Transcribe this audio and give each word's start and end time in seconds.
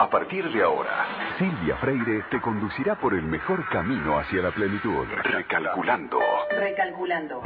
A 0.00 0.08
partir 0.08 0.48
de 0.52 0.62
ahora, 0.62 1.06
Silvia 1.38 1.76
Freire 1.78 2.22
te 2.30 2.40
conducirá 2.40 2.94
por 2.94 3.14
el 3.14 3.22
mejor 3.22 3.68
camino 3.68 4.16
hacia 4.16 4.42
la 4.42 4.52
plenitud. 4.52 5.04
Recalculando. 5.24 6.20
Recalculando. 6.56 7.40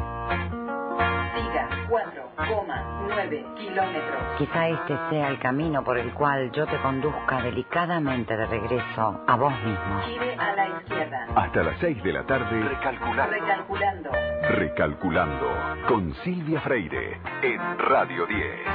Siga 1.34 1.68
4,9 1.88 3.54
kilómetros. 3.54 4.22
Quizá 4.36 4.68
este 4.68 4.98
sea 5.08 5.28
el 5.28 5.38
camino 5.38 5.82
por 5.82 5.96
el 5.96 6.12
cual 6.12 6.52
yo 6.52 6.66
te 6.66 6.76
conduzca 6.82 7.40
delicadamente 7.40 8.36
de 8.36 8.44
regreso 8.44 9.24
a 9.26 9.36
vos 9.36 9.54
mismo. 9.64 10.00
Gire 10.02 10.36
a 10.36 10.52
la 10.54 10.68
izquierda. 10.68 11.28
Hasta 11.34 11.62
las 11.62 11.78
6 11.78 12.02
de 12.02 12.12
la 12.12 12.24
tarde, 12.24 12.60
Recalculando. 12.68 13.32
Recalculando. 13.32 14.10
Recalculando. 14.42 15.48
Con 15.88 16.14
Silvia 16.16 16.60
Freire. 16.60 17.18
En 17.40 17.78
Radio 17.78 18.26
10. 18.26 18.66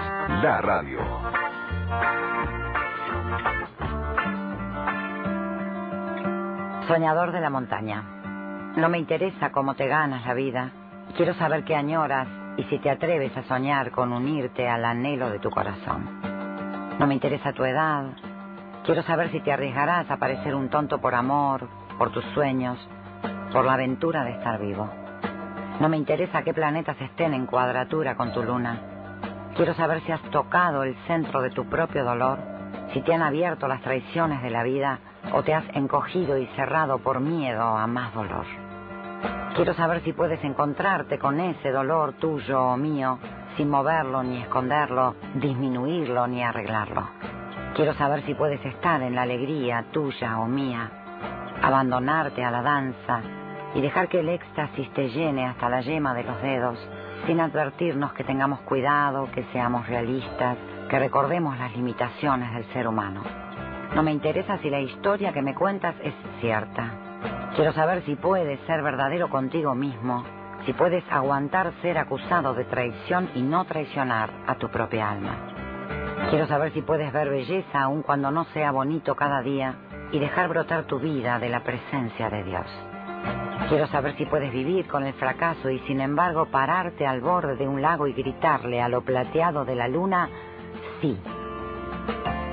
La 0.42 0.62
radio. 0.62 1.00
Soñador 6.88 7.34
de 7.34 7.42
la 7.42 7.50
montaña. 7.50 8.02
No 8.78 8.88
me 8.88 8.98
interesa 8.98 9.52
cómo 9.52 9.74
te 9.74 9.88
ganas 9.88 10.26
la 10.26 10.34
vida. 10.34 10.72
Quiero 11.18 11.34
saber 11.34 11.66
qué 11.66 11.76
añoras 11.76 12.30
y 12.56 12.64
si 12.64 12.80
te 12.80 12.90
atreves 12.90 13.36
a 13.36 13.44
soñar 13.44 13.92
con 13.92 14.14
unirte 14.14 14.70
al 14.70 14.86
anhelo 14.86 15.30
de 15.30 15.40
tu 15.40 15.50
corazón. 15.50 16.08
No 16.98 17.06
me 17.06 17.14
interesa 17.14 17.52
tu 17.52 17.66
edad. 17.66 18.06
Quiero 18.86 19.04
saber 19.04 19.32
si 19.32 19.42
te 19.42 19.52
arriesgarás 19.52 20.10
a 20.10 20.16
parecer 20.16 20.56
un 20.56 20.70
tonto 20.70 21.02
por 21.02 21.14
amor, 21.14 21.68
por 21.98 22.14
tus 22.14 22.24
sueños, 22.34 22.80
por 23.52 23.66
la 23.66 23.74
aventura 23.74 24.24
de 24.24 24.32
estar 24.32 24.58
vivo. 24.58 24.90
No 25.82 25.90
me 25.90 25.98
interesa 25.98 26.44
qué 26.44 26.54
planetas 26.54 26.96
estén 27.02 27.34
en 27.34 27.48
cuadratura 27.48 28.16
con 28.16 28.32
tu 28.32 28.44
luna. 28.44 28.80
Quiero 29.58 29.74
saber 29.74 30.02
si 30.04 30.14
has 30.14 30.22
tocado 30.32 30.84
el 30.84 30.96
centro 31.06 31.42
de 31.42 31.50
tu 31.50 31.66
propio 31.68 32.06
dolor, 32.06 32.40
si 32.94 33.02
te 33.02 33.14
han 33.14 33.24
abierto 33.24 33.68
las 33.68 33.82
traiciones 33.82 34.42
de 34.42 34.52
la 34.52 34.64
vida 34.64 35.00
o 35.34 35.44
te 35.44 35.54
has 35.54 35.66
encogido 35.74 36.38
y 36.38 36.48
cerrado 36.56 37.00
por 37.00 37.20
miedo 37.20 37.62
a 37.62 37.88
más 37.88 38.14
dolor. 38.14 38.46
Quiero 39.56 39.74
saber 39.74 40.02
si 40.04 40.14
puedes 40.14 40.44
encontrarte 40.44 41.18
con 41.18 41.40
ese 41.40 41.72
dolor 41.72 42.14
tuyo 42.14 42.62
o 42.62 42.78
mío 42.78 43.20
sin 43.58 43.70
moverlo 43.70 44.22
ni 44.24 44.38
esconderlo, 44.38 45.16
disminuirlo 45.34 46.28
ni 46.28 46.44
arreglarlo. 46.44 47.10
Quiero 47.76 47.94
saber 47.96 48.24
si 48.24 48.36
puedes 48.36 48.64
estar 48.64 49.02
en 49.02 49.16
la 49.16 49.24
alegría 49.24 49.86
tuya 49.92 50.40
o 50.40 50.46
mía, 50.46 50.92
abandonarte 51.62 52.44
a 52.44 52.52
la 52.52 52.62
danza 52.62 53.22
y 53.74 53.82
dejar 53.82 54.08
que 54.08 54.20
el 54.20 54.30
éxtasis 54.30 54.94
te 54.94 55.10
llene 55.10 55.48
hasta 55.48 55.70
la 55.70 55.82
yema 55.82 56.14
de 56.14 56.24
los 56.24 56.42
dedos, 56.42 56.80
sin 57.26 57.40
advertirnos 57.40 58.14
que 58.14 58.24
tengamos 58.24 58.60
cuidado, 58.62 59.30
que 59.32 59.44
seamos 59.52 59.88
realistas, 59.88 60.58
que 60.90 61.00
recordemos 61.00 61.58
las 61.58 61.76
limitaciones 61.76 62.54
del 62.54 62.66
ser 62.74 62.88
humano. 62.88 63.47
No 63.98 64.04
me 64.04 64.12
interesa 64.12 64.60
si 64.60 64.70
la 64.70 64.80
historia 64.80 65.34
que 65.34 65.42
me 65.42 65.56
cuentas 65.56 65.96
es 66.04 66.14
cierta. 66.40 67.50
Quiero 67.56 67.74
saber 67.74 68.04
si 68.06 68.16
puedes 68.16 68.60
ser 68.68 68.84
verdadero 68.84 69.28
contigo 69.28 69.74
mismo, 69.74 70.24
si 70.68 70.74
puedes 70.74 71.04
aguantar 71.10 71.74
ser 71.82 71.98
acusado 71.98 72.54
de 72.54 72.66
traición 72.66 73.28
y 73.34 73.42
no 73.42 73.66
traicionar 73.66 74.30
a 74.46 74.54
tu 74.54 74.70
propia 74.70 75.10
alma. 75.10 76.28
Quiero 76.30 76.46
saber 76.46 76.74
si 76.74 76.84
puedes 76.84 77.12
ver 77.12 77.32
belleza 77.32 77.82
aun 77.82 78.04
cuando 78.04 78.30
no 78.30 78.44
sea 78.54 78.70
bonito 78.70 79.16
cada 79.16 79.42
día 79.42 79.74
y 80.12 80.20
dejar 80.20 80.48
brotar 80.48 80.84
tu 80.84 81.00
vida 81.00 81.40
de 81.40 81.50
la 81.50 81.64
presencia 81.64 82.30
de 82.30 82.44
Dios. 82.44 82.68
Quiero 83.68 83.88
saber 83.88 84.16
si 84.16 84.28
puedes 84.28 84.54
vivir 84.54 84.88
con 84.88 85.08
el 85.08 85.16
fracaso 85.16 85.72
y 85.72 85.80
sin 85.88 86.02
embargo 86.02 86.46
pararte 86.52 87.08
al 87.08 87.22
borde 87.22 87.56
de 87.56 87.68
un 87.68 87.82
lago 87.82 88.06
y 88.06 88.14
gritarle 88.14 88.80
a 88.80 88.90
lo 88.90 89.02
plateado 89.02 89.66
de 89.66 89.74
la 89.74 89.88
luna, 89.88 90.30
sí. 91.02 91.20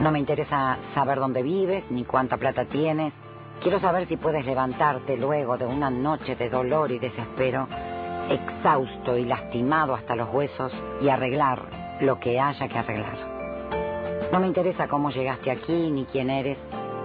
No 0.05 0.13
me 0.13 0.19
interesa 0.19 0.77
saber 0.93 1.19
dónde 1.19 1.43
vives 1.43 1.83
ni 1.91 2.05
cuánta 2.05 2.37
plata 2.37 2.67
tienes. 2.67 3.15
Quiero 3.63 3.81
saber 3.81 4.07
si 4.07 4.19
puedes 4.19 4.45
levantarte 4.45 5.17
luego 5.17 5.57
de 5.57 5.65
una 5.65 5.89
noche 5.89 6.37
de 6.37 6.51
dolor 6.51 6.93
y 6.93 6.99
desespero, 6.99 7.67
exhausto 8.29 9.17
y 9.17 9.25
lastimado 9.25 9.95
hasta 9.95 10.15
los 10.15 10.29
huesos, 10.29 10.71
y 11.01 11.09
arreglar 11.09 11.63
lo 12.03 12.21
que 12.21 12.39
haya 12.39 12.69
que 12.69 12.77
arreglar. 12.77 13.17
No 14.31 14.41
me 14.41 14.47
interesa 14.47 14.89
cómo 14.89 15.09
llegaste 15.09 15.51
aquí 15.51 15.91
ni 15.91 16.05
quién 16.05 16.29
eres. 16.29 16.59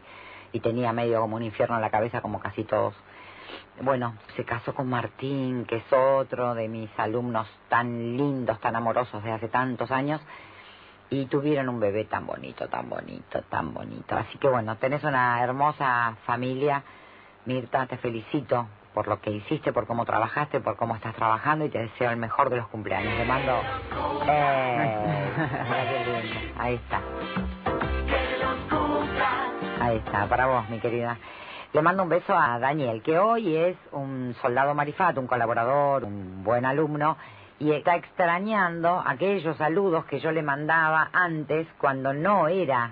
y 0.52 0.60
tenía 0.60 0.92
medio 0.92 1.22
como 1.22 1.36
un 1.36 1.42
infierno 1.42 1.76
en 1.76 1.80
la 1.80 1.90
cabeza, 1.90 2.20
como 2.20 2.38
casi 2.38 2.64
todos 2.64 2.94
bueno, 3.80 4.14
se 4.36 4.44
casó 4.44 4.74
con 4.74 4.88
Martín, 4.88 5.64
que 5.64 5.76
es 5.76 5.92
otro 5.92 6.54
de 6.54 6.68
mis 6.68 6.90
alumnos 6.98 7.48
tan 7.68 8.16
lindos, 8.16 8.60
tan 8.60 8.76
amorosos 8.76 9.24
de 9.24 9.32
hace 9.32 9.48
tantos 9.48 9.90
años, 9.90 10.20
y 11.12 11.26
tuvieron 11.26 11.68
un 11.68 11.78
bebé 11.78 12.06
tan 12.06 12.26
bonito, 12.26 12.68
tan 12.68 12.88
bonito, 12.88 13.42
tan 13.50 13.74
bonito. 13.74 14.16
Así 14.16 14.38
que 14.38 14.48
bueno, 14.48 14.76
tenés 14.76 15.04
una 15.04 15.42
hermosa 15.42 16.16
familia. 16.24 16.82
Mirta, 17.44 17.86
te 17.86 17.98
felicito 17.98 18.66
por 18.94 19.08
lo 19.08 19.20
que 19.20 19.30
hiciste, 19.30 19.74
por 19.74 19.86
cómo 19.86 20.06
trabajaste, 20.06 20.60
por 20.60 20.76
cómo 20.76 20.96
estás 20.96 21.14
trabajando 21.14 21.66
y 21.66 21.68
te 21.68 21.80
deseo 21.80 22.10
el 22.10 22.16
mejor 22.16 22.48
de 22.48 22.56
los 22.56 22.66
cumpleaños. 22.68 23.14
Te 23.18 23.24
mando... 23.26 23.60
Eh, 24.26 24.96
lindo. 26.22 26.40
Ahí 26.58 26.74
está. 26.76 27.02
Ahí 29.80 29.96
está, 29.98 30.26
para 30.28 30.46
vos, 30.46 30.66
mi 30.70 30.78
querida. 30.78 31.18
Le 31.74 31.82
mando 31.82 32.04
un 32.04 32.08
beso 32.08 32.34
a 32.34 32.58
Daniel, 32.58 33.02
que 33.02 33.18
hoy 33.18 33.54
es 33.54 33.76
un 33.90 34.34
soldado 34.40 34.74
marifato, 34.74 35.20
un 35.20 35.26
colaborador, 35.26 36.04
un 36.04 36.42
buen 36.42 36.64
alumno, 36.64 37.18
y 37.62 37.70
está 37.70 37.94
extrañando 37.94 39.00
aquellos 39.06 39.56
saludos 39.56 40.04
que 40.06 40.18
yo 40.18 40.32
le 40.32 40.42
mandaba 40.42 41.10
antes 41.12 41.68
cuando 41.78 42.12
no 42.12 42.48
era 42.48 42.90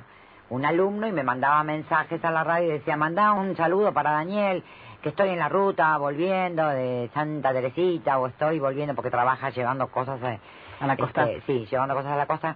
un 0.49 0.65
alumno 0.65 1.09
y 1.09 1.13
me 1.13 1.25
mandaba 1.25 1.65
mensajes 1.65 2.25
a 2.25 2.31
la 2.31 2.45
radio 2.45 2.69
y 2.69 2.73
decía, 2.75 2.97
mandá 2.97 3.33
un 3.33 3.57
saludo 3.57 3.93
para 3.93 4.13
Daniel, 4.13 4.63
que 5.03 5.09
estoy 5.09 5.31
en 5.31 5.41
la 5.41 5.49
ruta 5.49 5.97
volviendo 5.99 6.69
de 6.69 7.11
Santa 7.13 7.53
Teresita 7.53 8.21
o 8.21 8.29
estoy 8.29 8.61
volviendo 8.61 8.95
porque 8.95 9.11
trabaja 9.11 9.51
llevando 9.51 9.89
cosas 9.89 10.23
eh, 10.23 10.39
A 10.79 10.87
la 10.87 10.97
costa. 10.97 11.29
Este, 11.29 11.53
sí, 11.53 11.67
llevando 11.69 11.97
cosas 11.97 12.13
a 12.13 12.17
la 12.17 12.27
costa. 12.27 12.55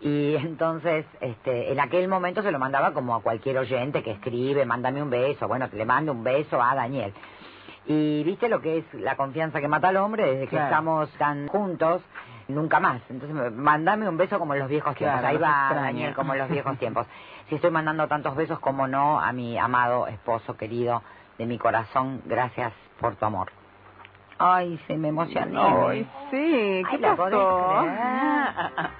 Y 0.00 0.34
entonces, 0.34 1.06
este, 1.20 1.70
en 1.70 1.78
aquel 1.78 2.08
momento 2.08 2.42
se 2.42 2.50
lo 2.50 2.58
mandaba 2.58 2.92
como 2.92 3.14
a 3.14 3.22
cualquier 3.22 3.58
oyente 3.58 4.02
que 4.02 4.10
escribe, 4.10 4.66
mándame 4.66 5.00
un 5.00 5.10
beso. 5.10 5.46
Bueno, 5.46 5.70
que 5.70 5.76
le 5.76 5.84
mando 5.84 6.10
un 6.10 6.24
beso 6.24 6.60
a 6.60 6.74
Daniel. 6.74 7.14
Y 7.86 8.24
viste 8.24 8.48
lo 8.48 8.60
que 8.60 8.78
es 8.78 8.94
la 8.94 9.16
confianza 9.16 9.60
que 9.60 9.68
mata 9.68 9.88
al 9.88 9.96
hombre 9.98 10.24
desde 10.24 10.44
que 10.44 10.50
Claro. 10.56 10.64
estamos 10.66 11.10
tan 11.18 11.46
juntos, 11.48 12.02
nunca 12.48 12.80
más. 12.80 13.00
Entonces, 13.08 13.34
me- 13.36 13.50
mandame 13.50 14.08
un 14.08 14.16
beso 14.16 14.38
como 14.38 14.54
en 14.54 14.60
los 14.60 14.68
viejos 14.68 14.94
tiempos. 14.96 15.22
Ahí 15.22 15.36
va 15.36 15.48
extraña. 15.50 15.82
Daniel, 15.82 16.14
como 16.14 16.32
en 16.32 16.40
los 16.40 16.48
viejos 16.50 16.76
tiempos. 16.78 17.06
Si 17.48 17.54
estoy 17.54 17.70
mandando 17.70 18.08
tantos 18.08 18.34
besos, 18.34 18.58
como 18.58 18.88
no, 18.88 19.20
a 19.20 19.32
mi 19.32 19.56
amado 19.56 20.08
esposo 20.08 20.56
querido 20.56 21.02
de 21.38 21.46
mi 21.46 21.58
corazón, 21.58 22.22
gracias 22.24 22.72
por 23.00 23.14
tu 23.14 23.24
amor. 23.24 23.52
Ay, 24.38 24.78
se 24.86 24.98
me 24.98 25.08
emocionó. 25.08 25.88
Ay, 25.88 26.06
sí, 26.30 26.82
¿qué 26.90 26.90
Ay, 26.90 26.98
¿la 26.98 27.16
podés 27.16 27.38
pasó? 27.38 27.86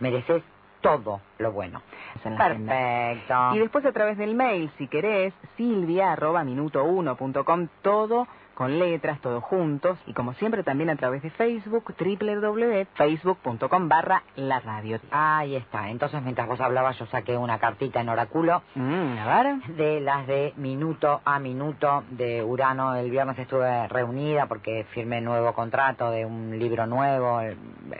Mereces 0.00 0.42
todo 0.80 1.20
lo 1.38 1.52
bueno. 1.52 1.82
Perfecto. 2.22 3.54
Y 3.54 3.58
después 3.58 3.84
a 3.84 3.92
través 3.92 4.16
del 4.16 4.34
mail, 4.34 4.70
si 4.78 4.88
querés, 4.88 5.34
silvia 5.56 6.12
arroba 6.12 6.42
minuto 6.42 6.82
uno 6.84 7.16
punto 7.16 7.44
com, 7.44 7.68
todo 7.82 8.26
con 8.54 8.78
letras, 8.78 9.20
todos 9.20 9.42
juntos. 9.44 9.98
Y 10.06 10.12
como 10.12 10.34
siempre 10.34 10.62
también 10.62 10.90
a 10.90 10.96
través 10.96 11.22
de 11.22 11.30
Facebook, 11.30 11.94
www.facebook.com 11.98 13.88
barra 13.88 14.22
la 14.36 14.60
radio. 14.60 14.98
Ahí 15.10 15.56
está. 15.56 15.90
Entonces, 15.90 16.22
mientras 16.22 16.46
vos 16.48 16.60
hablabas, 16.60 16.98
yo 16.98 17.06
saqué 17.06 17.36
una 17.36 17.58
cartita 17.58 18.00
en 18.00 18.08
oráculo 18.08 18.62
Mm, 18.74 19.18
a 19.18 19.42
ver. 19.42 19.56
de 19.76 20.00
las 20.00 20.26
de 20.26 20.52
minuto 20.56 21.20
a 21.24 21.38
minuto 21.38 22.04
de 22.10 22.42
Urano. 22.42 22.94
El 22.94 23.10
viernes 23.10 23.38
estuve 23.38 23.88
reunida 23.88 24.46
porque 24.46 24.84
firmé 24.90 25.20
nuevo 25.20 25.52
contrato 25.54 26.10
de 26.10 26.24
un 26.26 26.58
libro 26.58 26.86
nuevo. 26.86 27.40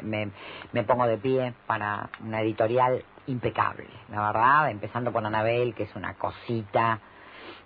Me, 0.03 0.31
me 0.73 0.85
pongo 0.85 1.07
de 1.07 1.19
pie 1.19 1.55
para 1.67 2.09
una 2.25 2.41
editorial 2.41 3.05
impecable, 3.27 3.87
la 4.11 4.27
verdad. 4.27 4.71
Empezando 4.71 5.13
por 5.13 5.25
Anabel, 5.25 5.75
que 5.75 5.85
es 5.85 5.95
una 5.97 6.15
cosita 6.15 6.99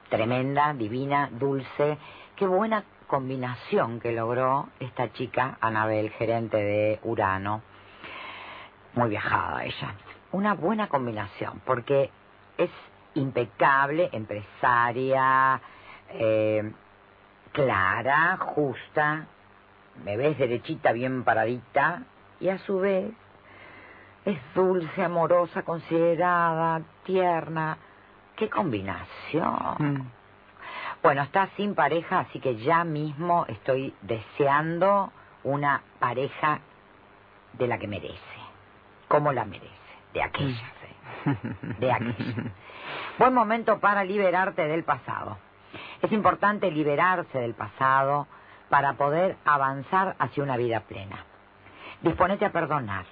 tremenda, 0.08 0.72
divina, 0.74 1.28
dulce. 1.32 1.98
Qué 2.36 2.46
buena 2.46 2.84
combinación 3.06 3.98
que 3.98 4.12
logró 4.12 4.68
esta 4.78 5.10
chica, 5.14 5.56
Anabel, 5.58 6.10
gerente 6.10 6.58
de 6.58 7.00
Urano. 7.02 7.62
Muy 8.92 9.08
viajada 9.08 9.64
ella. 9.64 9.94
Una 10.32 10.52
buena 10.52 10.88
combinación, 10.88 11.62
porque 11.64 12.10
es 12.58 12.68
impecable, 13.14 14.10
empresaria, 14.12 15.58
eh, 16.10 16.72
clara, 17.52 18.36
justa, 18.36 19.26
me 20.04 20.18
ves 20.18 20.36
derechita, 20.36 20.92
bien 20.92 21.24
paradita, 21.24 22.02
y 22.38 22.50
a 22.50 22.58
su 22.58 22.80
vez 22.80 23.14
es 24.26 24.38
dulce, 24.54 25.02
amorosa, 25.02 25.62
considerada, 25.62 26.82
tierna. 27.04 27.78
¡Qué 28.36 28.50
combinación! 28.50 29.76
Mm. 29.78 30.15
Bueno, 31.06 31.22
está 31.22 31.48
sin 31.56 31.76
pareja, 31.76 32.18
así 32.18 32.40
que 32.40 32.56
ya 32.56 32.82
mismo 32.82 33.46
estoy 33.46 33.94
deseando 34.02 35.12
una 35.44 35.80
pareja 36.00 36.58
de 37.52 37.68
la 37.68 37.78
que 37.78 37.86
merece. 37.86 38.16
Como 39.06 39.32
la 39.32 39.44
merece. 39.44 39.70
De 40.12 40.20
aquella, 40.24 40.72
sí. 40.82 41.30
De 41.78 41.92
aquella. 41.92 42.50
Buen 43.20 43.34
momento 43.34 43.78
para 43.78 44.02
liberarte 44.02 44.66
del 44.66 44.82
pasado. 44.82 45.38
Es 46.02 46.10
importante 46.10 46.72
liberarse 46.72 47.38
del 47.38 47.54
pasado 47.54 48.26
para 48.68 48.94
poder 48.94 49.36
avanzar 49.44 50.16
hacia 50.18 50.42
una 50.42 50.56
vida 50.56 50.80
plena. 50.80 51.24
Disponete 52.02 52.46
a 52.46 52.50
perdonar. 52.50 53.04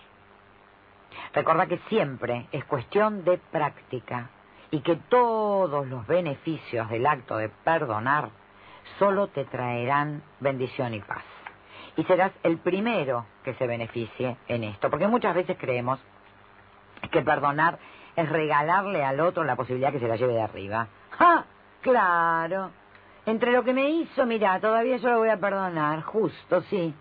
Recuerda 1.32 1.67
que 1.67 1.79
siempre 1.88 2.49
es 2.50 2.64
cuestión 2.64 3.23
de 3.23 3.38
práctica 3.38 4.31
y 4.75 4.81
que 4.81 4.97
todos 4.97 5.87
los 5.87 6.05
beneficios 6.05 6.91
del 6.91 7.06
acto 7.06 7.37
de 7.37 7.49
perdonar 7.49 8.31
solo 8.99 9.29
te 9.29 9.44
traerán 9.44 10.25
bendición 10.41 10.94
y 10.94 11.00
paz. 11.00 11.23
Y 11.97 12.03
serás 12.03 12.32
el 12.43 12.59
primero 12.59 13.25
que 13.44 13.55
se 13.55 13.69
beneficie 13.69 14.37
en 14.49 14.65
esto, 14.65 14.91
porque 14.91 15.06
muchas 15.06 15.32
veces 15.32 15.56
creemos 15.61 16.00
que 17.12 17.23
perdonar 17.23 17.79
es 18.17 18.29
regalarle 18.29 19.05
al 19.05 19.21
otro 19.21 19.44
la 19.44 19.55
posibilidad 19.55 19.93
que 19.93 20.00
se 20.00 20.09
la 20.09 20.17
lleve 20.17 20.35
de 20.35 20.43
arriba. 20.43 20.88
¡Ja! 21.11 21.44
Claro. 21.81 22.73
Entre 23.27 23.53
lo 23.53 23.62
que 23.62 23.75
me 23.75 23.88
hizo, 23.88 24.27
mira, 24.27 24.59
todavía 24.59 24.97
yo 24.97 25.09
lo 25.09 25.19
voy 25.19 25.29
a 25.29 25.37
perdonar, 25.37 26.03
justo, 26.03 26.62
sí. 26.62 26.93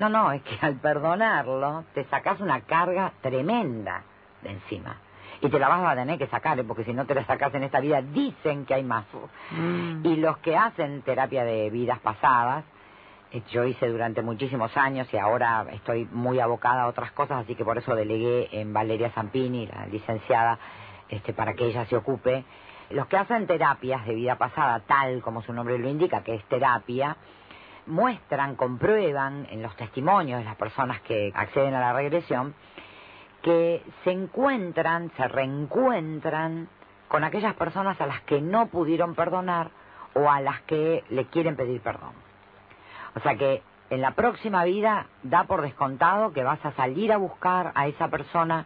No, 0.00 0.08
no, 0.08 0.32
es 0.32 0.42
que 0.42 0.58
al 0.60 0.74
perdonarlo 0.80 1.84
te 1.94 2.02
sacas 2.06 2.40
una 2.40 2.62
carga 2.62 3.12
tremenda 3.20 4.02
de 4.42 4.50
encima. 4.50 4.96
Y 5.42 5.48
te 5.48 5.58
la 5.58 5.68
vas 5.68 5.82
a 5.84 5.96
tener 5.96 6.18
que 6.18 6.28
sacar, 6.28 6.58
¿eh? 6.58 6.64
porque 6.64 6.84
si 6.84 6.92
no 6.94 7.04
te 7.04 7.16
la 7.16 7.26
sacas 7.26 7.52
en 7.54 7.64
esta 7.64 7.80
vida, 7.80 8.00
dicen 8.00 8.64
que 8.64 8.74
hay 8.74 8.84
más. 8.84 9.04
Mm. 9.50 10.06
Y 10.06 10.16
los 10.16 10.38
que 10.38 10.56
hacen 10.56 11.02
terapia 11.02 11.42
de 11.42 11.68
vidas 11.68 11.98
pasadas, 11.98 12.64
eh, 13.32 13.42
yo 13.50 13.64
hice 13.64 13.88
durante 13.88 14.22
muchísimos 14.22 14.76
años 14.76 15.12
y 15.12 15.18
ahora 15.18 15.66
estoy 15.72 16.06
muy 16.12 16.38
abocada 16.38 16.82
a 16.84 16.86
otras 16.86 17.10
cosas, 17.10 17.42
así 17.42 17.56
que 17.56 17.64
por 17.64 17.76
eso 17.76 17.92
delegué 17.96 18.50
en 18.52 18.72
Valeria 18.72 19.10
Zampini, 19.10 19.66
la 19.66 19.86
licenciada, 19.86 20.60
este, 21.08 21.32
para 21.32 21.54
que 21.54 21.66
ella 21.66 21.86
se 21.86 21.96
ocupe. 21.96 22.44
Los 22.90 23.08
que 23.08 23.16
hacen 23.16 23.48
terapias 23.48 24.06
de 24.06 24.14
vida 24.14 24.36
pasada, 24.36 24.78
tal 24.86 25.22
como 25.22 25.42
su 25.42 25.52
nombre 25.52 25.76
lo 25.76 25.88
indica, 25.88 26.22
que 26.22 26.36
es 26.36 26.44
terapia, 26.44 27.16
muestran, 27.86 28.54
comprueban 28.54 29.48
en 29.50 29.60
los 29.60 29.74
testimonios 29.74 30.38
de 30.38 30.44
las 30.44 30.56
personas 30.56 31.00
que 31.00 31.32
acceden 31.34 31.74
a 31.74 31.80
la 31.80 31.92
regresión, 31.94 32.54
que 33.42 33.82
se 34.04 34.10
encuentran, 34.10 35.10
se 35.16 35.28
reencuentran 35.28 36.68
con 37.08 37.24
aquellas 37.24 37.54
personas 37.54 38.00
a 38.00 38.06
las 38.06 38.22
que 38.22 38.40
no 38.40 38.68
pudieron 38.68 39.14
perdonar 39.14 39.70
o 40.14 40.30
a 40.30 40.40
las 40.40 40.60
que 40.62 41.04
le 41.10 41.26
quieren 41.26 41.56
pedir 41.56 41.80
perdón. 41.80 42.12
O 43.14 43.20
sea 43.20 43.36
que 43.36 43.62
en 43.90 44.00
la 44.00 44.12
próxima 44.12 44.64
vida 44.64 45.06
da 45.22 45.44
por 45.44 45.60
descontado 45.60 46.32
que 46.32 46.42
vas 46.42 46.64
a 46.64 46.72
salir 46.72 47.12
a 47.12 47.18
buscar 47.18 47.72
a 47.74 47.86
esa 47.86 48.08
persona 48.08 48.64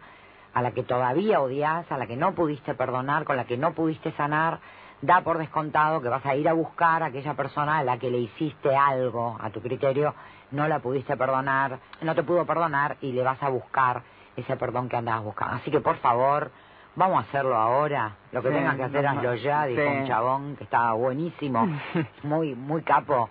a 0.55 0.63
la 0.63 0.71
que 0.71 0.85
todavía 0.85 1.41
odias, 1.41 1.91
a 1.91 1.99
la 1.99 2.07
que 2.07 2.17
no 2.17 2.35
pudiste 2.35 2.75
perdonar, 2.75 3.25
con 3.25 3.37
la 3.37 3.45
que 3.45 3.57
no 3.57 3.73
pudiste 3.73 4.13
sanar, 4.13 4.61
da 5.03 5.23
por 5.23 5.39
descontado 5.39 6.01
que 6.01 6.09
vas 6.09 6.25
a 6.25 6.35
ir 6.37 6.49
a 6.49 6.53
buscar 6.53 7.03
a 7.03 7.07
aquella 7.07 7.35
persona 7.35 7.79
a 7.79 7.85
la 7.85 7.99
que 7.99 8.11
le 8.11 8.19
hiciste 8.19 8.75
algo 8.75 9.37
a 9.41 9.51
tu 9.51 9.61
criterio, 9.61 10.15
no 10.53 10.69
la 10.69 10.79
pudiste 10.79 11.17
perdonar, 11.17 11.79
no 12.01 12.15
te 12.15 12.23
pudo 12.23 12.47
perdonar 12.47 12.97
y 13.01 13.13
le 13.13 13.23
vas 13.23 13.43
a 13.43 13.49
buscar 13.49 14.03
ese 14.37 14.57
perdón 14.57 14.89
que 14.89 14.97
andabas 14.97 15.25
buscando. 15.25 15.57
Así 15.57 15.71
que 15.71 15.81
por 15.81 15.97
favor, 15.99 16.51
vamos 16.95 17.19
a 17.19 17.29
hacerlo 17.29 17.57
ahora. 17.57 18.17
Lo 18.33 18.43
que 18.43 18.49
Sí, 18.49 18.55
tengas 18.55 18.77
que 18.77 18.85
hacer, 18.85 19.07
hazlo 19.07 19.35
ya, 19.35 19.65
dijo 19.67 19.83
Sí. 19.83 19.89
un 19.89 20.07
chabón 20.07 20.57
que 20.57 20.65
estaba 20.65 20.93
buenísimo, 20.93 21.67
muy, 22.23 22.55
muy 22.55 22.83
capo, 22.83 23.31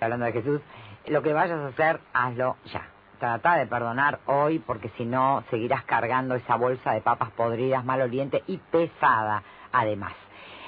hablando 0.00 0.26
de 0.26 0.32
Jesús. 0.32 0.60
Lo 1.06 1.22
que 1.22 1.32
vayas 1.32 1.58
a 1.58 1.66
hacer, 1.68 2.00
hazlo 2.12 2.56
ya. 2.72 2.82
Trata 3.18 3.56
de 3.56 3.66
perdonar 3.66 4.18
hoy 4.26 4.58
porque 4.58 4.88
si 4.96 5.04
no 5.04 5.44
seguirás 5.50 5.84
cargando 5.84 6.34
esa 6.34 6.56
bolsa 6.56 6.92
de 6.92 7.00
papas 7.00 7.30
podridas, 7.30 7.84
maloliente 7.84 8.42
y 8.46 8.56
pesada, 8.58 9.42
además. 9.72 10.12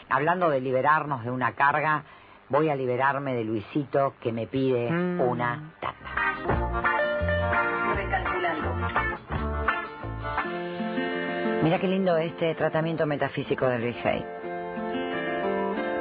Hablando 0.08 0.48
de 0.50 0.60
liberarnos 0.60 1.24
de 1.24 1.30
una 1.32 1.52
carga, 1.52 2.04
voy 2.48 2.68
a 2.70 2.76
liberarme 2.76 3.34
de 3.34 3.44
Luisito 3.44 4.14
que 4.20 4.32
me 4.32 4.46
pide 4.46 4.90
Mm. 4.90 5.20
una 5.20 5.72
tanda. 5.80 6.25
Mira 11.66 11.80
qué 11.80 11.88
lindo 11.88 12.16
este 12.16 12.54
tratamiento 12.54 13.06
metafísico 13.06 13.66
de 13.66 13.80
Luis. 13.80 13.96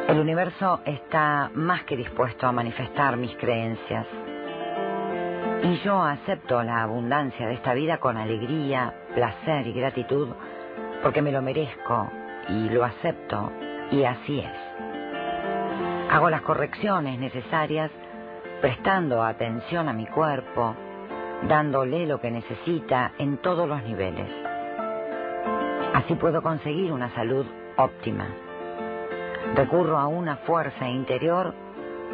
El 0.08 0.20
universo 0.20 0.82
está 0.86 1.50
más 1.56 1.84
que 1.86 1.98
dispuesto 1.98 2.46
a 2.46 2.52
manifestar 2.52 3.18
mis 3.18 3.36
creencias. 3.38 4.06
Y 5.64 5.78
yo 5.78 6.04
acepto 6.04 6.62
la 6.62 6.84
abundancia 6.84 7.48
de 7.48 7.56
esta 7.56 7.74
vida 7.74 7.98
con 7.98 8.16
alegría, 8.16 8.94
placer 9.16 9.66
y 9.66 9.74
gratitud 9.74 10.30
porque 11.02 11.24
me 11.24 11.32
lo 11.32 11.42
merezco 11.42 12.12
y 12.48 12.70
lo 12.70 12.86
acepto 12.86 13.52
y 13.90 14.04
así 14.04 14.42
es. 14.42 16.12
Hago 16.12 16.30
las 16.30 16.42
correcciones 16.44 17.18
necesarias 17.18 17.90
prestando 18.62 19.24
atención 19.24 19.90
a 19.90 19.94
mi 19.94 20.06
cuerpo, 20.06 20.76
dándole 21.48 22.06
lo 22.06 22.22
que 22.22 22.30
necesita 22.30 23.14
en 23.18 23.38
todos 23.38 23.68
los 23.68 23.82
niveles. 23.82 24.45
Así 25.96 26.14
puedo 26.16 26.42
conseguir 26.42 26.92
una 26.92 27.10
salud 27.16 27.46
óptima. 27.78 28.28
Recurro 29.56 29.98
a 29.98 30.08
una 30.08 30.36
fuerza 30.36 30.90
interior 30.90 31.54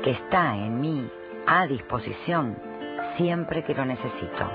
que 0.04 0.12
está 0.12 0.56
en 0.56 0.80
mí 0.80 1.10
a 1.48 1.66
disposición 1.66 2.56
siempre 3.18 3.64
que 3.64 3.74
lo 3.74 3.84
necesito. 3.84 4.46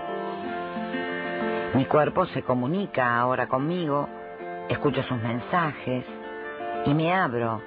Mi 1.75 1.87
cuerpo 1.87 2.27
se 2.27 2.43
comunica 2.43 3.19
ahora 3.19 3.49
conmigo, 3.49 4.09
escucho 4.69 5.03
sus 5.03 5.21
mensajes 5.21 6.05
y 6.85 6.95
me 6.95 7.13
abro 7.13 7.61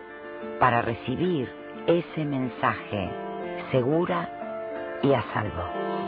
para 0.62 0.82
recibir 0.82 1.51
ese 1.88 2.24
mensaje 2.24 3.12
segura 3.70 5.00
y 5.04 5.12
a 5.12 5.22
salvo. 5.34 5.99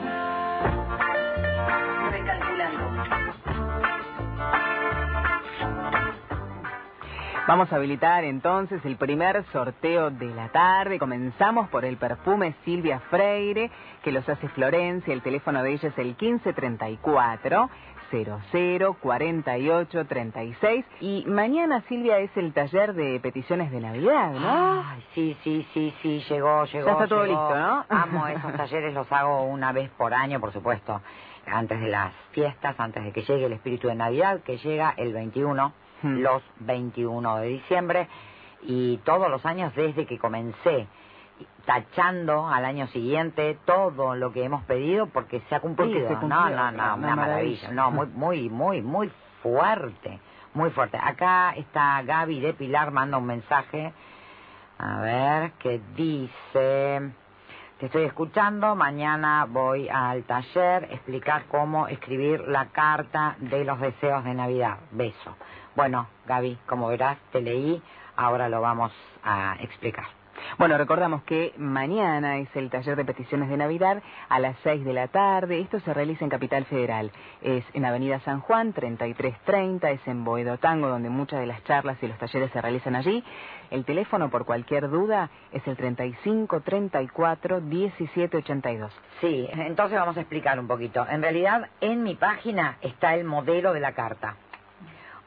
Vamos 7.47 7.73
a 7.73 7.77
habilitar 7.77 8.23
entonces 8.23 8.85
el 8.85 8.95
primer 8.97 9.43
sorteo 9.51 10.11
de 10.11 10.27
la 10.27 10.49
tarde. 10.49 10.99
Comenzamos 10.99 11.67
por 11.69 11.83
el 11.85 11.97
perfume 11.97 12.55
Silvia 12.63 12.99
Freire, 13.09 13.71
que 14.03 14.11
los 14.11 14.27
hace 14.29 14.47
Florencia. 14.49 15.11
El 15.13 15.21
teléfono 15.21 15.63
de 15.63 15.71
ella 15.73 15.89
es 15.89 15.97
el 15.97 16.15
1534 16.19 17.69
00 18.51 18.93
48 19.01 20.05
36. 20.05 20.85
Y 21.01 21.25
mañana, 21.27 21.81
Silvia, 21.89 22.19
es 22.19 22.29
el 22.37 22.53
taller 22.53 22.93
de 22.93 23.19
peticiones 23.19 23.71
de 23.71 23.79
Navidad, 23.79 24.31
¿no? 24.33 24.83
Ay, 24.85 25.03
sí, 25.15 25.35
sí, 25.43 25.65
sí, 25.73 25.93
sí, 26.01 26.23
llegó, 26.29 26.65
llegó. 26.65 26.85
Ya 26.85 26.91
está 26.91 27.07
todo 27.07 27.25
llegó. 27.25 27.41
listo, 27.49 27.57
¿no? 27.57 27.85
Amo 27.89 28.27
esos 28.27 28.53
talleres, 28.53 28.93
los 28.93 29.11
hago 29.11 29.43
una 29.45 29.71
vez 29.71 29.89
por 29.91 30.13
año, 30.13 30.39
por 30.39 30.53
supuesto. 30.53 31.01
Antes 31.47 31.81
de 31.81 31.87
las 31.87 32.13
fiestas, 32.31 32.79
antes 32.79 33.03
de 33.03 33.11
que 33.11 33.23
llegue 33.23 33.45
el 33.45 33.53
espíritu 33.53 33.87
de 33.87 33.95
Navidad, 33.95 34.41
que 34.41 34.57
llega 34.57 34.93
el 34.95 35.11
21, 35.11 35.73
Hmm. 36.01 36.21
los 36.21 36.41
21 36.59 37.37
de 37.37 37.47
diciembre. 37.47 38.07
Y 38.63 38.97
todos 38.97 39.29
los 39.29 39.45
años 39.45 39.73
desde 39.75 40.05
que 40.05 40.19
comencé, 40.19 40.87
tachando 41.65 42.47
al 42.47 42.65
año 42.65 42.87
siguiente 42.87 43.57
todo 43.65 44.15
lo 44.15 44.31
que 44.31 44.43
hemos 44.43 44.63
pedido 44.63 45.07
porque 45.07 45.41
se 45.49 45.55
ha 45.55 45.59
cumplido. 45.59 46.07
se 46.07 46.13
no, 46.15 46.21
no, 46.21 46.27
no, 46.29 46.49
una 46.49 46.71
una 46.71 46.95
maravilla. 46.95 47.15
maravilla. 47.15 47.71
No, 47.71 47.91
muy, 47.91 48.07
muy, 48.07 48.49
muy, 48.49 48.81
muy 48.81 49.11
fuerte. 49.41 50.19
Muy 50.53 50.69
fuerte. 50.71 50.97
Acá 51.01 51.53
está 51.55 52.01
Gaby 52.01 52.39
de 52.41 52.53
Pilar, 52.53 52.91
manda 52.91 53.17
un 53.17 53.25
mensaje. 53.25 53.93
A 54.77 54.99
ver, 55.01 55.51
que 55.53 55.81
dice... 55.95 57.11
Te 57.79 57.87
estoy 57.87 58.03
escuchando, 58.03 58.75
mañana 58.75 59.47
voy 59.49 59.89
al 59.89 60.21
taller 60.25 60.87
explicar 60.91 61.45
cómo 61.49 61.87
escribir 61.87 62.41
la 62.47 62.67
carta 62.67 63.35
de 63.39 63.65
los 63.65 63.79
deseos 63.79 64.23
de 64.23 64.35
Navidad. 64.35 64.77
Beso. 64.91 65.35
Bueno, 65.75 66.07
Gaby, 66.25 66.57
como 66.65 66.87
verás, 66.87 67.17
te 67.31 67.41
leí, 67.41 67.81
ahora 68.15 68.49
lo 68.49 68.61
vamos 68.61 68.91
a 69.23 69.55
explicar. 69.61 70.05
Bueno, 70.57 70.77
recordamos 70.77 71.23
que 71.23 71.53
mañana 71.57 72.37
es 72.37 72.53
el 72.55 72.69
taller 72.69 72.95
de 72.95 73.05
peticiones 73.05 73.49
de 73.49 73.57
Navidad 73.57 74.01
a 74.29 74.39
las 74.39 74.55
6 74.63 74.83
de 74.83 74.93
la 74.93 75.07
tarde. 75.07 75.59
Esto 75.59 75.79
se 75.79 75.93
realiza 75.93 76.23
en 76.23 76.29
Capital 76.29 76.65
Federal. 76.65 77.11
Es 77.41 77.63
en 77.73 77.85
Avenida 77.85 78.19
San 78.21 78.41
Juan, 78.41 78.73
3330, 78.73 79.91
es 79.91 80.07
en 80.07 80.23
Boedo 80.23 80.57
Tango, 80.57 80.87
donde 80.87 81.09
muchas 81.09 81.39
de 81.39 81.47
las 81.47 81.63
charlas 81.63 81.97
y 82.01 82.07
los 82.07 82.17
talleres 82.17 82.51
se 82.51 82.61
realizan 82.61 82.95
allí. 82.95 83.23
El 83.69 83.85
teléfono, 83.85 84.29
por 84.29 84.45
cualquier 84.45 84.89
duda, 84.89 85.29
es 85.51 85.65
el 85.67 85.77
3534 85.77 87.61
1782. 87.61 88.91
Sí, 89.21 89.47
entonces 89.51 89.97
vamos 89.97 90.17
a 90.17 90.21
explicar 90.21 90.59
un 90.59 90.67
poquito. 90.67 91.05
En 91.09 91.21
realidad, 91.21 91.69
en 91.79 92.03
mi 92.03 92.15
página 92.15 92.77
está 92.81 93.15
el 93.15 93.23
modelo 93.23 93.73
de 93.73 93.79
la 93.79 93.93
carta. 93.93 94.35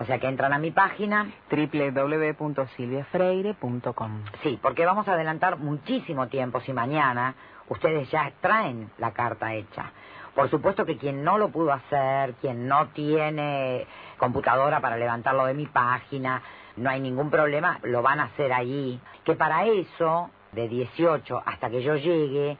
O 0.04 0.06
sea 0.06 0.18
que 0.18 0.28
entran 0.28 0.52
a 0.52 0.58
mi 0.58 0.70
página, 0.70 1.32
www.silviafreire.com. 1.50 4.24
sí, 4.42 4.58
porque 4.60 4.84
vamos 4.84 5.08
a 5.08 5.14
adelantar 5.14 5.56
muchísimo 5.56 6.28
tiempo 6.28 6.60
si 6.60 6.74
mañana 6.74 7.34
ustedes 7.70 8.10
ya 8.10 8.30
traen 8.42 8.90
la 8.98 9.12
carta 9.12 9.54
hecha. 9.54 9.92
Por 10.34 10.50
supuesto 10.50 10.84
que 10.84 10.98
quien 10.98 11.24
no 11.24 11.38
lo 11.38 11.48
pudo 11.48 11.72
hacer, 11.72 12.34
quien 12.34 12.68
no 12.68 12.88
tiene 12.88 13.86
computadora 14.18 14.80
para 14.80 14.98
levantarlo 14.98 15.46
de 15.46 15.54
mi 15.54 15.64
página, 15.64 16.42
no 16.76 16.90
hay 16.90 17.00
ningún 17.00 17.30
problema, 17.30 17.78
lo 17.82 18.02
van 18.02 18.20
a 18.20 18.24
hacer 18.24 18.52
allí. 18.52 19.00
Que 19.24 19.36
para 19.36 19.64
eso, 19.64 20.28
de 20.52 20.68
18 20.68 21.44
hasta 21.46 21.70
que 21.70 21.82
yo 21.82 21.96
llegue, 21.96 22.58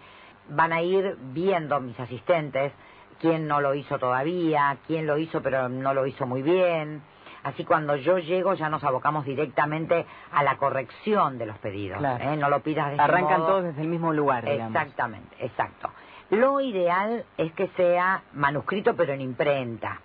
van 0.48 0.72
a 0.72 0.80
ir 0.80 1.18
viendo 1.20 1.78
mis 1.78 2.00
asistentes 2.00 2.72
quién 3.20 3.46
no 3.46 3.60
lo 3.60 3.74
hizo 3.74 3.98
todavía, 3.98 4.78
quién 4.86 5.06
lo 5.06 5.18
hizo 5.18 5.42
pero 5.42 5.68
no 5.68 5.92
lo 5.92 6.06
hizo 6.06 6.24
muy 6.24 6.40
bien. 6.40 7.02
Así 7.44 7.64
cuando 7.64 7.94
yo 7.96 8.18
llego 8.18 8.54
ya 8.54 8.68
nos 8.68 8.82
abocamos 8.84 9.24
directamente 9.24 10.04
a 10.32 10.42
la 10.42 10.56
corrección 10.56 11.38
de 11.38 11.46
los 11.46 11.56
pedidos. 11.58 11.98
Claro. 11.98 12.24
¿eh? 12.24 12.36
No 12.36 12.48
lo 12.48 12.60
pidas 12.60 12.90
de 12.90 13.00
Arrancan 13.00 13.38
modo. 13.40 13.46
todos 13.48 13.64
desde 13.64 13.82
el 13.82 13.88
mismo 13.88 14.12
lugar, 14.12 14.44
digamos. 14.44 14.74
Exactamente, 14.74 15.36
exacto. 15.38 15.90
Lo 16.30 16.60
ideal 16.60 17.24
es 17.36 17.52
que 17.52 17.68
sea 17.76 18.22
manuscrito 18.32 18.96
pero 18.96 19.12
en 19.12 19.20
imprenta. 19.20 20.00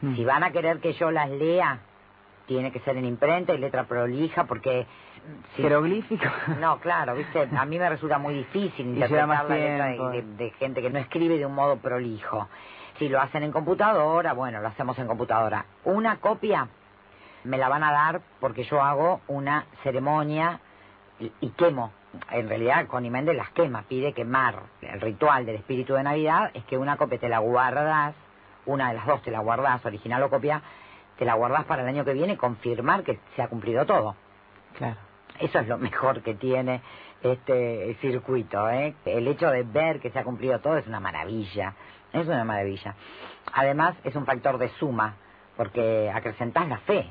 Mm. 0.00 0.16
Si 0.16 0.24
van 0.24 0.42
a 0.42 0.50
querer 0.50 0.80
que 0.80 0.94
yo 0.94 1.10
las 1.10 1.30
lea, 1.30 1.78
tiene 2.46 2.72
que 2.72 2.80
ser 2.80 2.96
en 2.96 3.04
imprenta 3.04 3.52
y 3.54 3.58
letra 3.58 3.84
prolija 3.84 4.44
porque... 4.44 4.86
si- 5.54 5.62
Jeroglífico. 5.62 6.24
No, 6.58 6.78
claro, 6.80 7.14
viste, 7.14 7.48
a 7.56 7.64
mí 7.66 7.78
me 7.78 7.88
resulta 7.88 8.18
muy 8.18 8.34
difícil 8.34 8.86
interpretar 8.94 9.28
la 9.28 9.54
letra 9.54 9.86
de, 9.86 9.92
tiempo. 9.92 10.10
de- 10.10 10.22
de 10.44 10.50
gente 10.52 10.82
que 10.82 10.90
no 10.90 10.98
escribe 10.98 11.38
de 11.38 11.46
un 11.46 11.54
modo 11.54 11.76
prolijo. 11.76 12.48
Si 12.98 13.08
lo 13.08 13.20
hacen 13.20 13.42
en 13.42 13.52
computadora, 13.52 14.32
bueno, 14.32 14.60
lo 14.60 14.68
hacemos 14.68 14.98
en 14.98 15.06
computadora. 15.06 15.64
Una 15.84 16.16
copia 16.16 16.68
me 17.44 17.58
la 17.58 17.68
van 17.68 17.82
a 17.82 17.92
dar 17.92 18.20
porque 18.40 18.64
yo 18.64 18.82
hago 18.82 19.20
una 19.28 19.66
ceremonia 19.82 20.60
y, 21.18 21.32
y 21.40 21.50
quemo. 21.50 21.92
En 22.30 22.48
realidad, 22.48 22.86
Connie 22.86 23.10
Méndez 23.10 23.36
las 23.36 23.50
quema, 23.50 23.82
pide 23.88 24.12
quemar. 24.12 24.62
El 24.82 25.00
ritual 25.00 25.46
del 25.46 25.56
espíritu 25.56 25.94
de 25.94 26.02
Navidad 26.02 26.50
es 26.52 26.64
que 26.64 26.76
una 26.76 26.96
copia 26.96 27.18
te 27.18 27.28
la 27.28 27.38
guardas, 27.38 28.14
una 28.66 28.88
de 28.88 28.94
las 28.94 29.06
dos 29.06 29.22
te 29.22 29.30
la 29.30 29.40
guardas, 29.40 29.84
original 29.84 30.22
o 30.22 30.30
copia, 30.30 30.62
te 31.18 31.24
la 31.24 31.34
guardas 31.34 31.64
para 31.64 31.82
el 31.82 31.88
año 31.88 32.04
que 32.04 32.12
viene, 32.12 32.36
confirmar 32.36 33.02
que 33.02 33.18
se 33.34 33.42
ha 33.42 33.48
cumplido 33.48 33.86
todo. 33.86 34.14
Claro. 34.76 34.96
Eso 35.38 35.58
es 35.58 35.68
lo 35.68 35.78
mejor 35.78 36.22
que 36.22 36.34
tiene 36.34 36.82
este 37.22 37.96
circuito, 38.00 38.68
¿eh? 38.68 38.94
El 39.04 39.26
hecho 39.28 39.50
de 39.50 39.62
ver 39.62 40.00
que 40.00 40.10
se 40.10 40.18
ha 40.18 40.24
cumplido 40.24 40.60
todo 40.60 40.76
es 40.76 40.86
una 40.86 41.00
maravilla, 41.00 41.74
es 42.12 42.26
una 42.26 42.44
maravilla. 42.44 42.94
Además, 43.52 43.94
es 44.04 44.14
un 44.16 44.24
factor 44.26 44.58
de 44.58 44.68
suma, 44.78 45.14
porque 45.56 46.10
acrecentás 46.14 46.68
la 46.68 46.78
fe. 46.78 47.06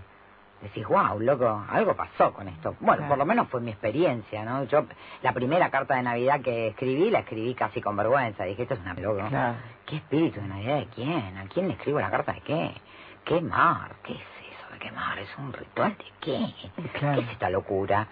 Decís, 0.61 0.85
wow, 0.87 1.19
loco, 1.19 1.65
algo 1.71 1.95
pasó 1.95 2.31
con 2.33 2.47
esto. 2.47 2.75
Bueno, 2.79 2.97
Claro. 2.97 3.09
por 3.09 3.17
lo 3.17 3.25
menos 3.25 3.47
fue 3.49 3.61
mi 3.61 3.71
experiencia, 3.71 4.45
¿no? 4.45 4.63
Yo, 4.65 4.85
la 5.23 5.33
primera 5.33 5.71
carta 5.71 5.95
de 5.95 6.03
Navidad 6.03 6.41
que 6.41 6.67
escribí, 6.67 7.09
la 7.09 7.19
escribí 7.19 7.55
casi 7.55 7.81
con 7.81 7.95
vergüenza. 7.97 8.43
Dije, 8.43 8.61
esto 8.63 8.75
es 8.75 8.79
una 8.81 8.93
loco. 8.93 9.27
Claro. 9.27 9.55
¿Qué 9.87 9.95
espíritu 9.95 10.39
de 10.39 10.47
Navidad 10.47 10.75
de 10.77 10.85
quién? 10.93 11.37
¿A 11.37 11.45
quién 11.47 11.67
le 11.67 11.73
escribo 11.73 11.99
la 11.99 12.11
carta 12.11 12.33
de 12.33 12.41
qué? 12.41 12.71
¿Quemar? 13.25 13.95
¿Qué 14.03 14.13
es 14.13 14.19
eso 14.19 14.73
de 14.73 14.77
quemar? 14.79 15.17
¿Es 15.17 15.35
un 15.39 15.51
ritual 15.51 15.97
de 15.97 16.05
qué? 16.19 16.53
Claro. 16.93 17.15
¿Qué 17.15 17.25
es 17.25 17.31
esta 17.31 17.49
locura? 17.49 18.07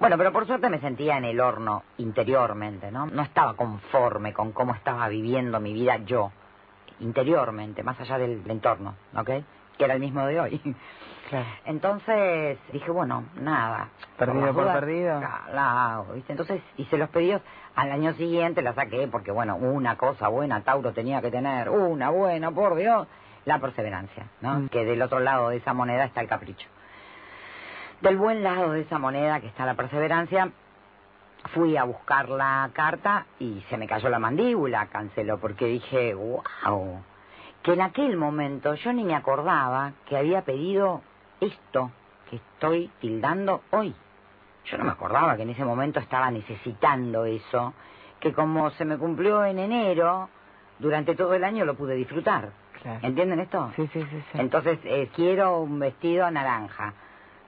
Bueno, 0.00 0.16
pero 0.16 0.32
por 0.32 0.46
suerte 0.46 0.68
me 0.68 0.78
sentía 0.80 1.16
en 1.18 1.24
el 1.24 1.40
horno 1.40 1.82
interiormente, 1.98 2.90
¿no? 2.92 3.06
No 3.06 3.22
estaba 3.22 3.54
conforme 3.54 4.32
con 4.32 4.52
cómo 4.52 4.74
estaba 4.74 5.08
viviendo 5.08 5.58
mi 5.60 5.72
vida 5.72 5.96
yo, 5.98 6.30
interiormente, 7.00 7.82
más 7.82 7.98
allá 8.00 8.18
del, 8.18 8.42
del 8.42 8.52
entorno, 8.52 8.94
¿ok? 9.16 9.30
Que 9.76 9.84
era 9.84 9.94
el 9.94 10.00
mismo 10.00 10.24
de 10.26 10.40
hoy. 10.40 10.76
Claro. 11.28 11.44
Entonces 11.66 12.58
dije, 12.72 12.90
bueno, 12.90 13.24
nada. 13.34 13.90
Perdido 14.16 14.54
por 14.54 14.72
perdido. 14.72 15.20
la- 15.20 15.42
la 15.52 15.92
hago, 15.92 16.14
¿viste? 16.14 16.32
Entonces 16.32 16.62
hice 16.78 16.96
los 16.96 17.10
pedidos. 17.10 17.42
Al 17.74 17.92
año 17.92 18.14
siguiente 18.14 18.62
la 18.62 18.72
saqué 18.72 19.06
porque, 19.08 19.30
bueno, 19.30 19.56
una 19.56 19.98
cosa 19.98 20.28
buena 20.28 20.62
Tauro 20.62 20.92
tenía 20.94 21.20
que 21.20 21.30
tener, 21.30 21.68
una 21.68 22.08
buena, 22.08 22.50
por 22.50 22.76
Dios, 22.76 23.06
la 23.44 23.58
perseverancia, 23.58 24.28
¿no? 24.40 24.54
Mm. 24.60 24.68
Que 24.70 24.86
del 24.86 25.02
otro 25.02 25.20
lado 25.20 25.50
de 25.50 25.58
esa 25.58 25.74
moneda 25.74 26.04
está 26.04 26.22
el 26.22 26.28
capricho. 26.28 26.66
Del 28.00 28.16
buen 28.16 28.44
lado 28.44 28.72
de 28.72 28.82
esa 28.82 28.98
moneda 28.98 29.40
que 29.40 29.48
está 29.48 29.66
la 29.66 29.74
perseverancia, 29.74 30.52
fui 31.52 31.76
a 31.76 31.82
buscar 31.82 32.28
la 32.28 32.70
carta 32.72 33.26
y 33.40 33.60
se 33.68 33.76
me 33.76 33.88
cayó 33.88 34.08
la 34.08 34.20
mandíbula, 34.20 34.86
canceló, 34.86 35.38
porque 35.38 35.66
dije, 35.66 36.14
wow, 36.14 37.02
que 37.62 37.72
en 37.72 37.80
aquel 37.80 38.16
momento 38.16 38.74
yo 38.74 38.92
ni 38.92 39.02
me 39.02 39.16
acordaba 39.16 39.94
que 40.06 40.16
había 40.16 40.42
pedido 40.42 41.02
esto 41.40 41.90
que 42.30 42.36
estoy 42.36 42.88
tildando 43.00 43.62
hoy. 43.72 43.92
Yo 44.66 44.78
no 44.78 44.84
me 44.84 44.92
acordaba 44.92 45.34
que 45.36 45.42
en 45.42 45.50
ese 45.50 45.64
momento 45.64 45.98
estaba 45.98 46.30
necesitando 46.30 47.24
eso, 47.24 47.74
que 48.20 48.32
como 48.32 48.70
se 48.70 48.84
me 48.84 48.96
cumplió 48.96 49.44
en 49.44 49.58
enero, 49.58 50.28
durante 50.78 51.16
todo 51.16 51.34
el 51.34 51.42
año 51.42 51.64
lo 51.64 51.74
pude 51.74 51.96
disfrutar. 51.96 52.50
¿Entienden 53.02 53.40
esto? 53.40 53.72
Sí, 53.74 53.88
sí, 53.92 54.04
sí. 54.04 54.22
Entonces, 54.34 54.78
eh, 54.84 55.10
quiero 55.16 55.58
un 55.60 55.80
vestido 55.80 56.30
naranja. 56.30 56.94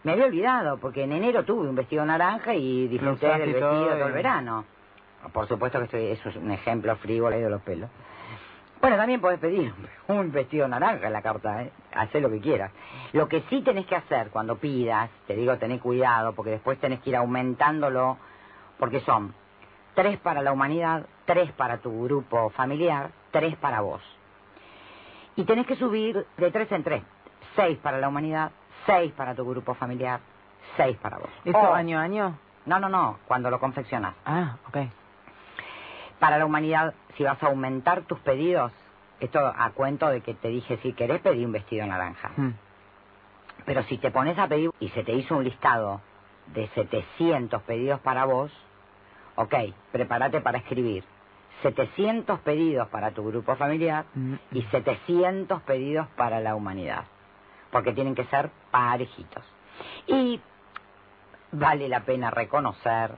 Me 0.03 0.13
había 0.13 0.27
olvidado, 0.27 0.79
porque 0.79 1.05
en 1.05 1.13
enero 1.13 1.45
tuve 1.45 1.69
un 1.69 1.75
vestido 1.75 2.05
naranja 2.05 2.55
y 2.55 2.89
disfruté 2.89 3.27
del 3.27 3.53
vestido 3.53 3.87
todo, 3.87 4.07
el 4.07 4.13
verano. 4.13 4.65
Por 5.33 5.47
supuesto 5.47 5.79
que 5.79 5.85
estoy, 5.85 6.07
eso 6.07 6.31
es 6.31 6.37
un 6.37 6.51
ejemplo 6.51 6.97
frívolo 6.97 7.37
de 7.37 7.51
los 7.51 7.61
pelos. 7.61 7.91
Bueno, 8.81 8.97
también 8.97 9.21
podés 9.21 9.39
pedir 9.39 9.75
un 10.09 10.33
vestido 10.33 10.67
naranja 10.67 11.07
en 11.07 11.13
la 11.13 11.21
carta, 11.21 11.63
¿eh? 11.63 11.71
Hacé 11.95 12.19
lo 12.21 12.31
que 12.31 12.41
quieras. 12.41 12.73
Lo 13.13 13.29
que 13.29 13.43
sí 13.51 13.61
tenés 13.61 13.85
que 13.85 13.95
hacer 13.95 14.31
cuando 14.31 14.57
pidas, 14.57 15.11
te 15.27 15.37
digo, 15.37 15.59
tenés 15.59 15.83
cuidado, 15.83 16.33
porque 16.33 16.53
después 16.53 16.79
tenés 16.81 17.01
que 17.01 17.11
ir 17.11 17.17
aumentándolo, 17.17 18.17
porque 18.79 19.01
son 19.01 19.35
tres 19.95 20.19
para 20.21 20.41
la 20.41 20.53
humanidad, 20.53 21.05
tres 21.27 21.53
para 21.53 21.77
tu 21.77 22.05
grupo 22.05 22.49
familiar, 22.51 23.11
tres 23.31 23.55
para 23.57 23.83
vos. 23.83 24.01
Y 25.37 25.45
tenés 25.45 25.67
que 25.67 25.77
subir 25.77 26.27
de 26.39 26.51
tres 26.51 26.73
en 26.73 26.83
tres. 26.83 27.03
Seis 27.55 27.77
para 27.79 27.99
la 27.99 28.09
humanidad, 28.09 28.53
seis 28.87 29.13
para 29.13 29.35
tu 29.35 29.49
grupo 29.49 29.75
familiar, 29.75 30.21
seis 30.77 30.97
para 30.99 31.19
vos. 31.19 31.31
¿Eso 31.45 31.75
año 31.75 31.99
a 31.99 32.03
año? 32.03 32.39
No, 32.67 32.79
no, 32.79 32.89
no, 32.89 33.19
cuando 33.27 33.51
lo 33.51 33.59
confeccionas. 33.59 34.15
Ah, 34.25 34.57
ok. 34.69 34.79
Para 36.19 36.39
la 36.39 36.47
humanidad, 36.47 36.95
si 37.17 37.25
vas 37.25 37.43
a 37.43 37.47
aumentar 37.47 38.03
tus 38.03 38.19
pedidos, 38.21 38.73
esto 39.21 39.41
a 39.41 39.71
cuento 39.71 40.09
de 40.09 40.21
que 40.21 40.35
te 40.35 40.49
dije, 40.49 40.79
si 40.79 40.93
querés 40.93 41.21
pedir 41.21 41.47
un 41.47 41.53
vestido 41.53 41.87
naranja. 41.87 42.31
Hmm. 42.37 42.55
Pero 43.65 43.83
si 43.85 43.99
te 43.99 44.11
pones 44.11 44.39
a 44.39 44.49
pedir 44.49 44.71
y 44.81 44.89
se 44.91 45.03
te 45.05 45.13
hizo 45.13 45.37
un 45.37 45.45
listado 45.45 46.01
de 46.49 46.69
700 46.69 47.63
pedidos 47.63 48.01
para 48.01 48.25
vos, 48.25 48.53
ok, 49.37 49.55
prepárate 49.93 50.41
para 50.41 50.59
escribir 50.59 51.05
700 51.63 52.41
pedidos 52.41 52.89
para 52.89 53.11
tu 53.11 53.25
grupo 53.27 53.55
familiar 53.57 54.05
mm. 54.15 54.35
y 54.53 54.63
700 54.63 55.63
pedidos 55.63 56.07
para 56.17 56.41
la 56.41 56.55
humanidad, 56.55 57.05
porque 57.71 57.93
tienen 57.93 58.15
que 58.15 58.25
ser 58.25 58.51
parejitos. 58.71 59.45
Y 60.07 60.41
vale 61.53 61.89
la 61.89 62.01
pena 62.01 62.31
reconocer 62.31 63.13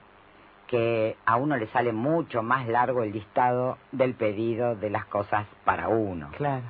que 0.67 1.17
a 1.27 1.37
uno 1.37 1.57
le 1.57 1.67
sale 1.69 1.93
mucho 1.93 2.43
más 2.43 2.67
largo 2.67 3.03
el 3.03 3.13
listado 3.13 3.77
del 3.93 4.15
pedido 4.15 4.75
de 4.75 4.89
las 4.89 5.05
cosas 5.05 5.47
para 5.65 5.89
uno. 5.89 6.31
Claro. 6.37 6.63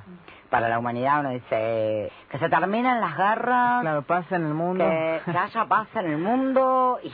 Para 0.49 0.67
la 0.67 0.77
humanidad 0.77 1.21
uno 1.21 1.29
dice 1.29 2.11
que 2.29 2.37
se 2.37 2.49
terminan 2.49 2.99
las 2.99 3.15
guerras. 3.15 3.81
Claro, 3.81 4.01
pasa 4.01 4.35
en 4.35 4.45
el 4.45 4.53
mundo. 4.53 4.83
Que, 4.83 5.21
que 5.23 5.37
haya 5.37 5.65
paz 5.65 5.87
en 5.95 6.11
el 6.11 6.17
mundo 6.17 6.99
y 7.01 7.11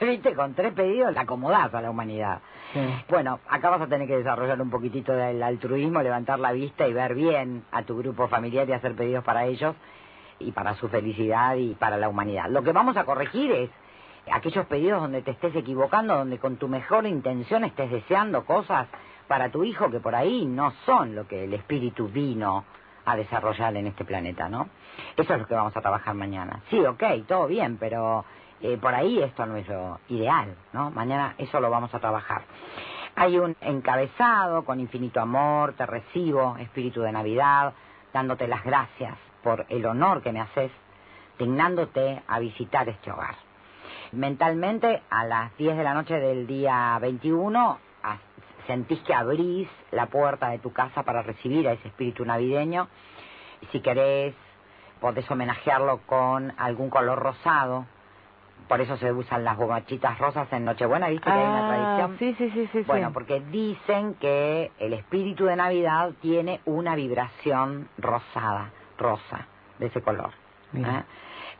viste, 0.04 0.34
con 0.34 0.54
tres 0.54 0.72
pedidos 0.72 1.12
la 1.12 1.22
acomodás 1.22 1.74
a 1.74 1.82
la 1.82 1.90
humanidad. 1.90 2.40
Bueno, 3.08 3.40
acá 3.48 3.68
vas 3.68 3.82
a 3.82 3.86
tener 3.88 4.06
que 4.06 4.16
desarrollar 4.16 4.62
un 4.62 4.70
poquitito 4.70 5.12
del 5.12 5.42
altruismo, 5.42 6.02
levantar 6.02 6.38
la 6.38 6.52
vista 6.52 6.86
y 6.86 6.92
ver 6.92 7.14
bien 7.14 7.64
a 7.72 7.82
tu 7.82 7.98
grupo 7.98 8.28
familiar 8.28 8.68
y 8.68 8.72
hacer 8.72 8.94
pedidos 8.94 9.24
para 9.24 9.44
ellos 9.44 9.74
y 10.40 10.52
para 10.52 10.74
su 10.74 10.88
felicidad 10.88 11.54
y 11.54 11.74
para 11.74 11.96
la 11.96 12.08
humanidad. 12.08 12.48
Lo 12.48 12.62
que 12.62 12.72
vamos 12.72 12.96
a 12.96 13.04
corregir 13.04 13.52
es 13.52 13.70
aquellos 14.32 14.66
pedidos 14.66 15.00
donde 15.00 15.22
te 15.22 15.32
estés 15.32 15.54
equivocando, 15.54 16.16
donde 16.16 16.38
con 16.38 16.56
tu 16.56 16.68
mejor 16.68 17.06
intención 17.06 17.64
estés 17.64 17.90
deseando 17.90 18.44
cosas 18.44 18.88
para 19.28 19.50
tu 19.50 19.64
hijo 19.64 19.90
que 19.90 20.00
por 20.00 20.14
ahí 20.14 20.44
no 20.44 20.72
son 20.84 21.14
lo 21.14 21.26
que 21.26 21.44
el 21.44 21.54
espíritu 21.54 22.08
vino 22.08 22.64
a 23.04 23.16
desarrollar 23.16 23.76
en 23.76 23.86
este 23.86 24.04
planeta, 24.04 24.48
¿no? 24.48 24.68
Eso 25.16 25.34
es 25.34 25.40
lo 25.40 25.46
que 25.46 25.54
vamos 25.54 25.76
a 25.76 25.80
trabajar 25.80 26.14
mañana. 26.14 26.62
Sí, 26.68 26.84
ok, 26.84 27.02
todo 27.26 27.46
bien, 27.46 27.76
pero 27.78 28.24
eh, 28.60 28.76
por 28.76 28.94
ahí 28.94 29.22
esto 29.22 29.46
no 29.46 29.56
es 29.56 29.68
lo 29.68 30.00
ideal, 30.08 30.54
¿no? 30.72 30.90
Mañana 30.90 31.34
eso 31.38 31.60
lo 31.60 31.70
vamos 31.70 31.94
a 31.94 31.98
trabajar. 31.98 32.42
Hay 33.16 33.38
un 33.38 33.56
encabezado 33.60 34.64
con 34.64 34.80
infinito 34.80 35.20
amor, 35.20 35.74
te 35.74 35.86
recibo, 35.86 36.56
espíritu 36.58 37.02
de 37.02 37.12
Navidad, 37.12 37.72
dándote 38.12 38.46
las 38.46 38.64
gracias 38.64 39.29
por 39.42 39.66
el 39.68 39.84
honor 39.86 40.22
que 40.22 40.32
me 40.32 40.40
haces, 40.40 40.70
dignándote 41.38 42.22
a 42.26 42.38
visitar 42.38 42.88
este 42.88 43.10
hogar. 43.10 43.34
Mentalmente, 44.12 45.02
a 45.10 45.24
las 45.24 45.56
10 45.56 45.76
de 45.76 45.84
la 45.84 45.94
noche 45.94 46.14
del 46.14 46.46
día 46.46 46.98
21, 47.00 47.78
sentís 48.66 49.00
que 49.00 49.14
abrís 49.14 49.68
la 49.90 50.06
puerta 50.06 50.50
de 50.50 50.58
tu 50.58 50.72
casa 50.72 51.02
para 51.02 51.22
recibir 51.22 51.66
a 51.68 51.72
ese 51.72 51.88
espíritu 51.88 52.24
navideño. 52.24 52.88
Si 53.72 53.80
querés, 53.80 54.34
podés 55.00 55.28
homenajearlo 55.30 55.98
con 56.06 56.52
algún 56.56 56.90
color 56.90 57.18
rosado, 57.18 57.86
por 58.68 58.80
eso 58.80 58.96
se 58.98 59.12
usan 59.12 59.42
las 59.42 59.56
bobachitas 59.56 60.18
rosas 60.18 60.46
en 60.52 60.64
Nochebuena, 60.64 61.08
¿viste 61.08 61.24
que 61.24 61.32
hay 61.32 61.44
una 61.44 61.66
ah, 61.66 61.96
tradición? 61.96 62.18
Sí, 62.18 62.34
sí, 62.38 62.50
sí, 62.50 62.68
sí. 62.72 62.84
Bueno, 62.86 63.12
porque 63.12 63.40
dicen 63.40 64.14
que 64.14 64.70
el 64.78 64.92
espíritu 64.92 65.46
de 65.46 65.56
Navidad 65.56 66.12
tiene 66.20 66.60
una 66.66 66.94
vibración 66.94 67.88
rosada, 67.98 68.70
rosa, 69.00 69.46
de 69.78 69.86
ese 69.86 70.00
color. 70.02 70.30
¿eh? 70.74 71.02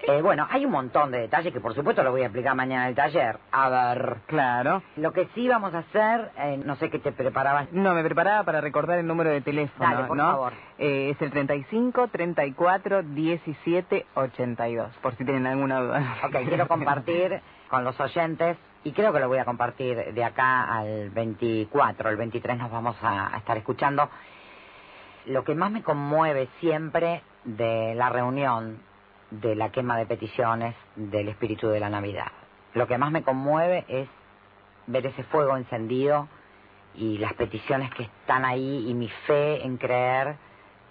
Eh, 0.07 0.22
bueno, 0.22 0.46
hay 0.50 0.64
un 0.64 0.72
montón 0.72 1.11
de 1.11 1.18
detalles 1.18 1.53
que 1.53 1.61
por 1.61 1.74
supuesto 1.74 2.03
lo 2.03 2.11
voy 2.11 2.22
a 2.22 2.26
explicar 2.26 2.55
mañana 2.55 2.85
en 2.85 2.88
el 2.90 2.94
taller. 2.94 3.38
A 3.53 3.68
ver. 3.68 4.16
Claro. 4.26 4.83
Lo 4.96 5.12
que 5.12 5.29
sí 5.35 5.46
vamos 5.48 5.74
a 5.74 5.79
hacer, 5.79 6.31
eh, 6.38 6.61
no 6.64 6.76
sé 6.76 6.88
qué 6.90 6.98
te 7.00 7.12
preparabas. 7.12 7.70
No, 7.72 7.92
me 7.94 8.03
preparaba 8.03 8.44
para 8.44 8.61
recordar 8.61 8.98
el 8.98 9.07
número 9.07 9.31
de 9.31 9.40
teléfono, 9.42 9.90
Dale, 9.90 10.07
por 10.09 10.16
¿no? 10.16 10.31
favor. 10.31 10.53
Eh, 10.79 11.11
es 11.11 11.20
el 11.20 11.31
35 11.31 12.09
34 12.09 13.03
17 13.03 14.07
82, 14.14 14.96
por 15.03 15.16
si 15.16 15.24
tienen 15.24 15.46
alguna 15.46 15.81
duda. 15.81 16.16
Ok, 16.24 16.37
quiero 16.48 16.66
compartir 16.68 17.40
con 17.68 17.85
los 17.85 17.98
oyentes 18.00 18.57
y 18.85 18.92
creo 18.92 19.12
que 19.12 19.20
lo 19.20 19.29
voy 19.29 19.38
a 19.38 19.44
compartir 19.44 20.14
de 20.14 20.24
acá 20.24 20.64
al 20.79 21.11
24, 21.11 22.09
el 22.09 22.16
23 22.16 22.57
nos 22.57 22.70
vamos 22.70 22.96
a 23.03 23.37
estar 23.37 23.57
escuchando. 23.59 24.09
Lo 25.26 25.44
que 25.44 25.54
más 25.54 25.70
me 25.70 25.83
conmueve 25.83 26.48
siempre 26.61 27.22
de 27.44 27.94
la 27.94 28.09
reunión 28.09 28.80
de 29.30 29.54
la 29.54 29.70
quema 29.70 29.96
de 29.96 30.06
peticiones 30.06 30.74
del 30.96 31.28
espíritu 31.28 31.68
de 31.68 31.78
la 31.80 31.90
Navidad. 31.90 32.33
Lo 32.74 32.87
que 32.87 32.98
más 32.98 33.11
me 33.11 33.22
conmueve 33.22 33.85
es 33.88 34.09
ver 34.87 35.06
ese 35.06 35.22
fuego 35.24 35.56
encendido 35.56 36.28
y 36.94 37.18
las 37.18 37.35
peticiones 37.35 37.90
que 37.94 38.04
están 38.04 38.44
ahí 38.44 38.88
y 38.88 38.94
mi 38.94 39.09
fe 39.26 39.64
en 39.64 39.76
creer 39.76 40.37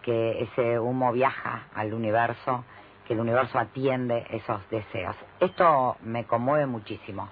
que 0.04 0.44
ese 0.44 0.80
humo 0.80 1.12
viaja 1.12 1.68
al 1.74 1.94
universo, 1.94 2.64
que 3.06 3.14
el 3.14 3.20
universo 3.20 3.60
atiende 3.60 4.26
esos 4.30 4.62
deseos. 4.70 5.16
Esto 5.40 5.98
me 6.04 6.26
conmueve 6.26 6.66
muchísimo. 6.66 7.30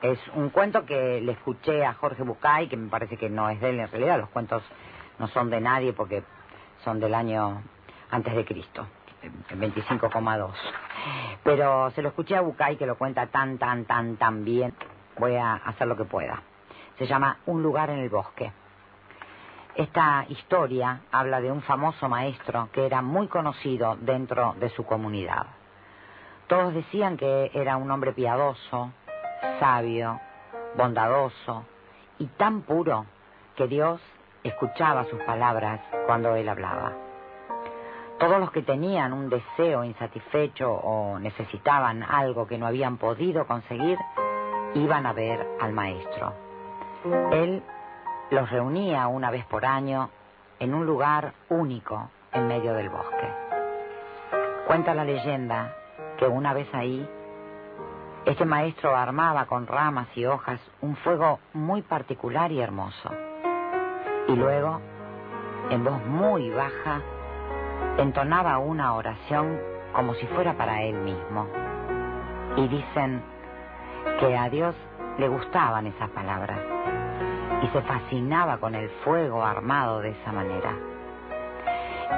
Es 0.00 0.18
un 0.34 0.50
cuento 0.50 0.86
que 0.86 1.20
le 1.20 1.32
escuché 1.32 1.84
a 1.84 1.94
Jorge 1.94 2.22
Bucay, 2.22 2.68
que 2.68 2.76
me 2.76 2.88
parece 2.88 3.16
que 3.16 3.28
no 3.28 3.50
es 3.50 3.60
de 3.60 3.70
él 3.70 3.80
en 3.80 3.90
realidad, 3.90 4.18
los 4.18 4.28
cuentos 4.30 4.62
no 5.18 5.28
son 5.28 5.50
de 5.50 5.60
nadie 5.60 5.92
porque 5.92 6.22
son 6.86 7.00
del 7.00 7.16
año 7.16 7.62
antes 8.12 8.32
de 8.32 8.44
Cristo. 8.44 8.86
25,2. 9.50 10.50
Pero 11.42 11.90
se 11.90 12.00
lo 12.00 12.10
escuché 12.10 12.36
a 12.36 12.42
Bucay 12.42 12.76
que 12.76 12.86
lo 12.86 12.96
cuenta 12.96 13.26
tan, 13.26 13.58
tan, 13.58 13.86
tan, 13.86 14.16
tan 14.16 14.44
bien. 14.44 14.72
Voy 15.18 15.34
a 15.34 15.54
hacer 15.54 15.88
lo 15.88 15.96
que 15.96 16.04
pueda. 16.04 16.40
Se 16.96 17.06
llama 17.06 17.38
Un 17.46 17.60
lugar 17.60 17.90
en 17.90 17.98
el 17.98 18.08
bosque. 18.08 18.52
Esta 19.74 20.26
historia 20.28 21.00
habla 21.10 21.40
de 21.40 21.50
un 21.50 21.60
famoso 21.62 22.08
maestro 22.08 22.68
que 22.72 22.86
era 22.86 23.02
muy 23.02 23.26
conocido 23.26 23.96
dentro 24.00 24.54
de 24.60 24.70
su 24.70 24.86
comunidad. 24.86 25.46
Todos 26.46 26.72
decían 26.72 27.16
que 27.16 27.50
era 27.52 27.76
un 27.76 27.90
hombre 27.90 28.12
piadoso, 28.12 28.92
sabio, 29.58 30.20
bondadoso 30.76 31.64
y 32.20 32.26
tan 32.26 32.62
puro 32.62 33.06
que 33.56 33.66
Dios 33.66 34.00
escuchaba 34.48 35.04
sus 35.04 35.20
palabras 35.22 35.80
cuando 36.06 36.34
él 36.36 36.48
hablaba. 36.48 36.92
Todos 38.18 38.40
los 38.40 38.50
que 38.50 38.62
tenían 38.62 39.12
un 39.12 39.28
deseo 39.28 39.84
insatisfecho 39.84 40.72
o 40.72 41.18
necesitaban 41.18 42.02
algo 42.02 42.46
que 42.46 42.56
no 42.56 42.66
habían 42.66 42.96
podido 42.96 43.46
conseguir, 43.46 43.98
iban 44.74 45.04
a 45.06 45.12
ver 45.12 45.46
al 45.60 45.72
maestro. 45.72 46.32
Él 47.32 47.62
los 48.30 48.50
reunía 48.50 49.06
una 49.06 49.30
vez 49.30 49.44
por 49.46 49.66
año 49.66 50.10
en 50.58 50.74
un 50.74 50.86
lugar 50.86 51.34
único 51.50 52.10
en 52.32 52.48
medio 52.48 52.72
del 52.72 52.88
bosque. 52.88 53.28
Cuenta 54.66 54.94
la 54.94 55.04
leyenda 55.04 55.74
que 56.18 56.26
una 56.26 56.54
vez 56.54 56.72
ahí, 56.74 57.08
este 58.24 58.44
maestro 58.44 58.96
armaba 58.96 59.44
con 59.44 59.66
ramas 59.66 60.08
y 60.16 60.24
hojas 60.24 60.60
un 60.80 60.96
fuego 60.96 61.38
muy 61.52 61.82
particular 61.82 62.50
y 62.50 62.60
hermoso. 62.60 63.25
Y 64.28 64.32
luego, 64.34 64.80
en 65.70 65.84
voz 65.84 66.04
muy 66.06 66.50
baja, 66.50 67.00
entonaba 67.98 68.58
una 68.58 68.94
oración 68.94 69.58
como 69.92 70.14
si 70.14 70.26
fuera 70.26 70.54
para 70.54 70.82
él 70.82 70.96
mismo. 70.96 71.46
Y 72.56 72.68
dicen 72.68 73.22
que 74.20 74.36
a 74.36 74.48
Dios 74.48 74.74
le 75.18 75.28
gustaban 75.28 75.86
esas 75.86 76.10
palabras 76.10 76.58
y 77.62 77.68
se 77.68 77.82
fascinaba 77.82 78.58
con 78.58 78.74
el 78.74 78.88
fuego 79.04 79.44
armado 79.44 80.00
de 80.00 80.10
esa 80.10 80.32
manera. 80.32 80.72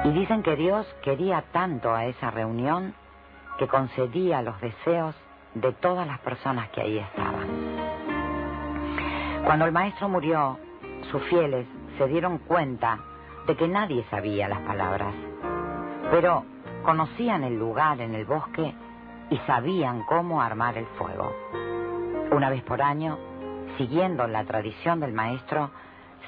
Y 0.03 0.11
dicen 0.11 0.43
que 0.43 0.55
Dios 0.55 0.85
quería 1.03 1.43
tanto 1.51 1.93
a 1.93 2.05
esa 2.05 2.31
reunión 2.31 2.93
que 3.57 3.67
concedía 3.67 4.41
los 4.41 4.59
deseos 4.61 5.15
de 5.53 5.73
todas 5.73 6.07
las 6.07 6.19
personas 6.19 6.69
que 6.69 6.81
ahí 6.81 6.97
estaban. 6.97 7.47
Cuando 9.45 9.65
el 9.65 9.71
maestro 9.71 10.09
murió, 10.09 10.57
sus 11.11 11.23
fieles 11.23 11.65
se 11.99 12.07
dieron 12.07 12.37
cuenta 12.37 12.97
de 13.45 13.57
que 13.57 13.67
nadie 13.67 14.05
sabía 14.09 14.47
las 14.47 14.61
palabras, 14.61 15.13
pero 16.09 16.45
conocían 16.83 17.43
el 17.43 17.59
lugar 17.59 17.99
en 17.99 18.15
el 18.15 18.23
bosque 18.23 18.73
y 19.29 19.37
sabían 19.39 20.03
cómo 20.03 20.41
armar 20.41 20.77
el 20.77 20.85
fuego. 20.97 21.35
Una 22.31 22.49
vez 22.49 22.63
por 22.63 22.81
año, 22.81 23.17
siguiendo 23.77 24.25
la 24.27 24.45
tradición 24.45 25.01
del 25.01 25.11
maestro, 25.11 25.71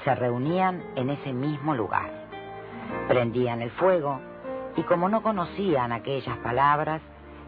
se 0.04 0.14
reunían 0.14 0.84
en 0.98 1.10
ese 1.10 1.32
mismo 1.32 1.74
lugar. 1.74 2.10
Prendían 3.08 3.62
el 3.62 3.72
fuego 3.72 4.20
y 4.76 4.84
como 4.84 5.08
no 5.08 5.24
conocían 5.24 5.94
aquellas 5.94 6.38
palabras, 6.40 7.02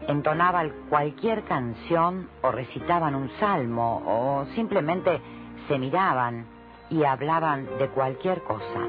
entonaban 0.08 0.72
cualquier 0.88 1.44
canción 1.44 2.30
o 2.40 2.50
recitaban 2.50 3.14
un 3.14 3.28
salmo 3.38 4.02
o 4.06 4.46
simplemente 4.54 5.20
se 5.68 5.78
miraban 5.78 6.53
y 6.90 7.04
hablaban 7.04 7.66
de 7.78 7.88
cualquier 7.88 8.42
cosa 8.42 8.88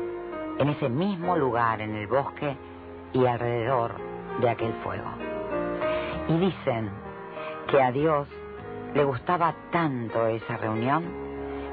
en 0.58 0.70
ese 0.70 0.90
mismo 0.90 1.36
lugar 1.36 1.82
en 1.82 1.96
el 1.96 2.08
bosque 2.08 2.56
y 3.14 3.26
alrededor 3.26 3.96
de 4.40 4.50
aquel 4.50 4.74
fuego. 4.84 5.10
Y 6.28 6.38
dicen 6.38 6.92
que 7.70 7.82
a 7.82 7.92
Dios 7.92 8.28
le 8.94 9.04
gustaba 9.04 9.54
tanto 9.72 10.28
esa 10.28 10.58
reunión 10.58 11.04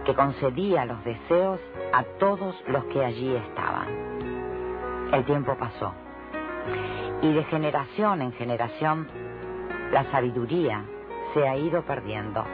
que 0.05 0.15
concedía 0.15 0.85
los 0.85 1.03
deseos 1.05 1.61
a 1.93 2.03
todos 2.19 2.57
los 2.67 2.85
que 2.87 3.05
allí 3.05 3.35
estaban. 3.37 3.89
El 5.13 5.25
tiempo 5.25 5.55
pasó 5.57 5.93
y 7.23 7.33
de 7.33 7.45
generación 7.45 8.21
en 8.21 8.33
generación 8.33 9.09
la 9.93 10.11
sabiduría 10.11 10.85
se 11.33 11.49
ha 11.49 11.57
ido 11.57 11.83
perdiendo. 11.83 12.45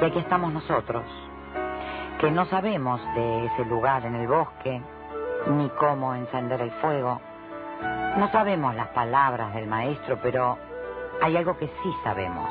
Y 0.00 0.04
aquí 0.04 0.18
estamos 0.18 0.52
nosotros, 0.52 1.02
que 2.20 2.30
no 2.30 2.44
sabemos 2.46 3.00
de 3.14 3.46
ese 3.46 3.64
lugar 3.64 4.04
en 4.04 4.14
el 4.14 4.28
bosque, 4.28 4.82
ni 5.46 5.70
cómo 5.70 6.14
encender 6.14 6.60
el 6.60 6.70
fuego. 6.72 7.18
No 8.18 8.28
sabemos 8.30 8.74
las 8.74 8.88
palabras 8.88 9.54
del 9.54 9.66
maestro, 9.66 10.18
pero 10.22 10.58
hay 11.22 11.38
algo 11.38 11.56
que 11.56 11.66
sí 11.66 11.94
sabemos. 12.04 12.50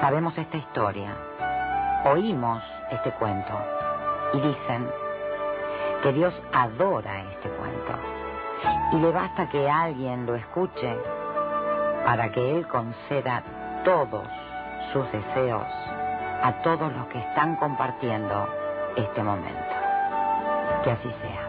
Sabemos 0.00 0.38
esta 0.38 0.56
historia, 0.56 1.14
oímos 2.06 2.62
este 2.92 3.10
cuento 3.12 3.52
y 4.32 4.40
dicen 4.40 4.88
que 6.02 6.12
Dios 6.14 6.32
adora 6.54 7.24
este 7.32 7.50
cuento 7.50 7.92
y 8.92 8.96
le 8.96 9.10
basta 9.10 9.50
que 9.50 9.68
alguien 9.68 10.24
lo 10.24 10.34
escuche 10.34 10.96
para 12.06 12.32
que 12.32 12.56
Él 12.56 12.66
conceda 12.68 13.42
todos 13.84 14.26
sus 14.92 15.04
deseos 15.12 15.66
a 16.42 16.62
todos 16.62 16.92
los 16.92 17.06
que 17.08 17.18
están 17.18 17.56
compartiendo 17.56 18.48
este 18.96 19.22
momento. 19.22 19.74
Que 20.84 20.90
así 20.90 21.10
sea. 21.22 21.45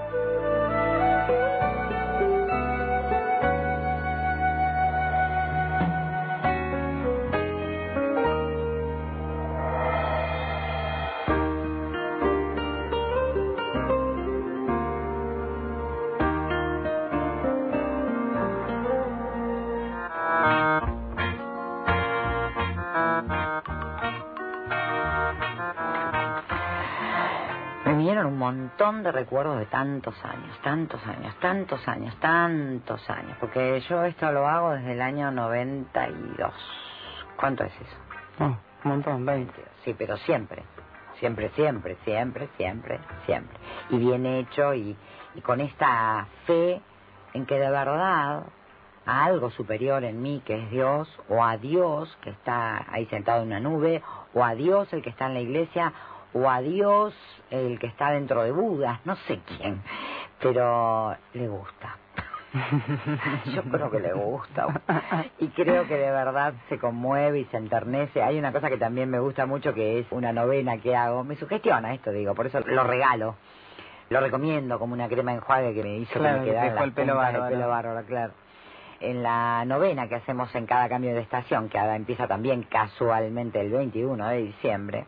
De 29.07 29.13
recuerdos 29.13 29.57
de 29.57 29.65
tantos 29.67 30.15
años, 30.25 30.59
tantos 30.61 31.01
años, 31.07 31.33
tantos 31.39 31.87
años, 31.87 32.13
tantos 32.19 33.09
años, 33.09 33.37
porque 33.39 33.79
yo 33.87 34.03
esto 34.03 34.31
lo 34.33 34.45
hago 34.47 34.71
desde 34.71 34.91
el 34.91 35.01
año 35.01 35.31
92. 35.31 36.51
¿Cuánto 37.37 37.63
es 37.63 37.71
eso? 37.73 37.95
Oh, 38.39 38.57
un 38.83 38.91
montón, 38.91 39.25
20. 39.25 39.53
Sí, 39.85 39.95
pero 39.97 40.17
siempre, 40.17 40.63
siempre, 41.19 41.49
siempre, 41.55 41.95
siempre, 42.03 42.49
siempre, 42.57 42.99
siempre. 43.25 43.57
Y 43.91 43.97
bien 43.97 44.25
hecho 44.25 44.73
y, 44.73 44.97
y 45.35 45.41
con 45.41 45.61
esta 45.61 46.27
fe 46.45 46.81
en 47.33 47.45
que 47.45 47.55
de 47.55 47.69
verdad 47.69 48.43
a 49.05 49.23
algo 49.23 49.51
superior 49.51 50.03
en 50.03 50.21
mí 50.21 50.41
que 50.45 50.61
es 50.61 50.69
Dios, 50.69 51.07
o 51.29 51.41
a 51.41 51.55
Dios 51.55 52.13
que 52.21 52.31
está 52.31 52.85
ahí 52.91 53.05
sentado 53.05 53.43
en 53.43 53.47
una 53.47 53.61
nube, 53.61 54.03
o 54.33 54.43
a 54.43 54.53
Dios 54.53 54.91
el 54.91 55.01
que 55.01 55.11
está 55.11 55.27
en 55.27 55.35
la 55.35 55.39
iglesia, 55.39 55.93
o 56.37 56.49
a 56.49 56.61
Dios 56.61 57.13
el 57.49 57.79
que 57.79 57.87
está 57.87 58.11
dentro 58.11 58.43
de 58.43 58.51
Buda, 58.51 59.01
no 59.05 59.15
sé 59.27 59.39
quién, 59.45 59.81
pero 60.39 61.15
le 61.33 61.47
gusta. 61.47 61.97
Yo 63.53 63.61
creo 63.63 63.91
que 63.91 63.99
le 63.99 64.13
gusta 64.13 64.67
y 65.37 65.47
creo 65.49 65.85
que 65.85 65.97
de 65.97 66.09
verdad 66.09 66.53
se 66.69 66.79
conmueve 66.79 67.39
y 67.39 67.45
se 67.45 67.57
enternece. 67.57 68.23
Hay 68.23 68.39
una 68.39 68.51
cosa 68.51 68.69
que 68.69 68.77
también 68.77 69.09
me 69.09 69.19
gusta 69.19 69.45
mucho 69.45 69.73
que 69.73 69.99
es 69.99 70.07
una 70.11 70.31
novena 70.31 70.77
que 70.77 70.95
hago. 70.95 71.23
Me 71.23 71.35
sugestiona 71.35 71.93
esto, 71.93 72.11
digo, 72.11 72.33
por 72.35 72.47
eso 72.47 72.59
lo 72.61 72.83
regalo. 72.83 73.35
Lo 74.09 74.21
recomiendo 74.21 74.79
como 74.79 74.93
una 74.93 75.09
crema 75.09 75.33
enjuague 75.33 75.73
que 75.73 75.83
me 75.83 75.97
hizo 75.97 76.13
que 76.13 76.19
me 76.19 76.45
quedara 76.45 76.83
el 76.83 76.93
pelo 76.93 77.15
bárbaro. 77.15 77.47
El 77.47 77.53
pelo 77.53 77.67
bárbaro, 77.67 78.05
claro. 78.05 78.33
En 79.01 79.21
la 79.21 79.65
novena 79.65 80.07
que 80.07 80.15
hacemos 80.15 80.53
en 80.55 80.65
cada 80.65 80.87
cambio 80.87 81.13
de 81.13 81.19
estación, 81.19 81.67
que 81.67 81.77
ahora 81.77 81.97
empieza 81.97 82.27
también 82.27 82.63
casualmente 82.63 83.59
el 83.59 83.71
21 83.71 84.27
de 84.29 84.37
diciembre, 84.37 85.05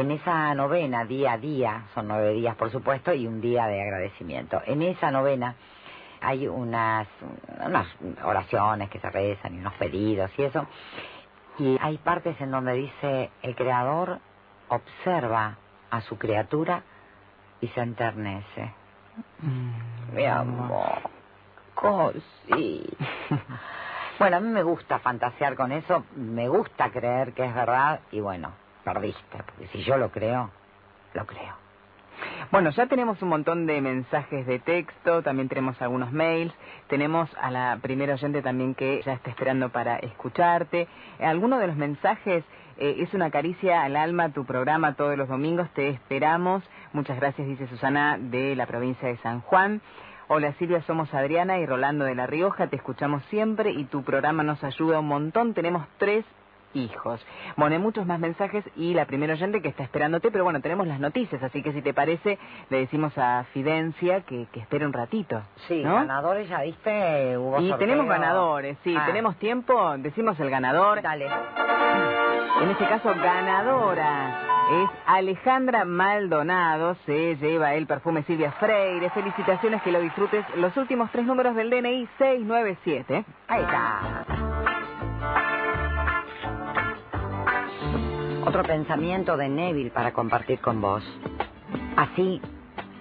en 0.00 0.10
esa 0.12 0.54
novena, 0.54 1.04
día 1.04 1.32
a 1.32 1.38
día, 1.38 1.82
son 1.94 2.08
nueve 2.08 2.32
días 2.32 2.54
por 2.56 2.70
supuesto, 2.70 3.12
y 3.12 3.26
un 3.26 3.40
día 3.40 3.66
de 3.66 3.82
agradecimiento. 3.82 4.60
En 4.66 4.82
esa 4.82 5.10
novena 5.10 5.54
hay 6.20 6.46
unas, 6.48 7.06
unas 7.64 7.86
oraciones 8.24 8.90
que 8.90 8.98
se 9.00 9.10
rezan 9.10 9.54
y 9.54 9.58
unos 9.58 9.74
pedidos 9.74 10.30
y 10.36 10.42
eso. 10.42 10.66
Y 11.58 11.76
hay 11.80 11.98
partes 11.98 12.40
en 12.40 12.50
donde 12.50 12.72
dice, 12.74 13.30
el 13.42 13.54
Creador 13.56 14.18
observa 14.68 15.56
a 15.90 16.00
su 16.02 16.18
criatura 16.18 16.82
y 17.60 17.68
se 17.68 17.80
enternece. 17.80 18.72
Mm, 19.40 20.14
Mi 20.14 20.26
amor, 20.26 21.00
cosí. 21.74 22.84
bueno, 24.18 24.36
a 24.36 24.40
mí 24.40 24.48
me 24.48 24.62
gusta 24.62 24.98
fantasear 25.00 25.56
con 25.56 25.72
eso, 25.72 26.04
me 26.14 26.48
gusta 26.48 26.90
creer 26.90 27.32
que 27.32 27.44
es 27.44 27.54
verdad 27.54 28.00
y 28.12 28.20
bueno, 28.20 28.52
porque 28.94 29.66
si 29.72 29.82
yo 29.82 29.96
lo 29.96 30.10
creo, 30.10 30.50
lo 31.14 31.26
creo. 31.26 31.68
Bueno, 32.50 32.70
ya 32.70 32.86
tenemos 32.86 33.20
un 33.22 33.28
montón 33.28 33.66
de 33.66 33.80
mensajes 33.80 34.46
de 34.46 34.58
texto, 34.58 35.22
también 35.22 35.48
tenemos 35.48 35.80
algunos 35.82 36.12
mails, 36.12 36.52
tenemos 36.88 37.30
a 37.40 37.50
la 37.50 37.78
primera 37.80 38.14
oyente 38.14 38.42
también 38.42 38.74
que 38.74 39.02
ya 39.04 39.12
está 39.12 39.30
esperando 39.30 39.68
para 39.68 39.98
escucharte. 39.98 40.88
Alguno 41.20 41.58
de 41.58 41.66
los 41.66 41.76
mensajes 41.76 42.44
eh, 42.78 42.96
es 42.98 43.12
una 43.14 43.30
caricia 43.30 43.82
al 43.82 43.96
alma, 43.96 44.30
tu 44.30 44.44
programa 44.44 44.94
todos 44.94 45.16
los 45.16 45.28
domingos, 45.28 45.68
te 45.74 45.90
esperamos. 45.90 46.64
Muchas 46.92 47.20
gracias, 47.20 47.46
dice 47.46 47.68
Susana, 47.68 48.16
de 48.18 48.56
la 48.56 48.66
provincia 48.66 49.08
de 49.08 49.18
San 49.18 49.40
Juan. 49.42 49.80
Hola 50.28 50.52
Silvia, 50.54 50.82
somos 50.82 51.12
Adriana 51.14 51.58
y 51.58 51.66
Rolando 51.66 52.04
de 52.04 52.14
La 52.14 52.26
Rioja, 52.26 52.66
te 52.66 52.76
escuchamos 52.76 53.22
siempre 53.26 53.70
y 53.70 53.84
tu 53.84 54.02
programa 54.02 54.42
nos 54.42 54.62
ayuda 54.64 55.00
un 55.00 55.08
montón. 55.08 55.54
Tenemos 55.54 55.86
tres 55.98 56.24
hijos. 56.74 57.24
Bueno, 57.56 57.74
hay 57.76 57.82
muchos 57.82 58.06
más 58.06 58.18
mensajes 58.20 58.64
y 58.76 58.94
la 58.94 59.04
primera 59.06 59.34
oyente 59.34 59.62
que 59.62 59.68
está 59.68 59.82
esperándote, 59.82 60.30
pero 60.30 60.44
bueno, 60.44 60.60
tenemos 60.60 60.86
las 60.86 61.00
noticias, 61.00 61.42
así 61.42 61.62
que 61.62 61.72
si 61.72 61.82
te 61.82 61.94
parece, 61.94 62.38
le 62.70 62.78
decimos 62.78 63.16
a 63.18 63.44
Fidencia 63.52 64.20
que, 64.22 64.46
que 64.52 64.60
espere 64.60 64.86
un 64.86 64.92
ratito. 64.92 65.42
Sí, 65.68 65.82
¿no? 65.82 65.94
ganadores 65.96 66.48
ya 66.48 66.62
viste, 66.62 67.36
hubo 67.38 67.60
Y 67.60 67.68
sorteo. 67.70 67.78
tenemos 67.88 68.06
ganadores, 68.06 68.76
sí, 68.84 68.94
Ah. 68.96 69.04
tenemos 69.06 69.36
tiempo, 69.36 69.96
decimos 69.98 70.38
el 70.40 70.50
ganador. 70.50 71.02
Dale. 71.02 71.28
En 72.60 72.70
este 72.70 72.88
caso, 72.88 73.14
ganadora 73.14 74.40
es 74.82 74.90
Alejandra 75.06 75.84
Maldonado. 75.84 76.96
Se 77.06 77.36
lleva 77.36 77.74
el 77.74 77.86
perfume 77.86 78.24
Silvia 78.24 78.50
Freire. 78.52 79.10
Felicitaciones, 79.10 79.80
que 79.82 79.92
lo 79.92 80.00
disfrutes. 80.00 80.44
Los 80.56 80.76
últimos 80.76 81.08
tres 81.12 81.24
números 81.24 81.54
del 81.54 81.70
DNI 81.70 82.08
697. 82.18 83.24
Ahí 83.46 83.62
está. 83.62 84.47
Otro 88.48 88.62
pensamiento 88.62 89.36
de 89.36 89.46
Neville 89.46 89.90
para 89.90 90.14
compartir 90.14 90.58
con 90.60 90.80
vos. 90.80 91.04
Así, 91.98 92.40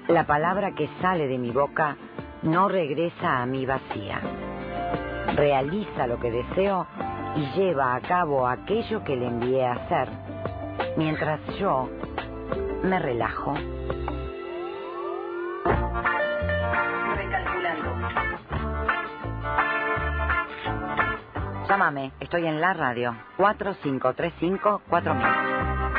la 0.09 0.27
palabra 0.27 0.75
que 0.75 0.89
sale 1.01 1.25
de 1.29 1.37
mi 1.37 1.51
boca 1.51 1.95
no 2.41 2.67
regresa 2.67 3.41
a 3.41 3.45
mí 3.45 3.65
vacía. 3.65 4.19
Realiza 5.35 6.05
lo 6.05 6.19
que 6.19 6.31
deseo 6.31 6.85
y 7.37 7.57
lleva 7.57 7.95
a 7.95 8.01
cabo 8.01 8.45
aquello 8.45 9.05
que 9.05 9.15
le 9.15 9.27
envié 9.27 9.65
a 9.65 9.71
hacer. 9.71 10.09
mientras 10.97 11.39
yo 11.57 11.87
me 12.83 12.99
relajo. 12.99 13.53
Llámame, 21.67 22.11
estoy 22.21 22.47
en 22.47 22.61
la 22.61 22.73
radio. 22.73 23.13
4535-4000. 23.37 25.97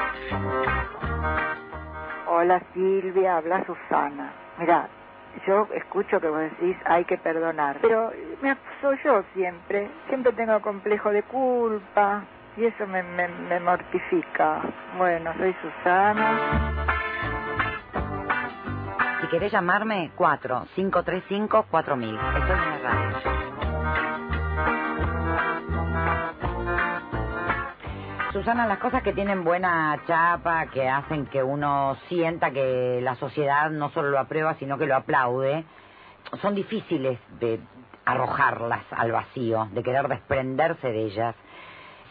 Hola 2.27 2.63
Silvia, 2.73 3.37
habla 3.37 3.63
Susana. 3.67 4.33
Mira, 4.59 4.89
yo 5.47 5.69
escucho 5.75 6.19
que 6.21 6.29
vos 6.29 6.41
decís 6.41 6.75
hay 6.87 7.05
que 7.05 7.19
perdonar, 7.19 7.77
pero 7.83 8.11
me 8.41 8.53
acuso 8.53 8.95
yo 9.05 9.23
siempre. 9.35 9.91
Siempre 10.09 10.33
tengo 10.33 10.59
complejo 10.63 11.11
de 11.11 11.23
culpa 11.25 12.23
y 12.57 12.65
eso 12.65 12.87
me, 12.87 13.03
me, 13.03 13.29
me 13.29 13.61
mortifica. 13.61 14.63
Bueno, 14.97 15.35
soy 15.37 15.55
Susana. 15.61 16.39
Si 19.21 19.27
querés 19.29 19.53
llamarme, 19.53 20.11
4535-4000. 20.17 22.39
Estoy 22.39 22.53
en 22.53 22.59
la 22.71 22.79
radio. 22.83 23.58
Susana, 28.38 28.68
las 28.68 28.79
cosas 28.79 29.03
que 29.03 29.12
tienen 29.12 29.42
buena 29.42 30.01
chapa, 30.07 30.66
que 30.66 30.88
hacen 30.88 31.27
que 31.27 31.42
uno 31.42 31.96
sienta 32.09 32.53
que 32.53 33.01
la 33.03 33.16
sociedad 33.16 33.68
no 33.68 33.90
solo 33.90 34.11
lo 34.11 34.18
aprueba, 34.20 34.55
sino 34.61 34.79
que 34.79 34.87
lo 34.87 34.94
aplaude, 34.94 35.64
son 36.40 36.55
difíciles 36.55 37.18
de 37.40 37.59
arrojarlas 38.05 38.85
al 38.92 39.11
vacío, 39.11 39.66
de 39.72 39.83
querer 39.83 40.07
desprenderse 40.07 40.87
de 40.87 41.07
ellas. 41.07 41.35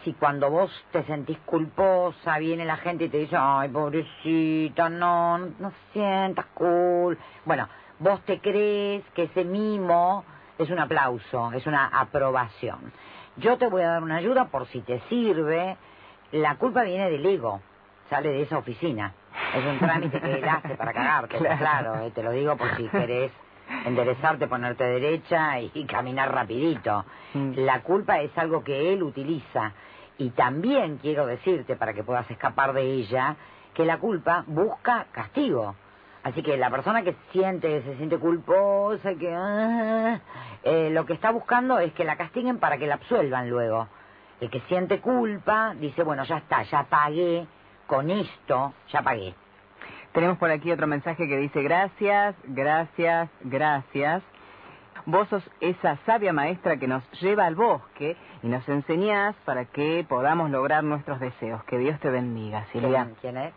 Si 0.03 0.11
cuando 0.15 0.51
vos 0.51 0.69
te 0.91 1.01
sentís 1.05 1.37
culposa, 1.45 2.37
viene 2.39 2.65
la 2.65 2.75
gente 2.75 3.05
y 3.05 3.09
te 3.09 3.19
dice, 3.19 3.37
ay, 3.39 3.69
pobrecita, 3.69 4.89
no, 4.89 5.37
no, 5.37 5.71
sientas 5.93 6.47
cool. 6.55 7.17
Bueno, 7.45 7.69
vos 7.99 8.19
te 8.25 8.41
crees 8.41 9.01
que 9.15 9.23
ese 9.23 9.45
mimo 9.45 10.25
es 10.57 10.69
un 10.69 10.79
aplauso, 10.79 11.53
es 11.53 11.65
una 11.65 11.85
aprobación. 11.87 12.91
Yo 13.37 13.57
te 13.57 13.67
voy 13.67 13.83
a 13.83 13.91
dar 13.91 14.03
una 14.03 14.17
ayuda 14.17 14.45
por 14.49 14.67
si 14.67 14.81
te 14.81 14.99
sirve. 15.07 15.77
La 16.31 16.55
culpa 16.55 16.83
viene 16.83 17.09
del 17.09 17.25
ego, 17.25 17.61
sale 18.09 18.29
de 18.29 18.41
esa 18.43 18.57
oficina. 18.57 19.13
Es 19.55 19.65
un 19.65 19.79
trámite 19.79 20.19
que 20.19 20.33
él 20.39 20.47
hace 20.49 20.75
para 20.75 20.93
cagarte, 20.93 21.37
Claro. 21.37 21.57
claro, 21.57 21.99
eh, 22.05 22.11
te 22.11 22.23
lo 22.23 22.31
digo 22.31 22.57
por 22.57 22.75
si 22.75 22.87
querés 22.89 23.31
enderezarte, 23.85 24.47
ponerte 24.47 24.83
derecha 24.83 25.59
y, 25.59 25.71
y 25.73 25.85
caminar 25.85 26.33
rapidito. 26.33 27.05
Mm. 27.33 27.53
La 27.57 27.81
culpa 27.81 28.19
es 28.19 28.35
algo 28.37 28.63
que 28.63 28.93
él 28.93 29.03
utiliza. 29.03 29.71
Y 30.17 30.31
también 30.31 30.97
quiero 30.97 31.25
decirte, 31.25 31.75
para 31.75 31.93
que 31.93 32.03
puedas 32.03 32.29
escapar 32.31 32.73
de 32.73 32.81
ella, 32.81 33.35
que 33.73 33.85
la 33.85 33.97
culpa 33.97 34.43
busca 34.47 35.05
castigo. 35.11 35.75
Así 36.23 36.41
que 36.41 36.57
la 36.57 36.69
persona 36.69 37.03
que 37.03 37.15
siente, 37.31 37.69
que 37.69 37.81
se 37.83 37.95
siente 37.97 38.17
culposa, 38.17 39.13
que 39.15 39.33
ah, 39.33 40.19
eh, 40.63 40.89
lo 40.91 41.05
que 41.05 41.13
está 41.13 41.31
buscando 41.31 41.79
es 41.79 41.93
que 41.93 42.03
la 42.03 42.17
castiguen 42.17 42.57
para 42.59 42.77
que 42.77 42.87
la 42.87 42.95
absuelvan 42.95 43.49
luego. 43.49 43.87
El 44.39 44.49
que 44.49 44.61
siente 44.61 45.01
culpa 45.01 45.73
dice, 45.79 46.03
bueno, 46.03 46.23
ya 46.23 46.37
está, 46.37 46.63
ya 46.63 46.83
pagué, 46.83 47.47
con 47.87 48.09
esto 48.11 48.73
ya 48.89 49.01
pagué. 49.01 49.33
Tenemos 50.11 50.37
por 50.37 50.51
aquí 50.51 50.71
otro 50.71 50.87
mensaje 50.87 51.27
que 51.27 51.37
dice 51.37 51.61
gracias, 51.61 52.35
gracias, 52.45 53.29
gracias. 53.41 54.23
Vos 55.05 55.27
sos 55.29 55.49
esa 55.61 55.97
sabia 56.05 56.33
maestra 56.33 56.77
que 56.77 56.87
nos 56.87 57.03
lleva 57.21 57.45
al 57.45 57.55
bosque 57.55 58.17
y 58.43 58.47
nos 58.47 58.67
enseñás 58.67 59.35
para 59.45 59.65
que 59.65 60.05
podamos 60.07 60.49
lograr 60.49 60.83
nuestros 60.83 61.19
deseos. 61.19 61.63
Que 61.63 61.77
Dios 61.77 61.99
te 61.99 62.09
bendiga, 62.09 62.65
Silvia. 62.71 63.05
¿Quién, 63.05 63.15
quién 63.21 63.37
es? 63.37 63.53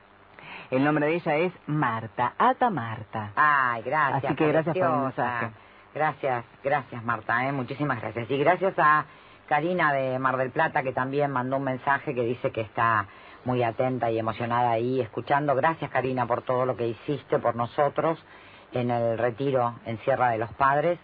El 0.71 0.85
nombre 0.85 1.07
de 1.07 1.15
ella 1.15 1.37
es 1.37 1.53
Marta, 1.67 2.35
Ata 2.39 2.71
Marta. 2.71 3.33
Ay, 3.35 3.83
gracias. 3.83 4.25
Así 4.25 4.35
que 4.37 4.49
gracias 4.49 4.77
por 4.77 4.87
el 4.87 4.97
mensaje. 4.97 5.51
Gracias, 5.93 6.45
gracias 6.63 7.05
Marta, 7.05 7.49
¿eh? 7.49 7.53
muchísimas 7.53 8.01
gracias. 8.01 8.31
Y 8.31 8.39
gracias 8.39 8.75
a 8.79 9.07
Karina 9.51 9.93
de 9.93 10.17
Mar 10.21 10.37
del 10.37 10.53
Plata 10.53 10.85
que 10.85 10.93
también 10.93 11.33
mandó 11.33 11.57
un 11.57 11.65
mensaje 11.65 12.15
que 12.15 12.23
dice 12.23 12.53
que 12.53 12.61
está 12.61 13.09
muy 13.45 13.65
atenta 13.65 14.09
y 14.09 14.17
emocionada 14.17 14.71
ahí 14.71 15.01
escuchando. 15.01 15.57
Gracias 15.57 15.91
Karina 15.91 16.25
por 16.25 16.43
todo 16.43 16.65
lo 16.65 16.77
que 16.77 16.87
hiciste 16.87 17.41
por 17.41 17.57
nosotros 17.57 18.17
en 18.71 18.93
el 18.93 19.19
retiro 19.19 19.75
en 19.87 19.99
Sierra 20.05 20.31
de 20.31 20.39
los 20.39 20.53
Padres. 20.53 21.01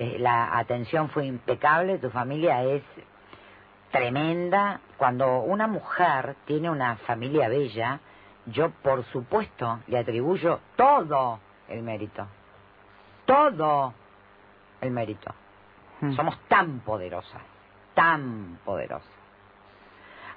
Eh, 0.00 0.16
la 0.18 0.58
atención 0.58 1.08
fue 1.10 1.26
impecable, 1.26 1.98
tu 1.98 2.10
familia 2.10 2.64
es 2.64 2.82
tremenda. 3.92 4.80
Cuando 4.96 5.42
una 5.42 5.68
mujer 5.68 6.34
tiene 6.46 6.70
una 6.70 6.96
familia 6.96 7.48
bella, 7.48 8.00
yo 8.46 8.70
por 8.70 9.04
supuesto 9.12 9.78
le 9.86 9.98
atribuyo 9.98 10.58
todo 10.74 11.38
el 11.68 11.80
mérito. 11.82 12.26
Todo 13.24 13.94
el 14.80 14.90
mérito. 14.90 15.32
Mm. 16.00 16.16
Somos 16.16 16.36
tan 16.48 16.80
poderosas, 16.80 17.40
tan 17.94 18.58
poderosas. 18.64 19.08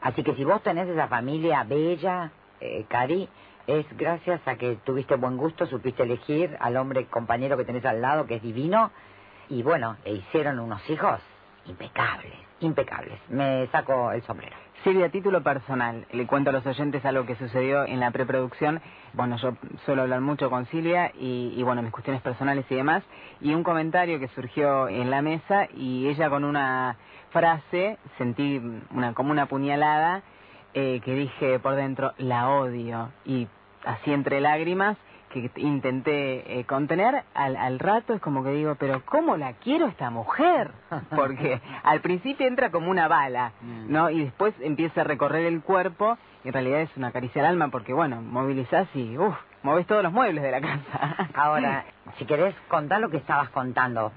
Así 0.01 0.23
que 0.23 0.35
si 0.35 0.43
vos 0.43 0.61
tenés 0.61 0.87
esa 0.87 1.07
familia 1.07 1.63
bella, 1.63 2.31
eh, 2.61 2.85
Cari, 2.87 3.27
es 3.67 3.85
gracias 3.97 4.39
a 4.47 4.55
que 4.55 4.77
tuviste 4.85 5.15
buen 5.15 5.37
gusto, 5.37 5.65
supiste 5.65 6.03
elegir 6.03 6.55
al 6.59 6.77
hombre 6.77 7.05
compañero 7.07 7.57
que 7.57 7.65
tenés 7.65 7.85
al 7.85 8.01
lado, 8.01 8.25
que 8.25 8.35
es 8.35 8.41
divino, 8.41 8.91
y 9.49 9.63
bueno, 9.63 9.97
e 10.05 10.13
hicieron 10.13 10.59
unos 10.59 10.87
hijos 10.89 11.19
impecables, 11.65 12.33
impecables. 12.61 13.19
Me 13.29 13.67
saco 13.67 14.11
el 14.11 14.21
sombrero. 14.23 14.55
Silvia, 14.83 15.09
título 15.09 15.41
personal, 15.41 16.05
le 16.11 16.27
cuento 16.27 16.51
a 16.51 16.53
los 16.53 16.65
oyentes 16.65 17.03
algo 17.03 17.25
que 17.25 17.35
sucedió 17.35 17.83
en 17.83 17.99
la 17.99 18.11
preproducción. 18.11 18.79
Bueno, 19.13 19.35
yo 19.37 19.53
suelo 19.85 20.03
hablar 20.03 20.21
mucho 20.21 20.49
con 20.49 20.65
Silvia 20.67 21.11
y, 21.19 21.53
y, 21.57 21.63
bueno, 21.63 21.81
mis 21.81 21.91
cuestiones 21.91 22.21
personales 22.21 22.65
y 22.69 22.75
demás. 22.75 23.03
Y 23.41 23.53
un 23.53 23.63
comentario 23.63 24.19
que 24.19 24.27
surgió 24.29 24.87
en 24.87 25.09
la 25.09 25.21
mesa 25.21 25.67
y 25.75 26.07
ella 26.07 26.29
con 26.29 26.43
una 26.43 26.95
frase, 27.31 27.97
sentí 28.17 28.61
una 28.91 29.13
como 29.13 29.31
una 29.31 29.45
puñalada, 29.47 30.21
eh, 30.73 31.01
que 31.03 31.13
dije 31.13 31.59
por 31.59 31.75
dentro, 31.75 32.13
la 32.17 32.49
odio. 32.49 33.09
Y 33.25 33.47
así 33.85 34.11
entre 34.13 34.41
lágrimas, 34.41 34.97
que 35.29 35.51
intenté 35.57 36.59
eh, 36.59 36.63
contener, 36.65 37.23
al, 37.33 37.57
al 37.57 37.79
rato 37.79 38.13
es 38.13 38.21
como 38.21 38.43
que 38.43 38.51
digo, 38.51 38.75
pero 38.79 39.03
¿cómo 39.05 39.35
la 39.35 39.53
quiero 39.53 39.87
esta 39.87 40.09
mujer? 40.09 40.71
Porque 41.15 41.59
al 41.83 41.99
principio 42.01 42.47
entra 42.47 42.71
como 42.71 42.89
una 42.89 43.07
bala, 43.07 43.51
Mm. 43.61 43.91
¿no? 43.91 44.09
Y 44.09 44.23
después 44.23 44.53
empieza 44.61 45.01
a 45.01 45.03
recorrer 45.03 45.45
el 45.45 45.61
cuerpo, 45.61 46.17
y 46.43 46.47
en 46.47 46.53
realidad 46.53 46.81
es 46.81 46.95
una 46.95 47.11
caricia 47.11 47.41
al 47.41 47.49
alma, 47.49 47.67
porque 47.69 47.91
bueno, 47.93 48.21
movilizás 48.21 48.87
y, 48.95 49.17
uff, 49.17 49.35
moves 49.67 49.85
todos 49.85 50.01
los 50.03 50.11
muebles 50.13 50.41
de 50.43 50.51
la 50.51 50.61
casa. 50.61 51.27
Ahora, 51.35 51.85
si 52.17 52.25
querés 52.25 52.55
contar 52.67 52.99
lo 53.01 53.09
que 53.09 53.17
estabas 53.17 53.49
contando, 53.49 54.11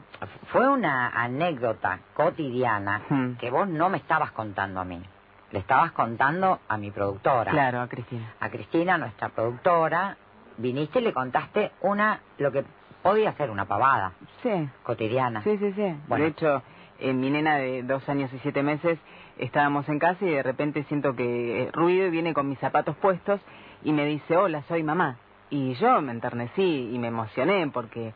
fue 0.52 0.68
una 0.68 1.08
anécdota 1.08 1.98
cotidiana 2.14 3.02
Hmm. 3.08 3.32
que 3.38 3.50
vos 3.50 3.68
no 3.68 3.88
me 3.90 3.98
estabas 3.98 4.30
contando 4.32 4.80
a 4.80 4.84
mí. 4.84 5.02
Le 5.50 5.58
estabas 5.58 5.90
contando 5.92 6.60
a 6.68 6.76
mi 6.76 6.90
productora. 6.92 7.50
Claro, 7.50 7.80
a 7.80 7.88
Cristina. 7.88 8.32
A 8.38 8.48
Cristina, 8.50 8.96
nuestra 8.98 9.30
productora, 9.30 10.16
viniste 10.58 11.00
y 11.00 11.02
le 11.02 11.12
contaste 11.12 11.72
una, 11.80 12.20
lo 12.38 12.52
que 12.52 12.64
podía 13.02 13.32
ser 13.32 13.50
una 13.50 13.64
pavada 13.64 14.12
Sí, 14.42 14.68
cotidiana. 14.84 15.42
sí, 15.42 15.56
sí, 15.58 15.72
sí. 15.72 15.96
Bueno. 16.06 16.24
De 16.24 16.30
hecho, 16.30 16.62
en 17.00 17.18
mi 17.18 17.30
nena 17.30 17.56
de 17.56 17.82
dos 17.82 18.08
años 18.08 18.32
y 18.32 18.38
siete 18.40 18.62
meses 18.62 18.98
estábamos 19.38 19.88
en 19.88 19.98
casa 19.98 20.24
y 20.24 20.30
de 20.30 20.42
repente 20.42 20.84
siento 20.84 21.16
que 21.16 21.62
eh, 21.64 21.70
ruido 21.72 22.06
y 22.06 22.10
viene 22.10 22.32
con 22.34 22.48
mis 22.48 22.58
zapatos 22.58 22.94
puestos 22.96 23.40
y 23.82 23.92
me 23.92 24.04
dice, 24.04 24.36
hola, 24.36 24.62
soy 24.68 24.82
mamá. 24.84 25.16
Y 25.50 25.74
yo 25.74 26.00
me 26.00 26.12
enternecí 26.12 26.90
y 26.92 26.98
me 26.98 27.08
emocioné 27.08 27.68
porque... 27.72 28.14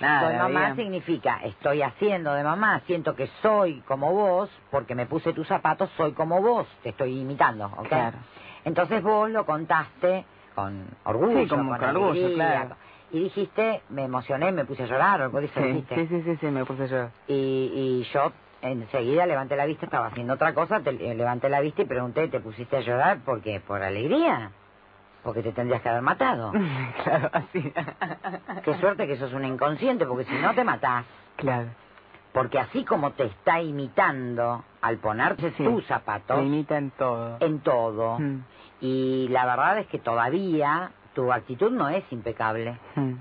Nada, 0.00 0.28
Soy 0.28 0.36
mamá 0.38 0.76
significa 0.76 1.40
estoy 1.42 1.82
haciendo 1.82 2.32
de 2.32 2.44
mamá, 2.44 2.80
siento 2.86 3.16
que 3.16 3.26
soy 3.42 3.80
como 3.80 4.12
vos, 4.12 4.48
porque 4.70 4.94
me 4.94 5.06
puse 5.06 5.32
tus 5.32 5.48
zapatos, 5.48 5.90
soy 5.96 6.12
como 6.12 6.40
vos, 6.40 6.68
te 6.84 6.90
estoy 6.90 7.18
imitando, 7.18 7.66
¿ok? 7.66 7.88
Claro. 7.88 8.18
Entonces 8.64 9.02
vos 9.02 9.28
lo 9.28 9.44
contaste 9.44 10.24
con 10.54 10.86
orgullo, 11.04 11.40
Sí, 11.42 11.48
como 11.48 11.70
con, 11.70 11.78
con 11.80 11.88
orgullo, 11.88 12.10
alegría, 12.10 12.34
claro. 12.34 12.76
Y 13.10 13.24
dijiste, 13.24 13.82
me 13.88 14.04
emocioné, 14.04 14.52
me 14.52 14.64
puse 14.66 14.84
a 14.84 14.86
llorar, 14.86 15.20
o 15.20 15.24
algo 15.24 15.38
así 15.38 15.48
Sí, 15.52 15.62
dijiste. 15.62 15.94
sí, 15.96 16.06
sí, 16.06 16.22
sí, 16.22 16.36
sí, 16.42 16.46
me 16.46 16.64
puse 16.64 16.86
yo. 16.86 17.08
Y, 17.26 17.34
y 17.34 18.08
yo 18.12 18.32
enseguida 18.62 19.26
levanté 19.26 19.56
la 19.56 19.66
vista, 19.66 19.86
estaba 19.86 20.06
haciendo 20.06 20.34
otra 20.34 20.54
cosa, 20.54 20.78
te, 20.78 20.90
eh, 20.90 21.14
levanté 21.16 21.48
la 21.48 21.58
vista 21.60 21.82
y 21.82 21.86
pregunté, 21.86 22.28
¿te 22.28 22.38
pusiste 22.38 22.76
a 22.76 22.80
llorar 22.82 23.18
por 23.24 23.40
qué? 23.42 23.58
¿Por 23.58 23.82
alegría? 23.82 24.52
Porque 25.22 25.42
te 25.42 25.52
tendrías 25.52 25.82
que 25.82 25.88
haber 25.88 26.02
matado. 26.02 26.52
claro, 27.04 27.30
así. 27.32 27.72
Qué 28.64 28.74
suerte 28.78 29.06
que 29.06 29.16
sos 29.16 29.32
un 29.32 29.44
inconsciente, 29.44 30.06
porque 30.06 30.24
si 30.24 30.34
no 30.36 30.54
te 30.54 30.64
matás. 30.64 31.04
Claro. 31.36 31.68
Porque 32.32 32.58
así 32.58 32.84
como 32.84 33.12
te 33.12 33.24
está 33.24 33.60
imitando 33.60 34.62
al 34.82 34.98
ponerse 34.98 35.50
Sí. 35.52 35.64
tus 35.64 35.84
zapatos 35.86 36.38
Te 36.38 36.44
imitan 36.44 36.90
todo. 36.96 37.36
en 37.40 37.60
todo, 37.60 38.18
Mm, 38.18 38.42
y 38.80 39.28
la 39.28 39.44
verdad 39.46 39.78
es 39.78 39.86
que 39.88 39.98
todavía 39.98 40.90
tu 41.14 41.32
actitud 41.32 41.70
no 41.72 41.88
es 41.88 42.04
impecable. 42.12 42.78
mm. 42.94 43.14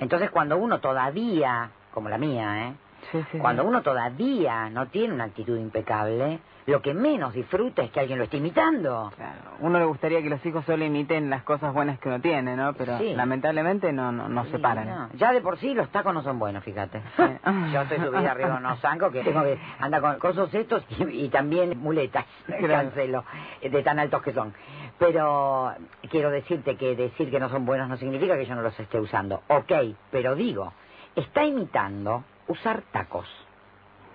Entonces 0.00 0.30
cuando 0.30 0.56
uno 0.56 0.80
todavía, 0.80 1.70
como 1.92 2.08
la 2.08 2.18
mía, 2.18 2.68
¿eh? 2.68 2.74
Sí, 3.12 3.24
sí, 3.30 3.38
Cuando 3.38 3.64
uno 3.64 3.82
todavía 3.82 4.70
no 4.70 4.86
tiene 4.88 5.14
una 5.14 5.24
actitud 5.24 5.56
impecable, 5.56 6.40
lo 6.68 6.82
que 6.82 6.92
menos 6.92 7.32
disfruta 7.32 7.82
es 7.82 7.90
que 7.90 8.00
alguien 8.00 8.18
lo 8.18 8.24
esté 8.24 8.36
imitando. 8.36 9.10
Claro, 9.16 9.40
uno 9.60 9.78
le 9.78 9.86
gustaría 9.86 10.20
que 10.22 10.28
los 10.28 10.44
hijos 10.44 10.64
solo 10.66 10.84
imiten 10.84 11.30
las 11.30 11.42
cosas 11.42 11.72
buenas 11.72 11.98
que 11.98 12.08
uno 12.08 12.20
tiene, 12.20 12.54
¿no? 12.56 12.74
Pero 12.74 12.98
Sí. 12.98 13.14
lamentablemente 13.14 13.90
no, 13.92 14.12
no, 14.12 14.28
no 14.28 14.44
Sí, 14.44 14.50
se 14.50 14.58
paran. 14.58 14.86
no. 14.86 15.08
Ya 15.14 15.32
de 15.32 15.40
por 15.40 15.56
sí 15.58 15.72
los 15.72 15.88
tacos 15.90 16.12
no 16.12 16.22
son 16.22 16.38
buenos, 16.38 16.62
fíjate. 16.62 17.00
Yo 17.72 17.80
estoy 17.80 17.98
subida 17.98 18.30
arriba 18.32 18.50
de 18.50 18.56
unos 18.58 18.78
zancos 18.80 19.10
que 19.12 19.24
tengo 19.24 19.42
que 19.42 19.58
andar 19.80 20.00
con 20.02 20.18
cosas 20.18 20.52
estos 20.54 20.84
y, 20.90 21.24
y 21.24 21.28
también 21.30 21.78
muletas. 21.78 22.26
Claro. 22.46 22.68
Cancelo, 22.90 23.24
eh, 23.62 23.70
de 23.70 23.82
tan 23.82 23.98
altos 23.98 24.20
que 24.22 24.32
son. 24.32 24.52
Pero 24.98 25.72
quiero 26.10 26.30
decirte 26.30 26.76
que 26.76 26.94
decir 26.96 27.30
que 27.30 27.40
no 27.40 27.48
son 27.48 27.64
buenos 27.64 27.88
no 27.88 27.96
significa 27.96 28.36
que 28.36 28.44
yo 28.44 28.54
no 28.54 28.62
los 28.62 28.78
esté 28.78 29.00
usando. 29.00 29.42
Ok, 29.48 29.72
pero 30.10 30.34
digo, 30.34 30.72
está 31.16 31.44
imitando 31.44 32.24
usar 32.48 32.82
tacos. 32.92 33.26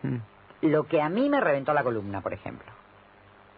Mm. 0.03 0.17
Lo 0.63 0.85
que 0.85 1.01
a 1.01 1.09
mí 1.09 1.29
me 1.29 1.39
reventó 1.41 1.73
la 1.73 1.83
columna, 1.83 2.21
por 2.21 2.33
ejemplo. 2.33 2.67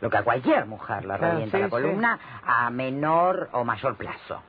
Lo 0.02 0.10
que 0.10 0.18
a 0.18 0.24
cualquier 0.24 0.66
mujer 0.66 1.02
le 1.06 1.18
Claro, 1.18 1.28
revienta 1.34 1.58
sí, 1.58 1.62
la 1.62 1.68
sí. 1.68 1.72
columna 1.72 2.20
a 2.46 2.70
menor 2.70 3.50
o 3.54 3.64
mayor 3.64 3.96
plazo. 3.96 4.42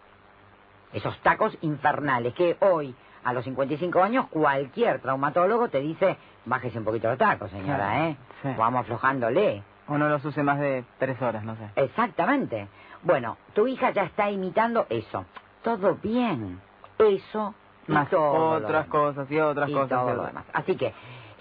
Esos 0.93 1.17
tacos 1.21 1.57
infernales 1.61 2.35
que 2.35 2.57
hoy, 2.61 2.95
a 3.25 3.33
los 3.33 3.45
55 3.45 4.03
años, 4.03 4.27
cualquier 4.29 5.01
traumatólogo 5.01 5.69
te 5.69 5.81
dice, 5.81 6.17
bájese 6.47 6.79
un 6.79 6.85
poquito 6.85 7.09
los 7.09 7.19
tacos, 7.19 7.51
señora, 7.51 8.09
¿eh? 8.09 8.17
sí. 8.43 8.49
Vamos 8.57 8.81
aflojándole. 8.83 9.63
O 9.89 9.99
no 9.99 10.09
los 10.09 10.25
use 10.25 10.43
más 10.43 10.59
de 10.59 10.85
tres 10.99 11.21
horas, 11.23 11.45
no 11.45 11.55
sé. 11.57 11.69
Exactamente. 11.77 12.67
Bueno, 13.03 13.37
tu 13.55 13.67
hija 13.69 13.91
ya 13.91 14.03
está 14.05 14.31
imitando 14.31 14.87
eso. 14.89 15.25
Todo 15.63 15.97
bien. 16.03 16.61
Eso 16.99 17.55
y 17.87 17.93
Más 17.93 18.09
todo 18.11 18.33
lo 18.33 18.51
otras 18.67 18.71
demás. 18.73 18.87
cosas 18.89 19.31
y 19.31 19.39
otras 19.39 19.69
y 19.69 19.73
cosas. 19.75 19.89
todo 19.91 20.05
y 20.05 20.15
lo 20.15 20.23
otras. 20.23 20.29
demás. 20.33 20.45
Así 20.55 20.77
que, 20.77 20.93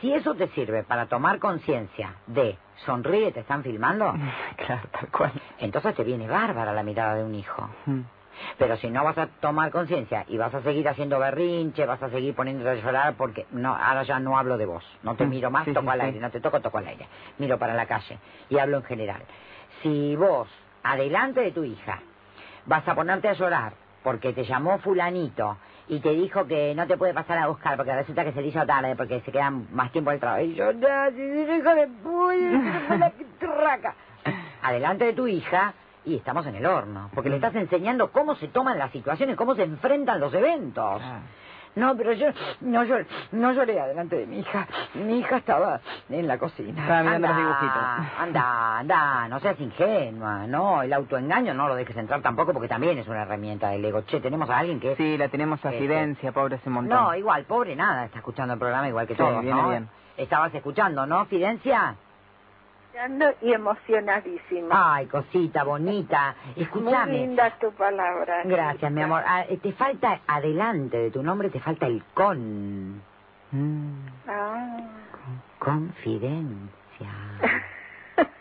si 0.06 0.14
eso 0.14 0.36
te 0.36 0.48
sirve 0.50 0.84
para 0.84 1.08
tomar 1.08 1.40
conciencia 1.40 2.14
de 2.28 2.56
sonríe, 2.86 3.32
te 3.32 3.40
están 3.40 3.64
filmando, 3.64 4.14
claro, 4.56 4.88
tal 4.92 5.10
cual. 5.10 5.32
entonces 5.58 5.96
te 5.96 6.04
viene 6.04 6.28
bárbara 6.28 6.74
la 6.74 6.84
mirada 6.84 7.16
de 7.16 7.24
un 7.24 7.34
hijo. 7.34 7.68
Mm. 7.88 8.02
Pero 8.60 8.78
si 8.78 8.92
no 8.92 9.04
vas 9.04 9.18
a 9.18 9.28
tomar 9.28 9.72
conciencia 9.72 10.24
y 10.28 10.38
vas 10.38 10.54
a 10.54 10.62
seguir 10.62 10.88
haciendo 10.88 11.18
berrinche, 11.18 11.88
vas 11.88 12.04
a 12.04 12.10
seguir 12.12 12.36
poniéndote 12.36 12.70
a 12.70 12.76
llorar, 12.76 13.16
porque 13.16 13.48
no, 13.52 13.74
ahora 13.76 14.04
ya 14.04 14.20
no 14.20 14.38
hablo 14.38 14.58
de 14.60 14.68
vos. 14.68 14.84
No 15.02 15.16
te 15.16 15.26
Mm, 15.26 15.30
miro 15.30 15.50
más, 15.50 15.66
sí, 15.66 15.74
toco 15.74 15.86
sí, 15.88 15.94
al 15.94 16.00
sí. 16.02 16.06
aire, 16.06 16.20
no 16.20 16.30
te 16.30 16.40
toco, 16.40 16.60
toco 16.62 16.78
al 16.78 16.88
aire. 16.88 17.08
Miro 17.40 17.58
para 17.58 17.74
la 17.74 17.88
calle 17.88 18.20
y 18.50 18.60
hablo 18.60 18.78
en 18.78 18.84
general. 18.84 19.24
Si 19.82 20.16
vos, 20.18 20.48
adelante 20.84 21.40
de 21.42 21.52
tu 21.52 21.64
hija, 21.64 22.00
vas 22.68 22.88
a 22.88 22.94
ponerte 22.94 23.28
a 23.30 23.34
llorar 23.34 23.74
porque 24.04 24.34
te 24.34 24.44
llamó 24.44 24.78
fulanito 24.78 25.58
y 25.88 26.00
te 26.00 26.12
dijo 26.12 26.46
que 26.48 26.74
no 26.76 26.88
te 26.88 26.98
puede 26.98 27.14
pasar 27.14 27.38
a 27.38 27.48
buscar 27.48 27.78
porque 27.78 27.94
resulta 27.94 28.24
que 28.24 28.32
se 28.32 28.42
le 28.42 28.48
hizo 28.48 28.66
tarde 28.66 28.96
porque 28.96 29.22
se 29.22 29.32
queda 29.32 29.50
más 29.52 29.92
tiempo 29.92 30.12
del 30.12 30.20
trabajo. 30.20 30.44
Y 30.44 30.56
yo, 30.56 30.74
no, 30.74 31.12
si 31.16 31.22
es 31.22 31.60
hijo 31.60 31.76
de 31.76 31.88
puta, 31.88 32.98
la 32.98 33.10
pitraca. 33.18 33.96
Adelante 34.62 35.06
de 35.06 35.14
tu 35.14 35.28
hija 35.28 35.74
y 36.06 36.16
estamos 36.16 36.46
en 36.46 36.56
el 36.56 36.66
horno, 36.66 37.10
porque 37.14 37.30
le 37.30 37.36
estás 37.36 37.56
enseñando 37.56 38.12
cómo 38.12 38.36
se 38.36 38.48
toman 38.48 38.78
las 38.78 38.92
situaciones, 38.92 39.36
cómo 39.36 39.56
se 39.56 39.64
enfrentan 39.64 40.20
los 40.20 40.34
eventos. 40.34 41.02
Ah. 41.04 41.20
No, 41.76 41.96
pero 41.98 42.14
yo 42.14 42.28
no 42.62 42.84
lloré, 42.86 43.06
no 43.34 43.52
lloré 43.52 43.80
adelante 43.80 44.16
de 44.16 44.26
mi 44.26 44.40
hija. 44.40 44.68
Mi 44.94 45.20
hija 45.20 45.38
estaba 45.38 45.82
en 46.10 46.26
la 46.28 46.38
cocina. 46.38 46.82
Estaba 46.82 47.04
mirando 47.04 47.28
los 47.28 47.38
Anda, 47.38 47.42
dibujitos. 47.48 48.20
Anda, 48.20 48.78
anda, 48.80 49.28
no 49.28 49.40
seas 49.42 49.60
ingenua, 49.60 50.48
no. 50.48 50.82
El 50.82 50.94
autoengaño 50.94 51.54
no 51.54 51.68
lo 51.68 51.76
dejes 51.76 51.98
entrar 51.98 52.22
tampoco 52.22 52.54
porque 52.54 52.68
también 52.70 52.98
es 52.98 53.08
una 53.08 53.24
herramienta 53.24 53.70
del 53.70 53.84
ego. 53.84 54.02
Che, 54.04 54.20
tenemos 54.22 54.50
a 54.50 54.60
alguien 54.60 54.80
que. 54.80 54.96
Sí, 54.96 55.18
la 55.18 55.28
tenemos 55.28 55.64
a 55.66 55.70
Este. 55.70 55.80
Fidencia, 55.82 56.32
pobre 56.32 56.56
ese 56.56 56.70
montón. 56.70 56.98
No, 56.98 57.14
igual, 57.16 57.44
pobre 57.46 57.76
nada, 57.76 58.06
está 58.06 58.20
escuchando 58.20 58.54
el 58.54 58.60
programa 58.60 58.88
igual 58.88 59.06
que 59.08 59.14
Sí, 59.14 59.18
todos, 59.20 59.42
viene 59.42 59.62
¿no? 59.62 59.70
bien. 59.70 59.90
Estabas 60.18 60.54
escuchando, 60.56 61.06
¿no, 61.06 61.26
Fidencia? 61.26 61.96
Y 63.42 63.52
emocionadísima. 63.54 64.96
Ay, 64.96 65.08
cosita 65.08 65.64
bonita. 65.64 66.36
Muy 66.56 66.64
Escúchame. 66.64 67.12
linda 67.14 67.50
tu 67.60 67.72
palabra. 67.74 68.44
Gracias, 68.46 68.92
mi 68.92 69.02
amor. 69.02 69.24
Ah, 69.26 69.46
eh, 69.48 69.58
te 69.58 69.74
falta, 69.74 70.22
adelante 70.28 70.98
de 70.98 71.12
tu 71.12 71.22
nombre, 71.22 71.50
te 71.50 71.60
falta 71.60 71.88
el 71.88 72.04
con. 72.14 73.02
Mm. 73.52 74.08
Ah. 74.28 74.78
Confidencia. 75.60 77.12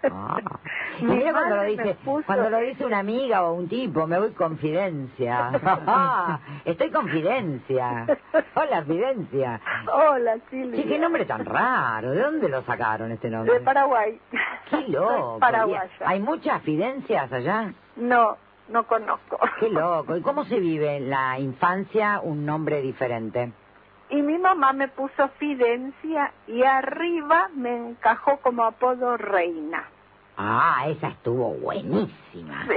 Ah. 0.05 0.37
Mira 1.01 1.33
cuando 1.33 1.57
lo 1.57 1.63
dice, 1.65 1.97
puso- 2.05 2.25
cuando 2.27 2.51
lo 2.51 2.59
dice 2.61 2.85
una 2.87 2.99
amiga 3.01 3.43
o 3.45 3.55
un 3.55 3.69
tipo, 3.69 4.07
me 4.07 4.19
voy 4.19 4.31
confidencia. 4.31 5.51
Estoy 6.65 6.91
confidencia. 6.91 8.07
Hola, 8.55 8.83
Fidencia. 8.85 9.61
Hola, 9.93 10.37
Silvia. 10.51 10.83
Sí, 10.83 10.89
qué 10.89 10.99
nombre 10.99 11.25
tan 11.25 11.45
raro. 11.45 12.13
¿De 12.13 12.23
dónde 12.23 12.49
lo 12.49 12.63
sacaron 12.63 13.11
este 13.11 13.29
nombre? 13.31 13.55
De 13.55 13.61
Paraguay. 13.61 14.21
Qué 14.71 14.81
loco. 14.89 15.39
Paraguaya. 15.41 15.91
¿Hay 16.07 16.21
muchas 16.21 16.63
fidencias 16.63 17.33
allá? 17.33 17.73
No, 17.97 18.37
no 18.69 18.87
conozco. 18.87 19.39
Qué 19.59 19.69
loco. 19.71 20.17
¿Y 20.17 20.23
cómo 20.23 20.45
se 20.45 20.61
vive 20.61 20.97
en 20.97 21.11
la 21.11 21.39
infancia 21.39 22.21
un 22.23 22.47
nombre 22.47 22.81
diferente? 22.81 23.53
Y 24.15 24.23
mi 24.23 24.39
mamá 24.39 24.73
me 24.73 24.89
puso 24.89 25.29
Fidencia 25.39 26.33
y 26.47 26.63
arriba 26.63 27.49
me 27.55 27.75
encajó 27.77 28.37
como 28.39 28.65
apodo 28.65 29.17
Reina. 29.17 29.85
Ah, 30.37 30.85
esa 30.89 31.09
estuvo 31.09 31.55
buenísima. 31.55 32.65
Sí. 32.69 32.75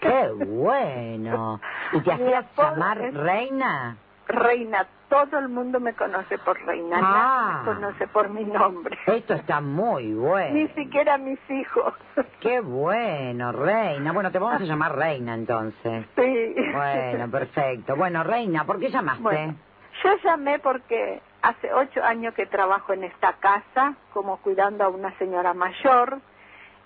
Qué 0.00 0.28
bueno. 0.46 1.60
¿Y 1.92 2.00
te 2.00 2.12
hacías 2.12 2.44
llamar 2.56 3.00
es- 3.02 3.14
reina? 3.14 3.96
Reina, 4.26 4.86
todo 5.08 5.38
el 5.38 5.48
mundo 5.48 5.80
me 5.80 5.94
conoce 5.94 6.36
por 6.38 6.60
Reina, 6.66 6.98
Ah. 7.02 7.62
nadie 7.64 7.74
me 7.74 7.80
conoce 7.80 8.06
por 8.08 8.28
mi 8.28 8.44
nombre. 8.44 8.98
Esto 9.06 9.32
está 9.34 9.60
muy 9.62 10.12
bueno. 10.12 10.54
Ni 10.54 10.68
siquiera 10.68 11.16
mis 11.16 11.38
hijos. 11.50 11.94
Qué 12.40 12.60
bueno, 12.60 13.52
reina. 13.52 14.12
Bueno, 14.12 14.30
te 14.30 14.38
vamos 14.38 14.60
a 14.60 14.64
llamar 14.64 14.94
reina 14.96 15.32
entonces. 15.34 16.06
Sí. 16.14 16.54
Bueno, 16.74 17.30
perfecto. 17.30 17.96
Bueno, 17.96 18.22
reina, 18.22 18.64
¿por 18.64 18.78
qué 18.78 18.90
llamaste? 18.90 19.22
Bueno, 19.22 19.54
yo 20.02 20.16
llamé 20.24 20.58
porque 20.58 21.20
hace 21.42 21.72
ocho 21.72 22.02
años 22.02 22.34
que 22.34 22.46
trabajo 22.46 22.92
en 22.92 23.04
esta 23.04 23.34
casa, 23.34 23.94
como 24.12 24.38
cuidando 24.38 24.84
a 24.84 24.88
una 24.88 25.16
señora 25.18 25.54
mayor, 25.54 26.18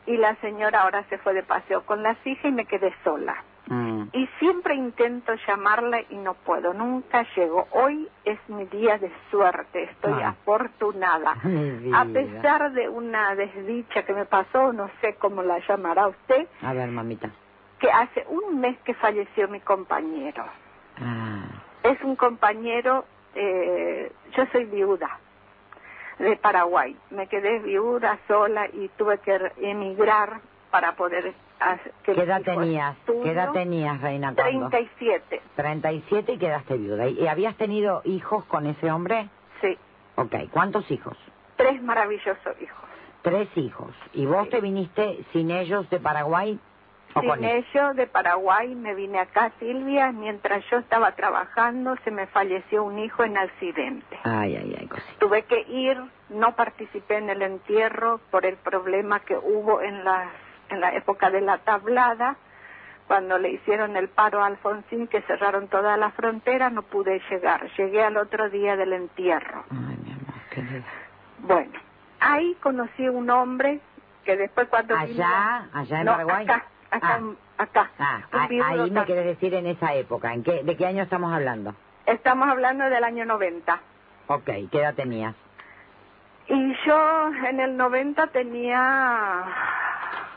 y 0.07 0.17
la 0.17 0.35
señora 0.37 0.83
ahora 0.83 1.05
se 1.09 1.19
fue 1.19 1.33
de 1.33 1.43
paseo 1.43 1.85
con 1.87 2.03
las 2.03 2.17
hijas 2.27 2.47
y 2.47 2.53
me 2.53 2.65
quedé 2.67 2.93
sola. 3.05 3.37
Mm. 3.69 4.09
Y 4.13 4.27
siempre 4.41 4.75
intento 4.75 5.33
llamarla 5.47 6.01
y 6.11 6.17
no 6.17 6.35
puedo, 6.35 6.75
nunca 6.75 7.25
llego. 7.37 7.69
Hoy 7.71 8.09
es 8.25 8.39
mi 8.49 8.65
día 8.67 8.99
de 8.99 9.11
suerte, 9.31 9.85
estoy 9.85 10.21
Ah. 10.21 10.31
afortunada. 10.31 11.37
A 11.95 12.05
pesar 12.07 12.73
de 12.73 12.89
una 12.89 13.35
desdicha 13.37 14.03
que 14.05 14.13
me 14.13 14.27
pasó, 14.27 14.73
no 14.73 14.91
sé 15.01 15.15
cómo 15.15 15.43
la 15.45 15.61
llamará 15.69 16.09
usted, 16.09 16.49
A 16.63 16.73
ver, 16.73 16.89
mamita. 16.91 17.31
que 17.79 17.91
hace 17.91 18.27
un 18.29 18.61
mes 18.61 18.77
que 18.85 18.95
falleció 18.95 19.47
mi 19.49 19.61
compañero. 19.61 20.45
Ah, 21.01 21.45
Es 21.83 22.01
un 22.03 22.17
compañero, 22.17 23.05
eh, 23.35 24.13
yo 24.37 24.47
soy 24.53 24.65
viuda 24.67 25.19
de 26.19 26.37
Paraguay. 26.37 26.97
Me 27.11 27.27
quedé 27.27 27.59
viuda 27.61 28.19
sola 28.29 28.69
y 28.73 28.89
tuve 28.97 29.19
que 29.19 29.53
emigrar 29.59 30.41
para 30.71 30.95
poder 30.95 31.35
hacer 31.59 31.93
que 32.05 32.15
¿Qué 32.15 32.23
edad 32.23 32.43
tenías? 32.43 32.97
estudie. 32.99 33.23
¿Qué 33.23 33.31
edad 33.31 33.53
tenías, 33.53 34.01
reina? 34.01 34.35
cuando? 34.35 34.69
37, 34.71 35.41
37 35.57 36.33
y 36.33 36.39
quedaste 36.39 36.77
viuda. 36.77 37.09
¿Y 37.09 37.27
habías 37.27 37.57
tenido 37.57 38.03
hijos 38.05 38.45
con 38.47 38.67
ese 38.67 38.91
hombre? 38.91 39.29
sí. 39.61 39.77
Ok, 40.15 40.35
¿cuántos 40.51 40.89
hijos? 40.91 41.17
Tres 41.57 41.83
maravillosos 41.83 42.61
hijos. 42.61 42.85
Tres 43.23 43.49
hijos. 43.57 43.95
¿Y 44.13 44.27
vos 44.27 44.47
te 44.51 44.61
viniste 44.61 45.25
sin 45.33 45.51
ellos 45.51 45.89
de 45.89 45.99
Paraguay? 46.01 46.59
¿O 47.15 47.21
Sin 47.21 47.29
con 47.29 47.45
ellos? 47.45 47.67
ello, 47.75 47.95
de 47.95 48.07
Paraguay, 48.07 48.75
me 48.75 48.95
vine 48.95 49.19
acá, 49.21 49.53
Silvia. 49.59 50.13
Mientras 50.13 50.65
yo 50.71 50.79
estaba 50.79 51.13
trabajando, 51.13 51.97
se 52.05 52.11
me 52.11 52.27
falleció 52.29 52.85
un 52.85 52.99
hijo 52.99 53.23
en 53.25 53.37
accidente. 53.37 54.19
Ay, 54.25 54.57
ay, 54.57 54.77
ay, 54.81 54.87
cosita. 54.89 55.19
Tuve 55.19 55.43
que 55.43 55.61
ir, 55.69 55.99
no 56.31 56.55
participé 56.57 57.19
en 57.19 57.29
el 57.31 57.43
entierro 57.43 58.19
por 58.31 58.47
el 58.47 58.57
problema 58.57 59.21
que 59.21 59.37
hubo 59.37 59.83
en 59.83 60.05
la, 60.05 60.31
en 60.71 60.81
la 60.81 60.95
época 60.95 61.31
de 61.31 61.41
la 61.43 61.59
tablada, 61.59 62.37
cuando 63.07 63.37
le 63.37 63.51
hicieron 63.51 63.97
el 63.97 64.09
paro 64.09 64.43
a 64.43 64.47
Alfonsín, 64.47 65.07
que 65.07 65.21
cerraron 65.23 65.69
toda 65.69 65.97
la 65.99 66.13
frontera, 66.13 66.71
no 66.71 66.83
pude 66.83 67.21
llegar. 67.31 67.69
Llegué 67.77 68.03
al 68.03 68.17
otro 68.17 68.49
día 68.49 68.75
del 68.77 68.93
entierro. 68.95 69.65
Ay, 69.71 69.99
mi 70.03 70.13
amor, 70.13 70.41
qué 70.51 70.63
lindo. 70.63 70.87
Bueno, 71.41 71.79
ahí 72.21 72.57
conocí 72.63 73.07
un 73.09 73.29
hombre 73.29 73.81
que 74.25 74.37
después 74.37 74.69
cuando 74.69 74.97
¿Allá? 74.97 75.69
¿Allá 75.75 75.99
en 75.99 76.07
No, 76.07 76.13
Paraguay? 76.13 76.45
acá, 76.45 76.65
acá, 76.93 77.21
Ah. 77.21 77.63
acá. 77.63 77.91
Ah, 77.99 78.21
Un 78.33 78.63
ahí 78.63 78.91
me 78.91 79.05
quieres 79.05 79.25
decir 79.27 79.55
en 79.55 79.67
esa 79.67 79.95
época. 79.95 80.33
¿En 80.33 80.43
qué, 80.43 80.63
¿De 80.63 80.77
qué 80.77 80.87
año 80.87 81.03
estamos 81.03 81.33
hablando? 81.33 81.75
Estamos 82.07 82.49
hablando 82.49 82.85
del 82.89 83.05
año 83.05 83.25
90. 83.25 83.81
Ok, 84.29 84.45
¿qué 84.71 84.79
edad 84.81 84.95
tenías? 84.95 85.35
Y 86.49 86.75
yo 86.85 87.29
en 87.49 87.61
el 87.61 87.77
90 87.77 88.27
tenía 88.29 89.45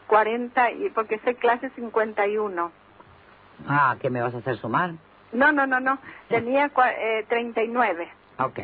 40, 0.08 0.72
y 0.72 0.90
porque 0.92 1.20
soy 1.20 1.36
clase 1.36 1.70
51. 1.72 2.72
Ah, 3.68 3.96
¿qué 4.00 4.10
me 4.10 4.22
vas 4.22 4.34
a 4.34 4.38
hacer 4.38 4.58
sumar? 4.58 4.92
No, 5.32 5.52
no, 5.52 5.66
no, 5.66 5.80
no. 5.80 5.98
Tenía 6.30 6.72
eh, 6.98 7.26
39. 7.28 8.08
Ok. 8.40 8.60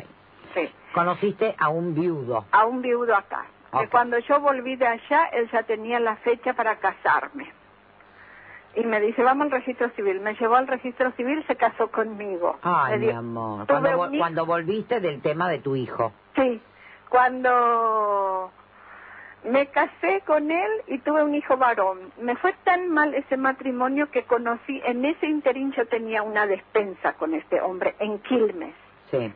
Sí. 0.54 0.70
Conociste 0.94 1.54
a 1.58 1.68
un 1.68 1.94
viudo. 1.94 2.44
A 2.52 2.64
un 2.66 2.82
viudo 2.82 3.14
acá. 3.16 3.44
Que 3.78 3.88
cuando 3.88 4.18
yo 4.18 4.38
volví 4.38 4.76
de 4.76 4.86
allá, 4.86 5.24
él 5.32 5.48
ya 5.50 5.62
tenía 5.62 5.98
la 5.98 6.16
fecha 6.16 6.52
para 6.52 6.76
casarme. 6.76 7.50
Y 8.74 8.84
me 8.84 9.00
dice, 9.00 9.22
vamos 9.22 9.46
al 9.46 9.50
registro 9.50 9.90
civil. 9.90 10.20
Me 10.20 10.34
llevó 10.34 10.56
al 10.56 10.66
registro 10.66 11.10
civil, 11.12 11.44
se 11.46 11.56
casó 11.56 11.90
conmigo. 11.90 12.58
Ay, 12.62 12.98
mi 13.00 13.10
amor. 13.10 13.66
Cuando, 13.66 13.90
un 13.90 13.96
vo- 13.96 14.08
hijo- 14.14 14.18
cuando 14.18 14.46
volviste 14.46 15.00
del 15.00 15.20
tema 15.20 15.48
de 15.50 15.58
tu 15.58 15.76
hijo. 15.76 16.12
Sí, 16.36 16.60
cuando 17.10 18.50
me 19.44 19.66
casé 19.66 20.22
con 20.26 20.50
él 20.50 20.70
y 20.86 20.98
tuve 20.98 21.22
un 21.22 21.34
hijo 21.34 21.56
varón. 21.56 21.98
Me 22.20 22.36
fue 22.36 22.54
tan 22.64 22.88
mal 22.88 23.12
ese 23.14 23.36
matrimonio 23.36 24.10
que 24.10 24.22
conocí, 24.24 24.80
en 24.86 25.04
ese 25.04 25.26
interín 25.26 25.72
yo 25.72 25.86
tenía 25.86 26.22
una 26.22 26.46
despensa 26.46 27.12
con 27.14 27.34
este 27.34 27.60
hombre 27.60 27.94
en 27.98 28.20
Quilmes 28.20 28.74
Sí. 29.10 29.32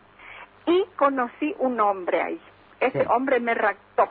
y 0.67 0.85
conocí 0.97 1.55
un 1.59 1.79
hombre 1.81 2.23
ahí. 2.23 2.41
Ese 2.81 3.03
Sí. 3.03 3.07
hombre 3.11 3.41
me 3.41 3.55
raptó, 3.55 4.09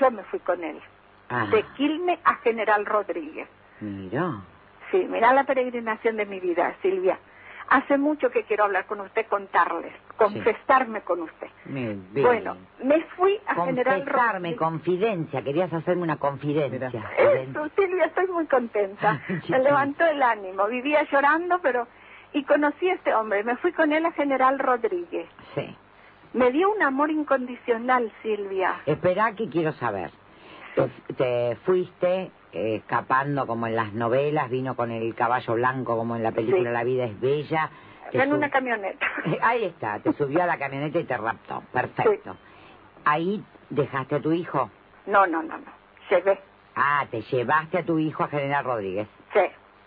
yo 0.00 0.10
me 0.10 0.22
fui 0.24 0.38
con 0.40 0.62
él, 0.64 0.80
Ah, 1.28 1.46
de 1.50 1.62
Quilmes 1.76 2.18
a 2.24 2.34
General 2.36 2.86
Rodríguez. 2.86 3.48
mira. 3.80 4.32
Sí, 4.92 5.06
mira 5.10 5.32
la 5.32 5.42
peregrinación 5.44 6.16
de 6.16 6.26
mi 6.26 6.38
vida, 6.38 6.76
Silvia. 6.82 7.18
Hace 7.68 7.96
mucho 7.96 8.30
que 8.30 8.42
quiero 8.42 8.64
hablar 8.64 8.84
con 8.84 9.00
usted, 9.00 9.24
contarles, 9.26 9.92
confesarme 10.16 11.00
con 11.00 11.22
usted. 11.22 11.46
Bueno, 12.12 12.58
me 12.84 13.00
fui 13.16 13.40
a 13.46 13.64
General 13.64 14.04
Confesarme, 14.04 14.56
confidencia. 14.56 15.42
Querías 15.42 15.72
hacerme 15.72 16.02
una 16.02 16.18
confidencia. 16.18 17.02
Eso, 17.16 17.68
Silvia, 17.74 18.04
estoy 18.06 18.26
muy 18.26 18.46
contenta. 18.46 19.22
Me 19.48 19.58
levantó 19.60 20.04
el 20.06 20.22
ánimo. 20.22 20.66
Vivía 20.66 21.02
llorando, 21.10 21.60
pero... 21.62 21.88
Y 22.34 22.44
conocí 22.44 22.88
a 22.90 22.94
este 22.94 23.14
hombre. 23.14 23.42
Me 23.42 23.56
fui 23.56 23.72
con 23.72 23.92
él 23.92 24.04
a 24.04 24.12
General 24.12 24.58
Rodríguez. 24.58 25.26
Sí. 25.54 25.74
Me 26.34 26.50
dio 26.50 26.70
un 26.70 26.82
amor 26.82 27.10
incondicional, 27.10 28.12
Silvia. 28.22 28.82
Espera 28.86 29.32
que 29.32 29.48
quiero 29.48 29.72
saber. 29.72 30.10
Te, 30.74 31.14
te 31.14 31.56
fuiste 31.64 32.30
eh, 32.52 32.76
escapando 32.76 33.46
como 33.46 33.66
en 33.66 33.76
las 33.76 33.92
novelas, 33.92 34.50
vino 34.50 34.74
con 34.76 34.90
el 34.90 35.14
caballo 35.14 35.54
blanco 35.54 35.96
como 35.96 36.16
en 36.16 36.22
la 36.22 36.32
película 36.32 36.70
Sí. 36.70 36.74
La 36.74 36.84
vida 36.84 37.04
es 37.04 37.20
bella. 37.20 37.70
En 38.12 38.28
sub- 38.28 38.34
una 38.38 38.50
camioneta. 38.50 39.06
Ahí 39.42 39.64
está, 39.64 39.98
te 40.00 40.12
subió 40.12 40.42
a 40.42 40.46
la 40.46 40.58
camioneta 40.58 40.98
y 40.98 41.04
te 41.04 41.16
raptó. 41.16 41.62
Perfecto. 41.72 42.36
Ahí 43.04 43.42
dejaste 43.70 44.16
a 44.16 44.20
tu 44.20 44.32
hijo. 44.32 44.70
No, 45.06 45.26
no, 45.26 45.42
no, 45.42 45.56
no. 45.58 45.64
Llevé. 46.10 46.38
Ah, 46.76 47.06
te 47.10 47.22
llevaste 47.22 47.78
a 47.78 47.82
tu 47.84 47.98
hijo 47.98 48.24
a 48.24 48.28
General 48.28 48.64
Rodríguez. 48.64 49.08
Sí. 49.32 49.40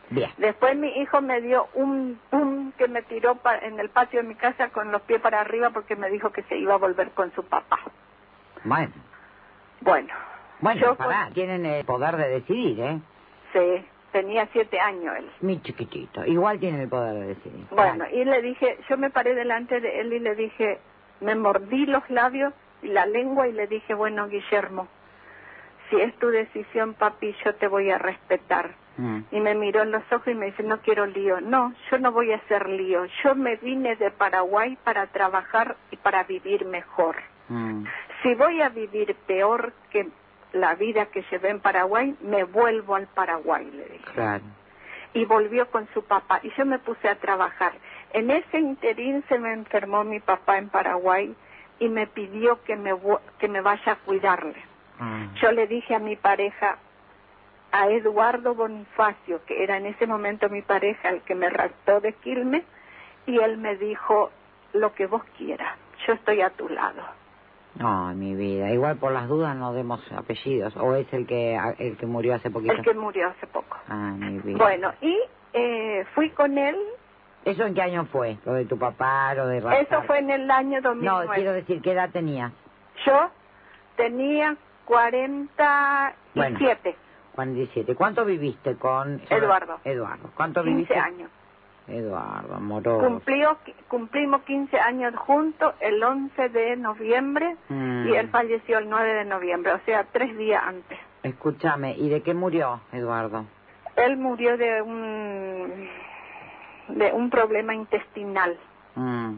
Bien. 0.09 0.29
Después 0.37 0.75
mi 0.75 0.87
hijo 0.99 1.19
me 1.21 1.41
dio 1.41 1.67
un 1.73 2.19
pum 2.29 2.71
que 2.77 2.87
me 2.87 3.01
tiró 3.03 3.35
pa- 3.35 3.57
en 3.57 3.79
el 3.79 3.89
patio 3.89 4.21
de 4.21 4.27
mi 4.27 4.35
casa 4.35 4.69
con 4.69 4.91
los 4.91 5.01
pies 5.03 5.19
para 5.21 5.41
arriba 5.41 5.71
porque 5.71 5.95
me 5.95 6.09
dijo 6.09 6.31
que 6.31 6.43
se 6.43 6.57
iba 6.57 6.75
a 6.75 6.77
volver 6.77 7.11
con 7.11 7.31
su 7.33 7.43
papá. 7.43 7.79
Bueno, 8.63 8.91
Bueno. 9.81 10.13
Bueno, 10.59 10.81
yo 10.81 10.95
pará, 10.95 11.29
tienen 11.33 11.65
el 11.65 11.85
poder 11.85 12.17
de 12.17 12.29
decidir, 12.29 12.79
¿eh? 12.79 12.99
sí, 13.53 13.85
tenía 14.11 14.47
siete 14.51 14.79
años 14.79 15.15
él. 15.17 15.29
Mi 15.41 15.61
chiquitito, 15.61 16.25
igual 16.25 16.59
tienen 16.59 16.81
el 16.81 16.89
poder 16.89 17.13
de 17.13 17.27
decidir. 17.27 17.65
Bueno, 17.71 18.05
y 18.11 18.23
le 18.23 18.41
dije, 18.41 18.77
yo 18.89 18.97
me 18.97 19.09
paré 19.09 19.35
delante 19.35 19.79
de 19.79 19.99
él 19.99 20.13
y 20.13 20.19
le 20.19 20.35
dije, 20.35 20.79
me 21.21 21.35
mordí 21.35 21.85
los 21.85 22.09
labios 22.09 22.53
y 22.81 22.87
la 22.87 23.05
lengua 23.05 23.47
y 23.47 23.53
le 23.53 23.67
dije, 23.67 23.93
bueno, 23.93 24.27
Guillermo, 24.27 24.87
si 25.89 25.97
es 25.97 26.15
tu 26.17 26.27
decisión, 26.27 26.93
papi, 26.93 27.35
yo 27.43 27.55
te 27.55 27.67
voy 27.67 27.89
a 27.91 27.97
respetar. 27.97 28.75
Mm. 28.97 29.19
Y 29.31 29.39
me 29.39 29.55
miró 29.55 29.81
en 29.81 29.91
los 29.91 30.03
ojos 30.11 30.27
y 30.27 30.33
me 30.33 30.47
dice, 30.47 30.63
no 30.63 30.79
quiero 30.79 31.05
lío. 31.05 31.41
No, 31.41 31.73
yo 31.91 31.99
no 31.99 32.11
voy 32.11 32.31
a 32.31 32.37
hacer 32.37 32.69
lío. 32.69 33.05
Yo 33.23 33.35
me 33.35 33.57
vine 33.57 33.95
de 33.95 34.11
Paraguay 34.11 34.77
para 34.83 35.07
trabajar 35.07 35.75
y 35.91 35.97
para 35.97 36.23
vivir 36.23 36.65
mejor. 36.65 37.17
Mm. 37.49 37.83
Si 38.23 38.33
voy 38.35 38.61
a 38.61 38.69
vivir 38.69 39.15
peor 39.27 39.73
que 39.91 40.07
la 40.55 40.75
vida 40.75 41.07
que 41.07 41.23
llevé 41.29 41.49
en 41.49 41.59
Paraguay, 41.59 42.15
me 42.21 42.43
vuelvo 42.43 42.95
al 42.95 43.07
Paraguay, 43.07 43.69
le 43.71 43.85
dije 43.85 44.11
Claro. 44.13 44.43
y 45.13 45.25
volvió 45.25 45.69
con 45.69 45.87
su 45.93 46.03
papá 46.03 46.39
y 46.43 46.51
yo 46.57 46.65
me 46.65 46.79
puse 46.79 47.07
a 47.07 47.15
trabajar. 47.15 47.73
En 48.13 48.31
ese 48.31 48.59
interín 48.59 49.23
se 49.27 49.37
me 49.37 49.53
enfermó 49.53 50.03
mi 50.03 50.19
papá 50.19 50.57
en 50.57 50.69
Paraguay 50.69 51.35
y 51.79 51.89
me 51.89 52.07
pidió 52.07 52.63
que 52.63 52.75
me, 52.75 52.91
que 53.39 53.47
me 53.47 53.61
vaya 53.61 53.91
a 53.93 53.95
cuidarle. 53.97 54.55
Mm. 54.99 55.33
Yo 55.35 55.51
le 55.51 55.67
dije 55.67 55.93
a 55.93 55.99
mi 55.99 56.15
pareja, 56.15 56.77
a 57.71 57.89
Eduardo 57.89 58.55
Bonifacio, 58.55 59.43
que 59.45 59.61
era 59.63 59.75
en 59.75 59.85
ese 59.87 60.07
momento 60.07 60.47
mi 60.47 60.61
pareja, 60.61 61.09
el 61.09 61.21
que 61.23 61.35
me 61.35 61.49
raptó 61.49 61.99
de 61.99 62.13
Quilmes, 62.13 62.63
y 63.25 63.37
él 63.39 63.57
me 63.57 63.75
dijo, 63.75 64.31
lo 64.71 64.93
que 64.93 65.07
vos 65.07 65.23
quieras, 65.37 65.77
yo 66.07 66.13
estoy 66.13 66.41
a 66.41 66.51
tu 66.51 66.69
lado. 66.69 67.03
Ay, 67.79 68.15
mi 68.15 68.35
vida. 68.35 68.71
Igual 68.71 68.97
por 68.97 69.11
las 69.11 69.27
dudas 69.27 69.55
no 69.55 69.73
demos 69.73 70.01
apellidos. 70.11 70.75
¿O 70.77 70.95
es 70.95 71.11
el 71.13 71.27
que 71.27 71.59
el 71.79 71.97
que 71.97 72.05
murió 72.05 72.35
hace 72.35 72.49
poquito? 72.49 72.73
El 72.73 72.83
que 72.83 72.93
murió 72.93 73.27
hace 73.27 73.47
poco. 73.47 73.77
Ah, 73.89 74.13
mi 74.17 74.39
vida. 74.39 74.57
Bueno, 74.57 74.93
y 75.01 75.17
eh, 75.53 76.05
fui 76.13 76.29
con 76.31 76.57
él, 76.57 76.75
¿Eso 77.45 77.63
en 77.63 77.75
qué 77.75 77.81
año 77.83 78.05
fue? 78.05 78.37
Lo 78.43 78.53
de 78.53 78.65
tu 78.65 78.79
papá, 78.79 79.35
lo 79.35 79.45
de 79.47 79.59
eso 79.59 79.69
raptar? 79.69 80.07
fue 80.07 80.17
en 80.17 80.31
el 80.31 80.49
año 80.49 80.81
2009. 80.81 81.25
No, 81.27 81.33
quiero 81.33 81.53
decir, 81.53 81.79
¿qué 81.81 81.91
edad 81.91 82.09
tenías? 82.09 82.51
Yo 83.05 83.29
tenía 83.95 84.57
47, 84.85 86.95
47. 87.35 87.95
¿Cuánto 87.95 88.25
viviste 88.25 88.75
con... 88.77 89.21
Eduardo. 89.29 89.79
Eduardo. 89.83 90.31
¿Cuánto 90.35 90.63
15 90.63 90.75
viviste? 90.75 90.97
años. 90.97 91.29
Eduardo, 91.87 92.55
amoroso. 92.55 93.05
Cumplió, 93.07 93.57
cumplimos 93.87 94.41
15 94.43 94.79
años 94.79 95.15
juntos 95.15 95.73
el 95.79 96.01
11 96.03 96.49
de 96.49 96.75
noviembre 96.77 97.55
Mm. 97.69 98.07
y 98.07 98.15
él 98.15 98.29
falleció 98.29 98.79
el 98.79 98.89
9 98.89 99.13
de 99.13 99.25
noviembre, 99.25 99.71
o 99.73 99.79
sea, 99.85 100.03
tres 100.11 100.35
días 100.37 100.63
antes. 100.65 100.97
Escúchame, 101.23 101.93
¿y 101.97 102.09
de 102.09 102.21
qué 102.21 102.33
murió 102.33 102.81
Eduardo? 102.91 103.45
Él 103.95 104.17
murió 104.17 104.57
de 104.57 104.81
un, 104.81 105.89
de 106.89 107.11
un 107.13 107.29
problema 107.29 107.73
intestinal, 107.75 108.57
Mm. 108.95 109.35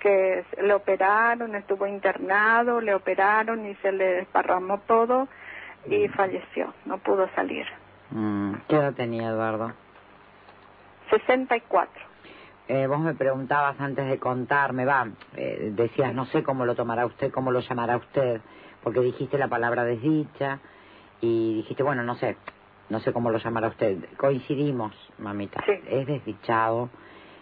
que 0.00 0.44
le 0.62 0.74
operaron, 0.74 1.54
estuvo 1.54 1.86
internado, 1.86 2.80
le 2.80 2.94
operaron 2.94 3.64
y 3.66 3.74
se 3.76 3.90
le 3.92 4.04
desparramó 4.16 4.78
todo 4.80 5.28
y 5.86 6.08
falleció, 6.08 6.74
no 6.84 6.98
pudo 6.98 7.26
salir. 7.34 7.66
Mm. 8.10 8.54
¿Qué 8.68 8.76
edad 8.76 8.92
tenía 8.94 9.28
Eduardo? 9.30 9.72
64. 11.18 11.92
Eh, 12.66 12.86
vos 12.86 13.00
me 13.00 13.14
preguntabas 13.14 13.78
antes 13.78 14.08
de 14.08 14.18
contarme, 14.18 14.84
va, 14.84 15.06
eh, 15.36 15.70
decías, 15.74 16.14
no 16.14 16.24
sé 16.26 16.42
cómo 16.42 16.64
lo 16.64 16.74
tomará 16.74 17.04
usted, 17.04 17.30
cómo 17.30 17.50
lo 17.50 17.60
llamará 17.60 17.96
usted, 17.96 18.40
porque 18.82 19.00
dijiste 19.00 19.36
la 19.36 19.48
palabra 19.48 19.84
desdicha 19.84 20.60
y 21.20 21.56
dijiste, 21.56 21.82
bueno, 21.82 22.02
no 22.02 22.14
sé, 22.14 22.36
no 22.88 23.00
sé 23.00 23.12
cómo 23.12 23.30
lo 23.30 23.38
llamará 23.38 23.68
usted. 23.68 23.98
Coincidimos, 24.16 24.92
mamita. 25.18 25.62
Sí. 25.66 25.72
Es 25.88 26.06
desdichado 26.06 26.88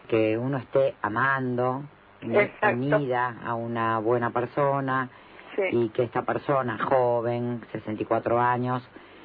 que 0.09 0.37
uno 0.37 0.59
esté 0.59 0.97
amando, 1.03 1.85
unida 2.23 3.37
a 3.45 3.55
una 3.55 3.99
buena 3.99 4.31
persona 4.31 5.09
Sí, 5.57 5.63
y 5.71 5.89
que 5.91 6.05
esta 6.05 6.23
persona 6.23 6.79
joven, 6.79 7.63
64 7.73 8.41
años, 8.41 8.83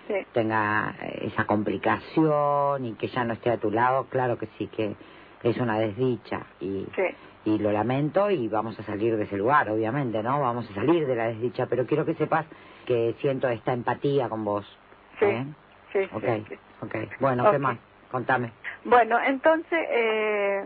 sí. 0.08 0.26
tenga 0.34 0.96
eh, 1.02 1.28
esa 1.28 1.46
complicación 1.46 2.86
y 2.86 2.96
que 2.96 3.08
ya 3.08 3.24
no 3.24 3.34
esté 3.34 3.50
a 3.52 3.58
tu 3.58 3.72
lado, 3.72 4.06
claro 4.06 4.38
que 4.38 4.48
sí 4.58 4.68
que 4.68 4.96
es 5.44 5.58
una 5.58 5.80
desdicha 5.80 6.46
y, 6.60 6.88
Sí. 6.96 7.04
y 7.46 7.58
lo 7.60 7.72
lamento 7.72 8.30
y 8.32 8.48
vamos 8.48 8.80
a 8.80 8.84
salir 8.84 9.16
de 9.18 9.24
ese 9.26 9.38
lugar, 9.38 9.70
obviamente, 9.70 10.22
¿no? 10.24 10.40
Vamos 10.42 10.70
a 10.70 10.74
salir 10.74 11.06
de 11.08 11.16
la 11.16 11.28
desdicha, 11.28 11.68
pero 11.68 11.86
quiero 11.86 12.06
que 12.06 12.16
sepas 12.16 12.46
que 12.86 13.16
siento 13.22 13.48
esta 13.50 13.74
empatía 13.74 14.30
con 14.30 14.44
vos. 14.44 14.66
Sí, 15.20 15.26
¿eh? 15.26 15.46
sí, 15.94 16.00
sí, 16.04 16.10
Ok, 16.14 16.24
sí. 16.48 16.56
ok. 16.82 16.96
Bueno, 17.20 17.44
¿qué 17.50 17.58
Ok. 17.58 17.62
más? 17.62 17.78
Contame. 18.12 18.52
Bueno, 18.86 19.20
entonces 19.20 19.86
eh, 19.90 20.66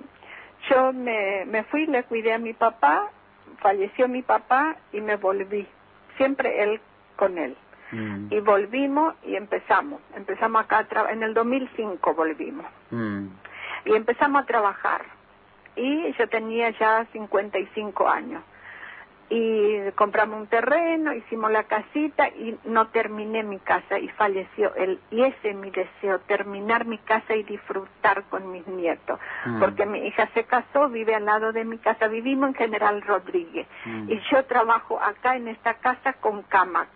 yo 0.69 0.93
me, 0.93 1.45
me 1.45 1.63
fui, 1.65 1.87
le 1.87 2.03
cuidé 2.03 2.33
a 2.33 2.37
mi 2.37 2.53
papá, 2.53 3.09
falleció 3.59 4.07
mi 4.07 4.21
papá 4.21 4.75
y 4.93 5.01
me 5.01 5.15
volví. 5.17 5.67
Siempre 6.17 6.63
él 6.63 6.79
con 7.15 7.37
él. 7.37 7.57
Mm, 7.91 8.27
Y 8.31 8.39
volvimos 8.39 9.15
y 9.23 9.35
empezamos. 9.35 10.01
Empezamos 10.15 10.63
acá, 10.63 10.85
a 10.95 11.11
en 11.11 11.23
el 11.23 11.33
2005 11.33 12.13
volvimos. 12.13 12.65
mm, 12.91 13.27
Y 13.85 13.93
empezamos 13.95 14.43
a 14.43 14.45
trabajar. 14.45 15.01
Y 15.75 16.11
yo 16.13 16.27
tenía 16.27 16.69
ya 16.71 17.05
55 17.11 18.07
años. 18.07 18.43
Y 19.33 19.89
compramos 19.95 20.41
un 20.41 20.47
terreno, 20.47 21.13
hicimos 21.13 21.49
la 21.51 21.63
casita 21.63 22.27
y 22.27 22.59
no 22.65 22.87
terminé 22.87 23.43
mi 23.43 23.59
casa 23.59 23.97
y 23.97 24.09
falleció 24.09 24.75
él. 24.75 24.99
Y 25.09 25.21
ese 25.23 25.51
es 25.51 25.55
mi 25.55 25.71
deseo, 25.71 26.19
terminar 26.27 26.83
mi 26.85 26.97
casa 26.97 27.33
y 27.33 27.43
disfrutar 27.43 28.23
con 28.23 28.51
mis 28.51 28.67
nietos. 28.67 29.21
Mm. 29.45 29.59
Porque 29.61 29.85
mi 29.85 30.05
hija 30.05 30.27
se 30.33 30.43
casó, 30.43 30.89
vive 30.89 31.15
al 31.15 31.23
lado 31.23 31.53
de 31.53 31.63
mi 31.63 31.77
casa, 31.77 32.09
vivimos 32.09 32.49
en 32.49 32.55
General 32.55 33.01
Rodríguez. 33.01 33.67
Y 34.09 34.19
yo 34.29 34.43
trabajo 34.45 34.99
acá 35.01 35.37
en 35.37 35.47
esta 35.47 35.75
casa 35.75 36.11
con 36.13 36.41
cama. 36.43 36.87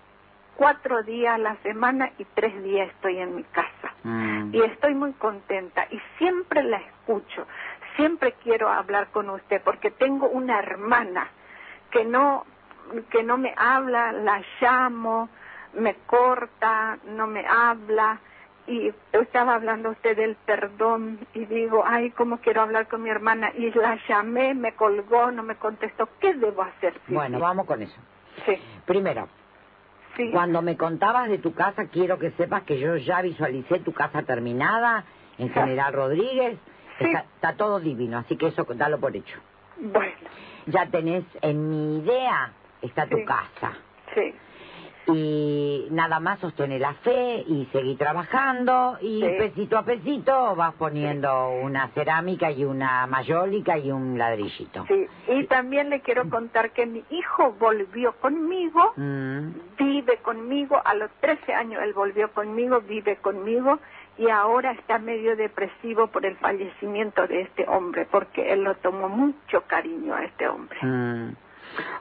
Cuatro 0.56 1.03
días 1.03 1.36
a 1.36 1.38
la 1.38 1.56
semana 1.58 2.12
y 2.18 2.26
tres 2.34 2.64
días 2.64 2.89
estoy 2.89 3.20
en 3.20 3.36
mi 3.36 3.43
casa 3.43 3.93
mm. 4.03 4.56
y 4.56 4.62
estoy 4.62 4.95
muy 4.95 5.14
contenta 5.14 5.86
y 5.91 5.99
siempre 6.18 6.64
la 6.64 6.78
escucho, 6.78 7.45
siempre 7.95 8.34
quiero 8.43 8.70
hablar 8.70 9.08
con 9.12 9.30
usted 9.30 9.62
porque 9.64 9.91
tengo 9.91 10.28
una 10.28 10.60
hermana 10.60 11.30
que 11.91 12.06
no 12.06 12.45
que 13.10 13.24
no 13.24 13.38
me 13.38 13.53
habla, 13.58 14.12
la 14.12 14.43
llamo, 14.62 15.30
me 15.74 15.95
corta, 16.06 16.99
no 17.06 17.28
me 17.28 17.45
habla 17.47 18.20
y 18.68 18.91
estaba 19.12 19.56
hablando 19.56 19.91
usted 19.91 20.18
del 20.18 20.36
perdón 20.36 21.20
y 21.34 21.45
digo, 21.45 21.84
ay, 21.86 22.12
cómo 22.12 22.39
quiero 22.39 22.62
hablar 22.62 22.88
con 22.88 23.03
mi 23.03 23.10
hermana 23.10 23.51
y 23.56 23.72
la 23.72 23.99
llamé, 24.08 24.53
me 24.53 24.74
colgó, 24.74 25.32
no 25.32 25.43
me 25.43 25.56
contestó, 25.56 26.10
¿qué 26.20 26.34
debo 26.34 26.64
hacer? 26.64 26.93
Silvia? 27.06 27.20
Bueno, 27.20 27.39
vamos 27.39 27.66
con 27.66 27.82
eso. 27.82 27.99
sí, 28.45 28.58
Primero, 28.86 29.28
sí, 30.16 30.30
cuando 30.32 30.61
me 30.61 30.78
contabas 30.78 31.30
de 31.30 31.38
tu 31.38 31.53
casa, 31.53 31.86
quiero 31.88 32.18
que 32.20 32.32
sepas 32.32 32.63
que 32.63 32.80
yo 32.80 32.95
ya 32.97 33.22
visualicé 33.22 33.80
tu 33.80 33.93
casa 33.93 34.24
terminada 34.24 35.03
en. 35.38 35.49
General 35.49 35.93
Rodríguez. 35.93 36.57
Sí. 36.99 37.05
Está, 37.05 37.26
está 37.36 37.53
todo 37.57 37.80
divino, 37.80 38.18
así 38.20 38.38
que 38.38 38.47
eso 38.47 38.66
dalo 38.76 38.99
por 38.99 39.16
hecho. 39.16 39.38
bueno, 39.78 40.13
Ya 40.68 40.86
tenés 40.86 41.26
en 41.41 41.70
mi 41.70 41.97
idea, 41.99 42.53
está 42.82 43.05
tu 43.07 43.18
casa. 43.26 43.74
sí, 44.13 44.34
Y 45.08 45.88
nada 45.91 46.20
más 46.20 46.39
sostener 46.39 46.82
la 46.82 46.93
fe 46.95 47.43
y 47.47 47.68
seguir 47.72 47.97
trabajando 47.97 48.97
y 49.01 49.22
Sí. 49.22 49.28
pesito 49.38 49.78
a 49.78 49.84
pesito 49.84 50.56
vas 50.56 50.74
poniendo 50.76 51.49
una 51.49 51.89
cerámica 51.89 52.49
y 52.51 52.66
una 52.66 53.06
mayólica 53.08 53.78
y 53.78 53.91
un 53.91 54.18
ladrillito. 54.18 54.86
sí. 54.88 55.08
Y 55.28 55.45
también 55.45 55.89
le 55.89 56.01
quiero 56.01 56.30
contar 56.30 56.72
que 56.72 56.86
mi 56.86 57.03
hijo 57.10 57.53
volvió 57.60 58.14
conmigo, 58.20 58.93
Mm. 58.95 59.49
vive 59.78 60.18
conmigo, 60.18 60.82
a 60.84 60.93
los 60.95 61.10
13 61.20 61.53
años 61.53 61.82
él 61.84 61.93
volvió 61.93 62.32
conmigo, 62.32 62.82
vive 62.82 63.18
conmigo 63.18 63.80
y 64.18 64.30
ahora 64.30 64.72
está 64.72 64.97
medio 64.97 65.36
depresivo 65.36 66.08
por 66.08 66.26
el 66.26 66.36
fallecimiento 66.38 67.28
de 67.28 67.41
este 67.41 67.68
hombre, 67.68 68.08
porque 68.10 68.53
él 68.53 68.64
lo 68.64 68.76
tomó 68.76 69.10
mucho 69.10 69.62
cariño 69.68 70.14
a 70.16 70.24
este 70.24 70.47
hombre. 70.47 70.78
Mm. 70.82 71.36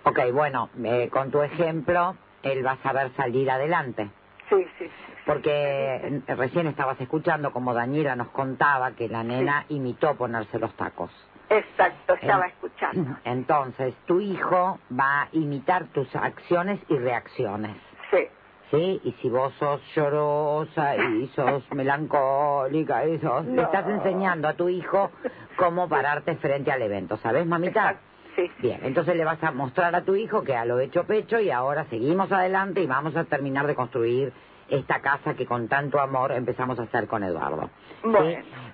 Ok, 0.05 0.19
bueno, 0.33 0.69
eh, 0.85 1.09
con 1.11 1.31
tu 1.31 1.43
ejemplo, 1.43 2.15
él 2.53 2.65
va 2.67 2.73
a 2.73 2.77
saber 2.83 3.11
salir 3.17 3.51
adelante. 3.51 4.11
Sí, 4.49 4.67
sí. 4.79 4.91
Porque 5.27 6.23
recién 6.29 6.67
estabas 6.67 7.01
escuchando 7.01 7.51
como 7.53 7.73
Daniela 7.73 8.15
nos 8.15 8.29
contaba 8.29 8.93
que 8.93 9.09
la 9.09 9.23
nena 9.25 9.65
imitó 9.71 10.15
ponerse 10.17 10.59
los 10.59 10.75
tacos. 10.75 11.11
Exacto, 11.49 12.15
estaba 12.15 12.47
escuchando. 12.47 13.17
Entonces, 13.25 13.95
tu 14.07 14.21
hijo 14.21 14.79
va 14.99 15.23
a 15.23 15.29
imitar 15.33 15.85
tus 15.87 16.15
acciones 16.15 16.79
y 16.89 16.97
reacciones. 16.99 17.77
Sí, 18.11 18.29
¿Sí? 18.71 19.01
Y 19.05 19.13
si 19.23 19.29
vos 19.29 19.53
sos 19.59 19.81
llorosa 19.95 20.97
y 20.97 21.27
sos 21.29 21.63
melancólica 21.73 23.07
y 23.07 23.19
sos... 23.21 23.45
Le 23.47 23.53
No. 23.53 23.63
estás 23.63 23.87
enseñando 23.89 24.49
a 24.49 24.55
tu 24.55 24.69
hijo 24.69 25.11
cómo 25.57 25.89
pararte 25.89 26.37
frente 26.37 26.73
al 26.73 26.83
evento, 26.83 27.17
¿sabes, 27.19 27.47
mamita? 27.47 27.91
exacto, 27.91 28.03
sí. 28.37 28.51
Bien, 28.59 28.81
entonces 28.83 29.17
le 29.17 29.25
vas 29.25 29.43
a 29.43 29.51
mostrar 29.53 29.95
a 29.95 30.03
tu 30.05 30.15
hijo 30.17 30.43
que 30.43 30.55
a 30.57 30.65
lo 30.65 30.81
hecho 30.81 31.05
pecho 31.05 31.39
y 31.41 31.51
ahora 31.51 31.85
seguimos 31.91 32.31
adelante 32.33 32.81
y 32.81 32.87
vamos 32.87 33.17
a 33.17 33.25
terminar 33.25 33.67
de 33.67 33.75
construir 33.75 34.33
esta 34.69 35.01
casa 35.01 35.35
que 35.35 35.47
con 35.47 35.69
tanto 35.69 36.01
amor 36.01 36.33
empezamos 36.33 36.79
a 36.79 36.85
hacer 36.85 37.07
con 37.07 37.23
Eduardo. 37.23 37.71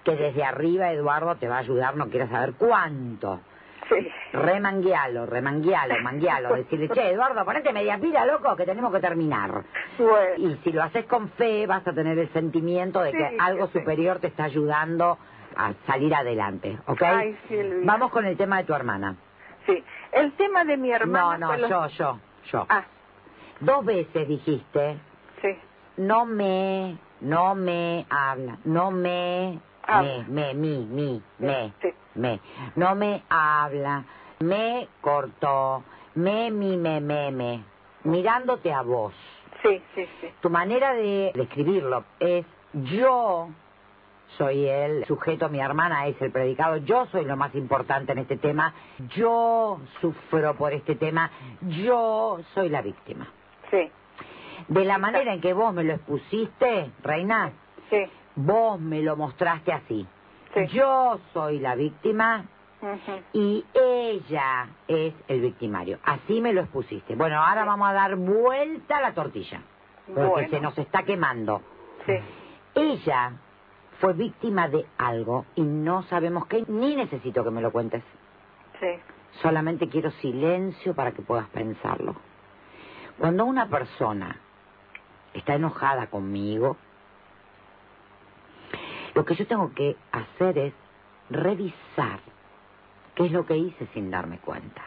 Que 0.05 0.17
desde 0.17 0.45
arriba 0.45 0.93
Eduardo 0.93 1.35
te 1.37 1.49
va 1.49 1.57
a 1.57 1.61
ayudar, 1.61 1.97
no 1.97 2.09
quieras 2.09 2.31
saber 2.31 2.55
cuánto. 2.57 3.41
Sí. 3.89 4.09
Remanguealo, 4.33 5.27
remanguealo, 5.27 5.95
manguealo. 6.03 6.55
Decirle, 6.55 6.89
che, 6.91 7.11
Eduardo, 7.11 7.45
ponete 7.45 7.73
media 7.73 7.99
pila, 7.99 8.25
loco, 8.25 8.55
que 8.55 8.65
tenemos 8.65 8.93
que 8.93 9.01
terminar. 9.01 9.65
Bueno, 9.99 10.35
Y 10.37 10.57
si 10.63 10.71
lo 10.73 10.83
haces 10.85 11.07
con 11.07 11.29
fe, 11.31 11.67
vas 11.67 11.85
a 11.87 11.93
tener 11.93 12.17
el 12.19 12.33
sentimiento 12.33 13.03
de 13.03 13.11
que 13.11 13.37
algo 13.41 13.67
sí. 13.69 13.81
superior 13.81 14.21
te 14.21 14.29
está 14.29 14.45
ayudando 14.45 15.19
a 15.57 15.73
salir 15.87 16.15
adelante, 16.15 16.79
¿ok? 16.87 17.03
Ay, 17.03 17.37
Silvia. 17.49 17.81
Vamos 17.83 18.13
con 18.13 18.25
el 18.25 18.37
tema 18.37 18.59
de 18.59 18.65
tu 18.65 18.75
hermana. 18.75 19.17
Sí. 19.75 19.85
El 20.13 20.33
tema 20.33 20.65
de 20.65 20.77
mi 20.77 20.91
hermana... 20.91 21.39
No, 21.39 21.57
no, 21.57 21.69
yo, 21.69 21.87
yo, 21.89 22.19
yo. 22.53 22.67
Ah, 22.69 22.85
Dos 23.61 23.85
veces 23.85 24.27
dijiste, 24.29 24.99
sí. 25.43 25.49
no 25.99 26.25
me, 26.25 26.97
no 27.21 27.55
me 27.55 28.07
habla, 28.09 28.59
no 28.65 28.91
me, 28.91 29.59
Habla. 29.87 30.25
me, 30.29 30.55
me, 30.55 30.55
mi, 30.55 30.85
mi, 30.87 31.23
me, 31.39 31.73
Sí. 31.83 31.89
me, 32.15 32.41
no 32.77 32.95
me 32.95 33.23
habla, 33.29 34.05
me 34.39 34.89
cortó, 35.03 35.85
me, 36.15 36.51
mi, 36.51 36.77
me, 36.79 37.01
me, 37.01 37.31
me, 37.31 37.65
mirándote 38.05 38.73
a 38.73 38.81
vos. 38.83 39.13
Sí, 39.63 39.83
sí, 39.95 40.09
sí. 40.23 40.33
Tu 40.41 40.49
manera 40.49 40.95
de 40.95 41.33
describirlo 41.35 42.05
es 42.19 42.47
yo 42.73 43.51
soy 44.37 44.67
el 44.67 45.05
sujeto, 45.07 45.49
mi 45.49 45.61
hermana 45.61 46.07
es 46.07 46.21
el 46.23 46.31
predicado, 46.31 46.77
yo 46.79 47.07
soy 47.07 47.25
lo 47.25 47.37
más 47.37 47.55
importante 47.55 48.13
en 48.13 48.19
este 48.19 48.37
tema, 48.37 48.73
yo 49.17 49.81
sufro 50.01 50.55
por 50.55 50.73
este 50.73 50.95
tema, 50.97 51.31
yo 51.63 52.39
soy 52.55 52.69
la 52.69 52.83
víctima. 52.83 53.27
Sí, 53.71 53.91
De 54.69 54.85
la 54.85 54.99
manera 54.99 55.33
en 55.35 55.41
que 55.41 55.53
vos 55.53 55.73
me 55.75 55.85
lo 55.85 55.95
expusiste, 55.95 56.91
Reina, 57.03 57.53
sí. 57.91 58.05
vos 58.37 58.81
me 58.81 59.03
lo 59.03 59.17
mostraste 59.17 59.73
así. 59.73 60.07
Sí. 60.55 60.67
Yo 60.69 61.21
soy 61.33 61.59
la 61.61 61.75
víctima 61.77 62.45
y 63.33 63.65
ella 63.75 64.69
es 64.89 65.15
el 65.29 65.41
victimario. 65.43 65.99
Así 66.05 66.41
me 66.41 66.53
lo 66.53 66.63
expusiste. 66.63 67.15
Bueno, 67.15 67.41
ahora 67.43 67.65
vamos 67.65 67.89
a 67.89 67.93
dar 67.93 68.17
vuelta 68.17 68.99
a 68.99 69.01
la 69.03 69.13
tortilla, 69.15 69.61
porque 70.07 70.21
Bueno. 70.29 70.49
se 70.49 70.61
nos 70.61 70.79
está 70.79 71.03
quemando. 71.05 71.61
Sí, 72.07 72.15
Ella 72.75 73.33
fue 74.01 74.15
víctima 74.15 74.69
de 74.69 74.87
algo 74.99 75.45
y 75.55 75.63
no 75.63 76.03
sabemos 76.05 76.47
qué, 76.47 76.65
ni 76.69 76.97
necesito 76.97 77.45
que 77.45 77.51
me 77.51 77.61
lo 77.61 77.71
cuentes. 77.71 78.03
sí. 78.81 78.87
Solamente 79.43 79.89
quiero 79.89 80.11
silencio 80.11 80.93
para 80.93 81.13
que 81.13 81.23
puedas 81.23 81.49
pensarlo. 81.51 82.17
Cuando 83.17 83.45
una 83.45 83.69
persona 83.69 84.37
está 85.33 85.55
enojada 85.55 86.09
conmigo, 86.09 86.77
lo 89.15 89.25
que 89.25 89.37
yo 89.37 89.47
tengo 89.47 89.73
que 89.73 89.97
hacer 90.11 90.59
es 90.59 90.75
revisar 91.31 92.19
qué 93.15 93.27
es 93.27 93.33
lo 93.33 93.47
que 93.47 93.57
hice 93.57 93.87
sin 93.95 94.11
darme 94.11 94.39
cuenta. 94.39 94.83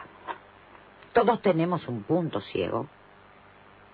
Todos 1.14 1.40
tenemos 1.40 1.88
un 1.88 2.02
punto 2.02 2.42
ciego, 2.42 2.86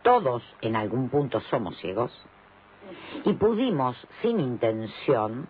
todos 0.02 0.42
en 0.62 0.74
algún 0.74 1.10
punto 1.10 1.40
somos 1.42 1.76
ciegos, 1.78 2.10
y 3.24 3.32
pudimos, 3.34 3.96
sin 4.22 4.40
intención, 4.40 5.46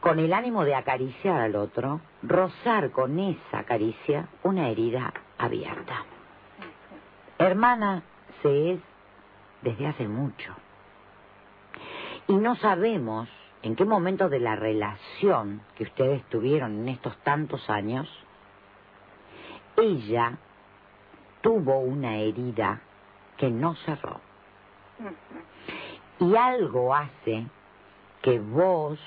con 0.00 0.18
el 0.18 0.32
ánimo 0.32 0.64
de 0.64 0.74
acariciar 0.74 1.40
al 1.40 1.56
otro, 1.56 2.00
rozar 2.22 2.90
con 2.90 3.18
esa 3.18 3.64
caricia 3.64 4.28
una 4.42 4.68
herida 4.68 5.12
abierta. 5.38 6.04
Hermana 7.38 8.02
se 8.42 8.72
es 8.72 8.80
desde 9.62 9.86
hace 9.86 10.08
mucho. 10.08 10.54
Y 12.28 12.34
no 12.34 12.56
sabemos 12.56 13.28
en 13.62 13.74
qué 13.74 13.84
momento 13.84 14.28
de 14.28 14.40
la 14.40 14.54
relación 14.56 15.62
que 15.76 15.84
ustedes 15.84 16.22
tuvieron 16.24 16.80
en 16.80 16.88
estos 16.88 17.16
tantos 17.18 17.68
años, 17.68 18.08
ella 19.76 20.38
tuvo 21.40 21.80
una 21.80 22.16
herida 22.16 22.80
que 23.36 23.50
no 23.50 23.74
cerró. 23.76 24.27
Y 26.20 26.36
algo 26.36 26.94
hace 26.94 27.46
que 28.22 28.38
vos 28.40 28.98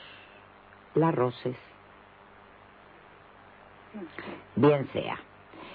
la 0.95 1.11
roces. 1.11 1.57
Bien 4.55 4.87
sea. 4.93 5.19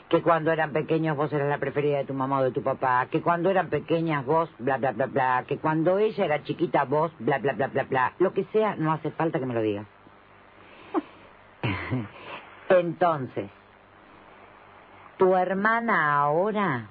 Que 0.08 0.22
cuando 0.22 0.52
eran 0.52 0.72
pequeños 0.72 1.16
vos 1.16 1.32
eras 1.32 1.48
la 1.48 1.58
preferida 1.58 1.98
de 1.98 2.04
tu 2.04 2.14
mamá 2.14 2.38
o 2.38 2.44
de 2.44 2.52
tu 2.52 2.62
papá. 2.62 3.06
Que 3.10 3.20
cuando 3.20 3.50
eran 3.50 3.68
pequeñas 3.68 4.24
vos, 4.24 4.48
bla, 4.58 4.78
bla, 4.78 4.92
bla, 4.92 5.06
bla. 5.06 5.44
Que 5.46 5.58
cuando 5.58 5.98
ella 5.98 6.24
era 6.24 6.44
chiquita 6.44 6.84
vos, 6.84 7.12
bla, 7.18 7.38
bla, 7.38 7.52
bla, 7.54 7.66
bla, 7.66 7.82
bla. 7.84 8.12
Lo 8.18 8.32
que 8.32 8.44
sea, 8.44 8.76
no 8.76 8.92
hace 8.92 9.10
falta 9.10 9.38
que 9.38 9.46
me 9.46 9.54
lo 9.54 9.62
digas. 9.62 9.86
Entonces, 12.68 13.50
tu 15.18 15.34
hermana 15.34 16.18
ahora 16.18 16.88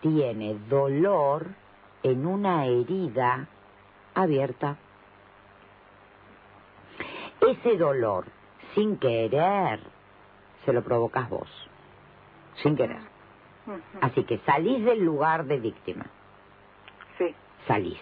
tiene 0.00 0.54
dolor 0.68 1.48
en 2.04 2.26
una 2.26 2.66
herida 2.66 3.48
abierta. 4.14 4.76
Ese 7.40 7.76
dolor, 7.76 8.26
sin 8.74 8.96
querer, 8.98 9.80
se 10.64 10.72
lo 10.72 10.82
provocas 10.84 11.28
vos. 11.28 11.48
Sin 12.62 12.76
querer. 12.76 13.00
Así 14.00 14.22
que 14.24 14.38
salís 14.46 14.84
del 14.84 15.02
lugar 15.04 15.46
de 15.46 15.58
víctima. 15.58 16.06
Sí, 17.18 17.34
Salís. 17.66 17.98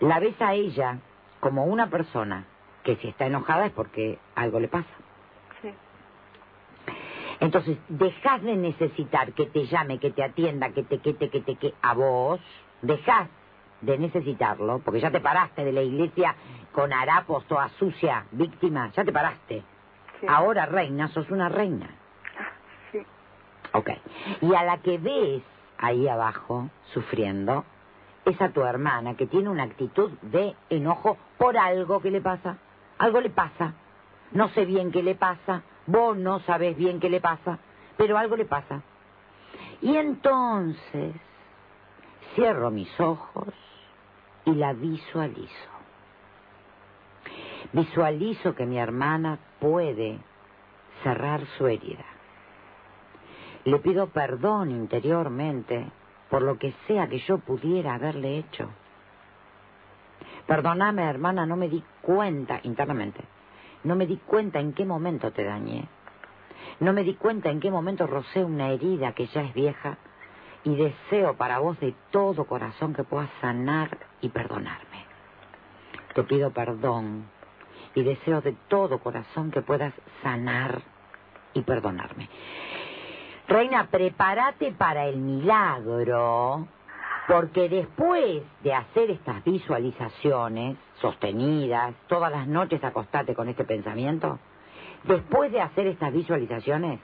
La 0.00 0.20
ves 0.20 0.40
a 0.40 0.54
ella 0.54 0.98
como 1.40 1.64
una 1.64 1.88
persona 1.90 2.44
que 2.84 2.96
si 2.96 3.08
está 3.08 3.26
enojada 3.26 3.66
es 3.66 3.72
porque 3.72 4.18
algo 4.34 4.60
le 4.60 4.68
pasa. 4.68 4.88
sí. 5.62 5.70
Entonces, 7.40 7.78
dejas 7.88 8.42
de 8.42 8.56
necesitar 8.56 9.32
que 9.32 9.46
te 9.46 9.66
llame, 9.66 9.98
que 9.98 10.10
te 10.10 10.22
atienda, 10.22 10.70
que 10.70 10.82
te, 10.84 11.00
que 11.00 11.12
te, 11.14 11.28
que 11.28 11.40
te, 11.40 11.56
que 11.56 11.74
a 11.82 11.94
vos, 11.94 12.40
dejas 12.82 13.28
de 13.80 13.98
necesitarlo, 13.98 14.78
porque 14.80 15.00
ya 15.00 15.10
te 15.10 15.20
paraste 15.20 15.64
de 15.64 15.72
la 15.72 15.82
iglesia 15.82 16.34
con 16.72 16.92
harapos, 16.92 17.44
toda 17.46 17.68
sucia, 17.78 18.24
víctima, 18.32 18.90
ya 18.94 19.04
te 19.04 19.12
paraste. 19.12 19.62
sí. 20.20 20.26
Ahora, 20.28 20.66
reina, 20.66 21.08
sos 21.08 21.30
una 21.30 21.48
reina. 21.48 21.88
Sí, 22.92 22.98
Ok. 23.72 23.90
Y 24.40 24.54
a 24.54 24.62
la 24.64 24.78
que 24.78 24.98
ves 24.98 25.42
ahí 25.78 26.08
abajo, 26.08 26.70
sufriendo, 26.92 27.64
es 28.24 28.40
a 28.40 28.48
tu 28.50 28.62
hermana 28.64 29.14
que 29.14 29.26
tiene 29.26 29.48
una 29.50 29.62
actitud 29.64 30.10
de 30.22 30.54
enojo 30.70 31.16
por 31.38 31.56
algo 31.56 32.00
que 32.00 32.10
le 32.10 32.20
pasa. 32.20 32.56
Algo 32.98 33.20
le 33.20 33.30
pasa. 33.30 33.74
No 34.32 34.48
sé 34.48 34.64
bien 34.64 34.90
qué 34.90 35.02
le 35.02 35.14
pasa. 35.14 35.62
Vos 35.86 36.16
no 36.16 36.40
sabés 36.40 36.76
bien 36.76 36.98
qué 36.98 37.08
le 37.10 37.20
pasa. 37.20 37.58
Pero 37.96 38.18
algo 38.18 38.36
le 38.36 38.46
pasa. 38.46 38.82
Y 39.80 39.96
entonces 39.96 41.14
cierro 42.36 42.70
mis 42.70 43.00
ojos 43.00 43.48
y 44.44 44.52
la 44.54 44.72
visualizo. 44.74 45.70
Visualizo 47.72 48.54
que 48.54 48.66
mi 48.66 48.78
hermana 48.78 49.38
puede 49.58 50.18
cerrar 51.02 51.44
su 51.58 51.66
herida. 51.66 52.04
Le 53.64 53.78
pido 53.80 54.08
perdón 54.08 54.70
interiormente 54.70 55.86
por 56.30 56.42
lo 56.42 56.58
que 56.58 56.72
sea 56.86 57.08
que 57.08 57.18
yo 57.18 57.38
pudiera 57.38 57.94
haberle 57.94 58.38
hecho. 58.38 58.68
Perdóname, 60.46 61.02
hermana, 61.02 61.44
no 61.46 61.56
me 61.56 61.68
di 61.68 61.82
cuenta 62.02 62.60
internamente. 62.62 63.24
No 63.82 63.96
me 63.96 64.06
di 64.06 64.18
cuenta 64.18 64.60
en 64.60 64.72
qué 64.72 64.84
momento 64.84 65.32
te 65.32 65.42
dañé. 65.42 65.88
No 66.78 66.92
me 66.92 67.02
di 67.02 67.14
cuenta 67.14 67.50
en 67.50 67.58
qué 67.58 67.70
momento 67.70 68.06
rocé 68.06 68.44
una 68.44 68.70
herida 68.70 69.12
que 69.12 69.26
ya 69.26 69.42
es 69.42 69.54
vieja 69.54 69.98
y 70.66 70.74
deseo 70.74 71.36
para 71.36 71.60
vos 71.60 71.78
de 71.78 71.94
todo 72.10 72.44
corazón 72.44 72.92
que 72.92 73.04
puedas 73.04 73.30
sanar 73.40 73.98
y 74.20 74.28
perdonarme. 74.30 75.06
Te 76.12 76.24
pido 76.24 76.50
perdón 76.50 77.26
y 77.94 78.02
deseo 78.02 78.40
de 78.40 78.52
todo 78.66 78.98
corazón 78.98 79.52
que 79.52 79.62
puedas 79.62 79.94
sanar 80.24 80.82
y 81.54 81.62
perdonarme. 81.62 82.28
Reina, 83.46 83.86
prepárate 83.86 84.72
para 84.72 85.06
el 85.06 85.18
milagro, 85.18 86.66
porque 87.28 87.68
después 87.68 88.42
de 88.64 88.74
hacer 88.74 89.12
estas 89.12 89.44
visualizaciones 89.44 90.76
sostenidas, 91.00 91.94
todas 92.08 92.32
las 92.32 92.48
noches 92.48 92.82
acostate 92.82 93.36
con 93.36 93.48
este 93.48 93.64
pensamiento, 93.64 94.40
después 95.04 95.52
de 95.52 95.60
hacer 95.60 95.86
estas 95.86 96.12
visualizaciones, 96.12 96.98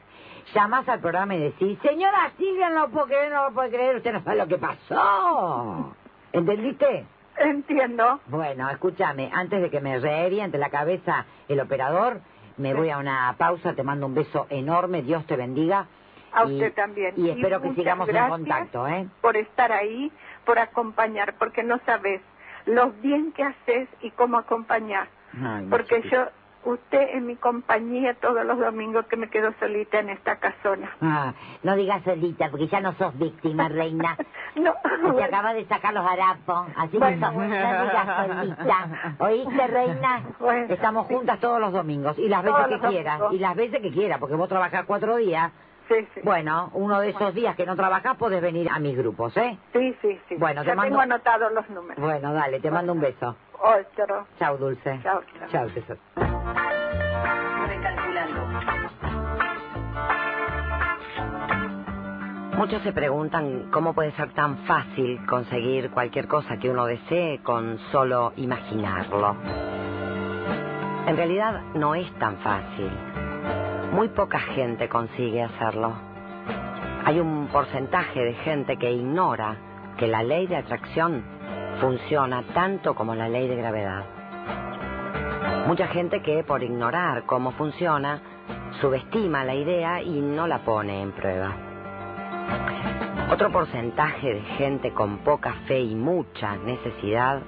llamás 0.55 0.88
al 0.88 1.01
programa 1.01 1.34
y 1.34 1.40
decís, 1.40 1.78
señora 1.82 2.30
Silvia, 2.36 2.70
no 2.70 2.80
lo 2.86 2.88
puedo 2.90 3.07
creer, 3.07 3.32
no 3.32 3.45
lo 3.49 3.55
puedo 3.55 3.68
creer, 3.70 3.97
usted 3.97 4.12
no 4.12 4.22
sabe 4.22 4.36
lo 4.38 4.47
que 4.47 4.59
pasó. 4.59 5.95
¿Entendiste? 6.32 7.07
Entiendo. 7.38 8.20
Bueno, 8.26 8.68
escúchame, 8.70 9.30
antes 9.32 9.61
de 9.62 9.70
que 9.70 9.80
me 9.80 9.99
reviente 9.99 10.59
la 10.59 10.70
cabeza 10.70 11.24
el 11.49 11.61
operador, 11.61 12.20
me 12.59 12.74
voy 12.74 12.90
a 12.90 12.99
una 12.99 13.34
pausa, 13.38 13.74
te 13.74 13.82
mando 13.82 14.07
un 14.07 14.14
beso 14.14 14.47
enorme, 14.51 15.03
Dios 15.03 15.26
te 15.26 15.36
bendiga. 15.36 15.86
A 16.32 16.45
Y- 16.45 16.53
usted 16.55 16.72
también. 16.74 17.14
Y 17.16 17.30
espero 17.30 17.61
que 17.61 17.74
sigamos 17.74 18.09
en 18.09 18.28
contacto, 18.28 18.86
¿eh? 18.88 19.07
Por 19.20 19.36
estar 19.36 19.72
ahí, 19.72 20.11
por 20.45 20.59
acompañar, 20.59 21.34
porque 21.38 21.62
no 21.62 21.78
sabes 21.84 22.20
lo 22.66 22.90
bien 23.03 23.32
que 23.32 23.43
haces 23.43 23.88
y 24.03 24.11
cómo 24.12 24.38
acompañar. 24.38 25.09
Ay, 25.43 25.66
Porque 25.70 26.03
yo, 26.11 26.26
usted 26.65 27.15
en 27.15 27.27
mi 27.27 27.37
compañía 27.37 28.15
todos 28.15 28.45
los 28.45 28.59
domingos 28.59 29.07
que 29.07 29.17
me 29.17 29.29
quedo 29.29 29.53
solita 29.59 29.99
en 29.99 30.11
esta 30.11 30.37
casona. 30.37 30.91
Ah, 31.01 31.35
no 31.63 31.75
digas 31.77 32.03
solita, 32.05 32.49
porque 32.51 32.69
ya 32.69 32.81
no 32.81 32.93
sos 32.95 33.17
víctima, 33.19 33.69
reina. 33.69 34.17
No, 34.55 34.75
Te 35.17 35.25
acaba 35.25 35.55
de 35.55 35.65
sacar 35.65 35.95
los 35.95 36.07
harapos, 36.07 36.67
así 36.77 36.91
que 36.93 36.99
Bueno. 36.99 37.33
no, 37.33 37.41
digas 37.41 38.27
solita. 38.27 39.15
¿Oíste, 39.19 39.67
reina? 39.67 40.23
Bueno, 40.39 40.67
Estamos 40.75 41.07
juntas 41.07 41.41
todos 41.41 41.59
los 41.59 41.73
domingos, 41.73 42.19
y 42.19 42.29
las 42.29 42.45
Todos 42.45 42.69
veces 42.69 42.81
que 42.83 42.89
quieras, 42.89 43.21
y 43.31 43.39
las 43.39 43.57
veces 43.57 43.81
que 43.81 43.91
quieras, 43.91 44.19
porque 44.19 44.35
vos 44.35 44.51
trabajás 44.51 44.85
cuatro 44.85 45.17
días. 45.17 45.51
sí, 45.89 45.95
sí. 46.15 46.21
Bueno, 46.23 46.71
uno 46.75 47.01
de 47.01 47.09
esos 47.11 47.33
días 47.35 47.57
que 47.57 47.65
no 47.65 47.77
trabajás 47.77 48.17
podés 48.19 48.43
venir 48.43 48.69
a 48.71 48.79
mis 48.79 48.95
grupos, 48.97 49.35
¿eh? 49.39 49.57
Sí, 49.73 49.97
sí, 50.03 50.21
sí. 50.29 50.37
Bueno, 50.37 50.61
te 50.63 50.69
ya 50.69 50.75
mando- 50.75 50.91
tengo 50.91 51.01
anotados 51.01 51.51
los 51.53 51.69
números. 51.71 51.97
Bueno, 52.05 52.33
dale, 52.35 52.61
te 52.61 52.71
mando 52.71 52.93
un 52.93 53.01
beso. 53.01 53.37
Otro. 53.63 54.27
Chao, 54.39 54.57
Dulce. 54.57 55.01
Chao, 55.03 55.23
chao. 55.51 55.69
Chao. 55.69 55.69
Recalculando. 57.69 58.43
Muchos 62.57 62.83
se 62.83 62.93
preguntan 62.93 63.71
cómo 63.71 63.95
puede 63.95 64.13
ser 64.13 64.33
tan 64.35 64.59
fácil 64.67 65.25
conseguir 65.27 65.91
cualquier 65.91 66.27
cosa 66.27 66.57
que 66.59 66.71
uno 66.71 66.87
desee 66.87 67.41
con 67.43 67.79
solo 67.93 68.33
imaginarlo. 68.37 69.37
En 71.07 71.17
realidad 71.17 71.63
no 71.75 71.95
es 71.95 72.13
tan 72.19 72.39
fácil. 72.39 72.91
Muy 73.93 74.09
poca 74.09 74.39
gente 74.41 74.89
consigue 74.89 75.43
hacerlo. 75.43 75.93
Hay 77.05 77.21
un 77.21 77.49
porcentaje 77.49 78.21
de 78.21 78.35
gente 78.35 78.77
que 78.77 78.91
ignora 78.91 79.57
que 79.97 80.07
la 80.07 80.23
ley 80.23 80.47
de 80.47 80.57
atracción 80.57 81.25
funciona 81.83 82.45
tanto 82.55 82.95
como 82.95 83.12
la 83.16 83.28
ley 83.28 83.49
de 83.49 83.57
gravedad. 83.57 84.05
Mucha 85.66 85.89
gente 85.89 86.22
que 86.22 86.45
por 86.45 86.62
ignorar 86.62 87.24
cómo 87.26 87.51
funciona 87.51 88.22
subestima 88.80 89.45
la 89.45 89.57
idea 89.57 90.01
y 90.01 90.20
no 90.20 90.47
la 90.47 90.61
pone 90.61 91.03
en 91.03 91.11
prueba. 91.11 91.57
Otro 93.33 93.51
porcentaje 93.51 94.33
de 94.33 94.43
gente 94.59 94.93
con 94.93 95.18
poca 95.24 95.55
fe 95.66 95.80
y 95.80 95.97
mucha 95.97 96.55
necesidad 96.59 97.43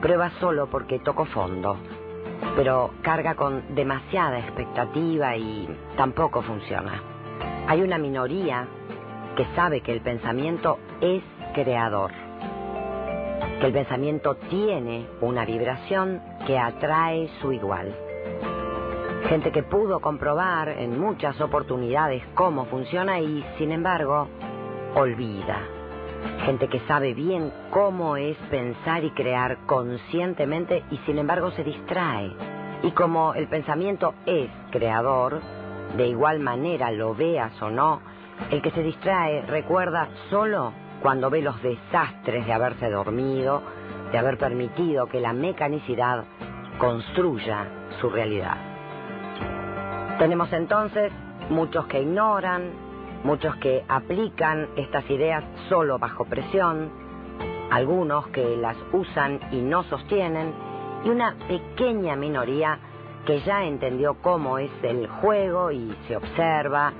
prueba 0.00 0.30
solo 0.38 0.70
porque 0.70 1.00
tocó 1.00 1.24
fondo, 1.24 1.76
pero 2.54 2.92
carga 3.02 3.34
con 3.34 3.74
demasiada 3.74 4.38
expectativa 4.38 5.36
y 5.36 5.68
tampoco 5.96 6.42
funciona. 6.42 7.02
Hay 7.66 7.82
una 7.82 7.98
minoría 7.98 8.68
que 9.34 9.44
sabe 9.56 9.80
que 9.80 9.90
el 9.90 10.00
pensamiento 10.00 10.78
es 11.00 11.24
creador, 11.54 12.12
que 13.60 13.66
el 13.66 13.72
pensamiento 13.72 14.36
tiene 14.48 15.06
una 15.20 15.44
vibración 15.44 16.20
que 16.46 16.58
atrae 16.58 17.28
su 17.40 17.52
igual. 17.52 17.94
Gente 19.28 19.52
que 19.52 19.62
pudo 19.62 20.00
comprobar 20.00 20.68
en 20.68 20.98
muchas 21.00 21.40
oportunidades 21.40 22.22
cómo 22.34 22.66
funciona 22.66 23.20
y, 23.20 23.44
sin 23.56 23.72
embargo, 23.72 24.28
olvida. 24.94 25.60
Gente 26.44 26.68
que 26.68 26.80
sabe 26.80 27.14
bien 27.14 27.52
cómo 27.70 28.16
es 28.16 28.36
pensar 28.50 29.02
y 29.04 29.10
crear 29.10 29.64
conscientemente 29.66 30.84
y, 30.90 30.98
sin 31.06 31.18
embargo, 31.18 31.50
se 31.52 31.64
distrae. 31.64 32.32
Y 32.82 32.90
como 32.90 33.34
el 33.34 33.48
pensamiento 33.48 34.14
es 34.26 34.50
creador, 34.70 35.40
de 35.96 36.08
igual 36.08 36.40
manera 36.40 36.90
lo 36.90 37.14
veas 37.14 37.60
o 37.62 37.70
no, 37.70 38.00
el 38.50 38.60
que 38.60 38.72
se 38.72 38.82
distrae 38.82 39.42
recuerda 39.42 40.08
solo 40.28 40.72
cuando 41.04 41.28
ve 41.28 41.42
los 41.42 41.60
desastres 41.60 42.46
de 42.46 42.52
haberse 42.54 42.88
dormido, 42.88 43.60
de 44.10 44.16
haber 44.16 44.38
permitido 44.38 45.06
que 45.06 45.20
la 45.20 45.34
mecanicidad 45.34 46.24
construya 46.78 47.66
su 48.00 48.08
realidad. 48.08 48.56
Tenemos 50.18 50.50
entonces 50.54 51.12
muchos 51.50 51.84
que 51.88 52.00
ignoran, 52.00 52.70
muchos 53.22 53.54
que 53.56 53.84
aplican 53.86 54.70
estas 54.76 55.04
ideas 55.10 55.44
solo 55.68 55.98
bajo 55.98 56.24
presión, 56.24 56.90
algunos 57.70 58.28
que 58.28 58.56
las 58.56 58.78
usan 58.94 59.40
y 59.52 59.60
no 59.60 59.82
sostienen, 59.82 60.54
y 61.04 61.10
una 61.10 61.36
pequeña 61.46 62.16
minoría 62.16 62.78
que 63.26 63.40
ya 63.40 63.62
entendió 63.66 64.14
cómo 64.22 64.56
es 64.56 64.70
el 64.82 65.06
juego 65.06 65.70
y 65.70 65.94
se 66.08 66.16
observa, 66.16 66.94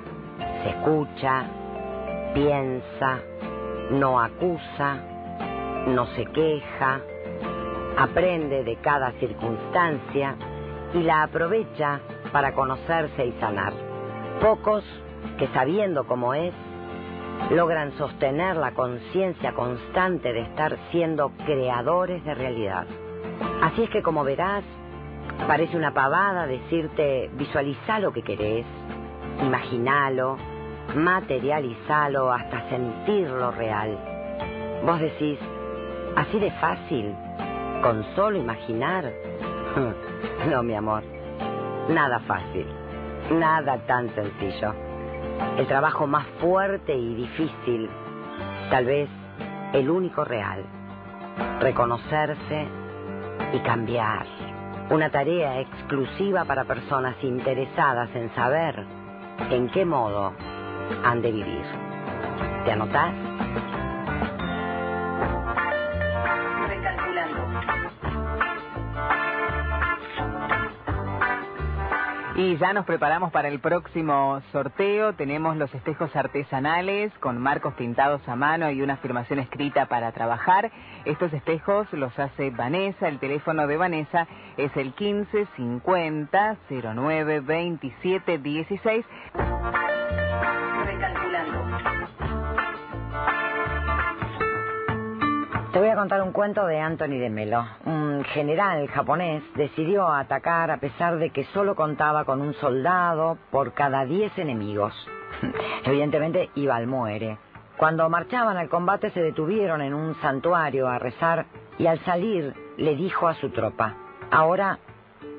se 0.63 0.69
escucha, 0.69 1.47
piensa, 2.35 3.23
no 3.95 4.21
acusa, 4.21 4.99
no 5.87 6.07
se 6.09 6.25
queja, 6.27 7.01
aprende 7.97 8.65
de 8.65 8.77
cada 8.77 9.13
circunstancia 9.13 10.37
y 10.95 11.03
la 11.03 11.23
aprovecha 11.23 12.01
para 12.33 12.55
conocerse 12.55 13.27
y 13.27 13.33
sanar. 13.41 13.73
Pocos 14.41 14.85
que 15.39 15.47
sabiendo 15.49 16.07
cómo 16.07 16.35
es, 16.35 16.53
logran 17.51 17.93
sostener 17.99 18.57
la 18.57 18.73
conciencia 18.73 19.55
constante 19.55 20.33
de 20.33 20.41
estar 20.41 20.77
siendo 20.91 21.31
creadores 21.47 22.25
de 22.25 22.35
realidad. 22.35 22.87
Así 23.63 23.85
es 23.85 23.91
que 23.91 24.03
como 24.03 24.25
verás, 24.25 24.65
parece 25.47 25.77
una 25.77 25.93
pavada 25.93 26.47
decirte 26.47 27.31
visualiza 27.35 27.99
lo 27.99 28.13
que 28.13 28.23
querés, 28.23 28.67
imaginalo, 29.41 30.37
materializalo 30.95 32.33
hasta 32.33 32.69
sentirlo 32.69 33.51
real. 33.53 33.99
Vos 34.85 35.01
decís, 35.01 35.39
así 36.17 36.39
de 36.39 36.51
fácil, 36.53 37.15
con 37.83 38.05
solo 38.15 38.39
imaginar. 38.39 39.11
No, 40.51 40.63
mi 40.63 40.75
amor, 40.75 41.03
nada 41.89 42.19
fácil, 42.21 42.67
nada 43.31 43.79
tan 43.87 44.15
sencillo. 44.15 44.75
El 45.57 45.67
trabajo 45.67 46.07
más 46.07 46.27
fuerte 46.39 46.95
y 46.95 47.15
difícil, 47.15 47.89
tal 48.71 48.85
vez 48.85 49.09
el 49.73 49.89
único 49.89 50.23
real, 50.23 50.65
reconocerse 51.61 52.67
y 53.55 53.59
cambiar. 53.61 54.27
Una 54.91 55.11
tarea 55.11 55.61
exclusiva 55.61 56.45
para 56.45 56.65
personas 56.65 57.17
interesadas 57.23 58.11
en 58.15 58.35
saber 58.35 58.85
en 59.51 59.69
qué 59.71 59.85
modo 59.85 60.35
han 61.05 61.23
de 61.23 61.33
vivir. 61.33 61.65
¿Te 62.65 62.73
anotás? 62.73 63.15
Recalculando. 66.69 67.55
Y 72.37 72.57
ya 72.57 72.73
nos 72.73 72.85
preparamos 72.85 73.31
para 73.31 73.47
el 73.47 73.61
próximo 73.61 74.43
sorteo. 74.51 75.13
Tenemos 75.13 75.57
los 75.57 75.73
espejos 75.73 76.17
artesanales 76.17 77.13
con 77.21 77.41
marcos 77.41 77.75
pintados 77.75 78.29
a 78.29 78.35
mano 78.35 78.73
y 78.73 78.83
una 78.83 78.95
afirmación 78.95 79.39
escrita 79.39 79.87
para 79.87 80.11
trabajar. 80.11 80.73
Estos 81.05 81.33
espejos 81.33 81.87
los 81.93 82.19
hace 82.19 82.51
Vanessa. 82.51 83.07
El 83.07 83.21
teléfono 83.21 83.69
de 83.69 83.77
Vanessa 83.77 84.27
es 84.57 84.77
el 84.77 84.95
15 84.95 85.47
50 85.57 86.57
09 86.69 87.41
27 87.41 88.39
16. 88.39 89.05
Recalculando. 90.85 91.65
Te 95.73 95.81
voy 95.81 95.89
a 95.89 95.97
contar 95.97 96.23
un 96.23 96.31
cuento 96.31 96.67
de 96.67 96.79
Anthony 96.79 97.19
de 97.19 97.31
Melo. 97.31 97.67
Un 97.85 98.23
general 98.27 98.87
japonés 98.89 99.43
decidió 99.57 100.09
atacar 100.09 100.71
a 100.71 100.77
pesar 100.77 101.17
de 101.17 101.31
que 101.31 101.45
solo 101.47 101.75
contaba 101.75 102.25
con 102.25 102.41
un 102.41 102.55
soldado 102.55 103.39
por 103.51 103.73
cada 103.73 104.05
diez 104.05 104.37
enemigos. 104.39 104.95
Evidentemente 105.85 106.51
iba 106.55 106.77
al 106.77 106.87
muere. 106.87 107.39
Cuando 107.77 108.09
marchaban 108.09 108.57
al 108.57 108.69
combate 108.69 109.11
se 109.11 109.21
detuvieron 109.21 109.83
en 109.83 109.95
un 109.95 110.15
santuario 110.21 110.87
a 110.87 111.01
rezar 111.01 111.47
y 111.77 111.89
al 111.89 111.99
salir 112.05 112.55
le 112.77 112.95
dijo 112.95 113.27
a 113.27 113.35
su 113.35 113.51
tropa, 113.51 113.97
ahora 114.31 114.79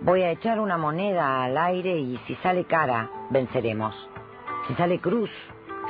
voy 0.02 0.24
a 0.24 0.32
echar 0.32 0.60
una 0.60 0.78
moneda 0.78 1.44
al 1.46 1.58
aire 1.58 1.98
y 1.98 2.18
si 2.28 2.36
sale 2.36 2.66
cara, 2.66 3.10
venceremos. 3.30 3.96
Si 4.68 4.74
sale 4.76 5.00
cruz, 5.00 5.30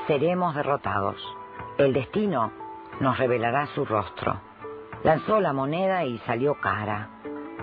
seremos 0.06 0.54
derrotados. 0.54 1.16
El 1.78 1.94
destino 1.94 2.52
nos 3.00 3.18
revelará 3.18 3.68
su 3.68 3.86
rostro. 3.86 4.42
Lanzó 5.04 5.40
la 5.40 5.54
moneda 5.54 6.04
y 6.04 6.18
salió 6.20 6.56
cara. 6.56 7.10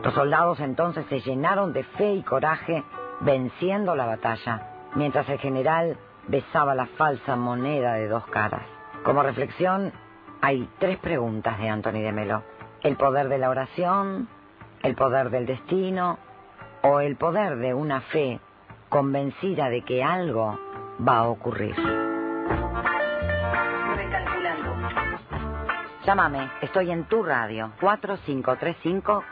Los 0.02 0.14
soldados 0.14 0.58
entonces 0.60 1.04
se 1.10 1.20
llenaron 1.20 1.72
de 1.72 1.84
fe 1.84 2.14
y 2.14 2.22
coraje, 2.22 2.82
venciendo 3.20 3.94
la 3.94 4.06
batalla, 4.06 4.90
mientras 4.94 5.28
el 5.28 5.38
general 5.38 5.98
besaba 6.28 6.74
la 6.74 6.86
falsa 6.86 7.36
moneda 7.36 7.94
de 7.94 8.08
dos 8.08 8.24
caras. 8.26 8.62
Como 9.04 9.22
reflexión, 9.22 9.92
hay 10.40 10.68
tres 10.78 10.98
preguntas 10.98 11.58
de 11.58 11.68
Anthony 11.68 12.00
de 12.00 12.12
Melo. 12.12 12.42
El 12.82 12.96
poder 12.96 13.28
de 13.28 13.38
la 13.38 13.50
oración, 13.50 14.28
el 14.82 14.94
poder 14.94 15.30
del 15.30 15.46
destino 15.46 16.18
o 16.82 17.00
el 17.00 17.16
poder 17.16 17.56
de 17.56 17.74
una 17.74 18.00
fe 18.00 18.40
convencida 18.88 19.68
de 19.68 19.82
que 19.82 20.02
algo 20.02 20.58
va 20.98 21.18
a 21.18 21.28
ocurrir. 21.28 21.76
Recalculando. 23.96 24.74
Llámame, 26.04 26.50
estoy 26.60 26.90
en 26.90 27.04
tu 27.04 27.22
radio, 27.22 27.70
4535-4000. 27.80 29.22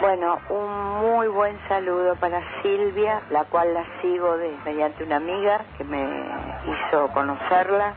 Bueno, 0.00 0.38
un 0.50 1.00
muy 1.00 1.28
buen 1.28 1.58
saludo 1.68 2.16
para 2.16 2.42
Silvia, 2.60 3.22
la 3.30 3.44
cual 3.44 3.72
la 3.72 3.84
sigo 4.00 4.36
de, 4.36 4.54
mediante 4.64 5.04
una 5.04 5.16
amiga 5.16 5.64
que 5.78 5.84
me 5.84 6.02
hizo 6.02 7.08
conocerla. 7.12 7.94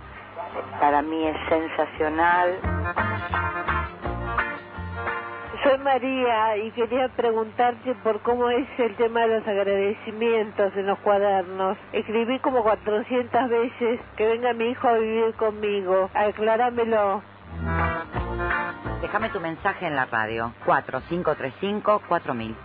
Para 0.80 1.02
mí 1.02 1.28
es 1.28 1.36
sensacional. 1.50 2.60
Soy 5.66 5.80
María 5.80 6.58
y 6.58 6.70
quería 6.74 7.08
preguntarte 7.10 7.96
por 8.04 8.22
cómo 8.22 8.52
es 8.52 8.68
el 8.78 8.96
tema 8.98 9.22
de 9.22 9.40
los 9.40 9.48
agradecimientos 9.48 10.72
en 10.76 10.86
los 10.86 11.00
cuadernos. 11.00 11.76
Escribí 11.92 12.38
como 12.38 12.62
400 12.62 13.50
veces 13.50 14.00
que 14.16 14.28
venga 14.28 14.54
mi 14.54 14.66
hijo 14.66 14.88
a 14.88 14.94
vivir 14.94 15.34
conmigo. 15.34 16.12
Acláramelo. 16.14 17.24
Déjame 19.02 19.30
tu 19.30 19.40
mensaje 19.40 19.88
en 19.88 19.96
la 19.96 20.06
radio, 20.06 20.54
4535-4000. 20.68 22.56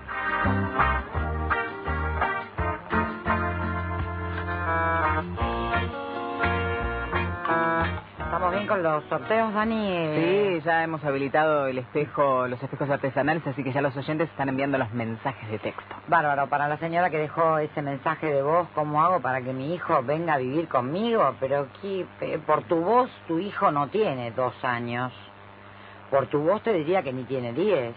¿Estamos 8.40 8.56
bien 8.56 8.68
con 8.68 8.82
los 8.82 9.04
sorteos, 9.04 9.52
Dani? 9.52 9.98
Sí, 10.14 10.62
ya 10.64 10.82
hemos 10.82 11.04
habilitado 11.04 11.66
el 11.66 11.76
espejo, 11.76 12.48
los 12.48 12.62
espejos 12.62 12.88
artesanales, 12.88 13.46
así 13.46 13.62
que 13.62 13.70
ya 13.70 13.82
los 13.82 13.94
oyentes 13.94 14.30
están 14.30 14.48
enviando 14.48 14.78
los 14.78 14.90
mensajes 14.94 15.50
de 15.50 15.58
texto. 15.58 15.94
Bárbaro, 16.08 16.48
para 16.48 16.66
la 16.66 16.78
señora 16.78 17.10
que 17.10 17.18
dejó 17.18 17.58
ese 17.58 17.82
mensaje 17.82 18.32
de 18.32 18.40
voz, 18.40 18.66
¿cómo 18.74 19.02
hago 19.02 19.20
para 19.20 19.42
que 19.42 19.52
mi 19.52 19.74
hijo 19.74 20.02
venga 20.04 20.32
a 20.32 20.38
vivir 20.38 20.68
conmigo? 20.68 21.36
Pero 21.38 21.68
aquí, 21.70 22.06
por 22.46 22.62
tu 22.62 22.76
voz, 22.76 23.10
tu 23.28 23.38
hijo 23.38 23.70
no 23.70 23.88
tiene 23.88 24.30
dos 24.30 24.54
años. 24.64 25.12
Por 26.10 26.28
tu 26.28 26.38
voz 26.40 26.62
te 26.62 26.72
diría 26.72 27.02
que 27.02 27.12
ni 27.12 27.24
tiene 27.24 27.52
diez. 27.52 27.94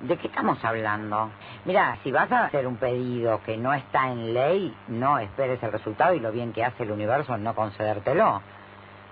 ¿De 0.00 0.16
qué 0.16 0.26
estamos 0.26 0.64
hablando? 0.64 1.30
Mira, 1.64 1.98
si 2.02 2.10
vas 2.10 2.32
a 2.32 2.46
hacer 2.46 2.66
un 2.66 2.78
pedido 2.78 3.42
que 3.44 3.56
no 3.56 3.72
está 3.72 4.10
en 4.10 4.34
ley, 4.34 4.76
no 4.88 5.20
esperes 5.20 5.62
el 5.62 5.70
resultado 5.70 6.14
y 6.14 6.18
lo 6.20 6.32
bien 6.32 6.52
que 6.52 6.64
hace 6.64 6.82
el 6.82 6.90
universo 6.90 7.36
en 7.36 7.44
no 7.44 7.54
concedértelo. 7.54 8.42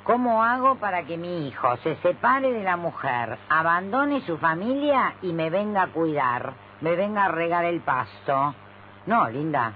¿Cómo 0.06 0.44
hago 0.44 0.76
para 0.76 1.02
que 1.02 1.16
mi 1.16 1.48
hijo 1.48 1.76
se 1.78 1.96
separe 1.96 2.52
de 2.52 2.62
la 2.62 2.76
mujer, 2.76 3.36
abandone 3.48 4.20
su 4.20 4.38
familia 4.38 5.14
y 5.20 5.32
me 5.32 5.50
venga 5.50 5.82
a 5.82 5.86
cuidar, 5.88 6.52
me 6.80 6.94
venga 6.94 7.24
a 7.24 7.28
regar 7.28 7.64
el 7.64 7.80
pasto? 7.80 8.54
No, 9.06 9.28
linda, 9.28 9.72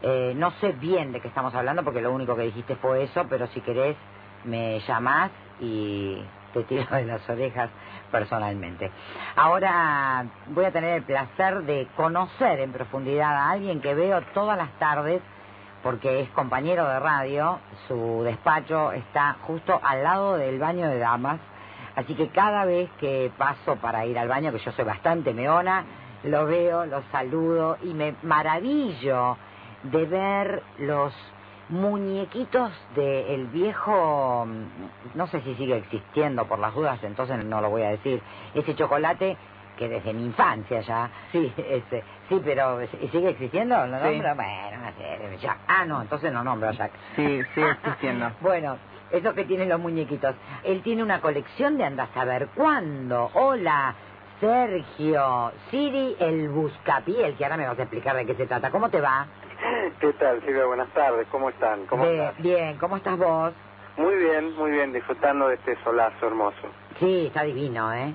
eh, 0.00 0.32
no 0.36 0.52
sé 0.60 0.70
bien 0.74 1.10
de 1.10 1.20
qué 1.20 1.26
estamos 1.26 1.52
hablando 1.56 1.82
porque 1.82 2.00
lo 2.00 2.12
único 2.12 2.36
que 2.36 2.42
dijiste 2.42 2.76
fue 2.76 3.02
eso, 3.02 3.26
pero 3.28 3.48
si 3.48 3.60
querés 3.60 3.96
me 4.44 4.78
llamás 4.78 5.32
y 5.58 6.22
te 6.52 6.62
tiro 6.62 6.86
de 6.92 7.06
las 7.06 7.28
orejas 7.28 7.68
personalmente. 8.12 8.92
Ahora 9.34 10.24
voy 10.46 10.66
a 10.66 10.70
tener 10.70 10.98
el 10.98 11.02
placer 11.02 11.64
de 11.64 11.88
conocer 11.96 12.60
en 12.60 12.70
profundidad 12.70 13.34
a 13.34 13.50
alguien 13.50 13.80
que 13.80 13.92
veo 13.92 14.22
todas 14.34 14.56
las 14.56 14.70
tardes 14.78 15.20
porque 15.88 16.20
es 16.20 16.28
compañero 16.32 16.86
de 16.86 17.00
radio, 17.00 17.60
su 17.86 18.22
despacho 18.22 18.92
está 18.92 19.38
justo 19.46 19.80
al 19.82 20.02
lado 20.02 20.36
del 20.36 20.58
baño 20.58 20.86
de 20.86 20.98
damas, 20.98 21.40
así 21.96 22.14
que 22.14 22.28
cada 22.28 22.66
vez 22.66 22.90
que 23.00 23.32
paso 23.38 23.76
para 23.76 24.04
ir 24.04 24.18
al 24.18 24.28
baño, 24.28 24.52
que 24.52 24.58
yo 24.58 24.70
soy 24.72 24.84
bastante 24.84 25.32
meona, 25.32 25.86
lo 26.24 26.44
veo, 26.44 26.84
lo 26.84 27.00
saludo 27.10 27.78
y 27.82 27.94
me 27.94 28.14
maravillo 28.22 29.38
de 29.84 30.04
ver 30.04 30.62
los 30.76 31.14
muñequitos 31.70 32.70
del 32.94 33.46
viejo, 33.46 34.46
no 35.14 35.26
sé 35.28 35.40
si 35.40 35.54
sigue 35.54 35.78
existiendo 35.78 36.44
por 36.44 36.58
las 36.58 36.74
dudas, 36.74 37.02
entonces 37.02 37.42
no 37.46 37.62
lo 37.62 37.70
voy 37.70 37.84
a 37.84 37.88
decir, 37.92 38.20
ese 38.52 38.74
chocolate 38.74 39.38
que 39.78 39.88
desde 39.88 40.12
mi 40.12 40.26
infancia 40.26 40.80
ya, 40.80 41.08
sí, 41.32 41.52
ese, 41.56 42.02
sí, 42.28 42.40
pero 42.44 42.82
¿y 42.82 43.08
¿sigue 43.08 43.30
existiendo? 43.30 43.76
¿Lo 43.86 43.98
Sí. 43.98 44.04
nombro? 44.04 44.34
Bueno, 44.34 44.78
no 44.84 44.92
sé, 44.92 45.38
Jack. 45.40 45.58
Ah, 45.68 45.84
no, 45.86 46.02
entonces 46.02 46.32
no 46.32 46.42
nombro 46.44 46.68
a 46.68 46.72
Jack. 46.72 46.92
Sí, 47.16 47.42
sigue 47.54 47.70
existiendo. 47.82 48.30
bueno, 48.40 48.76
eso 49.10 49.32
que 49.34 49.44
tienen 49.44 49.68
los 49.68 49.80
muñequitos. 49.80 50.34
Él 50.64 50.82
tiene 50.82 51.02
una 51.02 51.20
colección 51.20 51.78
de 51.78 51.84
anda 51.84 52.04
a 52.04 52.12
saber 52.14 52.48
cuándo. 52.54 53.30
Hola, 53.34 53.94
Sergio, 54.40 55.52
Siri 55.70 56.16
el 56.20 56.48
Buscapiel, 56.48 57.36
que 57.36 57.44
ahora 57.44 57.56
me 57.56 57.66
vas 57.66 57.78
a 57.78 57.82
explicar 57.82 58.16
de 58.16 58.26
qué 58.26 58.34
se 58.34 58.46
trata. 58.46 58.70
¿Cómo 58.70 58.90
te 58.90 59.00
va? 59.00 59.26
¿Qué 60.00 60.12
tal, 60.14 60.40
Silvia? 60.44 60.64
Buenas 60.66 60.88
tardes. 60.90 61.26
¿Cómo 61.30 61.48
están? 61.48 61.86
¿Cómo 61.86 62.04
Bien, 62.04 62.20
estás? 62.20 62.42
bien, 62.42 62.78
¿cómo 62.78 62.96
estás 62.96 63.16
vos? 63.18 63.52
Muy 63.96 64.14
bien, 64.16 64.54
muy 64.56 64.70
bien. 64.70 64.92
Disfrutando 64.92 65.48
de 65.48 65.54
este 65.54 65.76
solazo 65.82 66.26
hermoso. 66.26 66.68
Sí, 67.00 67.26
está 67.26 67.42
divino, 67.42 67.92
¿eh? 67.92 68.14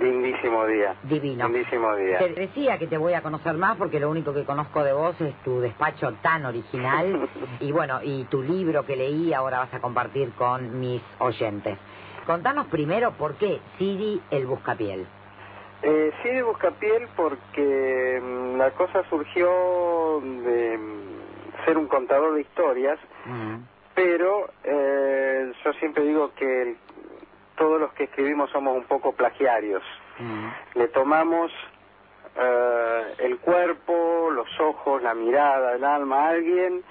Lindísimo 0.00 0.66
día. 0.66 0.94
Divino. 1.02 1.48
Lindísimo 1.48 1.94
día. 1.96 2.18
Te 2.18 2.28
decía 2.30 2.78
que 2.78 2.86
te 2.86 2.98
voy 2.98 3.14
a 3.14 3.22
conocer 3.22 3.54
más 3.54 3.76
porque 3.76 4.00
lo 4.00 4.10
único 4.10 4.32
que 4.34 4.44
conozco 4.44 4.82
de 4.84 4.92
vos 4.92 5.18
es 5.20 5.34
tu 5.42 5.60
despacho 5.60 6.12
tan 6.22 6.44
original 6.46 7.28
y 7.60 7.72
bueno, 7.72 8.00
y 8.02 8.24
tu 8.24 8.42
libro 8.42 8.84
que 8.84 8.96
leí 8.96 9.32
ahora 9.32 9.58
vas 9.60 9.74
a 9.74 9.80
compartir 9.80 10.32
con 10.32 10.78
mis 10.80 11.02
oyentes. 11.18 11.78
Contanos 12.26 12.66
primero 12.68 13.12
por 13.12 13.34
qué 13.34 13.60
Siri 13.78 14.20
el 14.30 14.46
Buscapiel. 14.46 15.06
Eh, 15.82 16.12
de 16.24 16.42
Buscapiel 16.42 17.08
porque 17.14 18.20
mm, 18.22 18.56
la 18.56 18.70
cosa 18.70 19.02
surgió 19.10 20.20
de 20.22 20.78
mm, 20.78 21.64
ser 21.66 21.76
un 21.76 21.86
contador 21.86 22.34
de 22.34 22.40
historias, 22.40 22.98
Mm. 23.26 23.56
pero 23.94 24.48
eh, 24.64 25.52
yo 25.64 25.72
siempre 25.74 26.04
digo 26.04 26.30
que 26.34 26.62
el- 26.62 26.76
todos 27.56 27.80
los 27.80 27.92
que 27.92 28.04
escribimos 28.04 28.50
somos 28.50 28.76
un 28.76 28.84
poco 28.84 29.12
plagiarios. 29.12 29.82
Mm. 30.18 30.48
Le 30.78 30.88
tomamos 30.88 31.52
eh, 32.36 33.14
el 33.18 33.38
cuerpo, 33.38 34.30
los 34.30 34.48
ojos, 34.60 35.02
la 35.02 35.14
mirada, 35.14 35.74
el 35.74 35.84
alma 35.84 36.26
a 36.26 36.28
alguien 36.30 36.82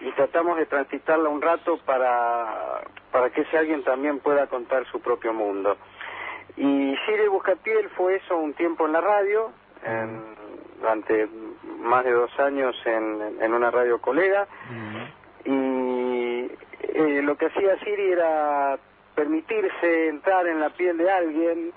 y 0.00 0.10
tratamos 0.12 0.56
de 0.58 0.66
transitarla 0.66 1.28
un 1.28 1.42
rato 1.42 1.78
para, 1.84 2.82
para 3.10 3.30
que 3.30 3.42
ese 3.42 3.58
alguien 3.58 3.82
también 3.82 4.20
pueda 4.20 4.46
contar 4.46 4.86
su 4.86 5.00
propio 5.00 5.32
mundo. 5.32 5.76
Y 6.56 6.96
Siri 7.06 7.28
Buscapiel 7.28 7.88
fue 7.90 8.16
eso 8.16 8.36
un 8.36 8.54
tiempo 8.54 8.86
en 8.86 8.92
la 8.92 9.00
radio, 9.00 9.50
en 9.84 10.38
durante 10.80 11.28
más 11.80 12.04
de 12.04 12.12
dos 12.12 12.30
años 12.38 12.76
en, 12.84 13.38
en 13.40 13.52
una 13.52 13.70
radio 13.70 14.00
colega 14.00 14.46
y 15.44 16.50
eh, 16.82 17.20
lo 17.22 17.36
que 17.36 17.46
hacía 17.46 17.78
Siri 17.80 18.12
era 18.12 18.78
permitirse 19.18 20.08
entrar 20.10 20.46
en 20.46 20.60
la 20.60 20.70
piel 20.70 20.96
de 20.96 21.10
alguien 21.10 21.72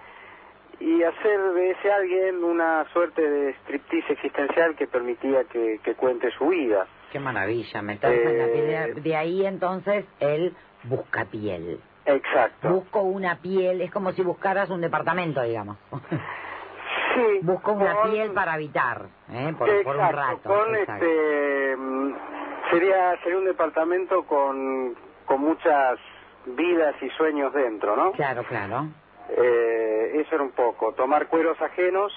y 0.80 1.02
hacer 1.02 1.40
de 1.54 1.72
ese 1.72 1.92
alguien 1.92 2.44
una 2.44 2.86
suerte 2.94 3.28
de 3.28 3.54
striptease 3.64 4.14
existencial 4.14 4.76
que 4.76 4.86
permitía 4.86 5.44
que, 5.46 5.80
que 5.84 5.96
cuente 5.96 6.30
su 6.38 6.50
vida. 6.50 6.86
Qué 7.12 7.20
maravilla, 7.20 7.82
meterse 7.82 8.32
en 8.32 8.38
la 8.38 8.46
piel. 8.46 8.70
Eh, 8.70 8.94
De, 8.94 9.02
de 9.02 9.16
ahí 9.16 9.44
entonces 9.46 10.06
el 10.20 10.56
busca 10.84 11.26
piel. 11.26 11.80
Exacto. 12.06 12.70
Busco 12.70 13.02
una 13.02 13.38
piel, 13.42 13.82
es 13.82 13.90
como 13.92 14.12
si 14.12 14.22
buscaras 14.22 14.70
un 14.70 14.82
departamento, 14.82 15.42
digamos. 15.42 15.78
Sí, 15.90 17.40
Busco 17.42 17.74
una 17.74 18.04
piel 18.04 18.32
para 18.34 18.54
habitar, 18.54 19.08
¿eh? 19.34 19.54
por, 19.58 19.68
por 19.84 19.98
un 19.98 20.12
rato. 20.12 20.42
Con 20.44 20.76
exacto. 20.76 21.06
este 21.06 21.76
mm, 21.76 22.14
sería 22.70 23.18
sería 23.24 23.38
un 23.40 23.46
departamento 23.46 24.24
con 24.26 24.96
con 25.26 25.42
muchas 25.42 26.00
vidas 26.46 26.96
y 27.02 27.10
sueños 27.12 27.54
dentro, 27.54 27.96
¿no? 27.96 28.12
Claro, 28.14 28.44
claro. 28.44 28.88
Eh, 29.30 30.22
eso 30.26 30.36
era 30.36 30.44
un 30.44 30.52
poco 30.52 30.94
tomar 30.94 31.28
cueros 31.28 31.60
ajenos 31.62 32.12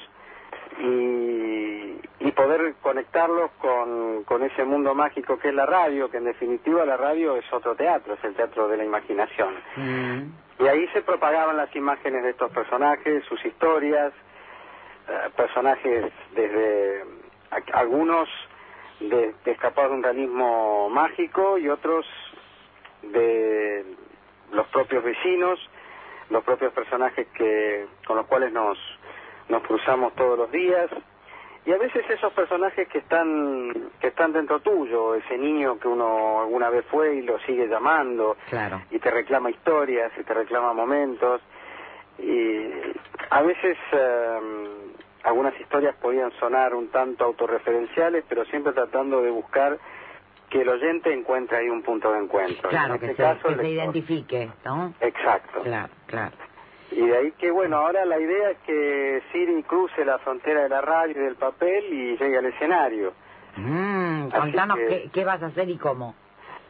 y, 0.81 2.01
y 2.20 2.33
poder 2.33 2.75
conectarlos 2.83 3.51
con, 3.59 4.25
con 4.25 4.43
ese 4.43 4.64
mundo 4.64 4.95
mágico 4.95 5.39
que 5.39 5.49
es 5.49 5.55
la 5.55 5.66
radio, 5.66 6.11
que 6.11 6.16
en 6.18 6.25
definitiva 6.25 6.85
la 6.85 6.97
radio 6.97 7.37
es 7.37 7.45
otro 7.53 7.75
teatro, 7.77 8.14
es 8.14 8.25
el 8.25 8.35
teatro 8.35 8.68
de 8.68 8.77
la 8.79 8.85
imaginación. 8.85 9.55
Mm. 9.77 10.22
Y 10.62 10.66
ahí 10.68 10.87
se 10.89 11.03
propagaban 11.03 11.57
las 11.57 11.75
imágenes 11.77 12.22
de 12.22 12.31
estos 12.31 12.51
personajes, 12.53 13.25
sus 13.27 13.45
historias, 13.45 14.12
eh, 15.09 15.31
personajes 15.37 16.12
desde 16.35 17.03
a- 17.51 17.79
algunos 17.79 18.29
de, 19.01 19.35
de 19.45 19.51
escapar 19.53 19.89
de 19.89 19.95
un 19.97 20.03
realismo 20.03 20.89
mágico 20.91 21.59
y 21.59 21.68
otros 21.68 22.07
de 23.03 23.85
los 24.55 24.66
propios 24.68 25.02
vecinos, 25.05 25.59
los 26.30 26.42
propios 26.44 26.72
personajes 26.72 27.26
que 27.34 27.86
con 28.07 28.16
los 28.16 28.26
cuales 28.26 28.52
nos 28.52 28.78
nos 29.48 29.62
cruzamos 29.62 30.14
todos 30.14 30.38
los 30.38 30.50
días 30.50 30.88
y 31.66 31.72
a 31.72 31.78
veces 31.78 32.05
esos 32.09 32.32
personajes 32.32 32.88
que 32.88 32.98
están 32.98 33.90
que 34.00 34.09
están 34.09 34.32
dentro 34.32 34.61
tuyo, 34.61 35.14
ese 35.14 35.36
niño 35.36 35.78
que 35.78 35.88
uno 35.88 36.40
alguna 36.40 36.70
vez 36.70 36.84
fue 36.86 37.16
y 37.16 37.22
lo 37.22 37.38
sigue 37.40 37.66
llamando 37.68 38.36
Claro. 38.48 38.80
y 38.90 38.98
te 38.98 39.11
reclama 39.11 39.50
historias 39.50 40.12
y 40.18 40.22
te 40.24 40.32
reclama 40.34 40.72
momentos 40.72 41.40
y 42.18 42.68
a 43.30 43.42
veces 43.42 43.76
eh, 43.92 44.38
algunas 45.24 45.59
historias 45.61 45.94
podían 45.96 46.30
sonar 46.38 46.74
un 46.74 46.88
tanto 46.88 47.24
autorreferenciales 47.24 48.24
pero 48.28 48.44
siempre 48.46 48.72
tratando 48.72 49.20
de 49.22 49.30
buscar 49.30 49.78
que 50.55 50.61
el 50.62 50.68
oyente 50.68 51.12
encuentre 51.12 51.57
ahí 51.59 51.68
un 51.68 51.82
punto 51.82 52.12
de 52.12 52.20
encuentro 52.20 52.70
Claro, 52.70 52.94
en 52.94 53.00
que, 53.00 53.07
este 53.07 53.16
se, 53.16 53.22
caso 53.22 53.48
que 53.48 53.57
se 53.57 53.68
identifique, 53.70 54.50
¿no? 54.64 54.94
exacto 55.00 55.62
Claro, 55.62 55.92
claro. 56.07 56.30
y 56.92 57.05
de 57.05 57.16
ahí 57.16 57.32
que 57.32 57.50
bueno 57.50 57.78
ahora 57.78 58.05
la 58.05 58.20
idea 58.20 58.50
es 58.50 58.59
que 58.59 59.20
Siri 59.32 59.64
cruce 59.64 60.05
la 60.05 60.18
frontera 60.18 60.62
de 60.62 60.68
la 60.68 60.80
radio 60.80 61.11
y 61.20 61.24
del 61.24 61.34
papel 61.34 61.84
y 61.92 62.16
llegue 62.16 62.38
al 62.38 62.46
escenario 62.46 63.12
Mm, 63.57 64.28
contanos 64.30 64.76
que- 64.78 64.86
qué, 64.88 65.11
qué 65.12 65.24
vas 65.24 65.40
a 65.42 65.46
hacer 65.46 65.68
y 65.70 65.76
cómo. 65.78 66.14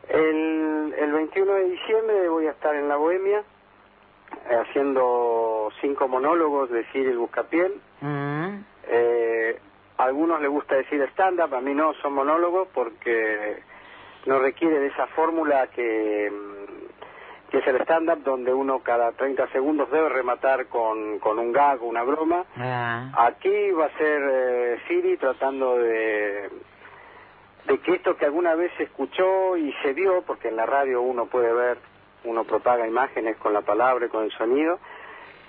El, 0.08 0.94
el 0.98 1.12
21 1.12 1.52
de 1.54 1.64
diciembre 1.70 2.28
voy 2.28 2.46
a 2.46 2.50
estar 2.52 2.74
en 2.74 2.88
la 2.88 2.96
Bohemia 2.96 3.38
eh, 4.50 4.54
haciendo 4.54 5.70
cinco 5.80 6.08
monólogos 6.08 6.70
de 6.70 6.84
Siri 6.92 7.06
el 7.10 7.16
Buscapiel. 7.18 7.72
Mm. 8.02 8.56
Eh, 8.88 9.58
a 9.96 10.04
algunos 10.04 10.40
les 10.42 10.50
gusta 10.50 10.74
decir 10.74 11.00
stand-up, 11.12 11.54
a 11.54 11.60
mí 11.62 11.72
no, 11.72 11.94
son 12.02 12.12
monólogos 12.14 12.68
porque 12.74 13.62
no 14.26 14.38
requiere 14.38 14.78
de 14.78 14.86
esa 14.88 15.06
fórmula 15.08 15.66
que, 15.68 16.30
mm, 16.30 17.50
que 17.50 17.58
es 17.58 17.66
el 17.66 17.80
stand-up 17.82 18.22
donde 18.24 18.52
uno 18.52 18.80
cada 18.80 19.12
30 19.12 19.48
segundos 19.48 19.90
debe 19.90 20.08
rematar 20.08 20.66
con, 20.66 21.18
con 21.18 21.38
un 21.38 21.52
gag 21.52 21.82
una 21.82 22.02
broma. 22.02 22.44
Ah, 22.56 23.10
Aquí 23.16 23.70
va 23.72 23.86
a 23.86 23.98
ser 23.98 24.22
eh, 24.22 24.78
Siri 24.88 25.16
tratando 25.16 25.76
de, 25.76 26.50
de 27.66 27.78
que 27.78 27.94
esto 27.94 28.16
que 28.16 28.24
alguna 28.24 28.54
vez 28.54 28.72
se 28.76 28.84
escuchó 28.84 29.56
y 29.56 29.72
se 29.82 29.92
vio, 29.92 30.22
porque 30.22 30.48
en 30.48 30.56
la 30.56 30.66
radio 30.66 31.02
uno 31.02 31.26
puede 31.26 31.52
ver, 31.52 31.78
uno 32.24 32.44
propaga 32.44 32.86
imágenes 32.86 33.36
con 33.36 33.52
la 33.52 33.62
palabra 33.62 34.06
y 34.06 34.08
con 34.08 34.24
el 34.24 34.32
sonido, 34.32 34.78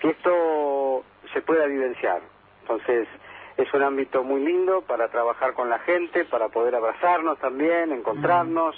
que 0.02 0.10
esto 0.10 1.04
se 1.34 1.42
pueda 1.42 1.66
vivenciar. 1.66 2.22
Entonces, 2.62 3.08
es 3.58 3.74
un 3.74 3.84
ámbito 3.84 4.24
muy 4.24 4.42
lindo 4.44 4.82
para 4.82 5.08
trabajar 5.08 5.54
con 5.54 5.70
la 5.70 5.80
gente, 5.80 6.26
para 6.26 6.50
poder 6.50 6.76
abrazarnos 6.76 7.40
también, 7.40 7.92
encontrarnos. 7.92 8.76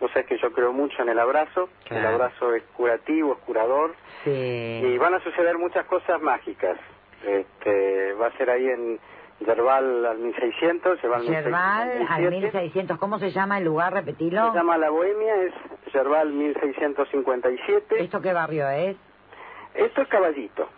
O 0.00 0.08
sea, 0.08 0.22
que 0.22 0.38
yo 0.38 0.50
creo 0.52 0.72
mucho 0.72 1.02
en 1.02 1.10
el 1.10 1.18
abrazo. 1.18 1.68
El 1.90 2.06
abrazo 2.06 2.54
es 2.54 2.62
curativo, 2.74 3.34
es 3.34 3.38
curador. 3.40 3.94
sí. 4.24 4.30
Y 4.30 4.96
van 4.96 5.12
a 5.14 5.20
suceder 5.20 5.58
muchas 5.58 5.84
cosas 5.86 6.20
mágicas. 6.22 6.78
Este, 7.26 8.14
va 8.14 8.28
a 8.28 8.36
ser 8.38 8.48
ahí 8.48 8.66
en 8.66 8.98
Yerbal 9.40 10.06
al 10.06 10.18
1600, 10.18 11.02
Yerbal 11.02 11.22
Yerbal 11.22 11.90
al 12.08 12.20
1657. 12.22 12.30
1600, 12.30 12.98
¿cómo 12.98 13.18
se 13.18 13.30
llama 13.30 13.58
el 13.58 13.64
lugar? 13.64 13.92
Repetilo. 13.92 14.50
Se 14.52 14.56
llama 14.56 14.78
La 14.78 14.88
Bohemia, 14.88 15.34
es 15.42 15.52
Yerbal 15.92 16.32
1657. 16.32 18.02
¿Esto 18.02 18.20
qué 18.22 18.32
barrio 18.32 18.68
es? 18.70 18.96
Esto 19.74 20.02
es 20.02 20.08
Caballito, 20.08 20.68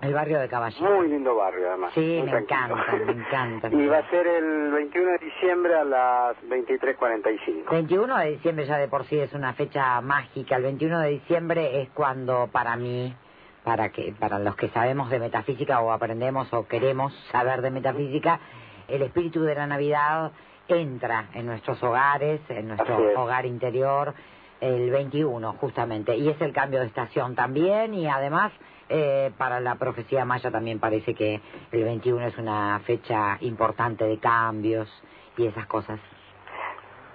El 0.00 0.14
barrio 0.14 0.38
de 0.40 0.48
Caballito. 0.48 0.82
muy 0.84 1.08
lindo 1.08 1.34
barrio 1.36 1.68
además. 1.68 1.92
Sí, 1.94 2.00
muy 2.00 2.22
me 2.22 2.42
tranquilo. 2.42 2.76
encanta, 2.78 3.04
me 3.04 3.12
encanta. 3.20 3.68
y 3.68 3.86
va 3.86 3.98
a 3.98 4.10
ser 4.10 4.26
el 4.26 4.70
21 4.72 5.10
de 5.12 5.18
diciembre 5.18 5.74
a 5.74 5.84
las 5.84 6.36
23.45. 6.48 7.70
21 7.70 8.16
de 8.18 8.30
diciembre 8.30 8.66
ya 8.66 8.78
de 8.78 8.88
por 8.88 9.04
sí 9.04 9.18
es 9.18 9.32
una 9.34 9.52
fecha 9.52 10.00
mágica. 10.00 10.56
El 10.56 10.62
21 10.62 11.00
de 11.00 11.08
diciembre 11.10 11.82
es 11.82 11.90
cuando 11.90 12.48
para 12.50 12.76
mí, 12.76 13.14
para 13.62 13.90
que 13.90 14.14
para 14.18 14.38
los 14.38 14.56
que 14.56 14.68
sabemos 14.70 15.10
de 15.10 15.18
metafísica 15.18 15.80
o 15.80 15.92
aprendemos 15.92 16.50
o 16.54 16.66
queremos 16.66 17.12
saber 17.30 17.60
de 17.60 17.70
metafísica, 17.70 18.40
el 18.88 19.02
espíritu 19.02 19.42
de 19.42 19.54
la 19.54 19.66
Navidad 19.66 20.32
entra 20.68 21.26
en 21.34 21.46
nuestros 21.46 21.82
hogares, 21.82 22.40
en 22.48 22.68
nuestro 22.68 22.96
hogar 23.20 23.44
interior 23.44 24.14
el 24.60 24.90
21 24.90 25.54
justamente 25.54 26.16
y 26.16 26.28
es 26.28 26.40
el 26.40 26.52
cambio 26.52 26.80
de 26.80 26.86
estación 26.86 27.34
también 27.34 27.94
y 27.94 28.06
además 28.06 28.52
eh, 28.90 29.30
para 29.38 29.60
la 29.60 29.76
profecía 29.76 30.24
maya 30.24 30.50
también 30.50 30.80
parece 30.80 31.14
que 31.14 31.40
el 31.70 31.84
21 31.84 32.26
es 32.26 32.36
una 32.38 32.80
fecha 32.80 33.38
importante 33.40 34.04
de 34.04 34.18
cambios 34.18 34.88
y 35.36 35.46
esas 35.46 35.66
cosas. 35.66 36.00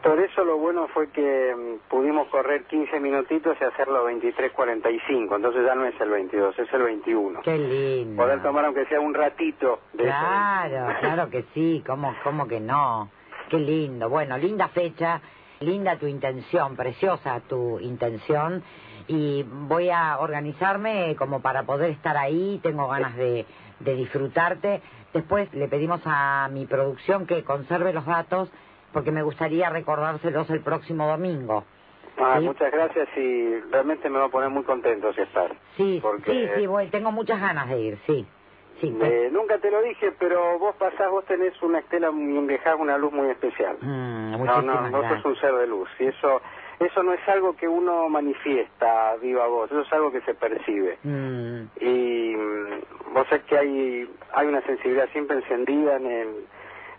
Por 0.01 0.19
eso 0.19 0.45
lo 0.45 0.57
bueno 0.57 0.87
fue 0.93 1.09
que 1.09 1.55
mm, 1.55 1.89
pudimos 1.89 2.27
correr 2.29 2.63
15 2.65 2.99
minutitos 2.99 3.57
y 3.59 3.63
hacerlo 3.63 4.07
23.45, 4.07 5.35
entonces 5.35 5.65
ya 5.65 5.73
no 5.75 5.85
es 5.85 5.99
el 5.99 6.09
22, 6.11 6.59
es 6.59 6.73
el 6.73 6.83
21. 6.83 7.41
Qué 7.41 7.57
lindo. 7.57 8.23
Poder 8.23 8.41
tomar 8.41 8.65
aunque 8.65 8.85
sea 8.85 8.99
un 8.99 9.13
ratito 9.13 9.79
de 9.93 10.03
Claro, 10.03 10.95
claro 10.99 11.29
que 11.29 11.43
sí, 11.55 11.83
¿cómo, 11.85 12.15
cómo 12.23 12.47
que 12.47 12.59
no? 12.59 13.09
Qué 13.49 13.57
lindo. 13.57 14.07
Bueno, 14.07 14.37
linda 14.37 14.67
fecha, 14.69 15.19
linda 15.59 15.97
tu 15.97 16.07
intención, 16.07 16.75
preciosa 16.75 17.41
tu 17.41 17.79
intención. 17.79 18.63
Y 19.07 19.43
voy 19.43 19.89
a 19.89 20.17
organizarme 20.19 21.15
como 21.17 21.41
para 21.41 21.63
poder 21.63 21.91
estar 21.91 22.17
ahí, 22.17 22.59
tengo 22.63 22.87
ganas 22.87 23.15
de, 23.15 23.45
de 23.79 23.95
disfrutarte. 23.95 24.81
Después 25.13 25.53
le 25.53 25.67
pedimos 25.67 26.01
a 26.05 26.49
mi 26.51 26.65
producción 26.65 27.25
que 27.27 27.43
conserve 27.43 27.93
los 27.93 28.05
datos 28.05 28.51
porque 28.93 29.11
me 29.11 29.23
gustaría 29.23 29.69
recordárselos 29.69 30.49
el 30.49 30.61
próximo 30.61 31.07
domingo. 31.07 31.63
Ah, 32.17 32.37
Sí. 32.39 32.45
Muchas 32.45 32.71
gracias 32.71 33.09
y 33.17 33.59
realmente 33.71 34.09
me 34.09 34.19
va 34.19 34.25
a 34.25 34.29
poner 34.29 34.49
muy 34.49 34.63
contento 34.63 35.11
si 35.13 35.21
estás. 35.21 35.51
Sí, 35.75 35.99
Porque- 36.01 36.31
sí, 36.31 36.49
sí, 36.61 36.65
voy, 36.67 36.87
tengo 36.87 37.11
muchas 37.11 37.39
ganas 37.41 37.67
de 37.69 37.79
ir, 37.79 37.99
sí. 38.07 38.25
Sí, 38.81 38.93
Eh, 39.01 39.29
nunca 39.31 39.57
te 39.59 39.71
lo 39.71 39.81
dije, 39.81 40.11
pero 40.19 40.59
vos 40.59 40.75
pasás, 40.75 41.09
vos 41.09 41.23
tenés 41.25 41.53
una 41.61 41.79
estela, 41.79 42.11
muy- 42.11 42.45
dejás 42.47 42.75
una 42.77 42.97
luz 42.97 43.11
muy 43.13 43.29
especial. 43.29 43.77
Mm, 43.81 44.31
No, 44.45 44.61
no, 44.61 44.81
vos 44.81 44.91
gracias. 44.91 45.21
sos 45.21 45.25
un 45.25 45.35
ser 45.37 45.53
de 45.55 45.67
luz 45.67 45.89
y 45.99 46.07
eso 46.07 46.41
eso 46.79 47.03
no 47.03 47.13
es 47.13 47.27
algo 47.29 47.55
que 47.55 47.67
uno 47.67 48.07
manifiesta 48.09 49.15
viva 49.21 49.47
voz, 49.47 49.71
eso 49.71 49.81
es 49.81 49.93
algo 49.93 50.11
que 50.11 50.21
se 50.21 50.33
percibe. 50.33 50.97
Mm, 51.03 51.61
Y 51.81 52.35
mm, 52.35 53.13
vos 53.13 53.27
sabés 53.29 53.43
que 53.45 53.57
hay 53.57 54.09
hay 54.33 54.47
una 54.47 54.61
sensibilidad 54.61 55.07
siempre 55.13 55.37
encendida 55.37 55.95
en 55.95 56.05
el, 56.07 56.45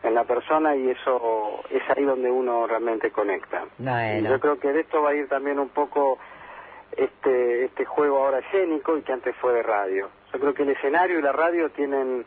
en 0.02 0.14
la 0.14 0.24
persona 0.24 0.74
y 0.76 0.88
eso 0.90 1.60
es 1.70 1.82
ahí 1.96 2.04
donde 2.04 2.30
uno 2.30 2.66
realmente 2.66 3.10
conecta. 3.10 3.64
Y 3.78 4.22
yo 4.22 4.40
creo 4.40 4.58
que 4.58 4.72
de 4.72 4.80
esto 4.80 5.02
va 5.02 5.10
a 5.10 5.14
ir 5.14 5.28
también 5.28 5.58
un 5.58 5.68
poco 5.68 6.18
este 6.96 7.64
este 7.66 7.84
juego 7.84 8.24
ahora 8.24 8.38
escénico 8.38 8.96
y 8.96 9.02
que 9.02 9.12
antes 9.12 9.34
fue 9.36 9.52
de 9.52 9.62
radio. 9.62 10.08
Yo 10.32 10.40
creo 10.40 10.54
que 10.54 10.62
el 10.62 10.70
escenario 10.70 11.18
y 11.18 11.22
la 11.22 11.32
radio 11.32 11.70
tienen 11.70 12.24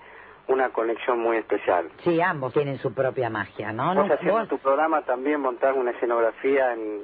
una 0.47 0.69
conexión 0.69 1.19
muy 1.19 1.37
especial. 1.37 1.89
Sí, 2.03 2.19
ambos 2.21 2.53
tienen 2.53 2.77
su 2.77 2.93
propia 2.93 3.29
magia, 3.29 3.71
¿no? 3.71 3.93
Vos 3.93 4.07
No- 4.07 4.13
haciendo 4.13 4.39
vos- 4.39 4.47
tu 4.49 4.57
programa 4.57 5.01
también 5.03 5.39
montás 5.41 5.75
una 5.75 5.91
escenografía 5.91 6.73
en, 6.73 7.01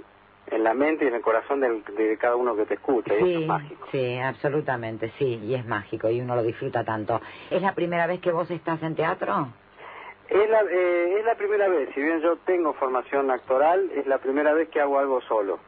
en 0.47 0.63
la 0.63 0.73
mente 0.73 1.05
y 1.05 1.07
en 1.07 1.15
el 1.15 1.21
corazón 1.21 1.59
del- 1.59 1.83
de 1.83 2.17
cada 2.17 2.35
uno 2.35 2.55
que 2.55 2.65
te 2.65 2.75
escucha, 2.75 3.13
y 3.13 3.17
eso 3.17 3.25
es 3.25 3.31
Sí, 3.39 3.45
mágico. 3.45 3.87
sí, 3.91 4.19
absolutamente, 4.19 5.11
sí, 5.17 5.39
y 5.43 5.55
es 5.55 5.65
mágico 5.65 6.09
y 6.09 6.21
uno 6.21 6.35
lo 6.35 6.43
disfruta 6.43 6.83
tanto. 6.83 7.19
¿Es 7.49 7.61
la 7.61 7.73
primera 7.73 8.05
vez 8.07 8.19
que 8.21 8.31
vos 8.31 8.49
estás 8.51 8.81
en 8.83 8.95
teatro? 8.95 9.47
Es 10.29 10.49
la, 10.49 10.61
eh, 10.71 11.17
es 11.19 11.25
la 11.25 11.35
primera 11.35 11.67
vez, 11.67 11.89
si 11.93 12.01
bien 12.01 12.19
yo 12.21 12.37
tengo 12.37 12.73
formación 12.73 13.29
actoral, 13.31 13.89
es 13.95 14.07
la 14.07 14.17
primera 14.17 14.53
vez 14.53 14.69
que 14.69 14.81
hago 14.81 14.97
algo 14.99 15.21
solo. 15.21 15.59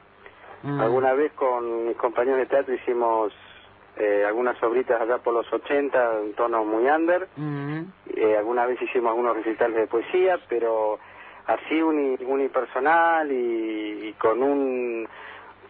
Mm. 0.63 0.79
Alguna 0.81 1.13
vez 1.13 1.31
con 1.33 1.87
mis 1.87 1.97
compañeros 1.97 2.39
de 2.39 2.45
teatro 2.47 2.73
hicimos 2.73 3.33
eh, 3.99 4.23
algunas 4.27 4.61
obritas 4.63 4.99
allá 5.01 5.17
por 5.19 5.33
los 5.33 5.51
80, 5.51 6.19
en 6.21 6.33
tono 6.33 6.63
muy 6.65 6.85
under. 6.87 7.27
Mm. 7.35 7.81
Eh, 8.15 8.35
alguna 8.37 8.65
vez 8.67 8.81
hicimos 8.81 9.09
algunos 9.09 9.35
recitales 9.37 9.75
de 9.75 9.87
poesía, 9.87 10.39
pero 10.49 10.99
así 11.47 11.81
uni, 11.81 12.17
unipersonal 12.23 13.31
y, 13.31 14.09
y 14.09 14.13
con 14.13 14.43
un 14.43 15.07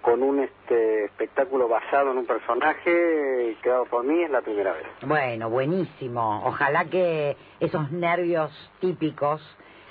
con 0.01 0.23
un 0.23 0.39
este 0.39 1.05
espectáculo 1.05 1.67
basado 1.67 2.11
en 2.11 2.19
un 2.19 2.25
personaje 2.25 3.57
creado 3.61 3.85
por 3.85 4.05
mí 4.05 4.23
es 4.23 4.29
la 4.29 4.41
primera 4.41 4.71
vez. 4.71 4.85
Bueno, 5.01 5.49
buenísimo. 5.49 6.43
Ojalá 6.45 6.85
que 6.85 7.35
esos 7.59 7.91
nervios 7.91 8.51
típicos 8.79 9.41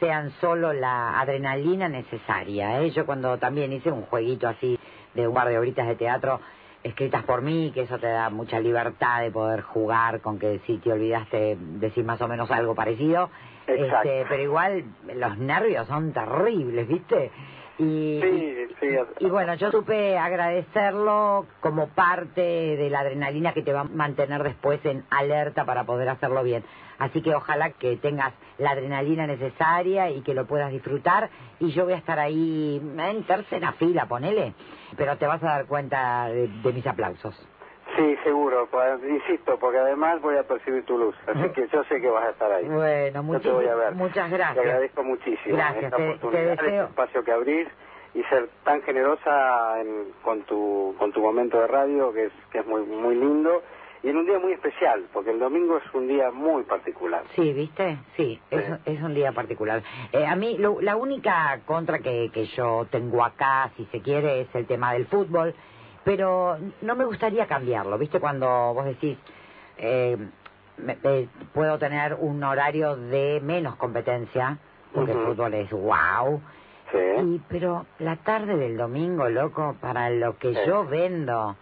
sean 0.00 0.30
solo 0.40 0.72
la 0.72 1.20
adrenalina 1.20 1.88
necesaria. 1.88 2.80
¿eh? 2.80 2.90
Yo 2.90 3.04
cuando 3.04 3.38
también 3.38 3.72
hice 3.72 3.90
un 3.90 4.02
jueguito 4.02 4.48
así 4.48 4.78
de 5.14 5.28
un 5.28 5.34
par 5.34 5.48
de 5.48 5.58
horitas 5.58 5.86
de 5.86 5.96
teatro 5.96 6.40
escritas 6.82 7.24
por 7.24 7.42
mí, 7.42 7.72
que 7.74 7.82
eso 7.82 7.98
te 7.98 8.06
da 8.06 8.30
mucha 8.30 8.60
libertad 8.60 9.20
de 9.20 9.30
poder 9.30 9.62
jugar 9.62 10.20
con 10.20 10.38
que 10.38 10.60
si 10.66 10.78
te 10.78 10.92
olvidaste 10.92 11.56
decir 11.58 12.04
más 12.04 12.20
o 12.22 12.28
menos 12.28 12.50
algo 12.50 12.74
parecido. 12.74 13.28
Exacto. 13.66 14.08
Este, 14.08 14.26
pero 14.28 14.42
igual 14.42 14.84
los 15.14 15.38
nervios 15.38 15.86
son 15.88 16.12
terribles, 16.12 16.86
¿viste? 16.88 17.30
Y, 17.78 18.20
Sí, 18.22 18.56
sí. 18.80 18.86
y 19.18 19.26
bueno, 19.26 19.54
yo 19.54 19.70
supe 19.70 20.16
agradecerlo 20.16 21.44
como 21.60 21.88
parte 21.88 22.40
de 22.40 22.88
la 22.88 23.00
adrenalina 23.00 23.52
que 23.52 23.62
te 23.62 23.72
va 23.72 23.80
a 23.80 23.84
mantener 23.84 24.42
después 24.42 24.82
en 24.86 25.04
alerta 25.10 25.64
para 25.66 25.84
poder 25.84 26.08
hacerlo 26.08 26.42
bien. 26.42 26.64
Así 26.98 27.20
que 27.20 27.34
ojalá 27.34 27.72
que 27.72 27.96
tengas 27.98 28.32
la 28.56 28.70
adrenalina 28.70 29.26
necesaria 29.26 30.08
y 30.10 30.22
que 30.22 30.32
lo 30.32 30.46
puedas 30.46 30.72
disfrutar. 30.72 31.28
Y 31.60 31.72
yo 31.72 31.84
voy 31.84 31.92
a 31.92 31.98
estar 31.98 32.18
ahí 32.18 32.80
en 32.98 33.22
tercera 33.24 33.72
fila, 33.72 34.06
ponele. 34.06 34.54
Pero 34.96 35.18
te 35.18 35.26
vas 35.26 35.42
a 35.42 35.46
dar 35.48 35.66
cuenta 35.66 36.28
de, 36.28 36.48
de 36.48 36.72
mis 36.72 36.86
aplausos. 36.86 37.34
Sí, 37.96 38.16
seguro, 38.24 38.68
pues, 38.70 39.00
insisto, 39.08 39.58
porque 39.58 39.78
además 39.78 40.20
voy 40.20 40.36
a 40.36 40.42
percibir 40.42 40.84
tu 40.84 40.98
luz, 40.98 41.16
así 41.26 41.48
que 41.50 41.66
yo 41.68 41.82
sé 41.84 42.00
que 42.00 42.08
vas 42.08 42.24
a 42.26 42.30
estar 42.30 42.52
ahí. 42.52 42.68
Bueno, 42.68 43.32
Yo 43.32 43.40
te 43.40 43.50
voy 43.50 43.66
a 43.66 43.74
ver. 43.74 43.94
muchas 43.94 44.30
Te 44.30 44.36
gracias. 44.36 44.64
agradezco 44.64 45.02
muchísimo 45.02 45.56
Gracias, 45.56 45.84
esta 45.84 45.96
te- 45.96 46.02
te 46.02 46.08
oportunidad, 46.10 46.52
este 46.52 46.64
deseo- 46.66 46.84
espacio 46.88 47.24
que 47.24 47.32
abrís 47.32 47.68
y 48.14 48.22
ser 48.24 48.48
tan 48.64 48.82
generosa 48.82 49.80
en- 49.80 50.12
con 50.22 50.42
tu 50.42 50.94
con 50.98 51.12
tu 51.12 51.20
momento 51.20 51.58
de 51.60 51.66
radio, 51.66 52.12
que 52.12 52.24
es 52.26 52.32
que 52.50 52.58
es 52.58 52.66
muy 52.66 52.82
muy 52.82 53.14
lindo 53.14 53.62
y 54.02 54.08
en 54.10 54.16
un 54.18 54.26
día 54.26 54.38
muy 54.38 54.52
especial, 54.52 55.04
porque 55.12 55.30
el 55.30 55.38
domingo 55.38 55.78
es 55.78 55.94
un 55.94 56.06
día 56.06 56.30
muy 56.30 56.62
particular. 56.64 57.22
Sí, 57.34 57.52
¿viste? 57.52 57.98
Sí, 58.16 58.40
es, 58.50 58.64
Sí. 58.64 58.72
es 58.84 59.02
un 59.02 59.14
día 59.14 59.32
particular. 59.32 59.82
Eh, 60.12 60.24
a 60.26 60.36
mí 60.36 60.56
lo- 60.58 60.80
la 60.80 60.96
única 60.96 61.60
contra 61.66 61.98
que, 62.00 62.30
que 62.32 62.44
yo 62.46 62.86
tengo 62.90 63.24
acá, 63.24 63.70
si 63.76 63.84
se 63.86 64.00
quiere, 64.02 64.42
es 64.42 64.54
el 64.54 64.66
tema 64.66 64.92
del 64.92 65.06
fútbol, 65.06 65.54
pero 66.06 66.56
no 66.82 66.94
me 66.94 67.04
gustaría 67.04 67.46
cambiarlo, 67.48 67.98
¿viste? 67.98 68.20
Cuando 68.20 68.46
vos 68.72 68.84
decís, 68.84 69.18
eh, 69.76 70.16
me- 70.76 70.96
me- 71.02 71.28
puedo 71.52 71.80
tener 71.80 72.14
un 72.14 72.44
horario 72.44 72.94
de 72.94 73.40
menos 73.42 73.74
competencia, 73.74 74.56
porque 74.94 75.10
el 75.10 75.18
fútbol 75.18 75.54
es 75.54 75.68
wow, 75.72 76.40
Sí. 76.92 76.98
y, 77.24 77.42
pero 77.48 77.86
la 77.98 78.14
tarde 78.18 78.56
del 78.56 78.76
domingo, 78.76 79.28
loco, 79.28 79.74
para 79.80 80.08
lo 80.10 80.36
que 80.36 80.54
Sí. 80.54 80.60
yo 80.64 80.84
vendo, 80.86 81.56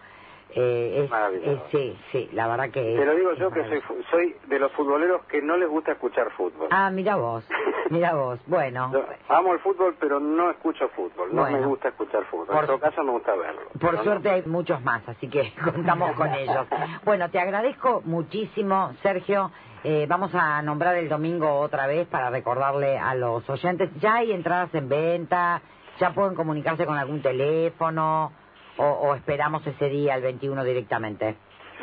eh, 0.55 1.03
es, 1.03 1.09
Maravilloso. 1.09 1.65
sí, 1.71 1.97
sí, 2.11 2.29
la 2.31 2.47
verdad 2.47 2.69
que 2.71 2.93
es... 2.93 2.99
Te 2.99 3.05
lo 3.05 3.13
digo 3.15 3.33
yo 3.33 3.51
que 3.51 3.63
soy, 3.67 3.81
soy 4.09 4.35
de 4.47 4.57
los 4.59 4.71
futboleros 4.71 5.23
que 5.25 5.41
no 5.41 5.57
les 5.57 5.67
gusta 5.69 5.91
escuchar 5.91 6.31
fútbol. 6.31 6.67
Ah, 6.71 6.89
mira 6.89 7.17
vos, 7.17 7.45
mira 7.89 8.13
vos. 8.13 8.39
Bueno, 8.47 8.89
Yo 8.93 9.03
amo 9.29 9.53
el 9.53 9.59
fútbol, 9.59 9.95
pero 9.99 10.19
no 10.19 10.49
escucho 10.51 10.87
fútbol. 10.89 11.35
No 11.35 11.41
Bueno. 11.41 11.59
me 11.59 11.65
gusta 11.67 11.89
escuchar 11.89 12.23
fútbol. 12.25 12.47
Por- 12.47 12.59
En 12.61 12.65
todo 12.67 12.79
caso, 12.79 13.03
me 13.03 13.11
gusta 13.11 13.35
verlo. 13.35 13.61
por 13.79 14.03
suerte 14.03 14.29
no- 14.29 14.35
hay 14.35 14.43
muchos 14.45 14.81
más, 14.83 15.07
así 15.09 15.27
que 15.29 15.53
contamos 15.63 16.13
con 16.15 16.33
ellos. 16.33 16.65
Bueno, 17.03 17.29
te 17.29 17.39
agradezco 17.39 18.01
muchísimo, 18.05 18.93
Sergio. 19.03 19.51
Eh, 19.83 20.05
vamos 20.09 20.33
a 20.33 20.61
nombrar 20.63 20.95
el 20.95 21.09
domingo 21.09 21.59
otra 21.59 21.85
vez 21.85 22.07
para 22.07 22.29
recordarle 22.31 22.97
a 22.97 23.13
los 23.13 23.47
oyentes. 23.49 23.89
Ya 23.99 24.15
hay 24.15 24.31
entradas 24.31 24.73
en 24.73 24.89
venta, 24.89 25.61
ya 25.99 26.11
pueden 26.11 26.33
comunicarse 26.33 26.85
con 26.87 26.97
algún 26.97 27.21
teléfono 27.21 28.31
o, 28.77 28.83
o 28.85 29.15
esperamos 29.15 29.65
ese 29.67 29.89
día, 29.89 30.15
el 30.15 30.23
21 30.23 30.63
directamente. 30.63 31.35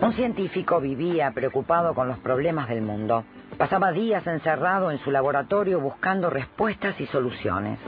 Un 0.00 0.12
científico 0.14 0.80
vivía 0.80 1.30
preocupado 1.30 1.94
con 1.94 2.08
los 2.08 2.18
problemas 2.18 2.68
del 2.68 2.82
mundo. 2.82 3.24
Pasaba 3.58 3.90
días 3.90 4.24
encerrado 4.24 4.92
en 4.92 5.00
su 5.00 5.10
laboratorio 5.10 5.80
buscando 5.80 6.30
respuestas 6.30 6.98
y 7.00 7.06
soluciones. 7.06 7.80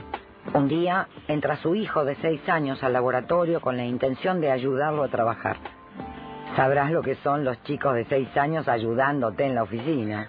Un 0.53 0.67
día 0.67 1.07
entra 1.29 1.55
su 1.55 1.75
hijo 1.75 2.03
de 2.03 2.15
seis 2.15 2.41
años 2.49 2.83
al 2.83 2.91
laboratorio 2.91 3.61
con 3.61 3.77
la 3.77 3.85
intención 3.85 4.41
de 4.41 4.51
ayudarlo 4.51 5.03
a 5.03 5.07
trabajar. 5.07 5.55
Sabrás 6.57 6.91
lo 6.91 7.01
que 7.01 7.15
son 7.15 7.45
los 7.45 7.63
chicos 7.63 7.93
de 7.93 8.03
seis 8.03 8.35
años 8.35 8.67
ayudándote 8.67 9.45
en 9.45 9.55
la 9.55 9.63
oficina. 9.63 10.27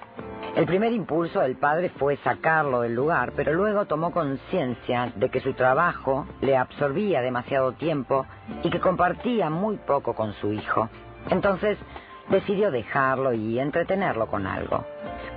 El 0.55 0.64
primer 0.64 0.93
impulso 0.93 1.40
del 1.40 1.57
padre 1.57 1.88
fue 1.88 2.18
sacarlo 2.18 2.82
del 2.82 2.95
lugar, 2.95 3.32
pero 3.34 3.53
luego 3.53 3.86
tomó 3.86 4.12
conciencia 4.12 5.11
de 5.16 5.28
que 5.28 5.40
su 5.40 5.55
trabajo 5.55 6.24
le 6.40 6.57
absorbía 6.57 7.20
demasiado 7.20 7.72
tiempo 7.72 8.26
y 8.62 8.70
que 8.70 8.78
compartía 8.78 9.51
muy 9.51 9.76
poco 9.78 10.14
con 10.14 10.34
su 10.34 10.53
hijo. 10.53 10.88
Entonces 11.30 11.78
decidió 12.28 12.70
dejarlo 12.70 13.32
y 13.32 13.59
entretenerlo 13.59 14.28
con 14.28 14.47
algo. 14.47 14.84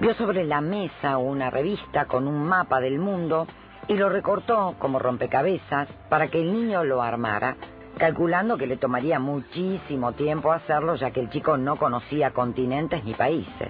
Vio 0.01 0.13
sobre 0.15 0.43
la 0.43 0.59
mesa 0.59 1.17
una 1.17 1.49
revista 1.49 2.03
con 2.03 2.27
un 2.27 2.45
mapa 2.45 2.81
del 2.81 2.99
mundo 2.99 3.47
y 3.87 3.95
lo 3.95 4.09
recortó 4.09 4.75
como 4.77 4.99
rompecabezas 4.99 5.87
para 6.09 6.27
que 6.27 6.41
el 6.41 6.51
niño 6.51 6.83
lo 6.83 7.01
armara, 7.01 7.55
calculando 7.97 8.57
que 8.57 8.67
le 8.67 8.75
tomaría 8.75 9.19
muchísimo 9.19 10.11
tiempo 10.11 10.51
hacerlo 10.51 10.95
ya 10.95 11.11
que 11.11 11.21
el 11.21 11.29
chico 11.29 11.57
no 11.57 11.77
conocía 11.77 12.31
continentes 12.31 13.05
ni 13.05 13.13
países. 13.13 13.69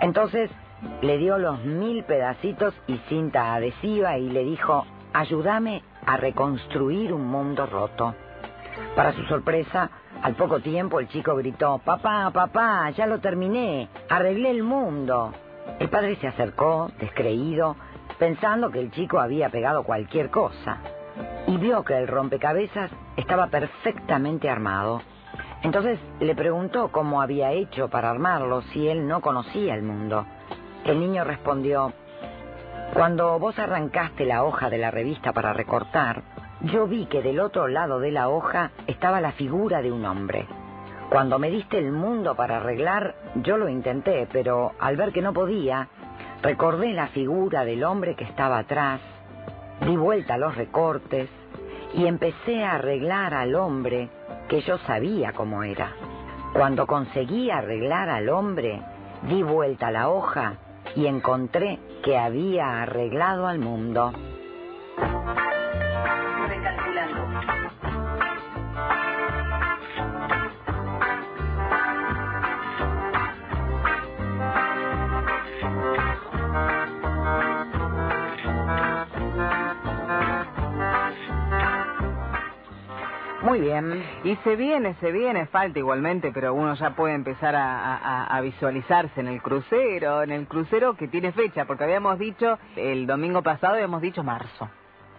Entonces 0.00 0.50
le 1.02 1.18
dio 1.18 1.36
los 1.36 1.62
mil 1.62 2.04
pedacitos 2.04 2.72
y 2.86 2.96
cinta 3.10 3.52
adhesiva 3.54 4.16
y 4.16 4.30
le 4.30 4.44
dijo, 4.44 4.86
ayúdame 5.12 5.82
a 6.06 6.16
reconstruir 6.16 7.12
un 7.12 7.26
mundo 7.26 7.66
roto. 7.66 8.14
Para 8.96 9.12
su 9.12 9.22
sorpresa, 9.24 9.90
al 10.22 10.36
poco 10.36 10.60
tiempo 10.60 11.00
el 11.00 11.08
chico 11.08 11.36
gritó, 11.36 11.82
papá, 11.84 12.30
papá, 12.32 12.88
ya 12.90 13.06
lo 13.06 13.20
terminé, 13.20 13.90
arreglé 14.08 14.50
el 14.50 14.62
mundo. 14.62 15.34
El 15.78 15.88
padre 15.88 16.16
se 16.16 16.28
acercó, 16.28 16.90
descreído, 16.98 17.76
pensando 18.18 18.70
que 18.70 18.80
el 18.80 18.90
chico 18.90 19.18
había 19.18 19.48
pegado 19.48 19.82
cualquier 19.82 20.30
cosa, 20.30 20.78
y 21.46 21.56
vio 21.56 21.82
que 21.84 21.96
el 21.96 22.06
rompecabezas 22.06 22.90
estaba 23.16 23.48
perfectamente 23.48 24.48
armado. 24.50 25.02
Entonces 25.62 25.98
le 26.20 26.34
preguntó 26.34 26.88
cómo 26.90 27.20
había 27.20 27.52
hecho 27.52 27.88
para 27.88 28.10
armarlo 28.10 28.62
si 28.62 28.88
él 28.88 29.06
no 29.06 29.20
conocía 29.20 29.74
el 29.74 29.82
mundo. 29.82 30.26
El 30.84 31.00
niño 31.00 31.24
respondió, 31.24 31.92
Cuando 32.94 33.38
vos 33.38 33.58
arrancaste 33.58 34.24
la 34.24 34.44
hoja 34.44 34.70
de 34.70 34.78
la 34.78 34.90
revista 34.90 35.32
para 35.32 35.52
recortar, 35.52 36.22
yo 36.62 36.86
vi 36.86 37.06
que 37.06 37.22
del 37.22 37.40
otro 37.40 37.68
lado 37.68 38.00
de 38.00 38.10
la 38.10 38.28
hoja 38.28 38.70
estaba 38.86 39.20
la 39.20 39.32
figura 39.32 39.80
de 39.82 39.92
un 39.92 40.04
hombre. 40.04 40.46
Cuando 41.10 41.40
me 41.40 41.50
diste 41.50 41.76
el 41.76 41.90
mundo 41.90 42.36
para 42.36 42.58
arreglar, 42.58 43.16
yo 43.42 43.56
lo 43.56 43.68
intenté, 43.68 44.28
pero 44.32 44.70
al 44.78 44.96
ver 44.96 45.10
que 45.12 45.20
no 45.20 45.32
podía, 45.32 45.88
recordé 46.40 46.92
la 46.92 47.08
figura 47.08 47.64
del 47.64 47.82
hombre 47.82 48.14
que 48.14 48.22
estaba 48.22 48.58
atrás, 48.58 49.00
di 49.84 49.96
vuelta 49.96 50.38
los 50.38 50.54
recortes 50.56 51.28
y 51.94 52.06
empecé 52.06 52.64
a 52.64 52.76
arreglar 52.76 53.34
al 53.34 53.56
hombre 53.56 54.08
que 54.48 54.60
yo 54.60 54.78
sabía 54.78 55.32
cómo 55.32 55.64
era. 55.64 55.92
Cuando 56.52 56.86
conseguí 56.86 57.50
arreglar 57.50 58.08
al 58.08 58.28
hombre, 58.28 58.80
di 59.22 59.42
vuelta 59.42 59.90
la 59.90 60.10
hoja 60.10 60.58
y 60.94 61.06
encontré 61.06 61.80
que 62.04 62.16
había 62.16 62.82
arreglado 62.82 63.48
al 63.48 63.58
mundo. 63.58 64.12
Muy 83.50 83.60
bien. 83.60 84.02
Y 84.24 84.36
se 84.36 84.54
viene, 84.56 84.94
se 85.00 85.10
viene, 85.10 85.46
falta 85.46 85.78
igualmente, 85.78 86.30
pero 86.32 86.54
uno 86.54 86.74
ya 86.74 86.90
puede 86.90 87.14
empezar 87.14 87.54
a, 87.56 87.96
a- 87.96 88.26
a 88.36 88.40
visualizarse 88.40 89.20
en 89.20 89.26
el 89.28 89.42
crucero, 89.42 90.22
en 90.22 90.30
el 90.30 90.46
crucero 90.46 90.94
que 90.94 91.08
tiene 91.08 91.32
fecha, 91.32 91.64
porque 91.64 91.84
habíamos 91.84 92.18
dicho, 92.18 92.58
el 92.76 93.06
domingo 93.06 93.42
pasado 93.42 93.74
habíamos 93.74 94.02
dicho 94.02 94.22
marzo. 94.22 94.68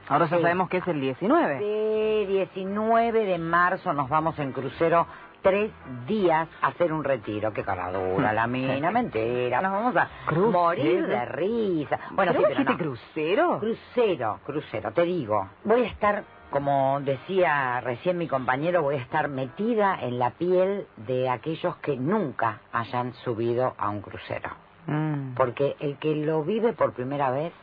Ahora 0.07 0.25
ya 0.25 0.37
sabemos 0.39 0.69
que 0.69 0.77
es 0.77 0.87
el 0.87 0.99
19. 1.01 1.59
Sí, 1.59 2.25
19 2.33 3.25
de 3.25 3.37
marzo 3.37 3.93
nos 3.93 4.09
vamos 4.09 4.37
en 4.39 4.51
crucero 4.51 5.07
tres 5.41 5.71
días 6.07 6.47
a 6.61 6.67
hacer 6.67 6.93
un 6.93 7.03
retiro. 7.03 7.51
Qué 7.53 7.63
cara 7.63 7.91
dura 7.91 8.31
la 8.33 8.45
mina, 8.47 8.91
mentira. 8.91 9.61
Nos 9.61 9.71
vamos 9.71 9.95
a 9.97 10.07
Crucero. 10.25 10.51
morir 10.51 11.07
de 11.07 11.25
risa. 11.25 11.99
Bueno, 12.11 12.31
sí, 12.33 12.39
¿Pero 12.47 12.63
no. 12.63 12.77
crucero? 12.77 13.59
Crucero, 13.59 14.39
crucero, 14.45 14.91
te 14.91 15.03
digo. 15.03 15.49
Voy 15.63 15.83
a 15.83 15.87
estar, 15.87 16.23
como 16.51 16.99
decía 17.01 17.79
recién 17.81 18.17
mi 18.17 18.27
compañero, 18.27 18.83
voy 18.83 18.95
a 18.95 19.01
estar 19.01 19.29
metida 19.29 19.97
en 20.01 20.19
la 20.19 20.31
piel 20.31 20.85
de 20.97 21.29
aquellos 21.29 21.77
que 21.77 21.95
nunca 21.95 22.59
hayan 22.73 23.13
subido 23.23 23.73
a 23.77 23.89
un 23.89 24.01
crucero. 24.01 24.49
Mm. 24.85 25.33
Porque 25.35 25.75
el 25.79 25.97
que 25.97 26.13
lo 26.13 26.43
vive 26.43 26.73
por 26.73 26.93
primera 26.93 27.31
vez 27.31 27.53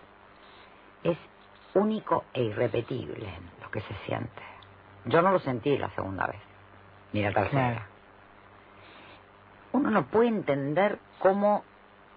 es 1.05 1.19
único 1.75 2.25
e 2.33 2.43
irrepetible 2.43 3.29
lo 3.63 3.71
que 3.71 3.81
se 3.83 3.95
siente. 4.07 4.43
Yo 5.05 5.23
no 5.23 5.33
lo 5.33 5.39
sentí 5.39 5.77
la 5.77 5.91
segunda 5.91 6.27
vez, 6.27 6.41
ni 7.13 7.23
la 7.23 7.33
tercera. 7.33 7.71
Claro. 7.71 7.83
Uno 9.73 9.91
no 9.91 10.07
puede 10.07 10.29
entender 10.29 10.99
cómo 11.19 11.63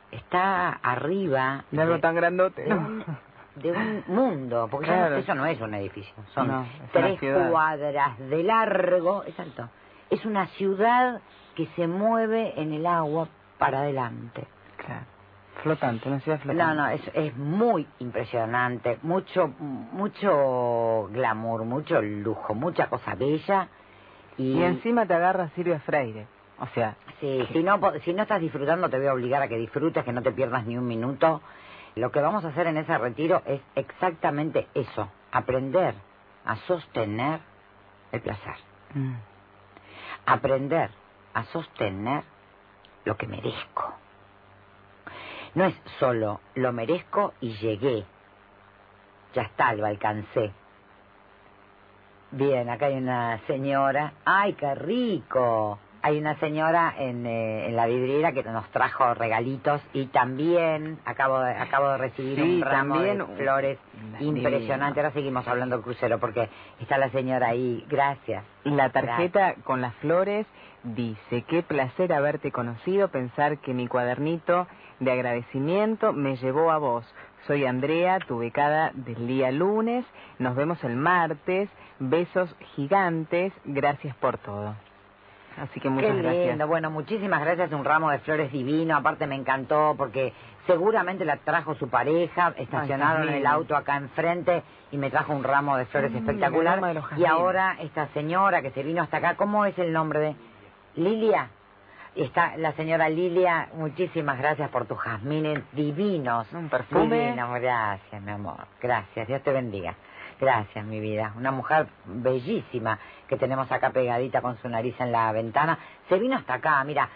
está 0.09 0.69
arriba 0.69 1.65
De 1.69 1.81
algo 1.81 1.99
tan 1.99 2.15
grandote. 2.15 2.65
¿no? 2.65 3.03
de 3.61 3.71
un 3.71 4.03
mundo, 4.07 4.67
porque 4.69 4.87
Claro. 4.87 5.17
eso 5.17 5.33
no 5.35 5.45
es 5.45 5.59
un 5.61 5.73
edificio, 5.73 6.13
son 6.33 6.47
No, 6.47 6.65
tres 6.91 7.19
cuadras 7.49 8.17
de 8.19 8.43
largo, 8.43 9.23
exacto. 9.25 9.69
Es 10.09 10.25
una 10.25 10.47
ciudad 10.47 11.21
que 11.55 11.67
se 11.75 11.87
mueve 11.87 12.59
en 12.59 12.73
el 12.73 12.85
agua 12.85 13.27
para 13.57 13.79
adelante. 13.79 14.45
Claro. 14.77 15.05
Flotante, 15.63 16.07
una 16.09 16.19
ciudad 16.21 16.39
flotante. 16.39 16.63
No, 16.63 16.73
no, 16.73 16.87
es, 16.89 17.01
es 17.13 17.35
muy 17.37 17.85
impresionante, 17.99 18.97
mucho, 19.03 19.47
mucho 19.59 21.07
glamour, 21.11 21.63
mucho 21.65 22.01
lujo, 22.01 22.53
mucha 22.55 22.87
cosa 22.87 23.15
bella. 23.15 23.67
Y, 24.37 24.53
Y 24.53 24.63
encima 24.63 25.05
te 25.05 25.13
agarra 25.13 25.49
Silvia 25.49 25.79
Freire. 25.81 26.25
O 26.59 26.67
sea, 26.67 26.95
sí, 27.19 27.47
si 27.51 27.63
no, 27.63 27.79
si 28.03 28.13
no 28.13 28.21
estás 28.23 28.39
disfrutando, 28.39 28.87
te 28.89 28.97
voy 28.97 29.07
a 29.07 29.13
obligar 29.13 29.41
a 29.41 29.47
que 29.47 29.57
disfrutes, 29.57 30.03
que 30.03 30.13
no 30.13 30.21
te 30.21 30.31
pierdas 30.31 30.65
ni 30.65 30.77
un 30.77 30.87
minuto. 30.87 31.41
Lo 31.95 32.11
que 32.11 32.21
vamos 32.21 32.45
a 32.45 32.49
hacer 32.49 32.67
en 32.67 32.77
ese 32.77 32.97
retiro 32.97 33.41
es 33.45 33.61
exactamente 33.75 34.67
eso, 34.73 35.09
aprender 35.31 35.93
a 36.45 36.55
sostener 36.55 37.41
el 38.11 38.21
placer, 38.21 38.55
mm, 38.93 39.15
aprender 40.25 40.89
a 41.33 41.43
sostener 41.45 42.23
lo 43.05 43.17
que 43.17 43.27
merezco. 43.27 43.93
No 45.53 45.65
es 45.65 45.75
solo 45.99 46.39
lo 46.55 46.71
merezco 46.71 47.33
y 47.41 47.53
llegué. 47.57 48.05
Ya 49.33 49.43
está, 49.43 49.73
lo 49.73 49.85
alcancé. 49.85 50.51
Bien, 52.31 52.69
acá 52.69 52.85
hay 52.85 52.95
una 52.95 53.39
señora. 53.47 54.13
¡Ay, 54.23 54.53
qué 54.53 54.73
rico! 54.75 55.77
Hay 56.03 56.17
una 56.17 56.35
señora 56.39 56.95
en, 56.97 57.25
eh, 57.25 57.67
en 57.67 57.75
la 57.75 57.85
vidriera 57.85 58.31
que 58.31 58.43
nos 58.43 58.67
trajo 58.71 59.13
regalitos 59.13 59.81
y 59.93 60.07
también 60.07 60.99
acabo 61.05 61.39
de, 61.39 61.51
acabo 61.51 61.89
de 61.89 61.97
recibir 61.97 62.35
Sí, 62.37 62.55
un 62.55 62.61
ramo 62.61 62.95
también 62.95 63.17
de 63.19 63.25
flores 63.37 63.77
impresionante. 64.19 64.99
Ahora 64.99 65.13
seguimos 65.13 65.47
hablando 65.47 65.75
del 65.75 65.83
crucero 65.83 66.19
porque 66.19 66.49
está 66.79 66.97
la 66.97 67.09
señora 67.11 67.49
ahí. 67.49 67.85
Gracias. 67.87 68.43
La 68.63 68.89
tarjeta 68.89 69.55
con 69.63 69.81
las 69.81 69.93
flores 69.95 70.47
dice, 70.83 71.43
qué 71.43 71.61
placer 71.61 72.13
haberte 72.13 72.51
conocido, 72.51 73.09
pensar 73.09 73.59
que 73.59 73.73
mi 73.73 73.87
cuadernito 73.87 74.67
de 74.99 75.11
agradecimiento 75.11 76.13
me 76.13 76.35
llevó 76.37 76.71
a 76.71 76.77
vos. 76.77 77.05
Soy 77.47 77.65
Andrea, 77.65 78.19
tu 78.19 78.39
becada 78.39 78.91
del 78.93 79.27
día 79.27 79.51
lunes, 79.51 80.05
nos 80.39 80.55
vemos 80.55 80.83
el 80.83 80.95
martes, 80.95 81.69
besos 81.99 82.55
gigantes, 82.75 83.51
gracias 83.65 84.15
por 84.17 84.37
todo. 84.37 84.75
Así 85.57 85.79
que 85.79 85.89
muchas 85.89 86.11
Qué 86.15 86.21
gracias. 86.21 86.47
lindo. 86.47 86.67
Bueno, 86.67 86.89
muchísimas 86.91 87.41
gracias. 87.41 87.71
Un 87.71 87.83
ramo 87.85 88.09
de 88.09 88.19
flores 88.19 88.51
divino. 88.51 88.95
Aparte 88.95 89.27
me 89.27 89.35
encantó 89.35 89.95
porque 89.97 90.33
seguramente 90.65 91.25
la 91.25 91.37
trajo 91.37 91.75
su 91.75 91.89
pareja. 91.89 92.53
Estacionaron 92.57 93.27
Ay, 93.29 93.39
el 93.39 93.45
auto 93.47 93.75
acá 93.75 93.97
enfrente 93.97 94.63
y 94.91 94.97
me 94.97 95.09
trajo 95.09 95.33
un 95.33 95.43
ramo 95.43 95.77
de 95.77 95.85
flores 95.85 96.11
Mm, 96.11 96.17
espectacular. 96.17 96.81
de 96.81 97.01
Y 97.17 97.25
ahora 97.25 97.75
esta 97.79 98.07
señora 98.09 98.61
que 98.61 98.71
se 98.71 98.81
vino 98.83 99.01
hasta 99.01 99.17
acá, 99.17 99.35
¿cómo 99.35 99.65
es 99.65 99.77
el 99.77 99.91
nombre 99.93 100.19
de 100.19 100.35
Lilia? 100.95 101.49
Está 102.15 102.57
la 102.57 102.73
señora 102.73 103.07
Lilia, 103.07 103.69
muchísimas 103.75 104.37
gracias 104.37 104.69
por 104.69 104.85
tus 104.85 104.97
jazmines 104.97 105.61
divinos. 105.71 106.45
Un 106.51 106.67
perfume. 106.67 107.03
Divinos, 107.27 107.61
gracias, 107.61 108.21
mi 108.21 108.31
amor. 108.31 108.67
Gracias, 108.81 109.27
Dios 109.27 109.41
te 109.43 109.51
bendiga. 109.53 109.95
Gracias, 110.39 110.83
mi 110.85 110.99
vida. 110.99 111.31
Una 111.37 111.51
mujer 111.51 111.87
bellísima 112.05 112.99
que 113.31 113.37
tenemos 113.37 113.71
acá 113.71 113.91
pegadita 113.91 114.41
con 114.41 114.57
su 114.57 114.67
nariz 114.67 114.93
en 114.99 115.09
la 115.13 115.31
ventana. 115.31 115.77
Se 116.09 116.19
vino 116.19 116.35
hasta 116.35 116.55
acá, 116.55 116.83
mira, 116.83 117.07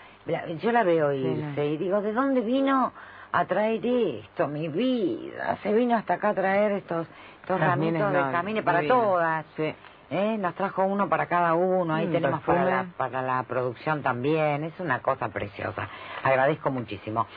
yo 0.62 0.72
la 0.72 0.84
veo 0.84 1.12
irse 1.12 1.54
Sí. 1.56 1.62
y 1.62 1.78
digo, 1.78 2.00
¿de 2.02 2.14
dónde 2.14 2.40
vino 2.40 2.94
a 3.34 3.44
traer 3.44 3.86
esto, 3.86 4.48
mi 4.48 4.70
vida? 4.70 5.58
Se 5.62 5.74
vino 5.74 5.98
hasta 5.98 6.14
acá 6.14 6.30
a 6.30 6.34
traer 6.34 6.72
estos, 6.72 7.06
estos 7.42 7.60
ramitos 7.60 8.00
no, 8.00 8.12
de 8.12 8.22
jazmines 8.32 8.64
para 8.64 8.80
divino. 8.80 8.96
todas. 9.02 9.46
Sí. 9.58 9.76
¿Eh? 10.10 10.38
Nos 10.40 10.56
trajo 10.56 10.86
uno 10.86 11.10
para 11.10 11.26
cada 11.26 11.54
uno, 11.54 11.94
ahí 11.94 12.08
Mm, 12.08 12.12
tenemos 12.14 12.42
para 12.44 12.64
la, 12.64 12.86
para 12.96 13.22
la 13.22 13.44
producción 13.44 14.02
también, 14.02 14.64
es 14.64 14.80
una 14.80 15.00
cosa 15.02 15.28
preciosa. 15.28 15.90
Agradezco 16.24 16.72
muchísimo. 16.72 17.28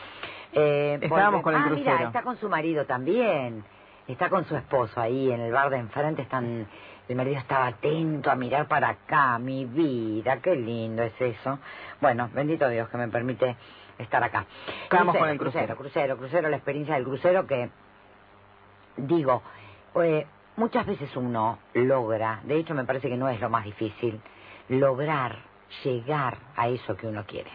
Eh, 0.53 1.01
Estábamos 1.03 1.43
con 1.43 1.55
el 1.57 1.63
ah, 1.63 1.65
crucero. 1.67 1.97
mira, 1.97 2.07
está 2.07 2.23
con 2.23 2.37
su 2.37 2.49
marido 2.49 2.85
también, 2.87 3.65
está 4.07 4.29
con 4.31 4.45
su 4.45 4.57
esposo 4.57 5.01
ahí 5.01 5.33
en 5.33 5.41
el 5.41 5.51
bar 5.53 5.69
de 5.69 5.79
enfrente, 5.79 6.23
están... 6.23 6.69
El 7.09 7.17
marido 7.17 7.39
estaba 7.39 7.69
atento 7.69 8.31
a 8.31 8.35
mirar 8.35 8.69
para 8.69 8.91
acá, 8.91 9.39
mi 9.39 9.65
vida, 9.65 10.41
qué 10.43 10.55
lindo 10.55 11.03
es 11.03 11.19
eso. 11.21 11.59
Bueno, 12.01 12.29
bendito 12.35 12.69
Dios 12.69 12.89
que 12.91 12.99
me 12.99 13.09
permite 13.09 13.57
estar 13.99 14.23
acá. 14.23 14.45
Vamos 14.91 15.17
con 15.17 15.29
el 15.29 15.39
crucero, 15.39 15.75
crucero. 15.75 15.77
crucero, 15.77 16.17
crucero, 16.19 16.49
la 16.49 16.57
experiencia 16.57 16.95
del 16.95 17.05
crucero 17.05 17.47
que 17.47 17.71
digo, 18.99 19.43
eh, 20.03 20.27
muchas 20.57 20.87
veces 20.87 21.15
uno 21.17 21.59
logra, 21.75 22.41
de 22.45 22.57
hecho 22.57 22.75
me 22.75 22.85
parece 22.85 23.09
que 23.09 23.17
no 23.17 23.29
es 23.29 23.41
lo 23.41 23.49
más 23.49 23.65
difícil, 23.65 24.21
lograr 24.69 25.39
llegar 25.85 26.37
a 26.57 26.69
eso 26.69 26.97
que 26.97 27.07
uno 27.07 27.25
quiere. 27.25 27.51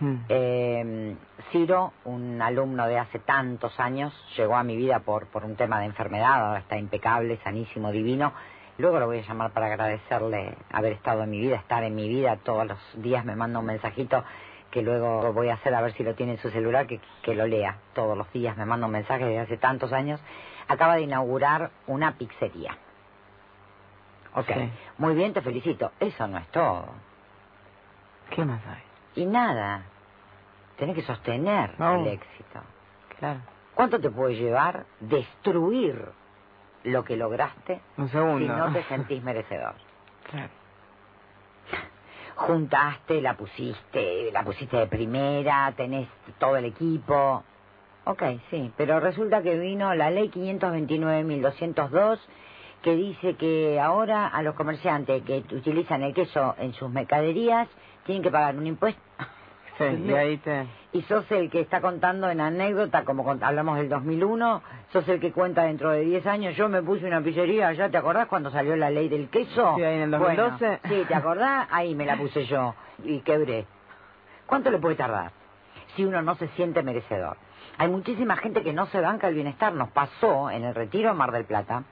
Mm. 0.00 0.14
Eh, 0.28 1.16
Ciro, 1.52 1.92
un 2.04 2.40
alumno 2.42 2.86
de 2.86 2.98
hace 2.98 3.18
tantos 3.20 3.78
años, 3.80 4.12
llegó 4.36 4.56
a 4.56 4.62
mi 4.62 4.76
vida 4.76 5.00
por, 5.00 5.26
por 5.28 5.44
un 5.44 5.56
tema 5.56 5.78
de 5.80 5.86
enfermedad, 5.86 6.46
ahora 6.48 6.60
está 6.60 6.76
impecable, 6.76 7.38
sanísimo, 7.44 7.90
divino. 7.92 8.32
Luego 8.78 8.98
lo 8.98 9.06
voy 9.06 9.20
a 9.20 9.22
llamar 9.22 9.52
para 9.52 9.66
agradecerle 9.66 10.54
haber 10.70 10.92
estado 10.92 11.22
en 11.22 11.30
mi 11.30 11.40
vida, 11.40 11.56
estar 11.56 11.82
en 11.82 11.94
mi 11.94 12.08
vida. 12.08 12.36
Todos 12.36 12.66
los 12.66 12.78
días 13.02 13.24
me 13.24 13.34
manda 13.34 13.58
un 13.58 13.66
mensajito 13.66 14.22
que 14.70 14.82
luego 14.82 15.32
voy 15.32 15.48
a 15.48 15.54
hacer 15.54 15.74
a 15.74 15.80
ver 15.80 15.94
si 15.94 16.02
lo 16.02 16.14
tiene 16.14 16.32
en 16.32 16.38
su 16.38 16.50
celular, 16.50 16.86
que, 16.86 17.00
que 17.22 17.34
lo 17.34 17.46
lea. 17.46 17.78
Todos 17.94 18.18
los 18.18 18.30
días 18.32 18.54
me 18.58 18.66
manda 18.66 18.84
un 18.86 18.92
mensaje 18.92 19.24
desde 19.24 19.40
hace 19.40 19.56
tantos 19.56 19.92
años. 19.94 20.20
Acaba 20.68 20.96
de 20.96 21.02
inaugurar 21.02 21.70
una 21.86 22.18
pizzería. 22.18 22.76
Ok, 24.34 24.48
Sí. 24.52 24.70
muy 24.98 25.14
bien, 25.14 25.32
te 25.32 25.40
felicito. 25.40 25.92
Eso 25.98 26.26
no 26.26 26.36
es 26.36 26.46
todo. 26.48 26.84
¿Qué 28.28 28.44
más 28.44 28.60
hay? 28.66 28.82
Y 29.16 29.26
nada, 29.26 29.82
tenés 30.78 30.94
que 30.94 31.02
sostener 31.02 31.78
No. 31.80 31.96
el 31.96 32.06
éxito. 32.08 32.60
Claro. 33.18 33.40
¿Cuánto 33.74 34.00
te 34.00 34.10
puede 34.10 34.36
llevar 34.36 34.86
destruir 35.00 36.02
lo 36.84 37.04
que 37.04 37.16
lograste 37.16 37.80
Un 37.96 38.08
si 38.08 38.16
no 38.16 38.72
te 38.72 38.82
sentís 38.84 39.22
merecedor? 39.22 39.74
Claro. 40.30 40.50
Juntaste, 42.36 43.20
la 43.22 43.34
pusiste, 43.34 44.30
la 44.30 44.42
pusiste 44.44 44.76
de 44.76 44.86
primera, 44.86 45.72
tenés 45.74 46.08
todo 46.38 46.56
el 46.58 46.66
equipo. 46.66 47.42
Ok, 48.04 48.22
sí, 48.50 48.70
pero 48.76 49.00
resulta 49.00 49.42
que 49.42 49.58
vino 49.58 49.94
la 49.94 50.10
ley 50.10 50.28
529.202 50.30 52.18
que 52.82 52.94
dice 52.94 53.34
que 53.36 53.80
ahora 53.80 54.28
a 54.28 54.42
los 54.42 54.54
comerciantes 54.54 55.22
que 55.22 55.38
utilizan 55.54 56.02
el 56.02 56.14
queso 56.14 56.54
en 56.58 56.72
sus 56.74 56.90
mercaderías 56.90 57.68
tienen 58.04 58.22
que 58.22 58.30
pagar 58.30 58.54
un 58.56 58.66
impuesto. 58.66 59.00
Sí, 59.78 59.84
y 60.06 60.12
ahí 60.14 60.36
te... 60.38 60.66
Y 60.92 61.02
sos 61.02 61.30
el 61.30 61.50
que 61.50 61.60
está 61.60 61.80
contando 61.82 62.30
en 62.30 62.40
anécdota, 62.40 63.04
como 63.04 63.24
cont- 63.24 63.42
hablamos 63.42 63.76
del 63.76 63.88
2001, 63.90 64.62
sos 64.92 65.06
el 65.08 65.20
que 65.20 65.32
cuenta 65.32 65.64
dentro 65.64 65.90
de 65.90 66.00
10 66.00 66.26
años, 66.26 66.56
yo 66.56 66.68
me 66.70 66.82
puse 66.82 67.04
una 67.06 67.20
pizzería, 67.20 67.72
¿ya 67.74 67.90
te 67.90 67.98
acordás 67.98 68.26
cuando 68.28 68.50
salió 68.50 68.74
la 68.76 68.88
ley 68.88 69.08
del 69.08 69.28
queso? 69.28 69.74
Sí, 69.76 69.82
ahí 69.84 69.96
en 69.96 70.02
el 70.12 70.18
Bueno, 70.18 70.44
2012. 70.50 70.80
sí, 70.88 71.04
¿te 71.06 71.14
acordás? 71.14 71.68
Ahí 71.70 71.94
me 71.94 72.06
la 72.06 72.16
puse 72.18 72.46
yo 72.46 72.74
y 73.04 73.20
quebré. 73.20 73.66
¿Cuánto 74.46 74.70
le 74.70 74.78
puede 74.78 74.94
tardar 74.96 75.32
si 75.94 76.04
uno 76.04 76.22
no 76.22 76.34
se 76.36 76.48
siente 76.48 76.82
merecedor? 76.82 77.36
Hay 77.78 77.88
muchísima 77.88 78.36
gente 78.36 78.62
que 78.62 78.72
no 78.72 78.86
se 78.86 79.00
banca 79.00 79.28
el 79.28 79.34
bienestar. 79.34 79.74
Nos 79.74 79.90
pasó 79.90 80.48
en 80.50 80.64
el 80.64 80.74
retiro 80.74 81.10
en 81.10 81.16
Mar 81.18 81.30
del 81.32 81.44
Plata 81.44 81.82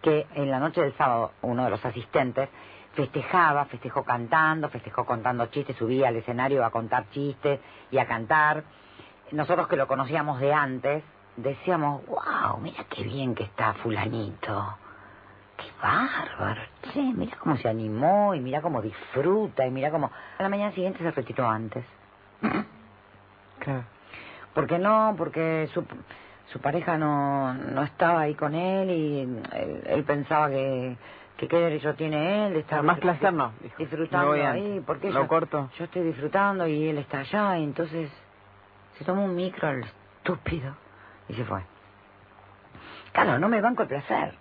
que 0.00 0.26
en 0.34 0.50
la 0.50 0.58
noche 0.58 0.80
del 0.80 0.94
sábado 0.94 1.32
uno 1.42 1.64
de 1.64 1.70
los 1.70 1.84
asistentes 1.84 2.48
festejaba, 2.94 3.64
festejó 3.66 4.04
cantando, 4.04 4.68
festejó 4.68 5.04
contando 5.04 5.46
chistes, 5.46 5.76
subía 5.76 6.08
al 6.08 6.16
escenario 6.16 6.64
a 6.64 6.70
contar 6.70 7.08
chistes 7.10 7.60
y 7.90 7.98
a 7.98 8.06
cantar. 8.06 8.64
Nosotros 9.32 9.66
que 9.68 9.76
lo 9.76 9.86
conocíamos 9.86 10.40
de 10.40 10.52
antes, 10.52 11.02
decíamos, 11.36 12.06
wow, 12.06 12.58
mira 12.60 12.84
qué 12.84 13.02
bien 13.02 13.34
que 13.34 13.44
está 13.44 13.74
fulanito. 13.74 14.76
Qué 15.56 15.66
bárbaro, 15.82 16.60
che, 16.92 17.02
mira 17.02 17.36
cómo 17.38 17.56
se 17.56 17.68
animó 17.68 18.34
y 18.34 18.40
mira 18.40 18.60
cómo 18.60 18.82
disfruta 18.82 19.66
y 19.66 19.70
mira 19.70 19.90
cómo... 19.90 20.10
A 20.38 20.42
la 20.42 20.48
mañana 20.48 20.72
siguiente 20.72 20.98
se 20.98 21.10
retiró 21.10 21.48
antes. 21.48 21.84
Claro. 23.58 23.84
¿Por 24.54 24.66
qué 24.66 24.76
no? 24.76 25.14
Porque 25.16 25.70
su, 25.72 25.86
su 26.52 26.58
pareja 26.58 26.98
no, 26.98 27.54
no 27.54 27.84
estaba 27.84 28.22
ahí 28.22 28.34
con 28.34 28.56
él 28.56 28.90
y 28.90 29.20
él, 29.20 29.82
él 29.86 30.02
pensaba 30.02 30.48
que, 30.48 30.96
que 31.42 31.48
qué 31.48 31.56
derecho 31.56 31.92
tiene 31.94 32.46
él 32.46 32.52
de 32.52 32.60
estar 32.60 32.84
Más 32.84 33.00
placer 33.00 33.32
no, 33.32 33.52
disfrutando 33.76 34.28
voy 34.28 34.40
ahí. 34.42 34.80
porque 34.86 35.10
Lo 35.10 35.22
yo, 35.22 35.26
corto. 35.28 35.70
yo 35.76 35.84
estoy 35.86 36.02
disfrutando 36.02 36.68
y 36.68 36.86
él 36.88 36.98
está 36.98 37.18
allá 37.18 37.58
y 37.58 37.64
entonces 37.64 38.12
se 38.96 39.04
tomó 39.04 39.24
un 39.24 39.34
micro 39.34 39.68
el 39.70 39.82
estúpido 39.82 40.76
y 41.28 41.34
se 41.34 41.44
fue. 41.44 41.62
Claro, 43.12 43.40
no 43.40 43.48
me 43.48 43.60
banco 43.60 43.82
el 43.82 43.88
placer. 43.88 44.34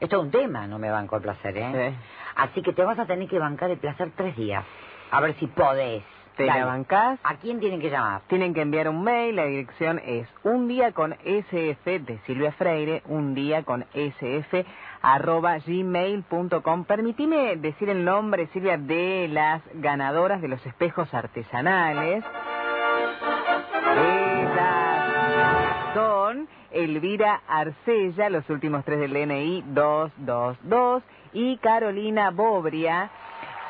Esto 0.00 0.16
es 0.18 0.22
un 0.24 0.30
tema, 0.32 0.66
no 0.66 0.80
me 0.80 0.90
banco 0.90 1.14
el 1.16 1.22
placer, 1.22 1.56
¿eh? 1.56 1.70
Sí. 1.92 1.96
Así 2.34 2.62
que 2.62 2.72
te 2.72 2.84
vas 2.84 2.98
a 2.98 3.06
tener 3.06 3.28
que 3.28 3.38
bancar 3.38 3.70
el 3.70 3.78
placer 3.78 4.10
tres 4.16 4.36
días. 4.36 4.64
A 5.12 5.20
ver 5.20 5.34
si 5.34 5.46
podés. 5.46 6.02
¿Te 6.36 6.46
Dale. 6.46 6.60
la 6.60 6.66
bancás? 6.66 7.20
¿A 7.22 7.36
quién 7.36 7.60
tienen 7.60 7.80
que 7.80 7.90
llamar? 7.90 8.22
Tienen 8.26 8.54
que 8.54 8.60
enviar 8.60 8.88
un 8.88 9.04
mail, 9.04 9.36
la 9.36 9.44
dirección 9.44 10.00
es 10.04 10.26
un 10.42 10.66
día 10.66 10.90
con 10.90 11.12
SF 11.24 12.00
de 12.00 12.18
Silvia 12.26 12.50
Freire, 12.50 13.04
un 13.06 13.36
día 13.36 13.62
con 13.62 13.86
SF 13.94 14.66
arroba 15.04 15.58
gmail.com. 15.58 16.84
Permitime 16.84 17.56
decir 17.56 17.90
el 17.90 18.04
nombre, 18.04 18.48
Silvia, 18.54 18.78
de 18.78 19.28
las 19.28 19.62
ganadoras 19.74 20.40
de 20.40 20.48
los 20.48 20.64
espejos 20.64 21.12
artesanales. 21.12 22.24
Ellas 23.96 25.94
son 25.94 26.48
Elvira 26.70 27.42
Arcella, 27.46 28.30
los 28.30 28.48
últimos 28.48 28.84
tres 28.84 28.98
del 28.98 29.12
DNI 29.12 29.62
222, 29.66 31.02
y 31.34 31.58
Carolina 31.58 32.30
Bobria 32.30 33.10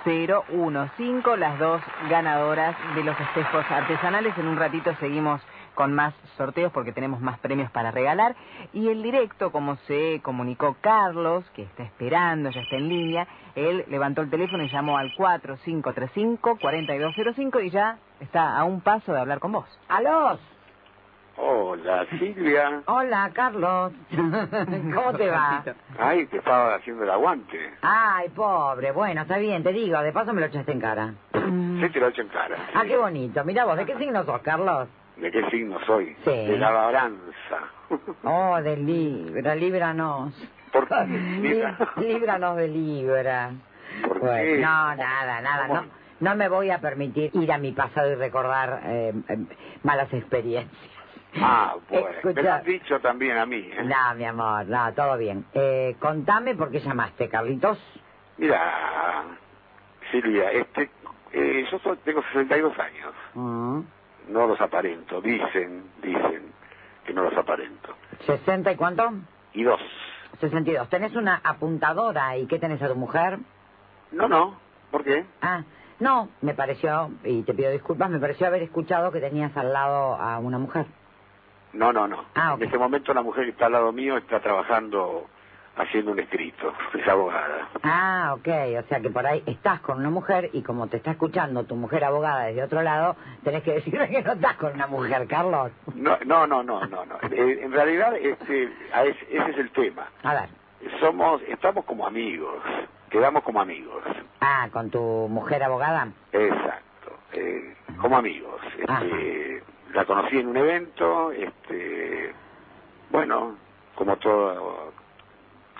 015, 0.04 1.36
las 1.36 1.58
dos 1.58 1.82
ganadoras 2.08 2.76
de 2.94 3.02
los 3.02 3.18
espejos 3.18 3.64
artesanales. 3.70 4.38
En 4.38 4.46
un 4.46 4.56
ratito 4.56 4.94
seguimos 5.00 5.40
con 5.74 5.92
más 5.92 6.14
sorteos 6.36 6.72
porque 6.72 6.92
tenemos 6.92 7.20
más 7.20 7.38
premios 7.38 7.70
para 7.70 7.90
regalar. 7.90 8.34
Y 8.72 8.88
el 8.88 9.02
directo, 9.02 9.52
como 9.52 9.76
se 9.86 10.20
comunicó 10.22 10.76
Carlos, 10.80 11.44
que 11.54 11.62
está 11.62 11.82
esperando, 11.82 12.50
ya 12.50 12.60
está 12.60 12.76
en 12.76 12.88
línea, 12.88 13.26
él 13.54 13.84
levantó 13.88 14.22
el 14.22 14.30
teléfono 14.30 14.64
y 14.64 14.68
llamó 14.68 14.98
al 14.98 15.12
4535-4205 15.14 17.64
y 17.64 17.70
ya 17.70 17.98
está 18.20 18.56
a 18.58 18.64
un 18.64 18.80
paso 18.80 19.12
de 19.12 19.20
hablar 19.20 19.38
con 19.40 19.52
vos. 19.52 19.66
¡Aló! 19.88 20.38
Hola, 21.36 22.06
Silvia. 22.16 22.82
Hola, 22.86 23.28
Carlos. 23.32 23.92
¿Cómo 24.14 25.12
te 25.14 25.28
va? 25.28 25.64
Ay, 25.98 26.26
te 26.26 26.36
estaba 26.38 26.76
haciendo 26.76 27.02
el 27.02 27.10
aguante. 27.10 27.58
Ay, 27.82 28.28
pobre. 28.28 28.92
Bueno, 28.92 29.22
está 29.22 29.38
bien, 29.38 29.64
te 29.64 29.72
digo. 29.72 30.00
De 30.00 30.12
paso 30.12 30.32
me 30.32 30.40
lo 30.40 30.46
echaste 30.46 30.70
en 30.70 30.80
cara. 30.80 31.14
Sí, 31.32 31.88
te 31.92 31.98
lo 31.98 32.06
he 32.06 32.10
hecho 32.10 32.22
en 32.22 32.28
cara. 32.28 32.56
Ah, 32.74 32.84
qué 32.86 32.96
bonito. 32.96 33.42
Mira 33.44 33.64
vos, 33.64 33.76
¿de 33.76 33.84
qué 33.84 33.98
signo 33.98 34.22
sos, 34.24 34.40
Carlos? 34.42 34.88
¿De 35.16 35.30
qué 35.30 35.48
signo 35.50 35.78
soy? 35.86 36.16
Sí. 36.24 36.30
De 36.30 36.58
la 36.58 36.70
balanza. 36.70 37.58
Oh, 38.24 38.60
de 38.62 38.76
Libra. 38.78 39.54
Líbranos. 39.54 40.32
¿Por 40.72 40.88
qué? 40.88 40.94
Libra. 41.06 41.76
Lí- 41.96 42.14
Líbranos 42.14 42.56
de 42.56 42.68
Libra. 42.68 43.50
¿Por 44.08 44.18
Bueno, 44.20 44.34
qué? 44.42 44.58
no, 44.58 44.94
nada, 44.96 45.40
nada. 45.42 45.66
¿Cómo? 45.68 45.82
No, 45.82 45.86
no 46.20 46.34
me 46.36 46.48
voy 46.48 46.70
a 46.70 46.80
permitir 46.80 47.30
ir 47.34 47.52
a 47.52 47.58
mi 47.58 47.72
pasado 47.72 48.10
y 48.10 48.14
recordar 48.14 48.80
eh, 48.84 49.12
malas 49.82 50.12
experiencias. 50.14 50.74
Ah, 51.40 51.76
bueno. 51.90 52.06
Me 52.06 52.30
Escucha. 52.30 52.42
lo 52.42 52.52
has 52.54 52.64
dicho 52.64 53.00
también 53.00 53.36
a 53.36 53.44
mí. 53.46 53.58
¿eh? 53.72 53.82
No, 53.84 54.14
mi 54.16 54.24
amor, 54.24 54.66
no, 54.66 54.92
todo 54.94 55.18
bien. 55.18 55.44
Eh, 55.52 55.94
contame 56.00 56.54
por 56.54 56.70
qué 56.70 56.80
llamaste, 56.80 57.28
Carlitos. 57.28 57.78
Mira, 58.38 59.24
Silvia, 60.10 60.50
este, 60.52 60.90
eh, 61.32 61.66
yo 61.70 61.78
soy- 61.80 61.98
tengo 61.98 62.22
62 62.32 62.72
años. 62.78 63.12
Mm. 63.34 63.80
No 64.28 64.46
los 64.46 64.60
aparento. 64.60 65.20
Dicen, 65.20 65.84
dicen 66.02 66.52
que 67.04 67.12
no 67.12 67.22
los 67.24 67.36
aparento. 67.36 67.94
¿60 68.26 68.72
y 68.72 68.76
cuánto? 68.76 69.12
Y 69.52 69.62
dos. 69.62 69.80
62. 70.40 70.88
¿Tenés 70.88 71.14
una 71.14 71.40
apuntadora 71.44 72.36
y 72.36 72.46
qué 72.46 72.58
tenés 72.58 72.82
a 72.82 72.88
tu 72.88 72.96
mujer? 72.96 73.38
No, 74.12 74.28
no. 74.28 74.58
¿Por 74.90 75.04
qué? 75.04 75.24
Ah, 75.42 75.62
no, 76.00 76.28
me 76.40 76.54
pareció, 76.54 77.10
y 77.24 77.42
te 77.42 77.54
pido 77.54 77.70
disculpas, 77.70 78.10
me 78.10 78.18
pareció 78.18 78.46
haber 78.46 78.62
escuchado 78.62 79.12
que 79.12 79.20
tenías 79.20 79.56
al 79.56 79.72
lado 79.72 80.14
a 80.14 80.38
una 80.38 80.58
mujer. 80.58 80.86
No, 81.72 81.92
no, 81.92 82.06
no. 82.06 82.24
Ah. 82.34 82.54
En 82.56 82.62
este 82.64 82.78
momento 82.78 83.12
la 83.14 83.22
mujer 83.22 83.44
que 83.44 83.50
está 83.50 83.66
al 83.66 83.72
lado 83.72 83.92
mío 83.92 84.16
está 84.16 84.40
trabajando 84.40 85.26
haciendo 85.76 86.12
un 86.12 86.18
escrito. 86.20 86.72
Es 86.94 87.06
abogada. 87.08 87.68
Ah, 87.82 88.34
ok, 88.38 88.48
o 88.84 88.88
sea 88.88 89.00
que 89.00 89.10
por 89.10 89.26
ahí 89.26 89.42
estás 89.46 89.80
con 89.80 89.98
una 89.98 90.10
mujer 90.10 90.50
y 90.52 90.62
como 90.62 90.86
te 90.86 90.96
está 90.98 91.12
escuchando 91.12 91.64
tu 91.64 91.76
mujer 91.76 92.04
abogada 92.04 92.44
desde 92.44 92.62
otro 92.62 92.82
lado, 92.82 93.16
tenés 93.42 93.62
que 93.62 93.74
decirle 93.74 94.08
que 94.08 94.22
no 94.22 94.32
estás 94.32 94.56
con 94.56 94.72
una 94.74 94.86
mujer, 94.86 95.26
Carlos. 95.26 95.72
No, 95.94 96.16
no, 96.24 96.46
no, 96.46 96.62
no, 96.62 96.84
no. 96.86 97.04
no. 97.04 97.14
Eh, 97.32 97.60
En 97.62 97.72
realidad 97.72 98.14
este, 98.16 98.64
ese 98.64 99.50
es 99.50 99.58
el 99.58 99.70
tema. 99.70 100.06
A 100.22 100.34
ver, 100.34 100.48
Somos, 101.00 101.42
estamos 101.48 101.84
como 101.84 102.06
amigos. 102.06 102.62
Quedamos 103.10 103.42
como 103.42 103.60
amigos. 103.60 104.02
ah, 104.40 104.68
con 104.72 104.90
tu 104.90 105.00
mujer 105.28 105.62
abogada. 105.62 106.08
Exacto. 106.32 107.18
Eh, 107.32 107.74
como 108.00 108.16
amigos. 108.16 108.60
Este, 108.78 109.62
la 109.92 110.04
conocí 110.04 110.38
en 110.38 110.48
un 110.48 110.56
evento. 110.56 111.30
Este, 111.32 112.32
bueno, 113.10 113.56
como 113.94 114.16
todo, 114.16 114.92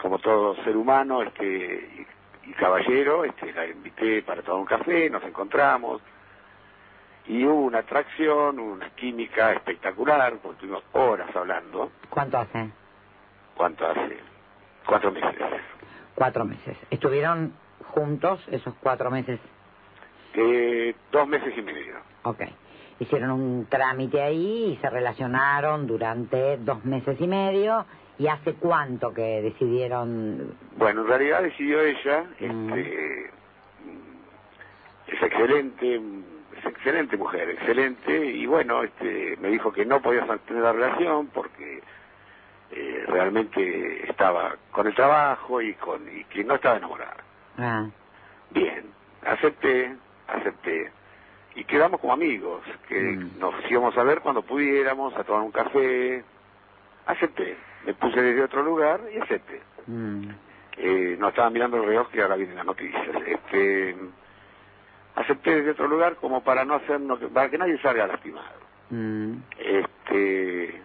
como 0.05 0.19
todo 0.19 0.55
ser 0.65 0.77
humano, 0.77 1.23
este, 1.23 1.47
y, 1.47 2.51
y 2.51 2.53
caballero, 2.53 3.25
este, 3.25 3.55
la 3.55 3.67
invité 3.67 4.21
para 4.21 4.43
tomar 4.43 4.61
un 4.61 4.67
café. 4.67 5.09
Nos 5.09 5.23
encontramos. 5.25 6.03
Y 7.27 7.43
hubo 7.47 7.63
una 7.63 7.79
atracción, 7.79 8.59
una 8.59 8.91
química 8.91 9.55
espectacular, 9.55 10.35
porque 10.43 10.57
estuvimos 10.57 10.85
horas 10.93 11.35
hablando. 11.35 11.91
¿Cuánto 12.11 12.37
hace? 12.37 12.69
¿Cuánto 13.57 13.87
hace? 13.87 14.19
Cuatro 14.85 15.11
meses. 15.11 15.39
Cuatro 16.15 16.45
meses. 16.45 16.77
¿Estuvieron 16.91 17.55
juntos 17.95 18.47
esos 18.51 18.75
cuatro 18.83 19.11
meses? 19.11 19.41
Eh, 20.35 20.95
dos 21.13 21.27
meses 21.27 21.57
y 21.57 21.63
medio. 21.63 21.95
Ok. 22.25 22.43
Hicieron 22.99 23.31
un 23.31 23.67
trámite 23.71 24.21
ahí 24.21 24.75
y 24.75 24.77
se 24.83 24.91
relacionaron 24.91 25.87
durante 25.87 26.59
dos 26.59 26.85
meses 26.85 27.19
y 27.19 27.27
medio. 27.27 27.87
¿Y 28.19 28.29
hace 28.29 28.55
cuánto 28.55 29.13
que 29.13 29.43
decidieron? 29.43 30.55
Bueno, 30.77 31.03
en 31.03 31.09
realidad 31.09 31.43
decidió 31.43 31.81
ella, 31.81 32.25
Mm. 32.41 32.73
este, 32.73 33.31
mm, 33.85 35.13
es 35.15 35.23
excelente, 35.23 35.99
mm, 35.99 36.23
es 36.59 36.65
excelente 36.67 37.17
mujer, 37.17 37.51
excelente, 37.51 38.25
y 38.27 38.47
bueno, 38.47 38.83
este, 38.85 39.37
me 39.41 39.49
dijo 39.49 39.73
que 39.73 39.85
no 39.85 40.01
podía 40.01 40.25
mantener 40.25 40.63
la 40.63 40.73
relación 40.73 41.27
porque 41.29 41.81
eh, 42.71 43.05
realmente 43.07 44.09
estaba 44.11 44.57
con 44.73 44.87
el 44.89 44.95
trabajo 44.95 45.61
y 45.61 45.75
con 45.75 46.03
y 46.09 46.25
que 46.25 46.43
no 46.45 46.55
estaba 46.57 46.77
enamorada. 46.77 47.17
Ah, 47.59 47.87
Bien, 48.51 48.85
acepté, 49.25 49.95
acepté. 50.29 50.91
Y 51.57 51.65
quedamos 51.65 52.01
como 52.01 52.13
amigos, 52.15 52.63
que 52.89 53.01
Mm. 53.01 53.39
nos 53.39 53.55
íbamos 53.71 53.97
a 53.97 54.03
ver 54.03 54.21
cuando 54.21 54.43
pudiéramos, 54.43 55.15
a 55.17 55.23
tomar 55.25 55.43
un 55.43 55.53
café, 55.53 56.25
acepté. 57.07 57.57
Me 57.87 57.95
puse 57.95 58.21
desde 58.21 58.43
otro 58.43 58.63
lugar 58.63 59.01
y 59.15 59.19
acepté. 59.19 59.61
Mm. 59.87 60.31
Eh, 60.77 61.17
no 61.19 61.29
estaba 61.29 61.51
mirando 61.51 61.77
el 61.77 61.85
reloj 61.85 62.09
que 62.11 62.23
ahora 62.23 62.37
vienen 62.37 62.57
las 62.57 62.67
noticias. 62.67 63.09
Este, 63.27 63.97
acepté 65.15 65.57
desde 65.57 65.71
otro 65.73 65.87
lugar 65.89 66.17
como 66.17 66.43
para 66.43 66.65
no 66.65 66.75
hacernos, 66.75 67.19
para 67.33 67.51
que 67.51 67.59
nadie 67.59 67.79
salga 67.79 68.07
lastimado. 68.07 68.65
Mm. 68.91 69.37
Este, 69.59 70.83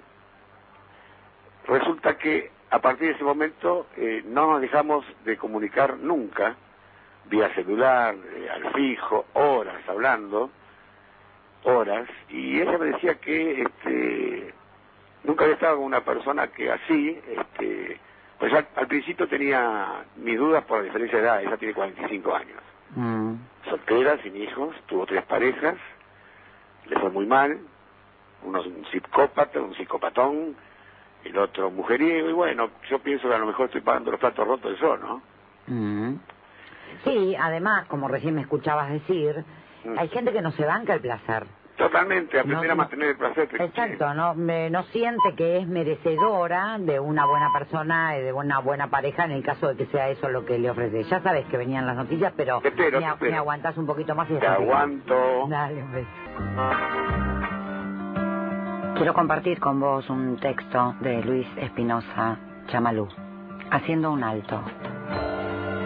resulta 1.67 2.17
que 2.17 2.51
a 2.69 2.80
partir 2.80 3.09
de 3.09 3.13
ese 3.15 3.23
momento 3.23 3.88
eh, 3.97 4.23
no 4.26 4.51
nos 4.51 4.61
dejamos 4.61 5.05
de 5.26 5.38
comunicar 5.38 5.97
nunca, 5.97 6.55
vía 7.26 7.53
celular, 7.55 8.15
eh, 8.35 8.49
al 8.49 8.71
fijo, 8.73 9.26
horas 9.34 9.81
hablando, 9.88 10.51
horas, 11.63 12.07
y 12.30 12.61
ella 12.61 12.77
me 12.77 12.88
decía 12.88 13.15
que 13.15 13.63
este, 13.63 14.53
nunca 15.24 15.44
había 15.44 15.56
estado 15.56 15.78
con 15.78 15.86
una 15.86 16.02
persona 16.02 16.48
que 16.48 16.72
así, 16.72 17.20
este, 17.28 18.00
pues 18.40 18.54
al, 18.54 18.68
al 18.76 18.88
principio 18.88 19.28
tenía 19.28 20.04
mis 20.18 20.38
dudas 20.38 20.64
por 20.66 20.78
la 20.80 20.84
diferencia 20.86 21.18
de 21.20 21.24
edad, 21.26 21.41
ella 21.44 21.58
tiene 21.58 21.74
45 21.74 22.36
años, 22.36 22.62
Mm. 22.96 23.34
soltera, 23.70 24.18
sin 24.24 24.36
hijos, 24.36 24.76
tuvo 24.88 25.06
tres 25.06 25.24
parejas, 25.26 25.76
le 26.88 27.00
fue 27.00 27.10
muy 27.12 27.26
mal, 27.28 27.60
uno 28.44 28.62
es 28.62 28.66
un 28.68 28.86
psicópata, 28.88 29.60
un 29.62 29.76
psicopatón, 29.76 30.56
el 31.24 31.38
otro 31.38 31.70
mujeriego, 31.70 32.30
y 32.30 32.34
bueno, 32.34 32.70
yo 32.90 32.98
pienso 33.00 33.28
que 33.28 33.36
a 33.36 33.38
lo 33.38 33.46
mejor 33.46 33.66
estoy 33.68 33.82
pagando 33.82 34.10
los 34.12 34.20
platos 34.20 34.48
rotos 34.48 34.80
yo, 34.80 34.98
¿no? 34.98 35.22
Mm. 35.68 36.16
Sí, 37.04 37.36
además, 37.40 37.86
como 37.88 38.08
recién 38.08 38.34
me 38.36 38.41
escuchabas 38.41 38.90
decir, 38.90 39.44
Mm. 39.84 40.00
hay 40.00 40.08
gente 40.10 40.34
que 40.34 40.41
no 40.41 40.52
se 40.52 40.66
banca 40.66 40.94
el 40.96 41.02
placer. 41.02 41.46
Totalmente, 41.80 42.38
aprender 42.39 42.68
No, 42.68 42.73
a 42.73 42.76
mantener 42.76 43.10
el 43.11 43.15
placer. 43.18 43.49
Exacto, 43.57 44.14
no 44.14 44.35
me- 44.35 44.69
no 44.69 44.84
siente 44.84 45.34
que 45.35 45.57
es 45.60 45.68
merecedora 45.68 46.77
de 46.77 46.99
una 46.99 47.26
buena 47.26 47.51
persona 47.53 48.18
y 48.18 48.22
de 48.22 48.34
una 48.34 48.60
buena 48.60 48.88
pareja 48.89 49.23
en 49.23 49.31
el 49.31 49.41
caso 49.43 49.69
de 49.69 49.77
que 49.77 49.85
sea 49.85 50.10
eso 50.10 50.27
lo 50.30 50.45
que 50.45 50.60
le 50.60 50.69
ofrece. 50.69 51.03
Ya 51.06 51.22
sabes 51.22 51.45
que 51.47 51.56
venían 51.57 51.88
las 51.88 51.95
noticias, 51.95 52.34
pero 52.35 52.60
Te 52.60 52.68
espero, 52.68 52.99
me, 52.99 53.06
te 53.07 53.11
espero. 53.14 53.31
me 53.31 53.38
aguantas 53.38 53.77
un 53.77 53.88
poquito 53.88 54.14
más 54.14 54.30
y 54.30 54.34
Te 54.35 54.45
aguanto. 54.45 55.47
Dale, 55.47 55.81
un 55.81 55.91
beso. 55.93 56.10
Quiero 58.97 59.14
compartir 59.14 59.60
con 59.61 59.80
vos 59.80 60.10
un 60.10 60.35
texto 60.38 60.95
de 60.99 61.23
Luis 61.23 61.47
Espinosa 61.56 62.38
Chamalú, 62.68 63.07
haciendo 63.72 64.11
un 64.11 64.22
alto. 64.23 64.61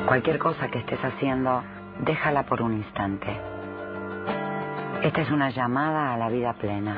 Cualquier 0.07 0.39
cosa 0.39 0.69
que 0.69 0.79
estés 0.79 0.99
haciendo, 1.05 1.63
déjala 1.99 2.43
por 2.43 2.63
un 2.63 2.73
instante. 2.73 3.39
Esta 5.03 5.19
es 5.19 5.31
una 5.31 5.49
llamada 5.49 6.13
a 6.13 6.17
la 6.17 6.29
vida 6.29 6.53
plena, 6.53 6.97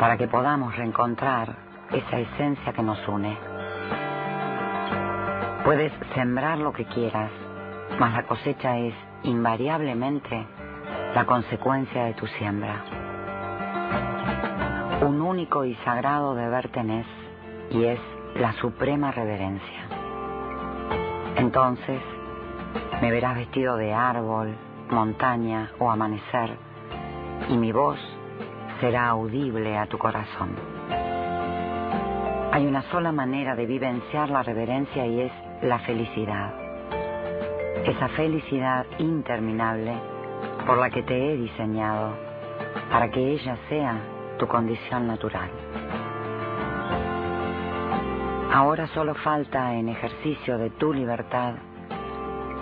para 0.00 0.16
que 0.16 0.26
podamos 0.26 0.74
reencontrar 0.74 1.54
esa 1.92 2.18
esencia 2.18 2.72
que 2.72 2.82
nos 2.82 2.98
une. 3.06 3.38
Puedes 5.64 5.92
sembrar 6.16 6.58
lo 6.58 6.72
que 6.72 6.84
quieras, 6.86 7.30
mas 8.00 8.14
la 8.14 8.24
cosecha 8.24 8.78
es 8.78 8.94
invariablemente 9.22 10.44
la 11.14 11.24
consecuencia 11.24 12.06
de 12.06 12.14
tu 12.14 12.26
siembra. 12.26 12.82
Un 15.02 15.20
único 15.20 15.64
y 15.64 15.76
sagrado 15.84 16.34
deber 16.34 16.68
tenés 16.70 17.06
y 17.70 17.84
es 17.84 18.00
la 18.34 18.52
suprema 18.54 19.12
reverencia. 19.12 19.86
Entonces 21.36 22.02
me 23.00 23.12
verás 23.12 23.36
vestido 23.36 23.76
de 23.76 23.94
árbol, 23.94 24.56
montaña 24.90 25.72
o 25.78 25.90
amanecer 25.90 26.56
y 27.48 27.56
mi 27.56 27.72
voz 27.72 27.98
será 28.80 29.08
audible 29.08 29.76
a 29.76 29.86
tu 29.86 29.98
corazón. 29.98 30.56
Hay 32.52 32.66
una 32.66 32.82
sola 32.90 33.12
manera 33.12 33.54
de 33.54 33.66
vivenciar 33.66 34.30
la 34.30 34.42
reverencia 34.42 35.06
y 35.06 35.20
es 35.20 35.32
la 35.62 35.78
felicidad. 35.80 36.54
Esa 37.84 38.08
felicidad 38.08 38.86
interminable 38.98 39.94
por 40.66 40.78
la 40.78 40.90
que 40.90 41.02
te 41.02 41.32
he 41.32 41.36
diseñado 41.36 42.14
para 42.90 43.10
que 43.10 43.32
ella 43.32 43.56
sea 43.68 44.00
tu 44.38 44.46
condición 44.46 45.06
natural. 45.06 45.50
Ahora 48.52 48.86
solo 48.88 49.14
falta 49.16 49.74
en 49.74 49.90
ejercicio 49.90 50.56
de 50.56 50.70
tu 50.70 50.94
libertad, 50.94 51.56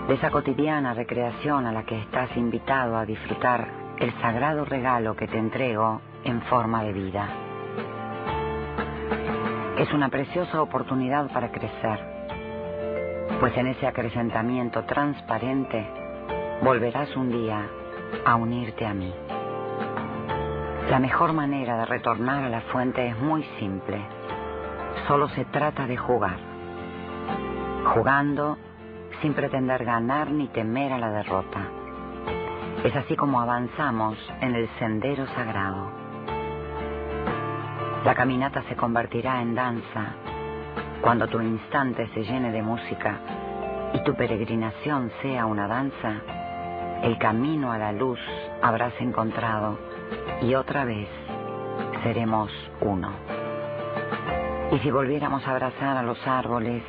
de 0.08 0.14
esa 0.14 0.30
cotidiana 0.30 0.92
recreación 0.92 1.66
a 1.66 1.72
la 1.72 1.84
que 1.84 1.98
estás 1.98 2.36
invitado 2.36 2.96
a 2.96 3.06
disfrutar 3.06 3.66
el 3.98 4.12
sagrado 4.20 4.64
regalo 4.64 5.16
que 5.16 5.26
te 5.26 5.38
entrego 5.38 6.00
en 6.24 6.42
forma 6.42 6.82
de 6.82 6.92
vida. 6.92 7.28
Es 9.78 9.92
una 9.92 10.10
preciosa 10.10 10.60
oportunidad 10.60 11.32
para 11.32 11.50
crecer, 11.50 11.98
pues 13.40 13.56
en 13.56 13.68
ese 13.68 13.86
acrecentamiento 13.86 14.84
transparente 14.84 15.86
volverás 16.62 17.16
un 17.16 17.30
día 17.30 17.66
a 18.24 18.36
unirte 18.36 18.86
a 18.86 18.94
mí. 18.94 19.12
La 20.90 20.98
mejor 20.98 21.32
manera 21.32 21.78
de 21.78 21.86
retornar 21.86 22.44
a 22.44 22.50
la 22.50 22.60
fuente 22.60 23.06
es 23.06 23.18
muy 23.18 23.42
simple. 23.58 24.04
Solo 25.08 25.28
se 25.30 25.46
trata 25.46 25.86
de 25.86 25.96
jugar. 25.96 26.36
Jugando 27.94 28.58
sin 29.24 29.32
pretender 29.32 29.86
ganar 29.86 30.30
ni 30.30 30.48
temer 30.48 30.92
a 30.92 30.98
la 30.98 31.10
derrota. 31.10 31.66
Es 32.84 32.94
así 32.94 33.16
como 33.16 33.40
avanzamos 33.40 34.18
en 34.42 34.54
el 34.54 34.68
sendero 34.78 35.26
sagrado. 35.28 35.90
La 38.04 38.14
caminata 38.14 38.62
se 38.68 38.76
convertirá 38.76 39.40
en 39.40 39.54
danza 39.54 40.12
cuando 41.00 41.26
tu 41.26 41.40
instante 41.40 42.06
se 42.08 42.22
llene 42.22 42.52
de 42.52 42.60
música 42.60 43.18
y 43.94 44.04
tu 44.04 44.14
peregrinación 44.14 45.10
sea 45.22 45.46
una 45.46 45.68
danza. 45.68 46.20
El 47.02 47.16
camino 47.16 47.72
a 47.72 47.78
la 47.78 47.92
luz 47.92 48.20
habrás 48.60 48.92
encontrado 49.00 49.78
y 50.42 50.54
otra 50.54 50.84
vez 50.84 51.08
seremos 52.02 52.52
uno. 52.82 53.10
Y 54.70 54.80
si 54.80 54.90
volviéramos 54.90 55.46
a 55.46 55.52
abrazar 55.52 55.96
a 55.96 56.02
los 56.02 56.18
árboles 56.26 56.82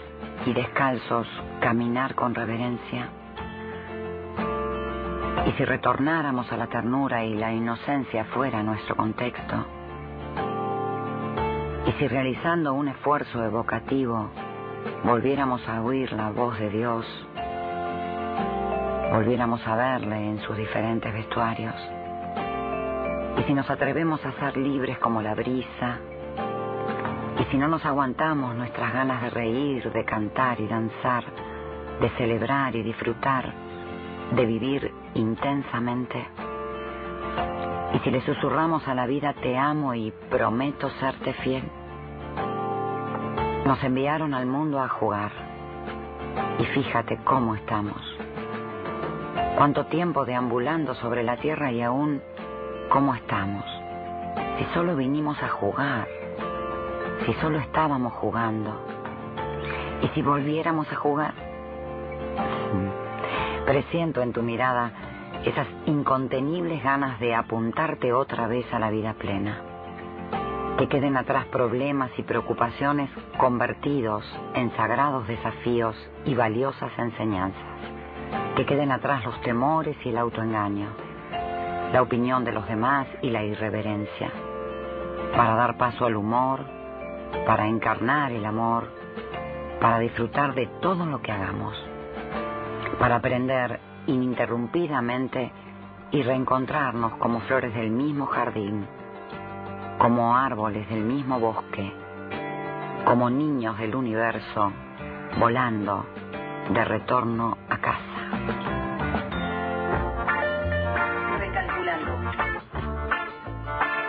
descalzos 0.54 1.28
caminar 1.60 2.16
con 2.16 2.36
reverencia, 2.36 3.10
y 5.48 5.52
si 5.52 5.66
retornáramos 5.66 6.52
a 6.52 6.58
la 6.58 6.68
ternura 6.68 7.24
y 7.24 7.36
la 7.36 7.52
inocencia 7.54 8.26
fuera 8.26 8.64
nuestro 8.64 8.96
contexto, 8.96 9.66
y 11.88 11.92
si 11.94 12.08
realizando 12.08 12.74
un 12.74 12.88
esfuerzo 12.88 13.44
evocativo 13.44 14.30
volviéramos 15.04 15.68
a 15.68 15.82
oír 15.82 16.12
la 16.14 16.32
voz 16.32 16.58
de 16.60 16.70
Dios, 16.70 17.06
volviéramos 19.12 19.66
a 19.68 19.76
verle 19.76 20.30
en 20.30 20.40
sus 20.42 20.58
diferentes 20.58 21.14
vestuarios, 21.14 21.76
y 23.38 23.44
si 23.44 23.54
nos 23.54 23.70
atrevemos 23.70 24.24
a 24.26 24.32
ser 24.40 24.58
libres 24.58 24.98
como 25.00 25.22
la 25.22 25.36
brisa, 25.36 26.00
y 27.40 27.44
si 27.46 27.58
no 27.58 27.68
nos 27.68 27.86
aguantamos 27.86 28.56
nuestras 28.56 28.94
ganas 28.94 29.22
de 29.22 29.30
reír, 29.30 29.92
de 29.92 30.06
cantar 30.06 30.60
y 30.60 30.68
danzar, 30.68 31.24
de 32.00 32.10
celebrar 32.12 32.76
y 32.76 32.84
disfrutar, 32.84 33.54
de 34.32 34.46
vivir 34.46 34.92
intensamente, 35.14 36.26
y 37.94 38.00
si 38.00 38.12
le 38.12 38.22
susurramos 38.22 38.86
a 38.88 38.94
la 38.94 39.06
vida 39.06 39.34
te 39.42 39.58
amo 39.58 39.94
y 39.94 40.12
prometo 40.30 40.90
serte 41.00 41.34
fiel, 41.34 41.64
nos 43.66 43.82
enviaron 43.84 44.34
al 44.34 44.46
mundo 44.46 44.82
a 44.82 44.90
jugar. 44.90 45.32
Y 46.60 46.66
fíjate 46.66 47.18
cómo 47.24 47.56
estamos. 47.56 48.02
Cuánto 49.58 49.86
tiempo 49.86 50.26
deambulando 50.26 50.94
sobre 50.96 51.24
la 51.24 51.38
tierra 51.38 51.72
y 51.72 51.82
aún 51.82 52.22
cómo 52.90 53.16
estamos. 53.16 53.64
Si 54.58 54.66
solo 54.74 54.98
vinimos 54.98 55.42
a 55.42 55.48
jugar, 55.48 56.08
si 57.26 57.34
solo 57.36 57.60
estábamos 57.60 58.14
jugando, 58.14 58.96
y 60.02 60.08
si 60.10 60.22
volviéramos 60.22 60.92
a 60.92 60.96
jugar. 60.96 61.34
Presiento 63.66 64.22
en 64.22 64.34
tu 64.34 64.44
mirada 64.44 64.92
esas 65.46 65.68
incontenibles 65.86 66.84
ganas 66.84 67.20
de 67.20 67.34
apuntarte 67.34 68.14
otra 68.14 68.48
vez 68.48 68.66
a 68.74 68.80
la 68.80 68.90
vida 68.90 69.14
plena. 69.14 69.62
Que 70.78 70.88
queden 70.88 71.16
atrás 71.18 71.46
problemas 71.46 72.12
y 72.18 72.24
preocupaciones 72.24 73.10
convertidos 73.38 74.26
en 74.56 74.76
sagrados 74.76 75.28
desafíos 75.28 75.96
y 76.26 76.36
valiosas 76.36 76.92
enseñanzas. 76.98 77.62
Que 78.56 78.66
queden 78.66 78.92
atrás 78.92 79.24
los 79.24 79.40
temores 79.42 79.96
y 80.04 80.10
el 80.10 80.18
autoengaño, 80.18 80.90
la 81.94 82.02
opinión 82.02 82.44
de 82.44 82.52
los 82.52 82.68
demás 82.68 83.08
y 83.22 83.30
la 83.30 83.44
irreverencia. 83.44 84.32
Para 85.36 85.56
dar 85.56 85.78
paso 85.78 86.06
al 86.06 86.16
humor, 86.16 86.75
para 87.46 87.68
encarnar 87.68 88.32
el 88.32 88.46
amor, 88.46 88.90
para 89.80 90.00
disfrutar 90.00 90.54
de 90.54 90.68
todo 90.82 91.06
lo 91.06 91.22
que 91.22 91.32
hagamos, 91.32 91.76
para 93.00 93.18
aprender 93.18 93.80
ininterrumpidamente 94.08 95.52
y 96.12 96.22
reencontrarnos 96.24 97.14
como 97.14 97.42
flores 97.42 97.74
del 97.74 97.90
mismo 97.90 98.26
jardín, 98.28 98.88
como 99.98 100.36
árboles 100.36 100.88
del 100.90 101.02
mismo 101.02 101.40
bosque, 101.40 101.94
como 103.06 103.30
niños 103.30 103.78
del 103.78 103.96
universo, 103.96 104.72
volando 105.40 106.06
de 106.70 106.86
retorno 106.86 107.58
a 107.70 107.78
casa. 107.78 108.85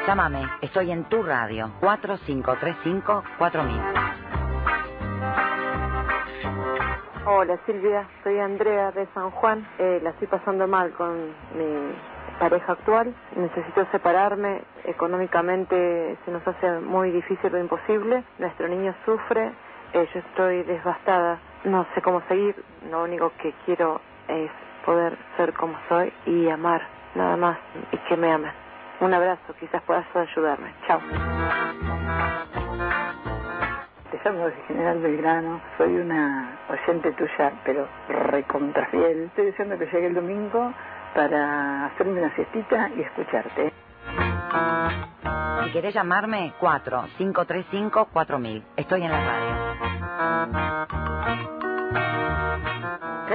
Llámame, 0.07 0.49
estoy 0.63 0.93
en 0.93 1.05
tu 1.05 1.23
radio, 1.25 1.69
4535-4000. 1.81 3.83
Hola 7.27 7.59
Silvia, 7.67 8.09
soy 8.23 8.39
Andrea 8.39 8.93
de 8.93 9.09
San 9.15 9.33
Juan. 9.33 9.67
Eh, 9.81 9.99
la 10.05 10.11
estoy 10.11 10.29
pasando 10.29 10.69
mal 10.69 10.93
con 10.93 11.31
mi 11.57 11.93
pareja 12.39 12.75
actual. 12.75 13.13
Necesito 13.35 13.85
separarme. 13.91 14.63
Económicamente 14.85 16.17
se 16.25 16.31
nos 16.31 16.47
hace 16.47 16.79
muy 16.79 17.11
difícil 17.11 17.53
o 17.53 17.59
imposible. 17.59 18.23
Nuestro 18.39 18.69
niño 18.69 18.95
sufre. 19.05 19.51
Eh, 19.93 20.09
yo 20.15 20.21
estoy 20.21 20.63
devastada. 20.63 21.41
No 21.65 21.85
sé 21.97 22.03
cómo 22.03 22.23
seguir. 22.29 22.55
Lo 22.93 23.03
único 23.03 23.33
que 23.43 23.53
quiero 23.65 24.01
es 24.29 24.53
poder 24.85 25.19
ser 25.37 25.53
como 25.55 25.77
soy 25.89 26.13
y 26.27 26.49
amar, 26.49 26.87
nada 27.17 27.37
más. 27.37 27.59
Y 27.91 27.97
que 28.09 28.17
me 28.17 28.31
amen. 28.31 28.66
Un 29.01 29.13
abrazo, 29.13 29.53
quizás 29.61 29.83
puedas 29.83 30.07
ayudarme. 30.15 30.73
Chao. 30.87 31.01
Te 34.11 34.19
llamo 34.25 34.47
de 34.47 34.53
General 34.69 34.99
Belgrano, 34.99 35.61
soy 35.77 35.97
una 35.97 36.59
oyente 36.69 37.13
tuya, 37.13 37.53
pero 37.65 37.87
recontrafiel. 38.09 39.25
Estoy 39.25 39.47
deseando 39.47 39.77
que 39.79 39.87
llegue 39.87 40.07
el 40.07 40.15
domingo 40.15 40.73
para 41.15 41.87
hacerme 41.87 42.23
una 42.23 42.33
siestita 42.35 42.89
y 42.97 43.01
escucharte. 43.03 43.73
Si 45.65 45.73
querés 45.73 45.93
llamarme, 45.95 46.53
4535-4000. 46.61 48.63
Estoy 48.77 49.03
en 49.03 49.11
la 49.11 49.21
radio. 49.21 49.57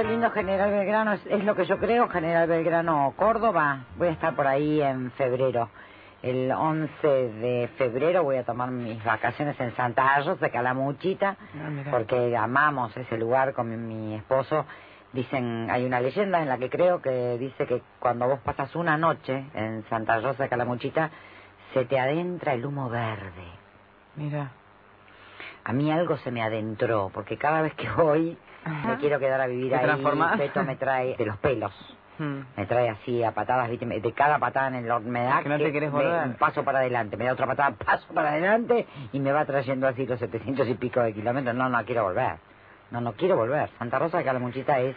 Qué 0.02 0.08
lindo 0.08 0.32
General 0.32 0.68
Belgrano, 0.68 1.12
es, 1.12 1.24
es 1.26 1.44
lo 1.44 1.54
que 1.54 1.64
yo 1.64 1.78
creo, 1.78 2.08
General 2.08 2.48
Belgrano 2.48 3.14
Córdoba. 3.16 3.84
Voy 3.96 4.08
a 4.08 4.10
estar 4.10 4.34
por 4.34 4.48
ahí 4.48 4.82
en 4.82 5.12
febrero. 5.12 5.70
El 6.24 6.50
11 6.50 7.06
de 7.06 7.70
febrero 7.78 8.24
voy 8.24 8.34
a 8.34 8.42
tomar 8.42 8.72
mis 8.72 9.02
vacaciones 9.04 9.60
en 9.60 9.72
Santa 9.76 10.16
Ayos 10.16 10.40
de 10.40 10.50
Calamuchita, 10.50 11.36
porque 11.88 12.36
amamos 12.36 12.96
ese 12.96 13.16
lugar 13.16 13.52
con 13.52 13.70
mi, 13.70 13.76
mi 13.76 14.14
esposo. 14.16 14.66
Dicen, 15.12 15.70
hay 15.70 15.84
una 15.84 16.00
leyenda 16.00 16.42
en 16.42 16.48
la 16.48 16.58
que 16.58 16.68
creo 16.68 17.00
que 17.00 17.38
dice 17.38 17.64
que 17.68 17.80
cuando 18.00 18.26
vos 18.26 18.40
pasas 18.40 18.74
una 18.74 18.98
noche 18.98 19.44
en 19.54 19.84
Santa 19.88 20.18
Rosa 20.18 20.42
de 20.42 20.48
Calamuchita, 20.48 21.12
se 21.74 21.84
te 21.84 22.00
adentra 22.00 22.54
el 22.54 22.66
humo 22.66 22.90
verde. 22.90 23.46
Mira. 24.16 24.50
A 25.62 25.72
mí 25.72 25.92
algo 25.92 26.16
se 26.16 26.32
me 26.32 26.42
adentró, 26.42 27.12
porque 27.14 27.36
cada 27.36 27.62
vez 27.62 27.74
que 27.74 27.88
voy 27.90 28.36
me 28.64 28.96
quiero 28.98 29.18
quedar 29.18 29.40
a 29.40 29.46
vivir 29.46 29.70
¿Te 29.70 29.76
ahí. 29.76 29.84
transformás? 29.84 30.38
Beto 30.38 30.62
me 30.64 30.76
trae 30.76 31.16
de 31.16 31.26
los 31.26 31.36
pelos. 31.38 31.72
Hmm. 32.18 32.40
Me 32.56 32.66
trae 32.66 32.90
así 32.90 33.24
a 33.24 33.32
patadas, 33.32 33.70
de 33.70 34.12
cada 34.12 34.38
patada 34.38 34.68
en 34.68 34.74
el 34.86 35.00
me 35.00 35.24
da 35.24 35.38
Es 35.38 35.42
que 35.44 35.48
no 35.48 35.58
te 35.58 35.72
querés 35.72 35.90
me- 35.92 36.02
volver. 36.04 36.26
un 36.28 36.34
paso 36.34 36.62
para 36.62 36.78
adelante, 36.80 37.16
me 37.16 37.24
da 37.24 37.32
otra 37.32 37.46
patada, 37.46 37.70
paso 37.84 38.06
para 38.14 38.30
adelante 38.30 38.86
y 39.12 39.18
me 39.20 39.32
va 39.32 39.44
trayendo 39.46 39.88
así 39.88 40.06
los 40.06 40.18
700 40.20 40.68
y 40.68 40.74
pico 40.74 41.00
de 41.00 41.14
kilómetros. 41.14 41.54
No, 41.54 41.68
no 41.68 41.84
quiero 41.84 42.04
volver. 42.04 42.36
No, 42.90 43.00
no 43.00 43.14
quiero 43.14 43.36
volver. 43.36 43.70
Santa 43.78 43.98
Rosa 43.98 44.18
de 44.18 44.24
Calamuchita 44.24 44.78
es 44.80 44.94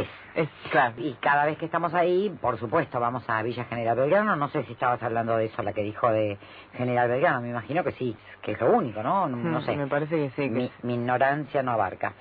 es. 0.00 0.08
Es, 0.34 0.48
claro. 0.70 0.94
Y 0.98 1.14
cada 1.14 1.46
vez 1.46 1.56
que 1.58 1.64
estamos 1.64 1.94
ahí, 1.94 2.28
por 2.40 2.58
supuesto, 2.58 3.00
vamos 3.00 3.24
a 3.28 3.42
Villa 3.42 3.64
General 3.64 3.96
Belgrano. 3.96 4.36
No 4.36 4.48
sé 4.48 4.64
si 4.64 4.72
estabas 4.72 5.02
hablando 5.02 5.36
de 5.36 5.46
eso, 5.46 5.62
la 5.62 5.72
que 5.72 5.82
dijo 5.82 6.10
de 6.10 6.36
General 6.74 7.08
Belgrano. 7.08 7.40
Me 7.40 7.48
imagino 7.50 7.82
que 7.82 7.92
sí, 7.92 8.14
que 8.42 8.52
es 8.52 8.60
lo 8.60 8.70
único, 8.70 9.02
¿no? 9.02 9.28
No, 9.28 9.36
no 9.36 9.58
Hmm, 9.60 9.64
sé. 9.64 9.76
Me 9.76 9.86
parece 9.86 10.16
que 10.16 10.30
sí. 10.30 10.42
Que 10.42 10.50
Mi, 10.50 10.70
mi 10.82 10.94
ignorancia 10.94 11.62
no 11.62 11.72
abarca. 11.72 12.12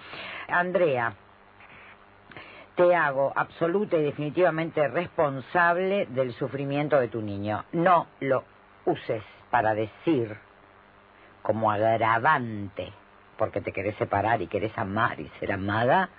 Andrea, 0.47 1.13
te 2.75 2.95
hago 2.95 3.31
absoluta 3.35 3.97
y 3.97 4.03
definitivamente 4.03 4.87
responsable 4.87 6.05
del 6.07 6.33
sufrimiento 6.33 6.99
de 6.99 7.07
tu 7.09 7.21
niño. 7.21 7.65
No 7.73 8.07
lo 8.21 8.43
uses 8.85 9.23
para 9.49 9.73
decir 9.73 10.37
como 11.41 11.71
agravante, 11.71 12.91
porque 13.37 13.61
te 13.61 13.71
querés 13.71 13.95
separar 13.97 14.41
y 14.41 14.47
querés 14.47 14.77
amar 14.77 15.19
y 15.19 15.27
ser 15.39 15.51
amada, 15.51 16.09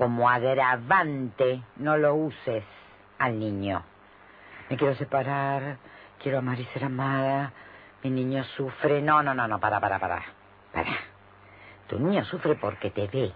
como 0.00 0.30
agravante 0.30 1.60
no 1.76 1.98
lo 1.98 2.14
uses 2.14 2.64
al 3.18 3.38
niño. 3.38 3.82
Me 4.70 4.78
quiero 4.78 4.94
separar, 4.94 5.76
quiero 6.18 6.38
amar 6.38 6.58
y 6.58 6.64
ser 6.64 6.84
amada, 6.84 7.52
mi 8.02 8.08
niño 8.08 8.42
sufre. 8.44 9.02
No, 9.02 9.22
no, 9.22 9.34
no, 9.34 9.46
no, 9.46 9.60
para, 9.60 9.78
para, 9.78 9.98
para. 9.98 10.22
Para. 10.72 10.90
Tu 11.86 11.98
niño 11.98 12.24
sufre 12.24 12.54
porque 12.54 12.88
te 12.88 13.08
ve 13.08 13.30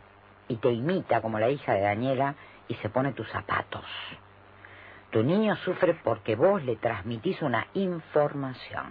y 0.49 0.57
te 0.57 0.71
imita 0.71 1.21
como 1.21 1.39
la 1.39 1.51
hija 1.51 1.75
de 1.75 1.83
Daniela 1.83 2.35
y 2.67 2.77
se 2.77 2.89
pone 2.89 3.13
tus 3.13 3.29
zapatos. 3.29 3.85
Tu 5.11 5.23
niño 5.23 5.57
sufre 5.57 5.93
porque 5.93 6.35
vos 6.35 6.65
le 6.65 6.77
transmitís 6.77 7.43
una 7.43 7.67
información. 7.75 8.91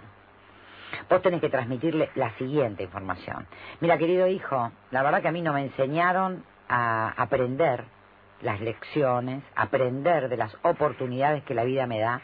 Vos 1.10 1.20
tenés 1.22 1.40
que 1.40 1.50
transmitirle 1.50 2.10
la 2.14 2.30
siguiente 2.38 2.84
información. 2.84 3.48
Mira, 3.80 3.98
querido 3.98 4.28
hijo, 4.28 4.70
la 4.92 5.02
verdad 5.02 5.22
que 5.22 5.28
a 5.28 5.32
mí 5.32 5.42
no 5.42 5.52
me 5.52 5.62
enseñaron 5.62 6.44
a 6.68 7.14
aprender 7.16 7.84
las 8.40 8.60
lecciones, 8.60 9.42
aprender 9.56 10.28
de 10.28 10.36
las 10.36 10.54
oportunidades 10.62 11.42
que 11.44 11.54
la 11.54 11.64
vida 11.64 11.86
me 11.86 12.00
da. 12.00 12.20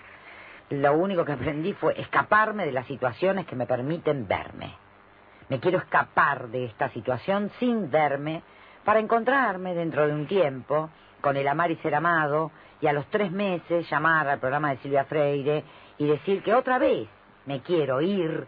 Lo 0.69 0.95
único 0.95 1.25
que 1.25 1.33
aprendí 1.33 1.73
fue 1.73 1.99
escaparme 2.01 2.67
de 2.67 2.73
las 2.73 2.87
situaciones 2.87 3.47
que 3.47 3.57
me 3.57 3.67
permiten 3.67 4.29
verme. 4.29 4.75
Me 5.49 5.59
quiero 5.59 5.79
escapar 5.79 6.49
de 6.49 6.67
esta 6.67 6.91
situación 6.91 7.51
sin 7.59 7.91
verme 7.91 8.43
para 8.85 9.01
encontrarme 9.01 9.75
dentro 9.75 10.07
de 10.07 10.15
un 10.15 10.27
tiempo 10.27 10.91
con 11.21 11.37
el 11.37 11.49
amar 11.49 11.71
y 11.71 11.77
ser 11.77 11.95
amado 11.95 12.53
y 12.81 12.87
a 12.87 12.93
los 12.93 13.07
tres 13.07 13.31
meses 13.33 13.89
llamar 13.91 14.29
al 14.29 14.39
programa 14.39 14.71
de 14.71 14.79
Silvia 14.79 15.05
Freire 15.05 15.65
y 15.99 16.07
decir 16.07 16.43
que 16.43 16.55
otra 16.55 16.79
vez 16.79 17.09
me 17.47 17.61
quiero 17.61 18.01
ir 18.01 18.47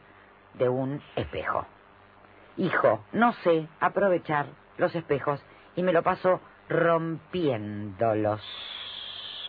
de 0.55 0.69
un 0.69 1.03
espejo. 1.17 1.67
Hijo, 2.57 3.05
no 3.13 3.33
sé 3.45 3.67
aprovechar 3.81 4.47
los 4.77 4.95
espejos 4.95 5.43
y 5.77 5.83
me 5.83 5.93
lo 5.93 6.03
paso 6.03 6.41
rompiéndolos. 6.69 8.41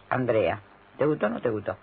Andrea, 0.10 0.62
¿te 0.98 1.06
gustó 1.06 1.28
o 1.28 1.30
no 1.30 1.42
te 1.42 1.50
gustó? 1.50 1.78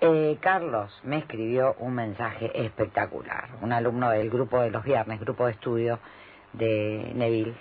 Eh, 0.00 0.36
Carlos 0.40 0.92
me 1.04 1.18
escribió 1.18 1.74
un 1.78 1.94
mensaje 1.94 2.50
espectacular. 2.64 3.48
Un 3.62 3.72
alumno 3.72 4.10
del 4.10 4.28
grupo 4.30 4.60
de 4.60 4.70
los 4.70 4.84
viernes, 4.84 5.20
grupo 5.20 5.46
de 5.46 5.52
estudio 5.52 5.98
de 6.52 7.12
Neville. 7.14 7.54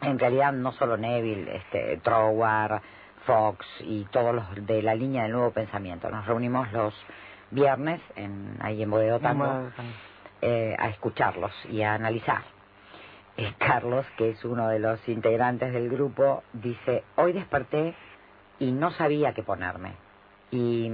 En 0.00 0.18
realidad 0.18 0.52
no 0.52 0.72
solo 0.72 0.96
Neville, 0.96 1.56
este, 1.56 1.98
Troward, 1.98 2.82
Fox 3.24 3.64
y 3.80 4.04
todos 4.06 4.34
los 4.34 4.66
de 4.66 4.82
la 4.82 4.96
línea 4.96 5.22
del 5.22 5.32
nuevo 5.32 5.52
pensamiento. 5.52 6.10
Nos 6.10 6.26
reunimos 6.26 6.72
los 6.72 6.92
viernes 7.52 8.00
en, 8.16 8.56
ahí 8.60 8.82
en 8.82 8.90
Tango, 9.20 9.44
Bueno, 9.44 9.70
eh, 10.40 10.74
a 10.76 10.88
escucharlos 10.88 11.52
y 11.70 11.82
a 11.82 11.94
analizar. 11.94 12.42
Carlos, 13.58 14.06
que 14.16 14.30
es 14.30 14.44
uno 14.44 14.68
de 14.68 14.78
los 14.78 15.08
integrantes 15.08 15.72
del 15.72 15.88
grupo, 15.88 16.42
dice, 16.52 17.04
hoy 17.16 17.32
desperté 17.32 17.94
y 18.58 18.72
no 18.72 18.90
sabía 18.90 19.32
qué 19.32 19.42
ponerme. 19.42 19.92
Y 20.50 20.90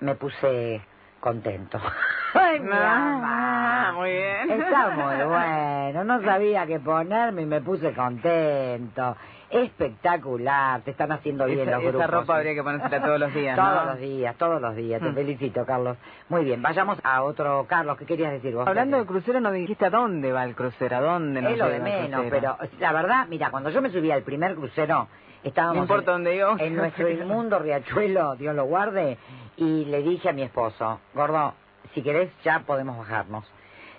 me 0.00 0.14
puse 0.16 0.80
contento. 1.20 1.80
Ay, 2.34 2.60
mi 2.60 2.68
Ah, 2.72 3.92
muy 3.94 4.10
bien. 4.10 4.50
Está 4.50 4.90
muy 4.90 5.24
bueno. 5.24 6.04
No 6.04 6.22
sabía 6.22 6.66
qué 6.66 6.80
ponerme 6.80 7.42
y 7.42 7.46
me 7.46 7.60
puse 7.60 7.92
contento. 7.92 9.16
Espectacular. 9.50 10.80
Te 10.82 10.90
están 10.90 11.12
haciendo 11.12 11.46
bien 11.46 11.60
Esa, 11.60 11.70
los 11.72 11.80
esa 11.82 11.90
grupos. 11.92 12.10
ropa 12.10 12.36
habría 12.36 12.54
que 12.54 12.62
ponérsela 12.62 13.02
todos 13.02 13.20
los 13.20 13.34
días, 13.34 13.56
Todos 13.56 13.84
¿no? 13.84 13.84
los 13.92 13.98
días, 14.00 14.36
todos 14.36 14.60
los 14.60 14.76
días. 14.76 15.00
Te 15.02 15.08
Mm. 15.10 15.14
felicito, 15.14 15.64
Carlos. 15.64 15.96
Muy 16.28 16.44
bien, 16.44 16.62
vayamos 16.62 16.98
a 17.04 17.22
otro. 17.22 17.66
Carlos, 17.68 17.96
¿qué 17.98 18.06
querías 18.06 18.32
decir 18.32 18.54
vos? 18.54 18.66
Hablando 18.66 18.98
de 18.98 19.06
crucero, 19.06 19.40
no 19.40 19.52
dijiste 19.52 19.86
a 19.86 19.90
dónde 19.90 20.32
va 20.32 20.44
el 20.44 20.54
crucero, 20.54 20.96
a 20.96 21.00
dónde 21.00 21.42
nos 21.42 21.52
es 21.52 21.58
lo 21.58 21.68
de 21.68 21.80
menos, 21.80 22.24
pero 22.30 22.56
la 22.80 22.92
verdad, 22.92 23.26
mira, 23.28 23.50
cuando 23.50 23.70
yo 23.70 23.80
me 23.82 23.90
subí 23.90 24.10
al 24.10 24.22
primer 24.22 24.54
crucero, 24.56 25.08
estábamos 25.44 25.76
No 25.76 25.82
importa 25.82 26.14
en, 26.16 26.24
dónde 26.24 26.64
en 26.66 26.76
nuestro 26.76 27.08
inmundo 27.10 27.58
riachuelo, 27.58 28.36
Dios 28.36 28.54
lo 28.54 28.64
guarde, 28.64 29.18
y 29.56 29.84
le 29.86 30.02
dije 30.02 30.28
a 30.28 30.32
mi 30.32 30.42
esposo, 30.42 31.00
gordo, 31.14 31.54
si 31.94 32.02
querés 32.02 32.30
ya 32.42 32.60
podemos 32.66 32.98
bajarnos. 32.98 33.44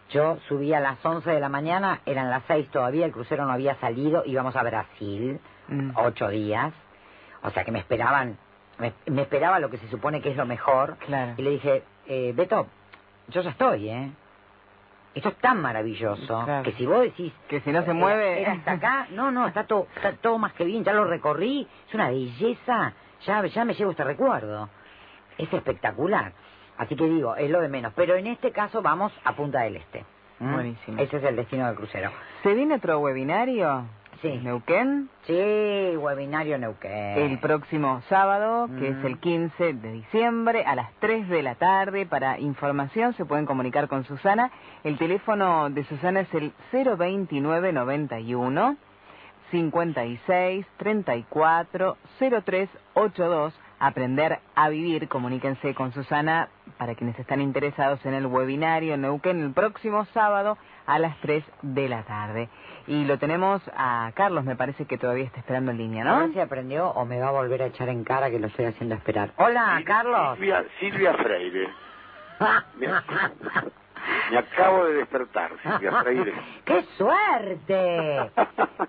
Yo 0.10 0.38
subí 0.48 0.74
a 0.74 0.80
las 0.80 1.04
11 1.06 1.30
de 1.30 1.40
la 1.40 1.50
mañana, 1.50 2.00
eran 2.06 2.30
las 2.30 2.44
6 2.48 2.70
todavía, 2.70 3.06
el 3.06 3.12
crucero 3.12 3.46
no 3.46 3.52
había 3.52 3.76
salido, 3.76 4.24
íbamos 4.26 4.56
a 4.56 4.64
Brasil, 4.64 5.40
Mm. 5.70 5.92
ocho 5.98 6.30
días, 6.30 6.72
o 7.44 7.50
sea 7.50 7.66
que 7.66 7.72
me 7.74 7.80
esperaban, 7.80 8.38
me, 8.80 8.94
me 9.08 9.24
esperaba 9.24 9.60
lo 9.60 9.70
que 9.70 9.78
se 9.78 9.90
supone 9.90 10.22
que 10.22 10.30
es 10.30 10.38
lo 10.38 10.46
mejor, 10.46 10.96
Claro. 11.06 11.34
y 11.36 11.42
le 11.42 11.50
dije, 11.52 11.84
eh, 12.08 12.32
Beto, 12.34 12.68
yo 13.28 13.42
ya 13.42 13.50
estoy, 13.50 13.90
¿eh? 13.90 14.12
Esto 15.14 15.28
es 15.30 15.36
tan 15.40 15.62
maravilloso 15.62 16.44
Claro. 16.46 16.64
que 16.64 16.72
si 16.74 16.86
vos 16.86 17.02
decís 17.02 17.34
Que 17.50 17.60
si 17.62 17.72
no 17.72 17.84
se 17.84 17.92
eh, 17.92 17.94
mueve... 17.94 18.42
era 18.44 18.54
hasta 18.54 18.72
acá, 18.74 19.08
no, 19.12 19.30
no, 19.32 19.46
está 19.48 19.66
todo, 19.66 19.88
está 19.96 20.14
todo 20.14 20.38
más 20.38 20.54
que 20.54 20.64
bien, 20.64 20.86
ya 20.86 20.94
lo 20.94 21.04
recorrí, 21.04 21.68
es 21.90 21.94
una 21.94 22.08
belleza, 22.10 22.94
ya, 23.26 23.46
ya 23.46 23.66
me 23.66 23.74
llevo 23.74 23.92
este 23.92 24.06
recuerdo, 24.06 24.70
es 25.38 25.52
espectacular. 25.52 26.32
Así 26.78 26.96
que 26.96 27.06
digo, 27.06 27.36
es 27.36 27.50
lo 27.50 27.62
de 27.62 27.70
menos, 27.70 27.94
pero 27.96 28.16
en 28.16 28.28
este 28.28 28.52
caso 28.52 28.82
vamos 28.82 29.12
a 29.24 29.34
Punta 29.36 29.62
del 29.62 29.78
Este. 29.78 30.06
¿Mm? 30.40 30.54
Buenísimo. 30.54 31.00
Ese 31.02 31.18
es 31.18 31.24
el 31.24 31.36
destino 31.36 31.66
del 31.68 31.76
crucero. 31.76 32.12
¿Se 32.44 32.54
viene 32.54 32.76
otro 32.76 33.00
webinario? 33.00 33.86
Sí. 34.22 34.40
¿Neuquén? 34.44 35.10
Sí, 35.28 35.96
webinario 35.98 36.58
Neuquén. 36.58 36.92
El 37.18 37.40
próximo 37.40 38.02
sábado, 38.10 38.68
que 38.80 38.90
es 38.90 38.96
Mm. 38.98 39.06
el 39.06 39.20
15 39.20 39.74
de 39.74 39.92
diciembre, 39.92 40.64
a 40.66 40.74
las 40.76 40.92
3 41.00 41.30
de 41.30 41.44
la 41.44 41.54
tarde. 41.56 42.06
Para 42.08 42.40
información 42.40 43.14
se 43.14 43.26
pueden 43.26 43.46
comunicar 43.46 43.88
con 43.88 44.04
Susana. 44.06 44.50
El 44.84 44.98
teléfono 44.98 45.70
de 45.70 45.84
Susana 45.84 46.22
es 46.22 46.34
el 46.34 46.52
02991 46.72 48.76
56 49.52 50.66
34 50.78 51.98
0382. 52.20 53.54
Aprender 53.80 54.40
a 54.56 54.70
vivir. 54.70 55.08
Comuníquense 55.08 55.76
con 55.76 55.92
Susana 55.94 56.50
para 56.78 56.96
quienes 56.96 57.18
están 57.20 57.42
interesados 57.42 58.06
en 58.06 58.14
el 58.14 58.26
webinario 58.26 58.98
Neuquén 58.98 59.42
el 59.44 59.52
próximo 59.54 60.06
sábado 60.14 60.58
a 60.86 61.00
las 61.00 61.18
3 61.22 61.44
de 61.62 61.90
la 61.90 62.04
tarde. 62.04 62.50
Y 62.88 63.04
lo 63.06 63.18
tenemos 63.18 63.62
a 63.76 64.12
Carlos, 64.16 64.46
me 64.46 64.56
parece 64.56 64.86
que 64.86 64.98
todavía 64.98 65.26
está 65.26 65.40
esperando 65.40 65.72
en 65.72 65.78
línea, 65.78 66.04
A 66.04 66.06
¿no? 66.06 66.20
ver 66.20 66.34
si 66.34 66.40
aprendió 66.40 66.90
o 66.92 67.06
me 67.06 67.20
va 67.20 67.28
a 67.30 67.32
volver 67.32 67.62
a 67.64 67.66
echar 67.66 67.90
en 67.90 68.04
cara 68.04 68.30
que 68.30 68.40
lo 68.40 68.48
estoy 68.48 68.66
haciendo 68.66 68.96
esperar. 68.96 69.32
Hola, 69.38 69.82
Carlos. 69.86 70.38
Silvia, 70.38 70.64
Silvia 70.80 71.14
Freire. 71.16 71.70
Me, 74.32 74.38
acabo 74.38 74.86
de 74.86 74.94
despertar, 74.96 75.52
Silvia 75.64 75.92
Freire. 76.02 76.34
¡Qué 76.66 76.84
suerte! 76.98 78.32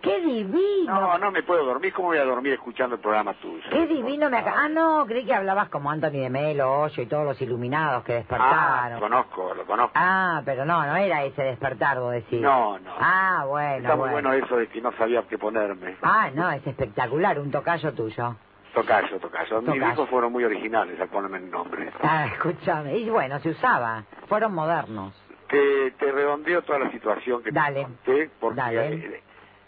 ¡Qué 0.00 0.20
divino! 0.20 0.92
No, 1.00 1.18
no 1.18 1.30
me 1.30 1.42
puedo 1.42 1.64
dormir. 1.64 1.92
¿Cómo 1.92 2.08
voy 2.08 2.18
a 2.18 2.24
dormir 2.24 2.52
escuchando 2.54 2.96
el 2.96 3.00
programa 3.00 3.34
tuyo? 3.34 3.62
¡Qué 3.70 3.86
divino 3.86 4.28
me 4.30 4.38
acá! 4.38 4.54
Ah, 4.56 4.68
no, 4.68 5.04
creí 5.06 5.24
que 5.24 5.34
hablabas 5.34 5.68
como 5.68 5.90
Anthony 5.90 6.10
de 6.22 6.30
Melo, 6.30 6.80
Hoyo 6.82 7.02
y 7.02 7.06
todos 7.06 7.24
los 7.24 7.40
iluminados 7.40 8.04
que 8.04 8.12
Ah, 8.12 8.16
despertaron. 8.16 8.92
lo 8.94 9.00
conozco, 9.00 9.54
lo 9.54 9.64
conozco. 9.66 9.92
Ah, 9.94 10.42
pero 10.44 10.64
no, 10.64 10.84
no 10.86 10.96
era 10.96 11.24
ese 11.24 11.42
despertar, 11.42 11.98
vos 12.00 12.12
decís. 12.12 12.40
No, 12.40 12.78
no. 12.78 12.90
Ah, 13.00 13.44
bueno, 13.46 13.76
Está 13.78 13.96
muy 13.96 14.10
bueno. 14.10 14.28
bueno 14.30 14.44
eso 14.46 14.56
de 14.56 14.66
que 14.68 14.80
no 14.80 14.92
sabía 14.92 15.22
qué 15.28 15.38
ponerme. 15.38 15.96
Ah, 16.02 16.30
no, 16.34 16.50
es 16.50 16.66
espectacular, 16.66 17.38
un 17.38 17.50
tocayo 17.50 17.92
tuyo. 17.92 18.36
Tocayo, 18.82 19.18
tocayo. 19.18 19.60
Mis 19.62 19.66
Tocayo. 19.74 19.92
hijos 19.92 20.08
fueron 20.08 20.32
muy 20.32 20.44
originales 20.44 21.00
al 21.00 21.08
ponerme 21.08 21.38
el 21.38 21.50
nombre. 21.50 21.90
Ah, 22.02 22.26
escúchame. 22.32 22.96
Y 22.98 23.08
bueno, 23.10 23.38
se 23.40 23.50
usaba. 23.50 24.04
Fueron 24.28 24.54
modernos. 24.54 25.14
Te, 25.48 25.90
te 25.92 26.12
redondeo 26.12 26.62
toda 26.62 26.78
la 26.80 26.90
situación 26.90 27.42
que 27.42 27.50
Dale. 27.50 27.80
te 27.80 27.82
conté, 27.84 28.30
porque 28.38 28.56
Dale. 28.60 29.22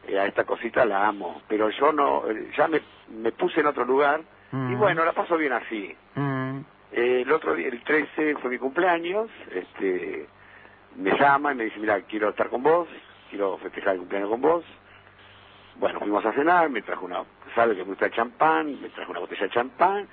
eh, 0.06 0.18
a 0.18 0.26
esta 0.26 0.44
cosita 0.44 0.84
la 0.84 1.06
amo. 1.06 1.40
Pero 1.48 1.70
yo 1.70 1.92
no, 1.92 2.28
eh, 2.30 2.50
ya 2.56 2.68
me, 2.68 2.80
me 3.08 3.32
puse 3.32 3.60
en 3.60 3.66
otro 3.66 3.84
lugar 3.84 4.20
y 4.52 4.56
Mm. 4.56 4.78
bueno, 4.78 5.04
la 5.04 5.12
paso 5.12 5.36
bien 5.36 5.52
así. 5.52 5.96
Mm. 6.16 6.58
Eh, 6.92 7.22
el 7.22 7.30
otro 7.32 7.54
día, 7.54 7.68
el 7.68 7.82
13 7.84 8.34
fue 8.42 8.50
mi 8.50 8.58
cumpleaños, 8.58 9.28
este, 9.52 10.26
me 10.96 11.16
llama 11.16 11.52
y 11.52 11.54
me 11.54 11.64
dice, 11.64 11.78
mira, 11.78 12.00
quiero 12.02 12.30
estar 12.30 12.48
con 12.48 12.62
vos, 12.64 12.88
quiero 13.30 13.56
festejar 13.58 13.92
el 13.94 14.00
cumpleaños 14.00 14.28
con 14.30 14.40
vos. 14.40 14.64
Bueno, 15.80 15.98
fuimos 15.98 16.24
a 16.26 16.32
cenar, 16.32 16.68
me 16.68 16.82
trajo 16.82 17.06
una, 17.06 17.24
sabe 17.54 17.72
que 17.74 17.82
me 17.82 17.88
gusta 17.88 18.06
el 18.06 18.12
champán, 18.12 18.80
me 18.80 18.90
trajo 18.90 19.10
una 19.12 19.20
botella 19.20 19.42
de 19.44 19.50
champán, 19.50 20.06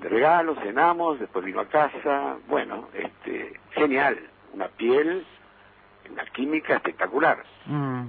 de 0.00 0.08
regalo, 0.08 0.56
cenamos, 0.56 1.20
después 1.20 1.44
vino 1.44 1.60
a 1.60 1.66
casa, 1.68 2.36
bueno, 2.48 2.88
este, 2.92 3.58
genial, 3.70 4.18
una 4.52 4.66
piel, 4.66 5.24
una 6.10 6.24
química 6.26 6.74
espectacular. 6.74 7.44
Mm. 7.66 8.06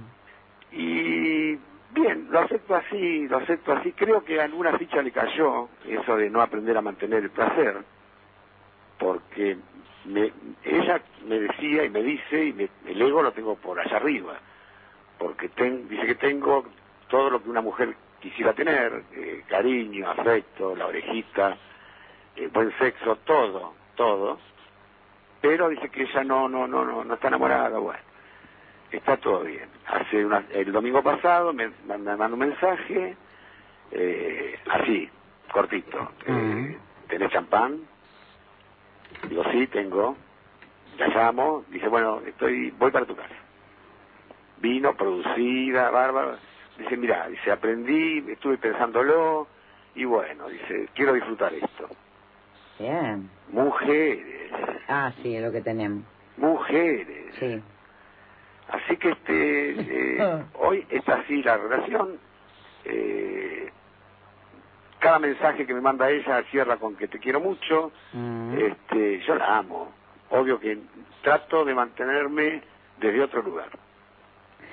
Y 0.72 1.54
bien, 1.92 2.26
lo 2.30 2.40
acepto 2.40 2.74
así, 2.74 3.28
lo 3.28 3.38
acepto 3.38 3.72
así. 3.72 3.92
Creo 3.92 4.24
que 4.24 4.40
a 4.40 4.44
alguna 4.44 4.76
ficha 4.76 5.00
le 5.02 5.12
cayó 5.12 5.68
eso 5.86 6.16
de 6.16 6.28
no 6.28 6.42
aprender 6.42 6.76
a 6.76 6.82
mantener 6.82 7.22
el 7.22 7.30
placer, 7.30 7.76
porque 8.98 9.56
me, 10.04 10.32
ella 10.64 11.00
me 11.26 11.38
decía 11.40 11.84
y 11.84 11.90
me 11.90 12.02
dice, 12.02 12.46
y 12.46 12.52
me- 12.52 12.68
el 12.86 13.00
ego 13.00 13.22
lo 13.22 13.32
tengo 13.32 13.54
por 13.56 13.78
allá 13.78 13.96
arriba, 13.96 14.38
porque 15.18 15.48
ten- 15.50 15.88
dice 15.88 16.06
que 16.06 16.14
tengo 16.16 16.64
todo 17.08 17.30
lo 17.30 17.42
que 17.42 17.48
una 17.50 17.60
mujer 17.62 17.94
quisiera 18.20 18.52
tener, 18.54 19.04
eh, 19.12 19.44
cariño, 19.48 20.10
afecto, 20.10 20.74
la 20.74 20.86
orejita, 20.86 21.56
eh, 22.36 22.48
buen 22.52 22.76
sexo, 22.78 23.16
todo, 23.24 23.74
todo, 23.94 24.38
pero 25.40 25.68
dice 25.68 25.88
que 25.90 26.02
ella 26.02 26.24
no, 26.24 26.48
no, 26.48 26.66
no, 26.66 26.84
no, 26.84 27.04
no 27.04 27.14
está 27.14 27.28
enamorada, 27.28 27.78
bueno 27.78 28.00
está 28.90 29.16
todo 29.18 29.42
bien. 29.44 29.68
Hace 29.86 30.24
una, 30.24 30.44
el 30.52 30.72
domingo 30.72 31.02
pasado 31.02 31.52
me, 31.52 31.68
me 31.86 31.98
mandó 31.98 32.34
un 32.34 32.38
mensaje, 32.38 33.16
eh, 33.90 34.58
así, 34.70 35.10
cortito. 35.52 36.12
Eh, 36.26 36.78
¿Tenés 37.08 37.30
champán? 37.32 37.80
Digo, 39.28 39.44
sí, 39.50 39.66
tengo. 39.68 40.16
La 40.98 41.08
llamo, 41.08 41.64
dice, 41.68 41.88
bueno, 41.88 42.20
estoy, 42.26 42.70
voy 42.70 42.90
para 42.90 43.06
tu 43.06 43.14
casa. 43.14 43.34
Vino, 44.58 44.94
producida, 44.96 45.90
bárbara. 45.90 46.38
Dice, 46.78 46.96
mira, 46.96 47.28
dice, 47.28 47.50
aprendí, 47.50 48.24
estuve 48.30 48.58
pensándolo, 48.58 49.46
y 49.94 50.04
bueno, 50.04 50.48
dice, 50.48 50.88
quiero 50.94 51.14
disfrutar 51.14 51.52
esto. 51.54 51.88
Bien. 52.78 53.30
Mujeres, 53.48 54.50
Ah, 54.88 55.12
sí, 55.22 55.34
es 55.36 55.42
lo 55.42 55.50
que 55.50 55.62
tenemos. 55.62 56.04
mujeres. 56.36 57.34
Sí. 57.38 57.62
Así 58.68 58.96
que 58.96 59.10
este 59.10 59.70
eh, 60.20 60.44
hoy 60.54 60.86
es 60.90 61.08
así 61.08 61.42
la 61.42 61.56
relación. 61.56 62.18
Eh, 62.84 63.70
cada 64.98 65.18
mensaje 65.18 65.66
que 65.66 65.74
me 65.74 65.80
manda 65.80 66.10
ella 66.10 66.42
cierra 66.50 66.76
con 66.76 66.96
que 66.96 67.08
te 67.08 67.18
quiero 67.18 67.40
mucho. 67.40 67.92
Mm. 68.12 68.58
Este, 68.58 69.20
yo 69.20 69.34
la 69.36 69.58
amo. 69.58 69.92
Obvio 70.30 70.58
que 70.60 70.78
trato 71.22 71.64
de 71.64 71.74
mantenerme 71.74 72.62
desde 72.98 73.22
otro 73.22 73.42
lugar. 73.42 73.70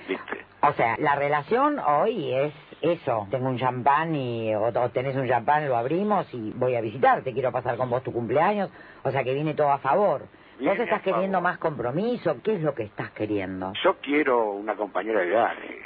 ¿Viste? 0.07 0.45
O 0.61 0.71
sea, 0.73 0.95
la 0.99 1.15
relación 1.15 1.77
hoy 1.79 2.33
es 2.33 2.53
eso. 2.81 3.27
Tengo 3.29 3.49
un 3.49 3.57
champán 3.57 4.15
y 4.15 4.53
o, 4.55 4.63
o 4.67 4.89
tenés 4.89 5.15
un 5.15 5.27
champán, 5.27 5.67
lo 5.67 5.75
abrimos 5.75 6.25
y 6.33 6.51
voy 6.55 6.75
a 6.75 6.81
visitarte. 6.81 7.33
Quiero 7.33 7.51
pasar 7.51 7.75
con 7.77 7.89
vos 7.89 8.03
tu 8.03 8.13
cumpleaños. 8.13 8.69
O 9.03 9.11
sea, 9.11 9.23
que 9.23 9.33
viene 9.33 9.53
todo 9.55 9.71
a 9.71 9.79
favor. 9.79 10.21
¿Vos 10.21 10.59
Viene 10.59 10.83
estás 10.83 10.99
a 10.99 11.03
queriendo 11.03 11.39
favor. 11.39 11.43
más 11.51 11.57
compromiso? 11.57 12.37
¿Qué 12.43 12.55
es 12.55 12.61
lo 12.61 12.73
que 12.73 12.83
estás 12.83 13.11
queriendo? 13.11 13.73
Yo 13.83 13.95
quiero 14.01 14.51
una 14.51 14.75
compañera 14.75 15.19
de 15.19 15.25
viaje. 15.25 15.79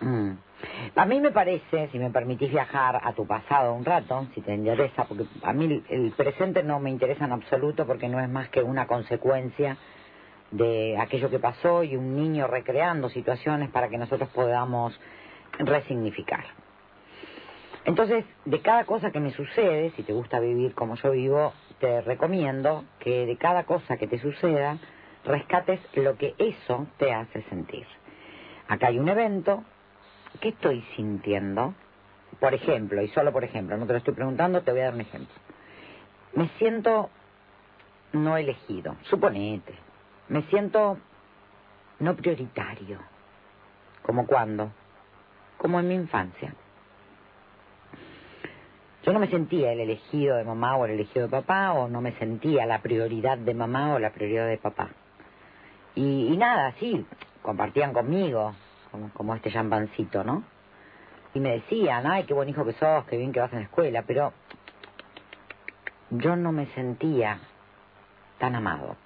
Mm. 0.00 0.32
A 0.96 1.06
mí 1.06 1.20
me 1.20 1.30
parece, 1.30 1.88
si 1.92 1.98
me 1.98 2.10
permitís 2.10 2.50
viajar 2.50 3.00
a 3.02 3.12
tu 3.12 3.26
pasado 3.26 3.74
un 3.74 3.84
rato, 3.84 4.26
si 4.34 4.40
te 4.40 4.54
interesa, 4.54 5.04
porque 5.04 5.24
a 5.42 5.52
mí 5.52 5.82
el 5.88 6.12
presente 6.16 6.62
no 6.62 6.80
me 6.80 6.90
interesa 6.90 7.26
en 7.26 7.32
absoluto 7.32 7.86
porque 7.86 8.08
no 8.08 8.18
es 8.20 8.28
más 8.28 8.48
que 8.48 8.62
una 8.62 8.86
consecuencia 8.86 9.76
de 10.50 10.96
aquello 10.98 11.30
que 11.30 11.38
pasó 11.38 11.82
y 11.82 11.96
un 11.96 12.16
niño 12.16 12.46
recreando 12.46 13.08
situaciones 13.08 13.70
para 13.70 13.88
que 13.88 13.98
nosotros 13.98 14.28
podamos 14.30 14.98
resignificar. 15.58 16.44
Entonces, 17.84 18.24
de 18.44 18.60
cada 18.60 18.84
cosa 18.84 19.10
que 19.10 19.20
me 19.20 19.32
sucede, 19.32 19.92
si 19.96 20.02
te 20.02 20.12
gusta 20.12 20.40
vivir 20.40 20.74
como 20.74 20.96
yo 20.96 21.10
vivo, 21.12 21.52
te 21.80 22.00
recomiendo 22.02 22.84
que 22.98 23.24
de 23.24 23.36
cada 23.36 23.64
cosa 23.64 23.96
que 23.96 24.06
te 24.06 24.18
suceda, 24.18 24.78
rescates 25.24 25.80
lo 25.94 26.16
que 26.16 26.34
eso 26.38 26.86
te 26.98 27.12
hace 27.12 27.42
sentir. 27.44 27.86
Acá 28.68 28.88
hay 28.88 28.98
un 28.98 29.08
evento, 29.08 29.64
¿qué 30.40 30.50
estoy 30.50 30.82
sintiendo? 30.96 31.74
Por 32.40 32.54
ejemplo, 32.54 33.02
y 33.02 33.08
solo 33.08 33.32
por 33.32 33.44
ejemplo, 33.44 33.76
no 33.76 33.86
te 33.86 33.92
lo 33.92 33.98
estoy 33.98 34.14
preguntando, 34.14 34.62
te 34.62 34.70
voy 34.70 34.80
a 34.80 34.84
dar 34.84 34.94
un 34.94 35.00
ejemplo. 35.00 35.34
Me 36.34 36.48
siento 36.58 37.10
no 38.12 38.36
elegido, 38.36 38.96
suponete. 39.02 39.87
Me 40.28 40.42
siento 40.42 40.98
no 42.00 42.14
prioritario. 42.14 42.98
¿Como 44.02 44.26
cuándo? 44.26 44.70
Como 45.56 45.80
en 45.80 45.88
mi 45.88 45.94
infancia. 45.94 46.54
Yo 49.04 49.12
no 49.12 49.20
me 49.20 49.28
sentía 49.28 49.72
el 49.72 49.80
elegido 49.80 50.36
de 50.36 50.44
mamá 50.44 50.76
o 50.76 50.84
el 50.84 50.92
elegido 50.92 51.26
de 51.26 51.30
papá, 51.30 51.72
o 51.72 51.88
no 51.88 52.00
me 52.00 52.12
sentía 52.12 52.66
la 52.66 52.80
prioridad 52.80 53.38
de 53.38 53.54
mamá 53.54 53.94
o 53.94 53.98
la 53.98 54.10
prioridad 54.10 54.46
de 54.46 54.58
papá. 54.58 54.90
Y, 55.94 56.28
y 56.32 56.36
nada, 56.36 56.72
sí, 56.78 57.06
compartían 57.42 57.92
conmigo, 57.92 58.54
como, 58.90 59.10
como 59.14 59.34
este 59.34 59.50
champancito, 59.50 60.24
¿no? 60.24 60.44
Y 61.34 61.40
me 61.40 61.52
decían, 61.52 62.06
ay, 62.06 62.24
qué 62.24 62.34
buen 62.34 62.48
hijo 62.48 62.64
que 62.64 62.72
sos, 62.74 63.04
qué 63.06 63.16
bien 63.16 63.32
que 63.32 63.40
vas 63.40 63.52
en 63.52 63.60
la 63.60 63.64
escuela, 63.64 64.02
pero 64.06 64.32
yo 66.10 66.36
no 66.36 66.52
me 66.52 66.66
sentía 66.74 67.38
tan 68.38 68.54
amado. 68.54 68.96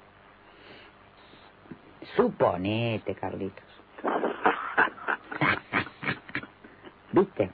Suponete, 2.16 3.14
Carlitos. 3.14 3.64
¿Viste? 7.12 7.50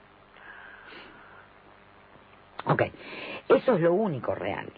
Ok, 2.65 2.83
eso 3.49 3.75
es 3.75 3.81
lo 3.81 3.93
único 3.93 4.35
real. 4.35 4.71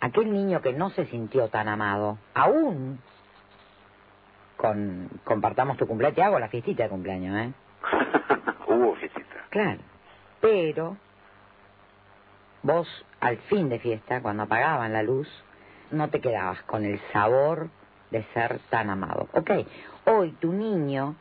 Aquel 0.00 0.32
niño 0.32 0.60
que 0.60 0.72
no 0.72 0.90
se 0.90 1.06
sintió 1.06 1.48
tan 1.48 1.68
amado, 1.68 2.18
aún 2.34 3.00
con 4.56 5.08
compartamos 5.24 5.76
tu 5.76 5.86
cumpleaños, 5.86 6.16
te 6.16 6.22
hago 6.22 6.38
la 6.38 6.48
fiestita 6.48 6.84
de 6.84 6.88
cumpleaños, 6.88 7.36
¿eh? 7.36 7.52
Hubo 8.66 8.94
fiestita. 8.96 9.46
Claro. 9.50 9.80
Pero 10.40 10.96
vos 12.62 12.88
al 13.20 13.38
fin 13.38 13.68
de 13.68 13.78
fiesta, 13.78 14.20
cuando 14.20 14.44
apagaban 14.44 14.92
la 14.92 15.02
luz, 15.02 15.28
no 15.90 16.08
te 16.10 16.20
quedabas 16.20 16.60
con 16.62 16.84
el 16.84 17.00
sabor 17.12 17.70
de 18.10 18.22
ser 18.34 18.60
tan 18.70 18.90
amado. 18.90 19.28
Ok, 19.32 19.50
hoy 20.06 20.32
tu 20.32 20.52
niño 20.52 21.16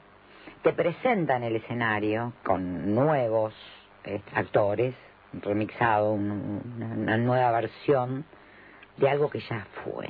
te 0.62 0.74
presenta 0.74 1.36
en 1.38 1.44
el 1.44 1.56
escenario 1.58 2.34
con 2.44 2.94
nuevos 2.96 3.54
eh, 4.04 4.22
actores, 4.34 4.96
remixado, 5.34 6.14
una 6.14 7.18
nueva 7.18 7.52
versión 7.52 8.26
de 8.98 9.10
algo 9.10 9.30
que 9.30 9.40
ya 9.40 9.66
fue. 9.84 10.10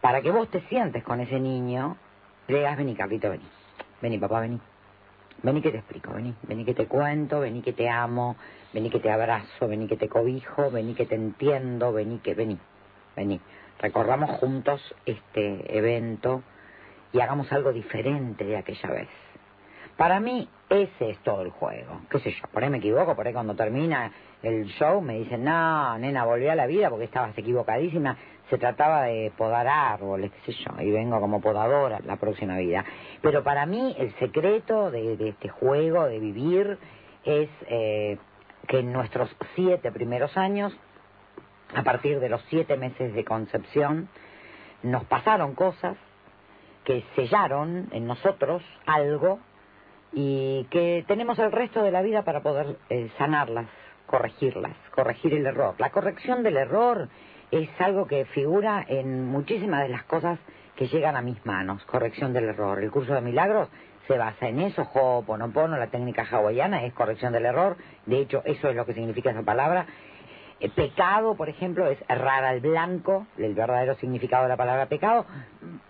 Para 0.00 0.22
que 0.22 0.30
vos 0.30 0.48
te 0.48 0.60
sientes 0.62 1.04
con 1.04 1.20
ese 1.20 1.38
niño, 1.38 1.96
le 2.48 2.58
digas, 2.58 2.76
vení, 2.76 2.94
Carlito, 2.94 3.30
vení. 3.30 3.44
Vení, 4.00 4.18
papá, 4.18 4.40
vení. 4.40 4.60
Vení 5.42 5.62
que 5.62 5.70
te 5.70 5.78
explico, 5.78 6.12
vení. 6.12 6.34
Vení 6.42 6.64
que 6.64 6.74
te 6.74 6.86
cuento, 6.86 7.40
vení 7.40 7.62
que 7.62 7.72
te 7.72 7.88
amo, 7.88 8.36
vení 8.72 8.90
que 8.90 8.98
te 8.98 9.10
abrazo, 9.10 9.68
vení 9.68 9.86
que 9.88 9.96
te 9.96 10.08
cobijo, 10.08 10.70
vení 10.70 10.94
que 10.94 11.06
te 11.06 11.14
entiendo, 11.14 11.92
vení 11.92 12.18
que, 12.18 12.34
vení, 12.34 12.58
vení. 13.16 13.40
Recorramos 13.80 14.30
juntos 14.38 14.94
este 15.06 15.76
evento 15.76 16.42
y 17.12 17.20
hagamos 17.20 17.50
algo 17.52 17.72
diferente 17.72 18.44
de 18.44 18.56
aquella 18.56 18.90
vez. 18.90 19.08
Para 19.96 20.20
mí, 20.20 20.48
ese 20.68 21.10
es 21.10 21.18
todo 21.18 21.42
el 21.42 21.50
juego. 21.50 22.00
¿Qué 22.10 22.20
sé 22.20 22.30
yo? 22.30 22.46
Por 22.52 22.62
ahí 22.62 22.70
me 22.70 22.78
equivoco, 22.78 23.16
por 23.16 23.26
ahí 23.26 23.32
cuando 23.32 23.54
termina 23.54 24.12
el 24.42 24.66
show 24.66 25.00
me 25.00 25.18
dicen, 25.18 25.44
no, 25.44 25.98
nena, 25.98 26.24
volví 26.24 26.48
a 26.48 26.54
la 26.54 26.66
vida 26.66 26.88
porque 26.88 27.04
estabas 27.04 27.36
equivocadísima. 27.36 28.16
Se 28.48 28.58
trataba 28.58 29.04
de 29.04 29.32
podar 29.36 29.66
árboles, 29.68 30.30
qué 30.30 30.52
sé 30.52 30.58
yo, 30.58 30.82
y 30.82 30.90
vengo 30.90 31.20
como 31.20 31.40
podadora 31.40 32.00
la 32.04 32.16
próxima 32.16 32.56
vida. 32.58 32.84
Pero 33.22 33.42
para 33.44 33.64
mí, 33.66 33.94
el 33.98 34.12
secreto 34.18 34.90
de, 34.90 35.28
este 35.28 35.48
juego, 35.48 36.06
de 36.06 36.18
vivir, 36.18 36.78
es 37.24 37.48
eh, 37.68 38.18
que 38.66 38.80
en 38.80 38.92
nuestros 38.92 39.34
siete 39.54 39.92
primeros 39.92 40.36
años, 40.36 40.76
a 41.74 41.82
partir 41.82 42.20
de 42.20 42.28
los 42.28 42.42
siete 42.48 42.76
meses 42.76 43.14
de 43.14 43.24
concepción, 43.24 44.08
nos 44.82 45.04
pasaron 45.04 45.54
cosas 45.54 45.96
que 46.84 47.04
sellaron 47.14 47.88
en 47.92 48.06
nosotros 48.06 48.62
algo 48.86 49.38
y 50.12 50.66
que 50.70 51.04
tenemos 51.06 51.38
el 51.38 51.52
resto 51.52 51.82
de 51.82 51.90
la 51.90 52.02
vida 52.02 52.22
para 52.22 52.40
poder 52.40 52.76
eh, 52.88 53.10
sanarlas, 53.18 53.66
corregirlas, 54.06 54.76
corregir 54.94 55.34
el 55.34 55.46
error. 55.46 55.74
La 55.78 55.90
corrección 55.90 56.42
del 56.42 56.56
error 56.56 57.08
es 57.50 57.68
algo 57.80 58.06
que 58.06 58.24
figura 58.26 58.84
en 58.88 59.26
muchísimas 59.26 59.82
de 59.82 59.88
las 59.88 60.04
cosas 60.04 60.38
que 60.76 60.88
llegan 60.88 61.16
a 61.16 61.22
mis 61.22 61.44
manos, 61.44 61.84
corrección 61.84 62.32
del 62.32 62.44
error. 62.44 62.82
El 62.82 62.90
curso 62.90 63.14
de 63.14 63.20
milagros 63.20 63.68
se 64.08 64.16
basa 64.16 64.48
en 64.48 64.60
eso, 64.60 64.82
Ho'oponopono, 64.82 65.76
la 65.76 65.88
técnica 65.88 66.26
hawaiana 66.28 66.84
es 66.84 66.92
corrección 66.94 67.32
del 67.32 67.46
error, 67.46 67.76
de 68.06 68.20
hecho 68.20 68.42
eso 68.44 68.68
es 68.68 68.74
lo 68.74 68.86
que 68.86 68.94
significa 68.94 69.30
esa 69.30 69.42
palabra. 69.42 69.86
El 70.60 70.70
pecado, 70.72 71.34
por 71.36 71.48
ejemplo, 71.48 71.86
es 71.86 71.98
errar 72.08 72.44
al 72.44 72.60
blanco, 72.60 73.26
el 73.38 73.54
verdadero 73.54 73.94
significado 73.96 74.42
de 74.44 74.50
la 74.50 74.56
palabra 74.56 74.86
pecado. 74.86 75.24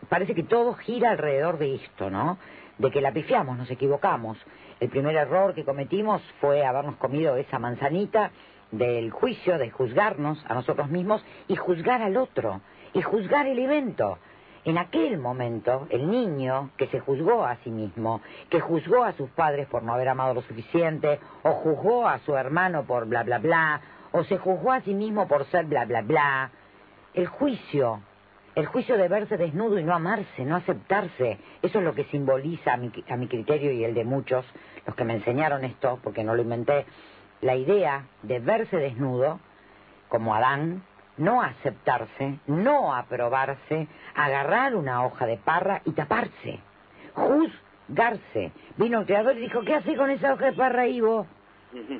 Parece 0.09 0.35
que 0.35 0.45
todo 0.45 0.75
gira 0.75 1.11
alrededor 1.11 1.59
de 1.59 1.75
esto, 1.75 2.09
¿no? 2.09 2.39
de 2.81 2.91
que 2.91 3.01
la 3.01 3.13
pifiamos, 3.13 3.59
nos 3.59 3.71
equivocamos. 3.71 4.39
El 4.81 4.89
primer 4.89 5.15
error 5.15 5.55
que 5.55 5.65
cometimos 5.65 6.23
fue 6.41 6.65
habernos 6.65 6.97
comido 6.97 7.37
esa 7.37 7.59
manzanita 7.59 8.31
del 8.71 9.11
juicio, 9.11 9.59
de 9.59 9.71
juzgarnos 9.71 10.43
a 10.49 10.55
nosotros 10.55 10.89
mismos 10.89 11.23
y 11.49 11.57
juzgar 11.57 12.01
al 12.01 12.17
otro, 12.17 12.63
y 12.95 13.03
juzgar 13.03 13.47
el 13.47 13.59
evento. 13.59 14.19
En 14.65 14.79
aquel 14.79 15.19
momento, 15.19 15.87
el 15.91 16.11
niño 16.11 16.71
que 16.77 16.87
se 16.89 17.01
juzgó 17.01 17.45
a 17.45 17.57
sí 17.57 17.71
mismo, 17.71 18.21
que 18.49 18.61
juzgó 18.61 19.05
a 19.05 19.13
sus 19.13 19.29
padres 19.31 19.67
por 19.69 19.83
no 19.83 19.95
haber 19.95 20.09
amado 20.09 20.35
lo 20.35 20.43
suficiente, 20.43 21.19
o 21.43 21.53
juzgó 21.53 22.09
a 22.09 22.19
su 22.21 22.37
hermano 22.37 22.85
por 22.85 23.07
bla 23.07 23.23
bla 23.23 23.39
bla, 23.39 23.81
o 24.13 24.25
se 24.25 24.39
juzgó 24.39 24.73
a 24.73 24.81
sí 24.81 24.95
mismo 24.95 25.29
por 25.29 25.45
ser 25.47 25.67
bla 25.67 25.85
bla 25.85 26.03
bla, 26.03 26.51
el 27.15 27.27
juicio 27.27 28.01
el 28.55 28.67
juicio 28.67 28.97
de 28.97 29.09
verse 29.09 29.37
desnudo 29.37 29.79
y 29.79 29.85
no 29.85 29.95
amarse, 29.95 30.45
no 30.45 30.57
aceptarse, 30.57 31.39
eso 31.63 31.79
es 31.79 31.85
lo 31.85 31.95
que 31.95 32.05
simboliza 32.05 32.75
a 32.75 32.77
mi, 32.77 32.91
a 33.09 33.17
mi 33.17 33.29
criterio 33.29 33.71
y 33.73 33.85
el 33.85 33.95
de 33.95 34.05
muchos, 34.05 34.45
los 34.87 34.97
que 34.97 35.05
me 35.05 35.15
enseñaron 35.15 35.65
esto, 35.65 36.01
porque 36.03 36.25
no 36.25 36.35
lo 36.35 36.43
inventé, 36.43 36.85
la 37.41 37.55
idea 37.55 38.07
de 38.23 38.39
verse 38.41 38.77
desnudo, 38.77 39.41
como 40.09 40.35
Adán, 40.35 40.83
no 41.17 41.43
aceptarse, 41.43 42.39
no 42.47 42.95
aprobarse, 42.95 43.89
agarrar 44.15 44.75
una 44.75 45.05
hoja 45.05 45.27
de 45.27 45.37
parra 45.37 45.83
y 45.85 45.93
taparse, 45.93 46.61
juzgarse. 47.15 48.53
Vino 48.77 49.01
el 49.01 49.07
creador 49.07 49.37
y 49.37 49.41
dijo, 49.41 49.61
¿qué 49.63 49.75
hace 49.75 49.97
con 49.97 50.11
esa 50.11 50.33
hoja 50.33 50.47
de 50.47 50.53
parra, 50.53 50.87
Ivo? 50.87 51.27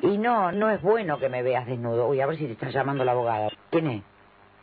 Y 0.03 0.19
no, 0.19 0.53
no 0.53 0.71
es 0.71 0.83
bueno 0.83 1.19
que 1.19 1.29
me 1.29 1.43
veas 1.43 1.67
desnudo. 1.67 2.09
Uy, 2.09 2.21
a 2.21 2.27
ver 2.27 2.37
si 2.37 2.47
te 2.47 2.53
está 2.53 2.71
llamando 2.71 3.05
la 3.05 3.13
abogada. 3.13 3.49
¿Quién 3.71 3.87
es? 3.89 4.03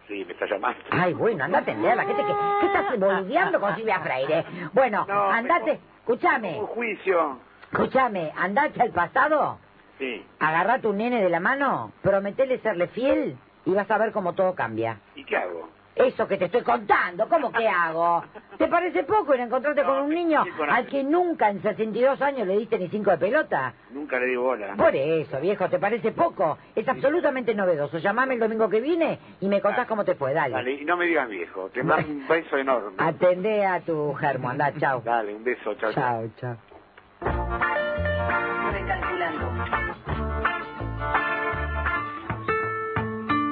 Sí, 0.07 0.23
me 0.25 0.33
está 0.33 0.45
llamando. 0.45 0.79
Ay, 0.89 1.13
bueno, 1.13 1.43
anda 1.43 1.59
a 1.59 1.61
atenderla. 1.61 2.05
¿Qué, 2.05 2.13
te, 2.13 2.23
qué, 2.23 2.33
qué 2.61 2.65
estás 2.67 2.85
boludeando 2.99 3.59
con 3.59 3.75
Silvia 3.75 3.99
Freire? 3.99 4.45
Bueno, 4.73 5.05
andate, 5.09 5.79
escúchame. 5.99 6.59
Un 6.59 6.67
juicio. 6.67 7.39
Escúchame, 7.71 8.31
andate 8.37 8.81
al 8.81 8.91
pasado. 8.91 9.59
Sí. 9.97 10.25
Agarra 10.39 10.75
a 10.75 10.79
tu 10.79 10.93
nene 10.93 11.21
de 11.21 11.29
la 11.29 11.39
mano, 11.39 11.91
prometele 12.01 12.59
serle 12.59 12.87
fiel 12.87 13.37
y 13.65 13.73
vas 13.73 13.89
a 13.89 13.97
ver 13.97 14.11
cómo 14.11 14.33
todo 14.33 14.53
cambia. 14.55 14.99
¿Y 15.15 15.23
qué 15.25 15.35
hago? 15.37 15.67
Eso 15.97 16.27
que 16.27 16.37
te 16.37 16.45
estoy 16.45 16.61
contando, 16.61 17.27
¿cómo 17.27 17.51
que 17.51 17.67
hago? 17.67 18.23
¿Te 18.57 18.67
parece 18.67 19.03
poco 19.03 19.33
ir 19.33 19.41
a 19.41 19.45
encontrarte 19.45 19.83
con 19.83 20.03
un 20.03 20.09
niño 20.09 20.45
al 20.69 20.87
que 20.87 21.03
nunca 21.03 21.49
en 21.49 21.61
62 21.61 22.21
años 22.21 22.47
le 22.47 22.57
diste 22.57 22.77
ni 22.77 22.87
cinco 22.89 23.11
de 23.11 23.17
pelota? 23.17 23.73
Nunca 23.91 24.19
le 24.19 24.27
di 24.27 24.35
bola. 24.35 24.75
Por 24.75 24.95
eso, 24.95 25.39
viejo, 25.39 25.69
¿te 25.69 25.79
parece 25.79 26.11
poco? 26.11 26.57
Es 26.75 26.87
absolutamente 26.87 27.55
novedoso. 27.55 27.97
Llamame 27.97 28.35
el 28.35 28.39
domingo 28.39 28.69
que 28.69 28.79
viene 28.79 29.19
y 29.39 29.47
me 29.47 29.61
contás 29.61 29.87
cómo 29.87 30.05
te 30.05 30.15
fue, 30.15 30.33
dale. 30.33 30.55
Dale, 30.55 30.71
y 30.73 30.85
no 30.85 30.97
me 30.97 31.05
digas 31.05 31.29
viejo, 31.29 31.69
te 31.69 31.83
mando 31.83 32.11
un 32.11 32.27
beso 32.29 32.57
enorme. 32.57 33.03
Atendé 33.03 33.65
a 33.65 33.81
tu 33.81 34.13
germo, 34.13 34.49
anda, 34.49 34.73
chao. 34.79 35.01
Dale, 35.01 35.33
un 35.33 35.43
beso, 35.43 35.73
chao. 35.75 35.93
Chao, 35.93 36.27
chao. 36.39 37.96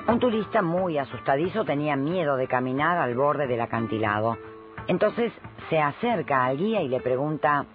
Un 0.07 0.19
turista 0.19 0.61
muy 0.61 0.99
asustadizo 0.99 1.65
tenía 1.65 1.95
miedo 1.95 2.37
de 2.37 2.47
caminar 2.47 2.97
al 2.99 3.15
borde 3.15 3.47
del 3.47 3.59
acantilado. 3.59 4.37
Entonces 4.87 5.33
se 5.69 5.79
acerca 5.79 6.45
al 6.45 6.57
guía 6.57 6.81
y 6.83 6.87
le 6.87 6.99
pregunta, 6.99 7.65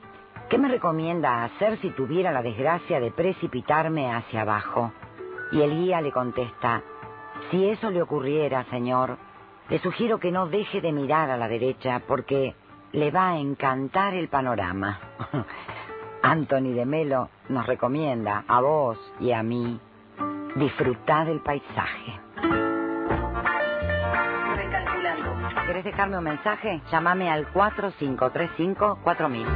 ¿qué 0.48 0.56
me 0.56 0.68
recomienda 0.68 1.42
hacer 1.42 1.78
si 1.80 1.90
tuviera 1.90 2.30
la 2.30 2.42
desgracia 2.42 3.00
de 3.00 3.10
precipitarme 3.10 4.14
hacia 4.14 4.42
abajo? 4.42 4.92
Y 5.50 5.60
el 5.60 5.70
guía 5.70 6.00
le 6.00 6.12
contesta, 6.12 6.82
si 7.50 7.68
eso 7.68 7.90
le 7.90 8.00
ocurriera, 8.00 8.64
señor, 8.70 9.16
le 9.68 9.80
sugiero 9.80 10.20
que 10.20 10.30
no 10.30 10.46
deje 10.46 10.80
de 10.80 10.92
mirar 10.92 11.30
a 11.30 11.36
la 11.36 11.48
derecha 11.48 12.00
porque 12.06 12.54
le 12.92 13.10
va 13.10 13.30
a 13.30 13.38
encantar 13.38 14.14
el 14.14 14.28
panorama. 14.28 15.00
Anthony 16.22 16.74
de 16.74 16.86
Melo 16.86 17.28
nos 17.48 17.66
recomienda 17.66 18.44
a 18.46 18.60
vos 18.60 18.98
y 19.18 19.32
a 19.32 19.42
mí 19.42 19.80
disfrutar 20.56 21.26
del 21.26 21.40
paisaje. 21.40 22.20
¿Querés 25.66 25.84
dejarme 25.84 26.18
un 26.18 26.24
mensaje? 26.24 26.80
Llámame 26.90 27.30
al 27.30 27.46
4535-4000. 27.52 29.46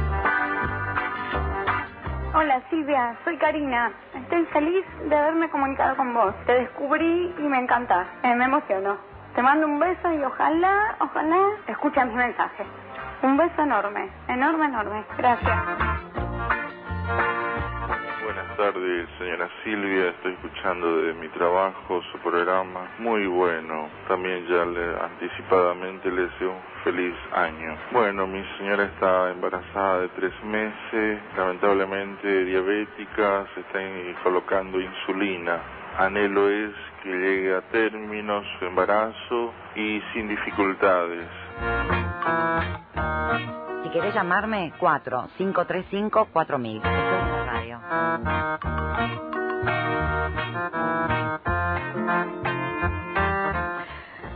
Hola 2.33 2.61
Silvia, 2.69 3.17
soy 3.23 3.37
Karina. 3.37 3.91
Estoy 4.13 4.45
feliz 4.47 4.85
de 5.07 5.15
haberme 5.15 5.49
comunicado 5.49 5.95
con 5.95 6.13
vos. 6.13 6.33
Te 6.45 6.53
descubrí 6.53 7.33
y 7.37 7.41
me 7.41 7.59
encanta. 7.59 8.07
Eh, 8.23 8.35
me 8.35 8.45
emociono. 8.45 8.97
Te 9.35 9.41
mando 9.41 9.67
un 9.67 9.79
beso 9.79 10.11
y 10.13 10.23
ojalá, 10.23 10.95
ojalá 10.99 11.49
escuches 11.67 12.05
mis 12.05 12.15
mensajes. 12.15 12.67
Un 13.21 13.37
beso 13.37 13.61
enorme, 13.61 14.09
enorme, 14.27 14.65
enorme. 14.65 15.03
Gracias. 15.17 15.57
Buenas 18.25 18.57
tardes, 18.57 19.07
señora 19.19 19.47
Silvia. 19.63 20.09
Estoy 20.09 20.33
escuchando 20.33 21.03
de 21.03 21.13
mi 21.13 21.27
trabajo 21.29 22.01
su 22.11 22.17
programa. 22.17 22.89
Muy 22.97 23.27
bueno. 23.27 23.87
También 24.07 24.47
ya 24.47 24.63
anticipadamente 24.63 26.09
le 26.09 26.23
deseo 26.23 26.53
un 26.53 26.83
feliz 26.83 27.13
año. 27.31 27.77
Bueno, 27.91 28.25
mi 28.25 28.43
señora 28.57 28.85
está 28.85 29.29
embarazada 29.29 30.01
de 30.01 30.07
tres 30.09 30.33
meses, 30.43 31.19
lamentablemente 31.37 32.45
diabética, 32.45 33.45
se 33.53 33.59
está 33.59 33.79
colocando 34.23 34.81
insulina. 34.81 35.59
Anhelo 35.99 36.49
es 36.49 36.73
que 37.03 37.09
llegue 37.09 37.55
a 37.55 37.61
término 37.69 38.41
su 38.57 38.65
embarazo 38.65 39.53
y 39.75 40.01
sin 40.13 40.27
dificultades. 40.29 41.44
Si 43.83 43.89
querés 43.89 44.13
llamarme, 44.13 44.73
4 44.79 45.29
535 45.37 46.27
4000. 46.31 46.81
radio. 46.81 47.79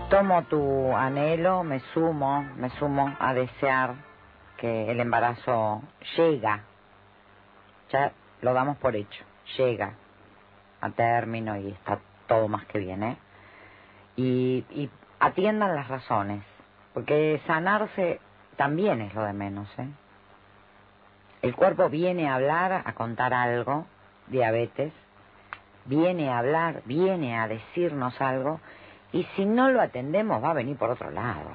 Tomo 0.09 0.43
tu 0.43 0.95
anhelo, 0.95 1.63
me 1.63 1.79
sumo, 1.93 2.43
me 2.55 2.69
sumo 2.71 3.15
a 3.19 3.33
desear 3.33 3.95
que 4.57 4.89
el 4.91 4.99
embarazo 4.99 5.83
llega. 6.17 6.63
Ya 7.91 8.11
lo 8.41 8.53
damos 8.53 8.77
por 8.77 8.95
hecho, 8.95 9.23
llega 9.57 9.93
a 10.81 10.89
término 10.91 11.57
y 11.57 11.69
está 11.69 11.99
todo 12.27 12.47
más 12.47 12.65
que 12.65 12.79
bien, 12.79 13.03
¿eh? 13.03 13.17
Y 14.15 14.89
atiendan 15.19 15.75
las 15.75 15.87
razones 15.87 16.43
Porque 16.99 17.39
sanarse 17.47 18.19
también 18.57 18.99
es 18.99 19.15
lo 19.15 19.23
de 19.23 19.31
menos, 19.31 19.69
¿eh? 19.79 19.87
El 21.41 21.55
cuerpo 21.55 21.87
viene 21.87 22.27
a 22.27 22.35
hablar, 22.35 22.83
a 22.83 22.91
contar 22.91 23.33
algo, 23.33 23.85
diabetes, 24.27 24.91
viene 25.85 26.29
a 26.29 26.39
hablar, 26.39 26.81
viene 26.83 27.39
a 27.39 27.47
decirnos 27.47 28.19
algo, 28.19 28.59
y 29.13 29.23
si 29.37 29.45
no 29.45 29.69
lo 29.69 29.79
atendemos 29.79 30.43
va 30.43 30.51
a 30.51 30.55
venir 30.55 30.75
por 30.75 30.89
otro 30.89 31.09
lado. 31.09 31.51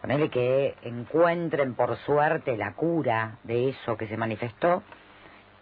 Ponele 0.00 0.30
que 0.30 0.76
encuentren 0.80 1.74
por 1.74 1.98
suerte 1.98 2.56
la 2.56 2.72
cura 2.72 3.36
de 3.42 3.68
eso 3.68 3.98
que 3.98 4.08
se 4.08 4.16
manifestó, 4.16 4.82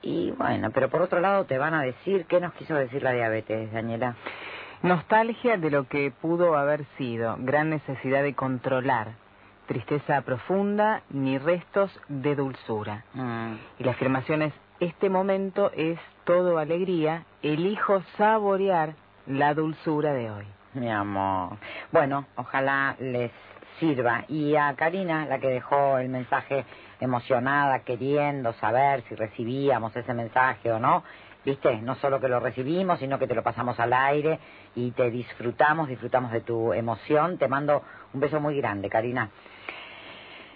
y 0.01 0.31
bueno, 0.31 0.71
pero 0.71 0.91
por 0.91 1.03
otro 1.03 1.19
lado 1.19 1.45
te 1.45 1.59
van 1.59 1.75
a 1.75 1.83
decir, 1.83 2.27
¿qué 2.27 2.39
nos 2.39 2.53
quiso 2.53 2.77
decir 2.77 3.03
la 3.03 3.11
diabetes, 3.11 3.73
Daniela? 3.73 4.15
Nostalgia 4.83 5.57
de 5.57 5.71
lo 5.71 5.89
que 5.89 6.11
pudo 6.11 6.57
haber 6.57 6.85
sido, 6.99 7.37
gran 7.39 7.71
necesidad 7.71 8.23
de 8.23 8.35
controlar, 8.35 9.13
tristeza 9.67 10.21
profunda 10.23 11.03
ni 11.11 11.39
restos 11.39 11.91
de 12.09 12.35
dulzura. 12.37 13.05
Mm. 13.15 13.55
Y 13.79 13.85
la 13.85 13.93
afirmación 13.93 14.43
es, 14.43 14.53
este 14.81 15.09
momento 15.09 15.71
es 15.75 15.99
todo 16.25 16.59
alegría, 16.59 17.25
elijo 17.43 18.03
saborear 18.19 18.95
la 19.27 19.55
dulzura 19.55 20.13
de 20.13 20.31
hoy. 20.31 20.47
Mi 20.75 20.91
amor. 20.91 21.57
Bueno, 21.91 22.27
ojalá 22.37 22.97
les 23.01 23.33
sirva. 23.81 24.25
Y 24.29 24.57
a 24.57 24.75
Karina, 24.75 25.27
la 25.27 25.39
que 25.39 25.49
dejó 25.49 25.99
el 25.99 26.09
mensaje 26.09 26.65
emocionada, 27.01 27.81
queriendo 27.81 28.53
saber 28.55 29.03
si 29.09 29.15
recibíamos 29.15 29.95
ese 29.97 30.13
mensaje 30.15 30.71
o 30.71 30.79
no, 30.79 31.03
viste, 31.47 31.81
no 31.81 31.95
solo 31.95 32.21
que 32.21 32.29
lo 32.29 32.41
recibimos, 32.41 32.99
sino 32.99 33.19
que 33.19 33.29
te 33.29 33.35
lo 33.35 33.43
pasamos 33.43 33.79
al 33.79 33.93
aire 33.93 34.39
y 34.75 34.91
te 34.91 35.11
disfrutamos, 35.11 35.89
disfrutamos 35.89 36.33
de 36.33 36.41
tu 36.41 36.73
emoción. 36.75 37.39
Te 37.39 37.49
mando 37.49 37.83
un 38.13 38.21
beso 38.21 38.41
muy 38.41 38.57
grande, 38.57 38.91
Karina. 38.91 39.31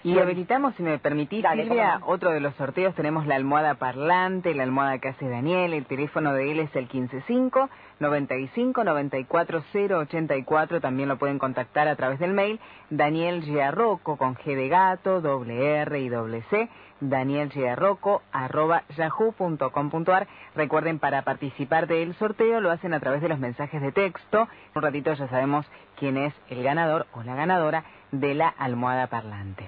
Y 0.03 0.17
habilitamos, 0.17 0.73
si 0.75 0.81
me 0.83 0.97
permitís, 0.97 1.43
Dale, 1.43 1.63
Silvia, 1.63 1.99
cómo 1.99 2.13
otro 2.13 2.31
de 2.31 2.39
los 2.39 2.55
sorteos. 2.55 2.95
Tenemos 2.95 3.27
la 3.27 3.35
almohada 3.35 3.75
parlante, 3.75 4.53
la 4.55 4.63
almohada 4.63 4.97
que 4.97 5.09
hace 5.09 5.29
Daniel. 5.29 5.73
El 5.73 5.85
teléfono 5.85 6.33
de 6.33 6.51
él 6.51 6.59
es 6.59 6.75
el 6.75 6.87
155 6.87 7.69
95 7.99 8.83
94 8.83 9.63
084. 9.71 10.81
También 10.81 11.07
lo 11.07 11.17
pueden 11.17 11.37
contactar 11.37 11.87
a 11.87 11.95
través 11.95 12.17
del 12.19 12.33
mail. 12.33 12.59
Daniel 12.89 13.43
Giarroco 13.43 14.17
con 14.17 14.35
G 14.35 14.55
de 14.55 14.69
gato, 14.69 15.21
doble 15.21 15.81
R 15.81 15.99
y 15.99 16.09
doble 16.09 16.41
C. 16.49 16.67
Daniel 17.01 17.49
Giarroco 17.49 18.21
arroba 18.31 18.83
yahoo.com.ar. 18.95 20.27
Recuerden, 20.55 20.99
para 20.99 21.23
participar 21.23 21.87
del 21.87 22.15
sorteo 22.15 22.61
lo 22.61 22.71
hacen 22.71 22.93
a 22.93 22.99
través 22.99 23.21
de 23.21 23.29
los 23.29 23.39
mensajes 23.39 23.81
de 23.81 23.91
texto. 23.91 24.47
Un 24.75 24.81
ratito 24.81 25.13
ya 25.13 25.27
sabemos 25.27 25.65
quién 25.97 26.17
es 26.17 26.33
el 26.49 26.63
ganador 26.63 27.07
o 27.13 27.23
la 27.23 27.35
ganadora 27.35 27.83
de 28.11 28.35
la 28.35 28.47
almohada 28.47 29.07
parlante. 29.07 29.67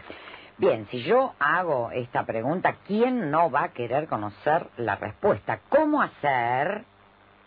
Bien, 0.57 0.88
si 0.91 1.01
yo 1.01 1.34
hago 1.39 1.89
esta 1.91 2.26
pregunta, 2.26 2.76
¿quién 2.88 3.31
no 3.31 3.49
va 3.49 3.64
a 3.64 3.69
querer 3.69 4.07
conocer 4.07 4.68
la 4.77 4.95
respuesta? 4.95 5.60
¿Cómo 5.69 6.01
hacer 6.01 6.84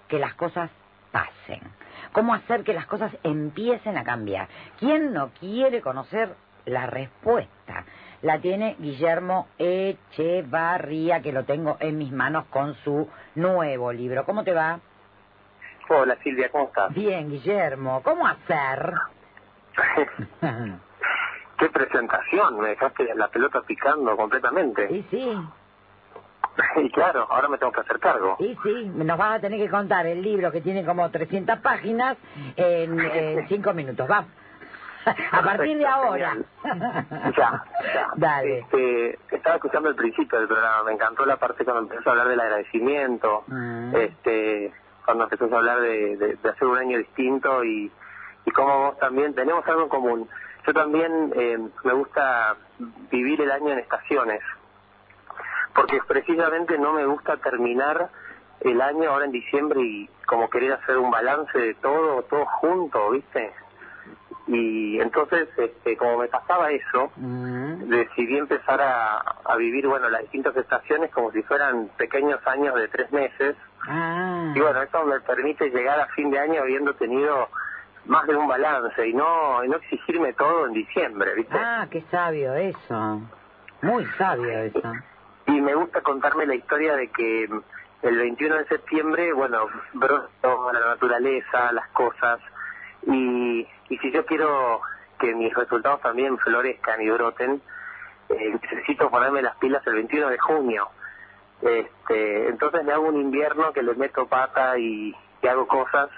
que 0.09 0.19
las 0.19 0.35
cosas 0.35 0.71
pasen? 1.13 1.61
¿Cómo 2.13 2.35
hacer 2.35 2.65
que 2.65 2.75
las 2.75 2.87
cosas 2.87 3.13
empiecen 3.23 3.97
a 3.97 4.05
cambiar? 4.05 4.49
¿Quién 4.79 5.13
no 5.13 5.31
quiere 5.39 5.81
conocer 5.81 6.35
la 6.65 6.87
respuesta? 6.87 7.85
La 8.23 8.39
tiene 8.41 8.77
Guillermo 8.79 9.47
Echevarría, 9.59 11.21
que 11.21 11.33
lo 11.33 11.45
tengo 11.45 11.77
en 11.81 11.99
mis 11.99 12.13
manos 12.13 12.47
con 12.47 12.75
su 12.77 13.09
nuevo 13.35 13.93
libro. 13.93 14.25
¿Cómo 14.25 14.43
te 14.45 14.53
va? 14.53 14.81
Hola 15.89 16.17
Silvia, 16.23 16.49
¿cómo 16.51 16.65
estás? 16.65 16.93
Bien, 16.95 17.29
Guillermo. 17.31 18.03
¿Cómo 18.03 18.27
hacer? 18.27 18.95
Qué 21.59 21.69
presentación, 21.71 22.59
me 22.59 22.71
dejaste 22.71 23.15
la 23.15 23.29
pelota 23.29 23.63
picando 23.63 24.17
completamente. 24.17 24.89
Y 24.93 25.03
sí, 25.11 25.39
Y 26.77 26.91
claro, 26.91 27.27
ahora 27.31 27.49
me 27.49 27.59
tengo 27.59 27.73
que 27.73 27.81
hacer 27.81 27.99
cargo. 27.99 28.37
y 28.41 28.57
sí, 28.63 28.91
nos 28.95 29.19
vas 29.19 29.37
a 29.37 29.41
tener 29.41 29.59
que 29.59 29.69
contar 29.69 30.07
el 30.07 30.23
libro 30.23 30.51
que 30.51 30.61
tiene 30.61 30.85
como 30.85 31.11
300 31.11 31.59
páginas 31.61 32.17
en, 32.57 32.99
en 33.01 33.49
cinco 33.49 33.73
minutos. 33.75 34.09
Vamos. 34.09 34.31
A 35.33 35.43
partir 35.43 35.79
de 35.79 35.87
ahora. 35.87 36.37
Ya, 37.37 37.65
ya. 37.95 38.09
Dale. 38.17 38.59
Este, 38.61 39.19
estaba 39.31 39.57
escuchando 39.57 39.89
el 39.91 39.95
principio 39.95 40.39
del 40.39 40.49
programa, 40.49 40.83
me 40.85 40.93
encantó 40.93 41.25
la 41.27 41.37
parte 41.37 41.65
cuando 41.65 41.83
empezó 41.83 42.09
a 42.09 42.13
hablar 42.13 42.29
del 42.29 42.41
agradecimiento, 42.41 43.45
Mm. 43.47 43.95
este, 43.97 44.73
cuando 45.05 45.25
empezó 45.25 45.45
a 45.55 45.59
hablar 45.59 45.81
de, 45.81 46.17
de- 46.17 46.35
de 46.37 46.49
hacer 46.49 46.67
un 46.67 46.79
año 46.79 46.99
distinto 46.99 47.63
y, 47.65 47.91
y 48.45 48.51
cómo 48.51 48.79
vos 48.87 48.99
también 48.99 49.35
tenemos 49.35 49.67
algo 49.69 49.83
en 49.83 49.89
común. 49.89 50.29
Yo 50.67 50.73
también 50.75 51.33
eh, 51.37 51.59
me 51.85 51.93
gusta 51.93 52.57
vivir 53.11 53.41
el 53.41 53.53
año 53.53 53.73
en 53.73 53.79
estaciones, 53.79 54.41
porque 55.75 56.01
precisamente 56.09 56.79
no 56.79 56.93
me 56.93 57.05
gusta 57.07 57.37
terminar 57.37 58.09
el 58.61 58.81
año 58.81 59.11
ahora 59.11 59.27
en 59.27 59.33
diciembre 59.33 59.81
y 59.81 60.11
como 60.27 60.49
querer 60.51 60.73
hacer 60.73 60.97
un 60.99 61.11
balance 61.11 61.57
de 61.57 61.75
todo, 61.75 62.23
todo 62.23 62.45
junto, 62.47 63.11
¿viste? 63.11 63.53
Y 64.47 65.01
entonces, 65.01 65.49
este, 65.57 65.97
como 65.97 66.19
me 66.19 66.29
pasaba 66.29 66.71
eso, 66.71 67.11
decidí 67.17 68.39
empezar 68.39 68.81
a, 68.81 69.19
a 69.45 69.57
vivir, 69.57 69.89
bueno, 69.89 70.09
las 70.09 70.23
distintas 70.23 70.57
estaciones 70.57 71.11
como 71.11 71.33
si 71.33 71.43
fueran 71.43 71.89
pequeños 71.97 72.41
años 72.47 72.75
de 72.77 72.89
tres 72.89 73.11
meses. 73.11 73.57
Ah. 73.89 74.53
Y 74.55 74.61
bueno, 74.61 74.83
eso 74.83 75.05
me 75.05 75.21
permite 75.21 75.71
llegar 75.71 75.99
a 75.99 76.07
fin 76.09 76.31
de 76.31 76.39
año 76.39 76.61
habiendo 76.61 76.95
tenido 76.95 77.49
más 78.07 78.27
de 78.27 78.37
un 78.37 78.47
balance 78.47 79.07
y 79.07 79.13
no, 79.13 79.65
y 79.65 79.69
no 79.69 79.77
exigirme 79.77 80.33
todo 80.33 80.67
en 80.67 80.73
diciembre, 80.73 81.35
¿viste? 81.35 81.57
Ah, 81.59 81.87
qué 81.91 82.03
sabio 82.11 82.55
eso. 82.55 83.21
Muy 83.83 84.05
sabio 84.17 84.59
eso. 84.61 84.93
Y 85.47 85.61
me 85.61 85.75
gusta 85.75 86.01
contarme 86.03 86.47
la 86.47 86.55
historia 86.55 86.95
de 86.95 87.09
que 87.09 87.49
el 88.03 88.17
21 88.17 88.57
de 88.57 88.65
septiembre, 88.67 89.33
bueno, 89.33 89.67
brotó 89.95 90.73
la 90.73 90.81
naturaleza, 90.81 91.73
las 91.73 91.89
cosas, 91.89 92.41
y, 93.07 93.67
y 93.89 93.99
si 93.99 94.11
yo 94.13 94.25
quiero 94.27 94.81
que 95.19 95.35
mis 95.35 95.55
resultados 95.55 96.01
también 96.01 96.39
florezcan 96.39 97.01
y 97.01 97.11
broten, 97.11 97.63
eh, 98.29 98.59
necesito 98.63 99.11
ponerme 99.11 99.43
las 99.43 99.57
pilas 99.57 99.87
el 99.87 99.95
21 99.95 100.29
de 100.29 100.39
junio. 100.39 100.89
Este, 101.63 102.49
entonces 102.49 102.85
me 102.85 102.93
hago 102.93 103.07
un 103.09 103.21
invierno 103.21 103.73
que 103.73 103.83
le 103.83 103.95
meto 103.95 104.27
pata 104.27 104.79
y, 104.79 105.15
y 105.43 105.47
hago 105.47 105.67
cosas 105.67 106.11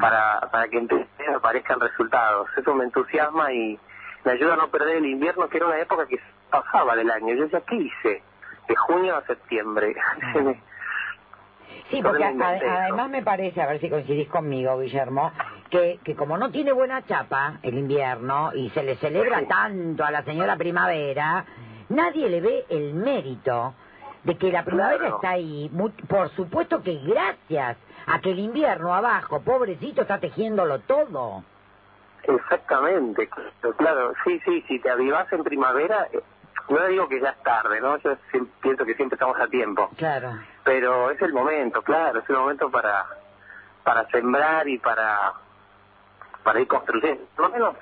para, 0.00 0.40
para 0.50 0.68
que 0.68 0.78
entonces 0.78 1.08
aparezcan 1.34 1.80
resultados. 1.80 2.48
Eso 2.56 2.74
me 2.74 2.84
entusiasma 2.84 3.52
y 3.52 3.78
me 4.24 4.32
ayuda 4.32 4.54
a 4.54 4.56
no 4.56 4.68
perder 4.68 4.96
el 4.96 5.06
invierno, 5.06 5.48
que 5.48 5.58
era 5.58 5.66
una 5.66 5.78
época 5.78 6.06
que 6.06 6.18
pasaba 6.50 6.96
del 6.96 7.10
año. 7.10 7.34
Yo 7.34 7.44
decía, 7.44 7.62
¿qué 7.68 7.76
hice? 7.76 8.22
De 8.68 8.76
junio 8.76 9.16
a 9.16 9.22
septiembre. 9.26 9.94
Sí, 11.90 11.98
Yo 11.98 12.08
porque 12.08 12.24
además 12.24 13.10
me 13.10 13.22
parece, 13.22 13.62
a 13.62 13.66
ver 13.66 13.80
si 13.80 13.88
coincidís 13.88 14.28
conmigo, 14.28 14.76
Guillermo, 14.80 15.30
que, 15.70 15.98
que 16.04 16.14
como 16.16 16.36
no 16.38 16.50
tiene 16.50 16.72
buena 16.72 17.02
chapa 17.06 17.58
el 17.62 17.76
invierno 17.78 18.52
y 18.54 18.70
se 18.70 18.82
le 18.82 18.96
celebra 18.96 19.46
tanto 19.46 20.04
a 20.04 20.10
la 20.10 20.22
señora 20.24 20.56
primavera, 20.56 21.44
nadie 21.88 22.28
le 22.28 22.40
ve 22.40 22.64
el 22.68 22.94
mérito 22.94 23.74
de 24.24 24.36
que 24.36 24.50
la 24.50 24.64
primavera 24.64 24.98
Claro. 24.98 25.16
está 25.16 25.30
ahí. 25.30 25.70
Por 26.08 26.28
supuesto 26.30 26.82
que 26.82 26.96
gracias 27.04 27.76
a 28.06 28.20
que 28.20 28.30
el 28.32 28.38
invierno 28.40 28.94
abajo, 28.94 29.40
pobrecito, 29.42 30.02
está 30.02 30.18
tejiéndolo 30.18 30.80
todo. 30.80 31.44
Exactamente, 32.24 33.28
claro, 33.76 34.12
sí, 34.24 34.40
sí, 34.44 34.62
si 34.66 34.80
te 34.80 34.90
avivas 34.90 35.32
en 35.32 35.44
primavera, 35.44 36.08
eh, 36.12 36.20
no 36.68 36.84
digo 36.86 37.08
que 37.08 37.20
ya 37.20 37.30
es 37.30 37.42
tarde, 37.44 37.80
¿no? 37.80 37.96
Yo 37.98 38.16
pienso 38.60 38.84
que 38.84 38.94
siempre 38.94 39.14
estamos 39.14 39.38
a 39.38 39.46
tiempo, 39.46 39.88
Claro. 39.96 40.32
pero 40.64 41.10
es 41.12 41.22
el 41.22 41.32
momento, 41.32 41.82
claro, 41.82 42.18
es 42.18 42.28
el 42.28 42.36
momento 42.36 42.70
para 42.70 43.04
para 43.84 44.04
sembrar 44.08 44.66
y 44.66 44.78
para 44.78 45.32
para 46.46 46.60
ir 46.60 46.68
construyendo. 46.68 47.24
Por 47.34 47.46
lo 47.46 47.50
menos, 47.50 47.74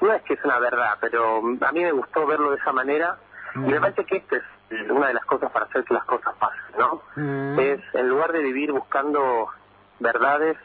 no 0.00 0.12
es 0.12 0.22
que 0.22 0.34
es 0.34 0.44
una 0.44 0.60
verdad, 0.60 0.96
pero 1.00 1.38
a 1.38 1.72
mí 1.72 1.82
me 1.82 1.92
gustó 1.92 2.24
verlo 2.26 2.52
de 2.52 2.58
esa 2.58 2.72
manera 2.72 3.18
y 3.56 3.58
me 3.58 3.80
parece 3.80 4.04
que 4.04 4.16
esta 4.18 4.36
es 4.36 4.90
una 4.90 5.08
de 5.08 5.14
las 5.14 5.24
cosas 5.24 5.50
para 5.50 5.66
hacer 5.66 5.84
que 5.84 5.94
las 5.94 6.04
cosas 6.04 6.32
pasen, 6.36 6.78
¿no? 6.78 7.02
Mm. 7.16 7.58
Es, 7.58 7.80
en 7.94 8.08
lugar 8.08 8.32
de 8.32 8.38
vivir 8.38 8.70
buscando 8.72 9.48
verdades, 9.98 10.56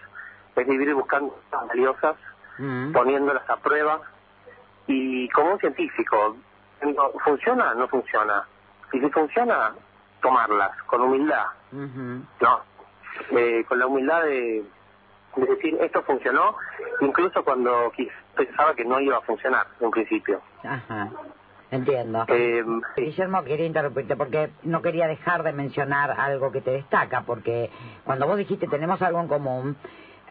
es 0.55 0.67
vivir 0.67 0.93
buscando 0.93 1.33
cosas 1.33 1.67
valiosas 1.67 2.15
Mm. 2.59 2.91
poniéndolas 2.91 3.49
a 3.49 3.55
prueba 3.55 4.01
y 4.85 5.29
como 5.29 5.53
un 5.53 5.59
científico, 5.59 6.35
¿funciona? 7.23 7.73
No 7.73 7.87
funciona. 7.87 8.43
Y 8.91 8.99
si 8.99 9.09
funciona, 9.09 9.73
tomarlas 10.21 10.71
con 10.83 11.01
humildad. 11.01 11.45
¿no? 11.71 12.59
Eh, 13.31 13.63
con 13.67 13.79
la 13.79 13.87
humildad 13.87 14.23
de, 14.23 14.63
de 15.39 15.47
decir 15.47 15.77
esto 15.81 16.01
funcionó, 16.03 16.55
incluso 17.01 17.43
cuando 17.43 17.91
pensaba 18.35 18.73
que 18.75 18.85
no 18.85 18.99
iba 18.99 19.17
a 19.17 19.21
funcionar 19.21 19.67
en 19.79 19.85
un 19.85 19.91
principio. 19.91 20.41
Ajá. 20.63 21.09
Entiendo. 21.71 22.25
Eh, 22.27 22.63
Guillermo, 22.97 23.43
quería 23.43 23.67
interrumpirte 23.67 24.15
porque 24.15 24.49
no 24.63 24.81
quería 24.81 25.07
dejar 25.07 25.43
de 25.43 25.53
mencionar 25.53 26.11
algo 26.19 26.51
que 26.51 26.61
te 26.61 26.71
destaca, 26.71 27.21
porque 27.21 27.69
cuando 28.03 28.25
vos 28.25 28.37
dijiste 28.37 28.67
tenemos 28.67 29.01
algo 29.03 29.19
en 29.19 29.27
común, 29.27 29.77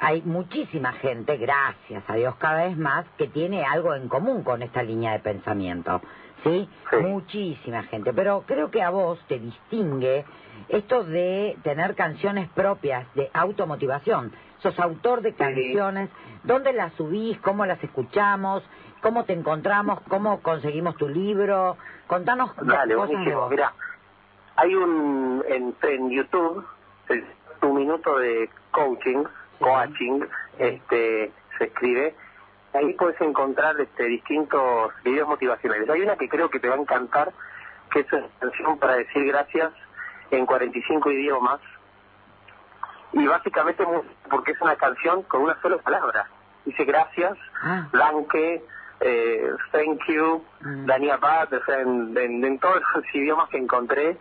hay 0.01 0.23
muchísima 0.23 0.93
gente, 0.95 1.37
gracias 1.37 2.03
a 2.09 2.15
Dios 2.15 2.35
cada 2.37 2.67
vez 2.67 2.77
más, 2.77 3.07
que 3.17 3.29
tiene 3.29 3.65
algo 3.65 3.95
en 3.95 4.09
común 4.09 4.43
con 4.43 4.63
esta 4.63 4.83
línea 4.83 5.13
de 5.13 5.21
pensamiento. 5.21 6.01
¿Sí? 6.45 6.69
Muchísima 7.01 7.83
gente. 7.85 8.13
Pero 8.13 8.45
creo 8.47 8.71
que 8.71 8.81
a 8.81 8.91
vos 8.91 9.19
te 9.27 9.41
distingue 9.41 10.25
esto 10.69 11.03
de 11.03 11.57
tener 11.63 11.97
canciones 11.97 12.49
propias 12.51 13.13
de 13.15 13.29
automotivación. 13.33 14.33
Sos 14.61 14.79
autor 14.81 15.21
de 15.23 15.35
canciones. 15.35 16.11
¿Dónde 16.43 16.73
las 16.73 16.93
subís? 16.95 17.39
¿Cómo 17.41 17.65
las 17.67 17.83
escuchamos? 17.83 18.63
¿Cómo 19.03 19.25
te 19.25 19.33
encontramos? 19.33 20.01
¿Cómo 20.09 20.41
conseguimos 20.43 20.97
tu 20.97 21.09
libro? 21.09 21.77
Contanos 22.07 22.51
Dale, 22.57 22.95
cosas 22.95 23.09
de 23.11 23.15
buenísimo. 23.17 23.41
vos. 23.43 23.51
Mira, 23.51 23.73
hay 24.57 24.75
un 24.75 25.45
en, 25.49 25.75
en 25.83 26.11
YouTube, 26.11 26.65
el- 27.09 27.25
tu 27.61 27.73
minuto 27.75 28.19
de 28.19 28.49
coaching, 28.73 29.25
coaching, 29.61 30.21
este, 30.59 31.31
se 31.59 31.65
escribe. 31.65 32.15
Ahí 32.75 32.93
puedes 32.95 33.21
encontrar 33.21 33.81
este, 33.81 34.05
distintos 34.05 34.93
videos 35.05 35.29
motivacionales. 35.29 35.89
Hay 35.91 36.03
una 36.03 36.17
que 36.17 36.29
creo 36.29 36.51
que 36.51 36.61
te 36.61 36.69
va 36.69 36.75
a 36.77 36.79
encantar, 36.79 37.33
que 37.91 38.01
es 38.01 38.13
una 38.13 38.27
canción 38.41 38.79
para 38.79 38.97
decir 38.97 39.25
gracias 39.27 39.73
en 40.31 40.45
45 40.47 41.11
idiomas. 41.11 41.61
Y 43.13 43.27
básicamente 43.27 43.85
porque 44.31 44.53
es 44.53 44.61
una 44.61 44.77
canción 44.77 45.23
con 45.25 45.43
una 45.43 45.61
sola 45.63 45.79
palabra. 45.79 46.27
Dice 46.65 46.85
gracias, 46.85 47.37
danke, 47.93 48.63
eh, 49.01 49.51
thank 49.73 50.01
you, 50.09 50.45
Daniabad, 50.61 51.53
o 51.55 51.65
sea, 51.65 51.81
en, 51.81 52.17
en- 52.19 52.45
en 52.45 52.59
todos 52.59 52.83
los 52.95 53.05
idiomas 53.15 53.49
que 53.49 53.59
encontré. 53.59 54.17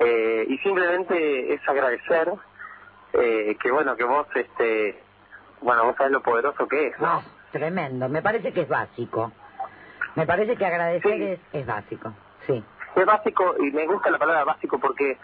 Eh, 0.00 0.46
y 0.48 0.58
simplemente 0.58 1.54
es 1.54 1.68
agradecer 1.68 2.32
eh, 3.12 3.56
que 3.60 3.70
bueno 3.70 3.96
que 3.96 4.04
vos 4.04 4.26
este 4.34 5.02
bueno 5.60 5.84
vos 5.84 5.96
sabés 5.96 6.12
lo 6.12 6.22
poderoso 6.22 6.66
que 6.68 6.88
es 6.88 6.98
¿no? 7.00 7.06
Ah, 7.06 7.22
tremendo. 7.52 8.08
Me 8.08 8.22
parece 8.22 8.52
que 8.52 8.62
es 8.62 8.68
básico. 8.68 9.32
Me 10.16 10.26
parece 10.26 10.56
que 10.56 10.66
agradecer 10.66 11.22
es, 11.22 11.40
es 11.52 11.66
básico. 11.66 12.12
Sí. 12.46 12.64
es 12.96 13.06
básico 13.06 13.54
y 13.60 13.70
me 13.70 13.86
gusta 13.86 14.10
la 14.10 14.18
palabra 14.18 14.44
básico 14.44 14.78
porque 14.80 15.16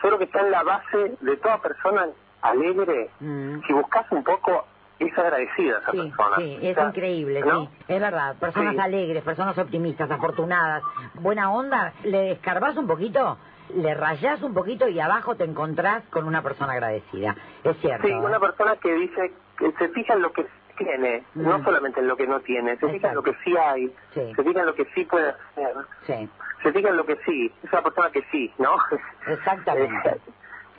creo 0.00 0.16
que 0.18 0.24
está 0.24 0.40
en 0.40 0.50
la 0.50 0.62
base 0.62 1.16
de 1.20 1.36
toda 1.36 1.60
persona 1.60 2.06
alegre 2.42 3.10
si 3.18 3.72
buscas 3.72 4.06
un 4.10 4.24
poco 4.24 4.64
es 4.98 5.16
agradecida 5.18 5.78
esa 5.78 5.92
persona 5.92 6.36
Sí, 6.36 6.58
es 6.60 6.76
increíble, 6.78 7.40
¿no? 7.40 7.62
sí. 7.66 7.68
Es 7.88 8.00
verdad. 8.00 8.36
Personas 8.38 8.74
Sí. 8.74 8.80
alegres, 8.80 9.22
personas 9.22 9.56
optimistas, 9.56 10.10
afortunadas, 10.10 10.82
buena 11.14 11.50
onda. 11.52 11.94
Le 12.04 12.32
escarbás 12.32 12.76
un 12.76 12.86
poquito, 12.86 13.38
le 13.74 13.94
rayás 13.94 14.42
un 14.42 14.52
poquito 14.52 14.88
y 14.88 15.00
abajo 15.00 15.36
te 15.36 15.44
encontrás 15.44 16.02
con 16.10 16.26
una 16.26 16.42
persona 16.42 16.74
agradecida. 16.74 17.34
Es 17.64 17.78
cierto. 17.78 18.06
sí 18.06 18.12
¿eh? 18.12 18.16
una 18.18 18.38
persona 18.38 18.76
que 18.76 18.92
dice 18.92 19.32
que 19.58 19.72
se 19.72 19.88
fija 19.88 20.14
en 20.14 20.22
lo 20.22 20.32
que 20.32 20.46
tiene 20.76 21.24
no 21.34 21.58
Mm. 21.58 21.64
solamente 21.64 22.00
en 22.00 22.08
lo 22.08 22.16
que 22.16 22.26
no 22.26 22.40
tiene 22.40 22.76
se 22.78 22.88
fija 22.88 23.08
en 23.08 23.14
lo 23.14 23.22
que 23.22 23.34
sí 23.44 23.54
hay 23.56 23.86
Sí. 24.14 24.32
se 24.34 24.42
fija 24.44 24.60
en 24.60 24.66
lo 24.66 24.74
que 24.74 24.84
sí 24.94 25.04
puede 25.04 25.28
hacer 25.30 25.74
Sí. 26.06 26.28
se 26.62 26.72
fija 26.72 26.88
en 26.90 26.96
lo 26.96 27.04
que 27.06 27.16
sí 27.26 27.52
es 27.62 27.72
una 27.72 27.82
persona 27.82 28.10
que 28.10 28.22
sí 28.30 28.52
¿no? 28.58 28.76
Exactamente. 29.26 30.20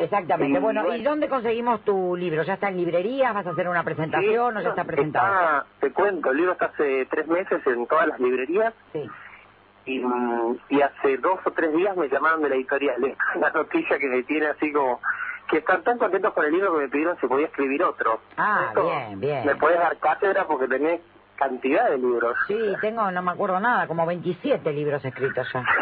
Exactamente. 0.03 0.57
Y 0.59 0.61
bueno, 0.61 0.95
¿y 0.95 1.03
dónde 1.03 1.27
conseguimos 1.29 1.81
tu 1.81 2.15
libro? 2.15 2.43
¿Ya 2.43 2.53
está 2.53 2.69
en 2.69 2.77
librerías? 2.77 3.33
¿Vas 3.33 3.47
a 3.47 3.51
hacer 3.51 3.67
una 3.67 3.83
presentación 3.83 4.57
o 4.57 4.61
ya 4.61 4.69
está 4.69 4.83
presentado? 4.83 5.33
Está, 5.33 5.65
te 5.79 5.91
cuento, 5.91 6.31
el 6.31 6.37
libro 6.37 6.51
está 6.53 6.65
hace 6.65 7.05
tres 7.05 7.27
meses 7.27 7.65
en 7.65 7.87
todas 7.87 8.07
las 8.07 8.19
librerías. 8.19 8.73
Sí. 8.93 9.09
Y, 9.85 10.03
y 10.69 10.81
hace 10.81 11.17
dos 11.17 11.39
o 11.43 11.51
tres 11.51 11.73
días 11.73 11.95
me 11.97 12.07
llamaron 12.07 12.41
de 12.43 12.49
la 12.49 12.55
editorial. 12.55 12.95
Una 13.35 13.49
noticia 13.49 13.97
que 13.97 14.07
me 14.07 14.23
tiene 14.23 14.47
así 14.47 14.71
como... 14.71 14.99
Que 15.49 15.57
están 15.57 15.83
tan 15.83 15.97
contentos 15.97 16.33
con 16.33 16.45
el 16.45 16.51
libro 16.53 16.73
que 16.73 16.83
me 16.83 16.87
pidieron 16.87 17.17
si 17.19 17.27
podía 17.27 17.47
escribir 17.47 17.83
otro. 17.83 18.21
Ah, 18.37 18.67
Esto, 18.69 18.83
bien, 18.89 19.19
bien. 19.19 19.45
Me 19.45 19.55
podés 19.55 19.79
dar 19.79 19.97
cátedra 19.97 20.45
porque 20.47 20.67
tenés 20.67 21.01
cantidad 21.41 21.89
de 21.89 21.97
libros. 21.97 22.37
Sí, 22.47 22.73
tengo, 22.81 23.09
no 23.09 23.21
me 23.23 23.31
acuerdo 23.31 23.59
nada, 23.59 23.87
como 23.87 24.05
27 24.05 24.71
libros 24.73 25.03
escritos 25.03 25.51
ya. 25.51 25.65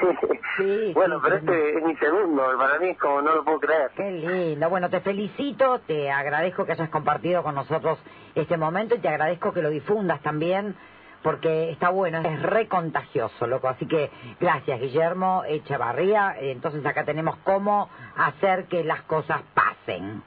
Sí, 0.57 0.91
bueno, 0.93 1.17
sí, 1.17 1.21
pero 1.23 1.35
este 1.37 1.77
es 1.77 1.83
mi 1.85 1.95
segundo. 1.95 2.43
Para 2.57 2.79
mí 2.79 2.89
es 2.89 2.97
como 2.97 3.21
no 3.21 3.33
lo 3.35 3.45
puedo 3.45 3.59
creer. 3.61 3.91
Qué 3.95 4.11
lindo. 4.11 4.69
Bueno, 4.69 4.89
te 4.89 4.99
felicito, 4.99 5.79
te 5.79 6.11
agradezco 6.11 6.65
que 6.65 6.73
hayas 6.73 6.89
compartido 6.89 7.43
con 7.43 7.55
nosotros 7.55 7.97
este 8.35 8.57
momento 8.57 8.95
y 8.95 8.99
te 8.99 9.07
agradezco 9.07 9.53
que 9.53 9.61
lo 9.61 9.69
difundas 9.69 10.21
también, 10.21 10.75
porque 11.23 11.69
está 11.71 11.89
bueno, 11.89 12.19
es 12.19 12.41
re 12.41 12.67
contagioso, 12.67 13.47
loco. 13.47 13.69
Así 13.69 13.85
que 13.85 14.11
gracias, 14.41 14.81
Guillermo 14.81 15.43
Echevarría. 15.47 16.35
Entonces 16.39 16.85
acá 16.85 17.05
tenemos 17.05 17.37
cómo 17.45 17.89
hacer 18.17 18.65
que 18.65 18.83
las 18.83 19.03
cosas 19.03 19.41
pasen. 19.53 20.23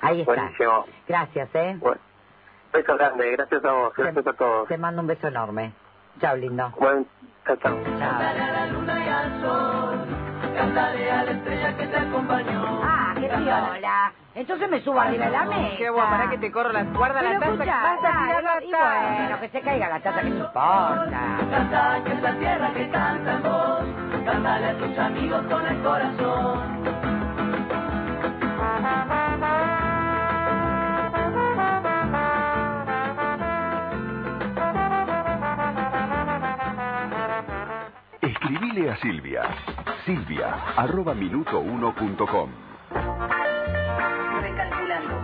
Ahí 0.00 0.20
está. 0.20 0.34
Buenísimo. 0.34 0.86
Gracias, 1.06 1.54
¿eh? 1.54 1.76
Bueno, 1.78 2.00
beso 2.72 2.96
grande. 2.96 3.30
Gracias 3.32 3.64
a 3.64 3.72
vos. 3.72 3.92
Gracias 3.96 4.26
a 4.26 4.32
todos. 4.32 4.68
Te 4.68 4.78
mando 4.78 5.02
un 5.02 5.08
beso 5.08 5.28
enorme. 5.28 5.72
Chao, 6.20 6.36
lindo. 6.36 6.72
Bueno, 6.78 7.04
chao, 7.46 7.56
chao. 7.56 7.76
Cántale 10.54 11.10
a 11.10 11.22
la 11.22 11.30
estrella 11.30 11.76
que 11.76 11.86
te 11.86 11.96
acompañó. 11.96 12.80
Ah, 12.82 13.14
qué 13.14 13.28
piola. 13.28 14.12
Entonces 14.34 14.70
me 14.70 14.80
subo 14.82 15.00
arriba 15.00 15.26
de 15.26 15.30
la 15.32 15.44
mesa. 15.44 15.76
Qué 15.78 15.90
bueno, 15.90 16.10
para 16.10 16.30
que 16.30 16.38
te 16.38 16.52
corro 16.52 16.72
la 16.72 16.84
guarda 16.84 17.22
la 17.22 17.40
taza. 17.40 17.52
escuchá, 17.52 17.82
vas 17.82 17.98
a 18.04 18.26
tirar 18.26 18.42
la 18.42 18.64
y 18.64 18.70
bueno, 18.70 19.40
que 19.40 19.48
se 19.48 19.60
caiga 19.60 19.88
la 19.88 20.00
taza, 20.00 20.20
que 20.20 20.30
no 20.30 20.36
importa. 20.36 21.38
Canta 21.50 22.02
que 22.04 22.12
es 22.12 22.22
la 22.22 22.38
tierra 22.38 22.72
que 22.72 22.90
canta 22.90 23.32
en 23.32 23.42
vos. 23.42 24.24
Cántale 24.24 24.66
a 24.66 24.78
tus 24.78 24.98
amigos 24.98 25.42
con 25.48 25.66
el 25.66 25.82
corazón. 25.82 26.77
Escribile 38.78 38.90
a 38.90 38.96
Silvia. 38.98 39.42
Silvia, 40.04 40.54
arroba 40.76 41.12
minuto1.com. 41.12 42.50
Recalculando. 44.40 45.14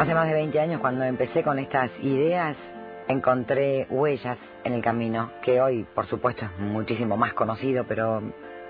Hace 0.00 0.14
más 0.14 0.26
de 0.26 0.34
20 0.34 0.60
años, 0.60 0.80
cuando 0.80 1.04
empecé 1.04 1.44
con 1.44 1.60
estas 1.60 1.90
ideas, 2.00 2.56
encontré 3.06 3.86
huellas 3.88 4.38
en 4.64 4.72
el 4.72 4.82
camino, 4.82 5.30
que 5.42 5.60
hoy, 5.60 5.86
por 5.94 6.06
supuesto, 6.06 6.44
es 6.44 6.58
muchísimo 6.58 7.16
más 7.16 7.34
conocido, 7.34 7.84
pero 7.86 8.20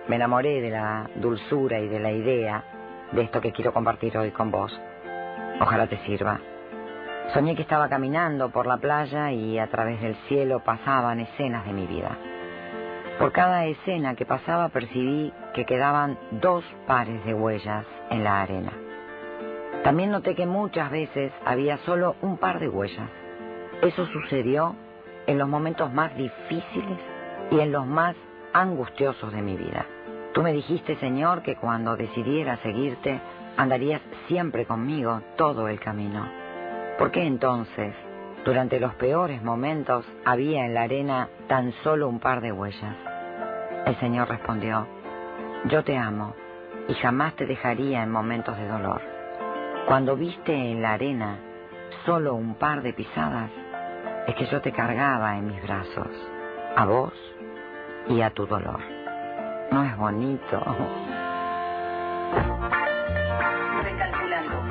me 0.09 0.17
enamoré 0.17 0.61
de 0.61 0.71
la 0.71 1.09
dulzura 1.17 1.79
y 1.79 1.89
de 1.89 1.99
la 2.01 2.13
idea 2.13 2.65
de 3.13 3.23
esto 3.23 3.41
que 3.41 3.53
quiero 3.53 3.73
compartir 3.73 4.17
hoy 4.17 4.31
con 4.31 4.51
vos. 4.51 4.73
Ojalá 5.61 5.87
te 5.87 5.99
sirva. 5.99 6.41
Soñé 7.33 7.55
que 7.55 7.63
estaba 7.63 7.89
caminando 7.89 8.51
por 8.51 8.67
la 8.67 8.79
playa 8.79 9.31
y 9.33 9.59
a 9.59 9.69
través 9.69 10.01
del 10.01 10.17
cielo 10.29 10.61
pasaban 10.65 11.21
escenas 11.21 11.65
de 11.65 11.73
mi 11.73 11.87
vida. 11.87 12.19
Por 13.19 13.33
cada 13.33 13.67
escena 13.67 14.15
que 14.15 14.27
pasaba 14.27 14.69
percibí 14.71 15.33
que 15.55 15.65
quedaban 15.65 16.19
dos 16.33 16.65
pares 16.87 17.25
de 17.25 17.35
huellas 17.35 17.87
en 18.11 18.25
la 18.25 18.43
arena. 18.43 18.73
También 19.85 20.11
noté 20.11 20.35
que 20.35 20.47
muchas 20.47 20.91
veces 20.91 21.33
había 21.45 21.77
solo 21.79 22.17
un 22.23 22.39
par 22.39 22.59
de 22.59 22.69
huellas. 22.69 23.11
Eso 23.83 24.07
sucedió 24.07 24.75
en 25.27 25.39
los 25.39 25.49
momentos 25.49 25.93
más 25.93 26.15
difíciles 26.17 26.99
y 27.51 27.61
en 27.61 27.73
los 27.73 27.87
más 27.87 28.17
angustiosos 28.53 29.33
de 29.33 29.43
mi 29.43 29.57
vida. 29.57 29.87
Tú 30.33 30.43
me 30.43 30.53
dijiste, 30.53 30.97
Señor, 30.97 31.43
que 31.43 31.57
cuando 31.57 31.97
decidiera 31.97 32.57
seguirte, 32.59 33.21
andarías 33.57 34.01
siempre 34.29 34.65
conmigo 34.65 35.21
todo 35.37 35.69
el 35.69 35.79
camino. 35.79 36.27
¿Por 36.99 37.11
qué 37.11 37.27
entonces, 37.27 37.95
durante 38.45 38.81
los 38.81 38.95
peores 38.95 39.43
momentos, 39.43 40.07
había 40.25 40.65
en 40.65 40.73
la 40.73 40.83
arena 40.83 41.29
tan 41.49 41.73
solo 41.85 42.09
un 42.09 42.19
par 42.19 42.41
de 42.41 42.51
huellas? 42.51 42.97
El 43.85 43.99
Señor 44.01 44.29
respondió, 44.29 44.87
yo 45.67 45.85
te 45.85 45.99
amo 45.99 46.35
y 46.89 46.95
jamás 46.95 47.35
te 47.37 47.47
dejaría 47.47 48.03
en 48.03 48.11
momentos 48.11 48.57
de 48.57 48.69
dolor. 48.69 49.03
Cuando 49.87 50.17
viste 50.17 50.55
en 50.55 50.81
la 50.81 50.95
arena 50.95 51.39
solo 52.07 52.35
un 52.35 52.55
par 52.55 52.83
de 52.83 52.95
pisadas, 52.95 53.51
es 54.27 54.35
que 54.35 54.47
yo 54.47 54.63
te 54.63 54.73
cargaba 54.73 55.37
en 55.37 55.49
mis 55.49 55.63
brazos, 55.63 56.09
a 56.75 56.87
vos 56.87 57.13
y 58.09 58.23
a 58.23 58.31
tu 58.31 58.47
dolor. 58.47 59.02
¿No 59.73 59.85
es 59.85 59.97
bonito? 59.97 60.61
Recalculando. 63.83 64.63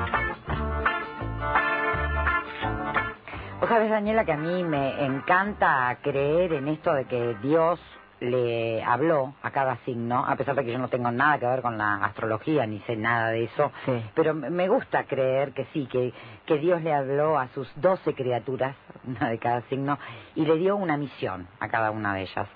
Vos 3.58 3.68
sabés, 3.68 3.90
Daniela, 3.90 4.24
que 4.24 4.32
a 4.32 4.36
mí 4.36 4.62
me 4.62 5.04
encanta 5.04 5.98
creer 6.02 6.52
en 6.52 6.68
esto 6.68 6.94
de 6.94 7.06
que 7.06 7.34
Dios 7.42 7.80
le 8.20 8.84
habló 8.84 9.34
a 9.42 9.50
cada 9.50 9.76
signo, 9.78 10.24
a 10.24 10.36
pesar 10.36 10.54
de 10.54 10.64
que 10.64 10.70
yo 10.70 10.78
no 10.78 10.86
tengo 10.86 11.10
nada 11.10 11.36
que 11.40 11.46
ver 11.46 11.62
con 11.62 11.76
la 11.76 11.96
astrología 11.96 12.64
ni 12.66 12.78
sé 12.80 12.94
nada 12.94 13.30
de 13.30 13.42
eso, 13.44 13.72
pero 14.14 14.34
me 14.34 14.68
gusta 14.68 15.02
creer 15.04 15.52
que 15.52 15.64
sí, 15.72 15.88
que, 15.90 16.12
que 16.46 16.58
Dios 16.58 16.80
le 16.82 16.94
habló 16.94 17.36
a 17.36 17.48
sus 17.48 17.68
doce 17.80 18.14
criaturas, 18.14 18.76
una 19.04 19.30
de 19.30 19.38
cada 19.38 19.62
signo, 19.62 19.98
y 20.36 20.46
le 20.46 20.58
dio 20.58 20.76
una 20.76 20.96
misión 20.96 21.48
a 21.58 21.66
cada 21.66 21.90
una 21.90 22.14
de 22.14 22.22
ellas. 22.22 22.46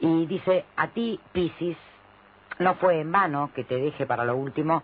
Y 0.00 0.26
dice, 0.26 0.64
a 0.76 0.88
ti, 0.88 1.18
Piscis, 1.32 1.76
no 2.58 2.74
fue 2.74 3.00
en 3.00 3.10
vano 3.12 3.50
que 3.54 3.64
te 3.64 3.76
deje 3.76 4.06
para 4.06 4.24
lo 4.24 4.36
último, 4.36 4.82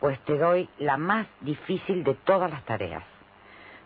pues 0.00 0.18
te 0.20 0.36
doy 0.38 0.68
la 0.78 0.96
más 0.96 1.26
difícil 1.40 2.04
de 2.04 2.14
todas 2.14 2.50
las 2.50 2.64
tareas. 2.64 3.02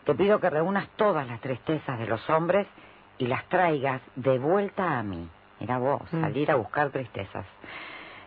Te 0.05 0.15
pido 0.15 0.41
que 0.41 0.51
reúnas 0.51 0.89
todas 0.97 1.27
las 1.27 1.41
tristezas 1.41 1.99
de 1.99 2.07
los 2.07 2.29
hombres 2.31 2.67
y 3.19 3.27
las 3.27 3.45
traigas 3.49 4.01
de 4.17 4.39
vuelta 4.39 4.99
a 4.99 5.03
mí. 5.03 5.29
Mira 5.61 5.79
vos, 5.79 6.03
Mm. 6.13 6.21
salir 6.23 6.51
a 6.51 6.55
buscar 6.57 6.91
tristezas. 6.91 7.45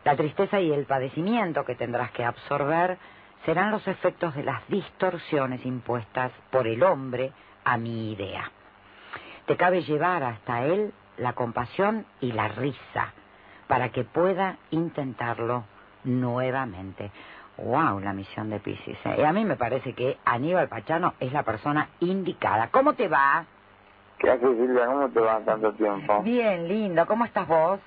La 0.06 0.16
tristeza 0.16 0.60
y 0.60 0.72
el 0.72 0.86
padecimiento 0.86 1.66
que 1.66 1.76
tendrás 1.76 2.12
que 2.12 2.24
absorber 2.24 2.98
serán 3.46 3.72
los 3.72 3.88
efectos 3.88 4.36
de 4.36 4.44
las 4.44 4.66
distorsiones 4.68 5.66
impuestas 5.66 6.32
por 6.52 6.68
el 6.68 6.84
hombre 6.84 7.32
a 7.66 7.78
mi 7.78 8.12
idea. 8.14 8.52
Te 9.46 9.58
cabe 9.58 9.82
llevar 9.82 10.24
hasta 10.24 10.64
él 10.66 10.94
la 11.18 11.34
compasión 11.34 12.06
y 12.22 12.32
la 12.32 12.48
risa 12.48 13.14
para 13.68 13.90
que 13.90 14.04
pueda 14.04 14.58
intentarlo 14.72 15.64
nuevamente. 16.04 17.12
Wow, 17.58 18.00
la 18.00 18.14
misión 18.14 18.50
de 18.50 18.60
Piscis. 18.60 18.98
¿eh? 19.06 19.16
Y 19.20 19.24
a 19.24 19.32
mí 19.32 19.46
me 19.46 19.56
parece 19.56 19.94
que 19.94 20.18
Aníbal 20.26 20.68
Pachano 20.70 21.14
es 21.20 21.32
la 21.32 21.44
persona 21.44 21.88
indicada. 22.00 22.70
¿Cómo 22.72 22.94
te 22.94 23.08
va? 23.08 23.46
¿Qué 24.18 24.32
haces, 24.32 24.58
Silvia? 24.58 24.86
¿Cómo 24.88 25.10
te 25.10 25.20
va 25.20 25.40
tanto 25.42 25.72
tiempo? 25.74 26.22
Bien, 26.24 26.68
lindo. 26.68 27.06
¿Cómo 27.06 27.26
estás 27.26 27.48
vos? 27.48 27.80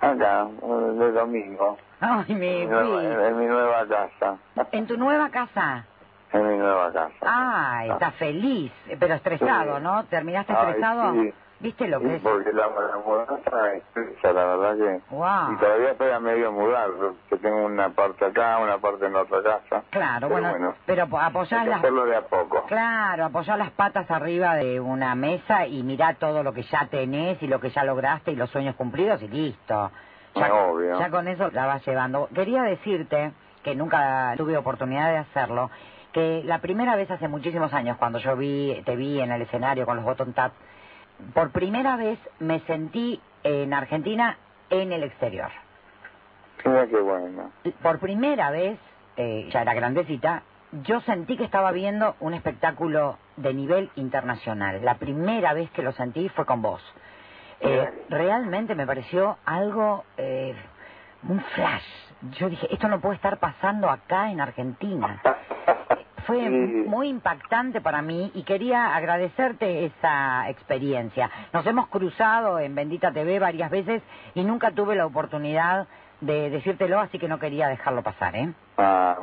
Acá, 0.00 0.44
de 0.46 1.12
domingo. 1.12 1.78
Ay, 2.00 2.34
mi 2.34 2.46
En 2.48 2.60
mi 2.60 2.66
nueva- 2.66 3.00
vida. 3.00 3.28
en 3.28 3.38
mi 3.38 3.46
nueva 3.46 3.86
casa. 3.86 4.36
¿En 4.72 4.86
tu 4.86 4.96
nueva 4.98 5.30
casa? 5.30 5.86
En 6.32 6.46
mi 6.52 6.58
nueva 6.58 6.92
casa. 6.92 7.14
Ah, 7.22 7.86
estás 7.86 8.14
feliz, 8.16 8.70
pero 9.00 9.14
estresado, 9.14 9.78
Sí. 9.78 9.82
¿no? 9.82 10.04
¿Terminaste 10.04 10.52
Ay, 10.52 10.58
estresado? 10.66 11.12
sí. 11.14 11.32
¿Viste 11.58 11.88
lo 11.88 11.98
Sí, 12.00 12.04
que 12.06 12.16
es? 12.16 12.22
porque 12.22 12.52
la, 12.52 12.66
la 12.68 12.98
mudanza 13.04 13.72
es 13.72 13.82
estresa, 13.82 14.32
la 14.32 14.44
verdad 14.44 14.76
que... 14.76 15.14
Wow. 15.14 15.52
Y 15.52 15.56
todavía 15.56 15.90
estoy 15.92 16.10
a 16.10 16.20
medio 16.20 16.52
mudar, 16.52 16.90
que 17.30 17.36
tengo 17.38 17.64
una 17.64 17.88
parte 17.90 18.26
acá, 18.26 18.58
una 18.58 18.76
parte 18.78 19.06
en 19.06 19.14
la 19.14 19.22
otra 19.22 19.42
casa. 19.42 19.82
Claro, 19.90 20.28
Pero 20.28 20.40
bueno, 20.50 20.74
pero 20.84 21.06
que 21.06 21.70
las... 21.70 21.78
hacerlo 21.78 22.04
de 22.04 22.16
a 22.16 22.20
poco. 22.22 22.62
Claro, 22.66 23.24
apoyar 23.24 23.56
las 23.58 23.70
patas 23.70 24.10
arriba 24.10 24.54
de 24.56 24.80
una 24.80 25.14
mesa 25.14 25.66
y 25.66 25.82
mirá 25.82 26.14
todo 26.14 26.42
lo 26.42 26.52
que 26.52 26.62
ya 26.64 26.86
tenés 26.90 27.42
y 27.42 27.46
lo 27.46 27.58
que 27.58 27.70
ya 27.70 27.84
lograste 27.84 28.32
y 28.32 28.36
los 28.36 28.50
sueños 28.50 28.74
cumplidos 28.76 29.22
y 29.22 29.28
listo. 29.28 29.90
Ya, 30.34 30.52
Obvio. 30.52 30.98
ya 30.98 31.08
con 31.10 31.26
eso 31.26 31.50
la 31.52 31.64
vas 31.64 31.86
llevando. 31.86 32.28
Quería 32.34 32.62
decirte, 32.64 33.32
que 33.62 33.74
nunca 33.74 34.34
tuve 34.36 34.56
oportunidad 34.58 35.08
de 35.10 35.16
hacerlo, 35.18 35.70
que 36.12 36.42
la 36.44 36.58
primera 36.58 36.94
vez 36.96 37.10
hace 37.10 37.28
muchísimos 37.28 37.72
años, 37.72 37.96
cuando 37.96 38.18
yo 38.18 38.36
vi, 38.36 38.82
te 38.84 38.94
vi 38.94 39.20
en 39.20 39.32
el 39.32 39.40
escenario 39.42 39.86
con 39.86 39.96
los 39.96 40.04
Bottom 40.04 40.34
Tap, 40.34 40.52
por 41.34 41.50
primera 41.50 41.96
vez 41.96 42.18
me 42.38 42.60
sentí 42.60 43.20
en 43.42 43.72
Argentina 43.72 44.38
en 44.70 44.92
el 44.92 45.02
exterior. 45.02 45.50
Mira 46.64 46.86
qué 46.86 47.00
bueno. 47.00 47.52
Por 47.82 47.98
primera 47.98 48.50
vez, 48.50 48.78
eh, 49.16 49.48
ya 49.52 49.62
era 49.62 49.74
grandecita, 49.74 50.42
yo 50.82 51.00
sentí 51.02 51.36
que 51.36 51.44
estaba 51.44 51.70
viendo 51.72 52.16
un 52.20 52.34
espectáculo 52.34 53.18
de 53.36 53.54
nivel 53.54 53.90
internacional. 53.96 54.84
La 54.84 54.96
primera 54.96 55.52
vez 55.54 55.70
que 55.70 55.82
lo 55.82 55.92
sentí 55.92 56.28
fue 56.30 56.44
con 56.44 56.60
vos. 56.62 56.82
Eh, 57.60 58.04
realmente 58.10 58.74
me 58.74 58.86
pareció 58.86 59.38
algo, 59.44 60.04
eh, 60.16 60.54
un 61.28 61.40
flash. 61.40 61.84
Yo 62.38 62.48
dije, 62.48 62.66
esto 62.70 62.88
no 62.88 63.00
puede 63.00 63.16
estar 63.16 63.38
pasando 63.38 63.88
acá 63.88 64.30
en 64.30 64.40
Argentina. 64.40 65.22
Fue 66.26 66.48
muy 66.48 67.08
impactante 67.08 67.80
para 67.80 68.02
mí 68.02 68.32
y 68.34 68.42
quería 68.42 68.96
agradecerte 68.96 69.86
esa 69.86 70.50
experiencia. 70.50 71.30
Nos 71.52 71.64
hemos 71.66 71.86
cruzado 71.88 72.58
en 72.58 72.74
Bendita 72.74 73.12
TV 73.12 73.38
varias 73.38 73.70
veces 73.70 74.02
y 74.34 74.42
nunca 74.42 74.72
tuve 74.72 74.96
la 74.96 75.06
oportunidad 75.06 75.86
de 76.20 76.50
decírtelo, 76.50 76.98
así 76.98 77.18
que 77.18 77.28
no 77.28 77.38
quería 77.38 77.68
dejarlo 77.68 78.02
pasar, 78.02 78.34
¿eh? 78.34 78.52
Ah, 78.78 79.18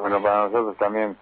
bueno, 0.00 0.22
para 0.22 0.44
nosotros 0.44 0.76
también 0.78 1.16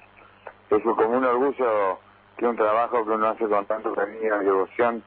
es 0.71 0.83
como 0.83 1.09
un 1.09 1.25
orgullo 1.25 1.99
que 2.37 2.47
un 2.47 2.57
trabajo 2.57 3.05
que 3.05 3.11
uno 3.11 3.29
hace 3.29 3.49
con 3.49 3.67
tanto 3.67 3.93
cariño 3.93 4.43
y 4.43 4.45
devoción 4.45 5.03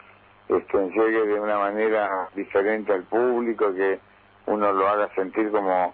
este, 0.49 0.89
llegue 0.89 1.25
de 1.25 1.39
una 1.39 1.57
manera 1.57 2.29
diferente 2.35 2.91
al 2.91 3.03
público, 3.03 3.73
que 3.73 3.99
uno 4.45 4.71
lo 4.73 4.87
haga 4.87 5.09
sentir 5.15 5.49
como, 5.51 5.93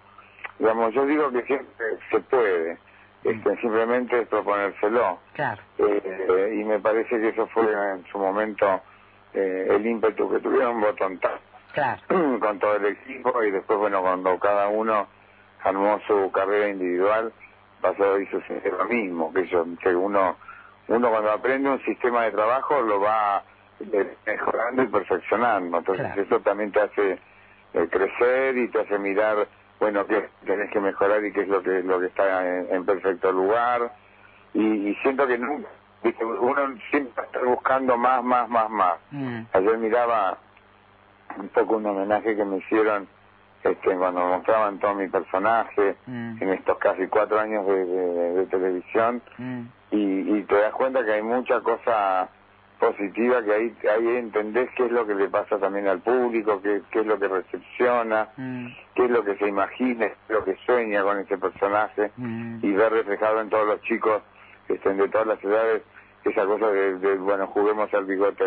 digamos, 0.58 0.92
yo 0.92 1.06
digo 1.06 1.30
que 1.30 1.42
siempre 1.42 1.86
se 2.10 2.20
puede, 2.20 2.78
este, 3.24 3.56
simplemente 3.60 4.20
es 4.20 4.28
proponérselo. 4.28 5.18
Claro. 5.34 5.62
Eh, 5.78 6.58
y 6.60 6.64
me 6.64 6.78
parece 6.78 7.20
que 7.20 7.28
eso 7.28 7.46
fue 7.48 7.64
en 7.64 8.04
su 8.10 8.18
momento 8.18 8.80
eh, 9.34 9.68
el 9.70 9.86
ímpetu 9.86 10.30
que 10.30 10.40
tuvieron 10.40 10.80
Botón 10.80 11.20
Claro. 11.72 12.00
con 12.40 12.58
todo 12.58 12.76
el 12.76 12.86
equipo 12.86 13.42
y 13.42 13.50
después, 13.50 13.78
bueno, 13.78 14.00
cuando 14.02 14.38
cada 14.38 14.68
uno 14.68 15.06
armó 15.62 16.00
su 16.06 16.30
carrera 16.32 16.68
individual, 16.68 17.32
pasó 17.80 18.18
y 18.18 18.26
sucedió 18.26 18.76
lo 18.76 18.84
mismo, 18.86 19.32
que, 19.32 19.46
yo, 19.46 19.64
que 19.82 19.94
uno, 19.94 20.36
uno 20.88 21.10
cuando 21.10 21.30
aprende 21.30 21.70
un 21.70 21.82
sistema 21.84 22.24
de 22.24 22.32
trabajo 22.32 22.80
lo 22.80 23.00
va 23.00 23.42
eh, 23.80 24.16
mejorando 24.26 24.82
y 24.82 24.86
perfeccionando, 24.88 25.78
entonces 25.78 26.16
eso 26.16 26.40
también 26.40 26.72
te 26.72 26.80
hace 26.80 27.18
eh, 27.74 27.88
crecer 27.90 28.56
y 28.56 28.68
te 28.68 28.80
hace 28.80 28.98
mirar, 28.98 29.46
bueno, 29.80 30.06
qué 30.06 30.28
tenés 30.44 30.70
que 30.70 30.78
mejorar 30.80 31.24
y 31.24 31.32
qué 31.32 31.40
es 31.42 31.48
lo 31.48 31.62
que, 31.62 31.82
lo 31.82 31.98
que 32.00 32.06
está 32.06 32.46
en, 32.46 32.74
en 32.74 32.84
perfecto 32.86 33.32
lugar, 33.32 33.92
y, 34.54 34.62
y 34.90 34.94
siento 34.96 35.26
que 35.26 35.34
uno 35.38 36.74
siempre 36.90 37.24
está 37.24 37.40
buscando 37.44 37.96
más, 37.96 38.22
más, 38.22 38.48
más, 38.48 38.70
más. 38.70 38.94
Mm. 39.10 39.40
Ayer 39.52 39.78
miraba 39.78 40.38
un 41.38 41.48
poco 41.48 41.76
un 41.76 41.86
homenaje 41.86 42.36
que 42.36 42.44
me 42.44 42.58
hicieron 42.58 43.08
este, 43.62 43.96
cuando 43.96 44.20
mostraban 44.26 44.78
todo 44.78 44.94
mi 44.94 45.08
personaje 45.08 45.96
Mm. 46.06 46.42
en 46.42 46.48
estos 46.54 46.78
casi 46.78 47.06
cuatro 47.08 47.38
años 47.38 47.66
de, 47.66 47.84
de- 47.84 48.32
de 48.34 48.46
televisión 48.46 49.22
y, 49.90 50.36
y 50.38 50.42
te 50.44 50.54
das 50.56 50.72
cuenta 50.72 51.04
que 51.04 51.12
hay 51.12 51.22
mucha 51.22 51.60
cosa 51.60 52.28
positiva 52.80 53.42
que 53.44 53.52
ahí, 53.52 53.76
ahí 53.94 54.16
entendés 54.16 54.68
qué 54.76 54.86
es 54.86 54.90
lo 54.92 55.06
que 55.06 55.14
le 55.14 55.28
pasa 55.28 55.58
también 55.58 55.86
al 55.86 56.00
público, 56.00 56.60
qué, 56.62 56.80
qué 56.90 57.00
es 57.00 57.06
lo 57.06 57.18
que 57.20 57.28
recepciona, 57.28 58.28
qué 58.94 59.04
es 59.04 59.10
lo 59.10 59.22
que 59.22 59.36
se 59.36 59.46
imagina, 59.46 60.08
qué 60.08 60.14
es 60.28 60.30
lo 60.30 60.44
que 60.44 60.56
sueña 60.66 61.02
con 61.02 61.18
ese 61.18 61.38
personaje 61.38 62.10
y 62.62 62.72
ver 62.72 62.92
reflejado 62.92 63.40
en 63.40 63.50
todos 63.50 63.66
los 63.66 63.80
chicos 63.82 64.22
este, 64.68 64.94
de 64.94 65.08
todas 65.08 65.26
las 65.26 65.44
edades 65.44 65.82
esa 66.22 66.44
cosa 66.44 66.66
de, 66.70 66.96
de, 66.98 67.14
bueno, 67.16 67.46
juguemos 67.46 67.92
al 67.94 68.04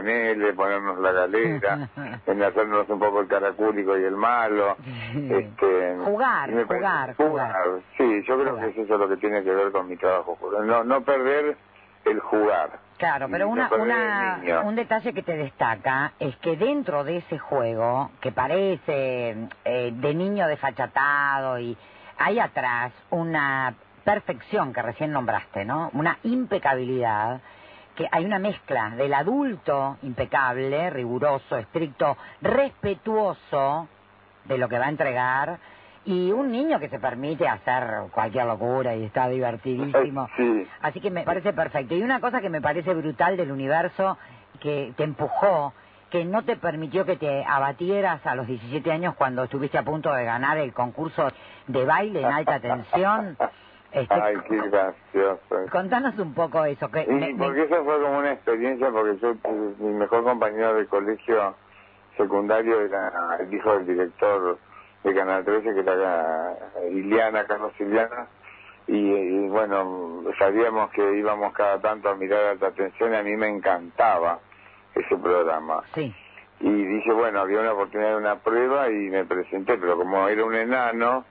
L, 0.08 0.54
ponernos 0.54 1.00
la 1.00 1.12
galera, 1.12 1.90
en 2.28 2.44
hacernos 2.44 2.88
un 2.88 3.00
poco 3.00 3.22
el 3.22 3.28
caracúlico 3.28 3.98
y 3.98 4.04
el 4.04 4.16
malo. 4.16 4.78
Este, 5.16 5.96
Jugar, 6.06 6.50
parece- 6.66 6.80
jugar, 7.16 7.16
jugar. 7.16 7.56
Sí, 7.98 8.24
yo 8.28 8.40
creo 8.40 8.56
que 8.58 8.68
es 8.68 8.78
eso 8.78 8.96
lo 8.98 9.10
que 9.10 9.18
tiene 9.18 9.44
que 9.44 9.50
ver 9.52 9.72
con 9.72 9.88
mi 9.88 9.98
trabajo. 9.98 10.38
No, 10.64 10.84
no 10.84 11.02
perder 11.02 11.58
el 12.06 12.20
jugar. 12.20 12.80
Claro, 12.98 13.28
pero 13.30 13.48
una, 13.50 13.68
una- 13.84 14.38
un 14.64 14.76
detalle 14.76 15.14
que 15.14 15.24
te 15.24 15.36
destaca 15.36 16.14
es 16.20 16.36
que 16.38 16.56
dentro 16.56 17.04
de 17.04 17.18
ese 17.18 17.38
juego, 17.40 18.12
que 18.22 18.32
parece 18.32 19.48
eh, 19.66 19.92
de 19.94 20.14
niño 20.14 20.48
desfachatado 20.48 21.60
y 21.60 21.78
hay 22.18 22.40
atrás 22.40 22.92
una 23.10 23.74
perfección 24.04 24.74
que 24.74 24.82
recién 24.82 25.12
nombraste, 25.12 25.66
¿no? 25.66 25.90
Una 25.94 26.18
impecabilidad, 26.24 27.42
que 27.96 28.08
hay 28.12 28.26
una 28.26 28.40
mezcla 28.40 28.90
del 28.92 29.14
adulto 29.14 29.98
impecable, 30.04 30.90
riguroso, 30.90 31.58
estricto, 31.58 32.18
respetuoso 32.42 33.88
de 34.46 34.58
lo 34.58 34.68
que 34.70 34.78
va 34.80 34.86
a 34.86 34.90
entregar 34.90 35.58
y 36.06 36.32
un 36.32 36.52
niño 36.52 36.80
que 36.80 36.90
se 36.90 37.00
permite 37.00 37.48
hacer 37.48 37.84
cualquier 38.12 38.46
locura 38.46 38.96
y 38.96 39.04
está 39.06 39.28
divertidísimo. 39.30 40.28
Sí. 40.38 40.68
Así 40.82 41.00
que 41.00 41.10
me 41.12 41.24
parece 41.24 41.54
perfecto. 41.54 41.96
Y 41.96 42.02
una 42.04 42.20
cosa 42.20 42.42
que 42.42 42.50
me 42.50 42.62
parece 42.62 42.94
brutal 42.94 43.38
del 43.38 43.52
universo 43.52 44.18
que 44.60 44.94
te 44.98 45.04
empujó, 45.04 45.74
que 46.10 46.26
no 46.26 46.44
te 46.44 46.58
permitió 46.58 47.06
que 47.06 47.16
te 47.16 47.44
abatieras 47.46 48.26
a 48.26 48.36
los 48.36 48.48
17 48.48 48.92
años 48.92 49.16
cuando 49.16 49.44
estuviste 49.44 49.78
a 49.78 49.84
punto 49.84 50.12
de 50.14 50.26
ganar 50.26 50.58
el 50.58 50.74
concurso 50.74 51.28
de 51.68 51.86
baile 51.86 52.20
en 52.22 52.26
alta 52.32 52.60
tensión. 52.60 53.38
Este, 53.94 54.12
Ay, 54.16 54.34
qué 54.50 54.58
gracioso. 54.72 55.70
Contanos 55.72 56.18
un 56.18 56.34
poco 56.34 56.66
eso. 56.66 56.90
Que 56.90 57.06
me- 57.06 57.32
me- 57.32 57.46
porque 57.46 57.62
eso 57.66 57.84
fue 57.86 58.02
como 58.02 58.18
una 58.18 58.32
experiencia, 58.32 58.90
porque 58.90 59.20
yo, 59.22 59.30
eh, 59.34 59.76
mi 59.78 59.94
mejor 59.94 60.24
compañero 60.24 60.74
de 60.74 60.88
colegio 60.88 61.56
secundario 62.18 62.82
era 62.82 63.12
el 63.40 63.54
hijo 63.54 63.72
del 63.78 63.86
director 63.86 64.58
de 65.04 65.14
Canal 65.14 65.44
13, 65.44 65.74
que 65.74 65.80
era 65.80 66.56
Iliana, 66.92 67.46
Carlos 67.46 67.74
Iliana, 67.80 68.28
y, 68.88 68.98
y, 68.98 69.48
bueno, 69.50 70.24
sabíamos 70.38 70.92
que 70.92 71.18
íbamos 71.18 71.54
cada 71.54 71.80
tanto 71.80 72.10
a 72.10 72.16
mirar 72.16 72.44
alta 72.46 72.68
atención 72.68 73.14
y 73.14 73.16
a 73.16 73.24
mí 73.24 73.36
me 73.38 73.48
encantaba 73.48 74.40
ese 74.94 75.16
programa. 75.18 75.82
Sí. 75.96 76.14
y 76.60 76.70
dije, 76.70 77.12
bueno, 77.12 77.40
había 77.42 77.60
una 77.62 77.74
oportunidad 77.74 78.12
de 78.12 78.18
una 78.18 78.36
prueba 78.36 78.90
y 78.90 79.10
me 79.10 79.26
presenté, 79.26 79.78
pero 79.78 79.98
como 79.98 80.28
era 80.28 80.44
un 80.46 80.56
enano, 80.56 81.26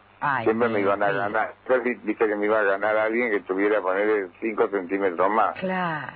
siempre 0.44 0.68
me 0.68 0.80
iban 0.80 1.02
a 1.02 1.12
ganar. 1.12 1.54
Viste 1.84 2.26
que 2.26 2.36
me 2.36 2.46
iba 2.46 2.60
a 2.60 2.64
ganar 2.64 2.96
alguien 2.96 3.30
que 3.30 3.40
tuviera, 3.40 3.80
poner 3.80 4.28
5 4.40 4.68
centímetros 4.68 5.30
más. 5.30 5.56
Claro, 5.58 6.12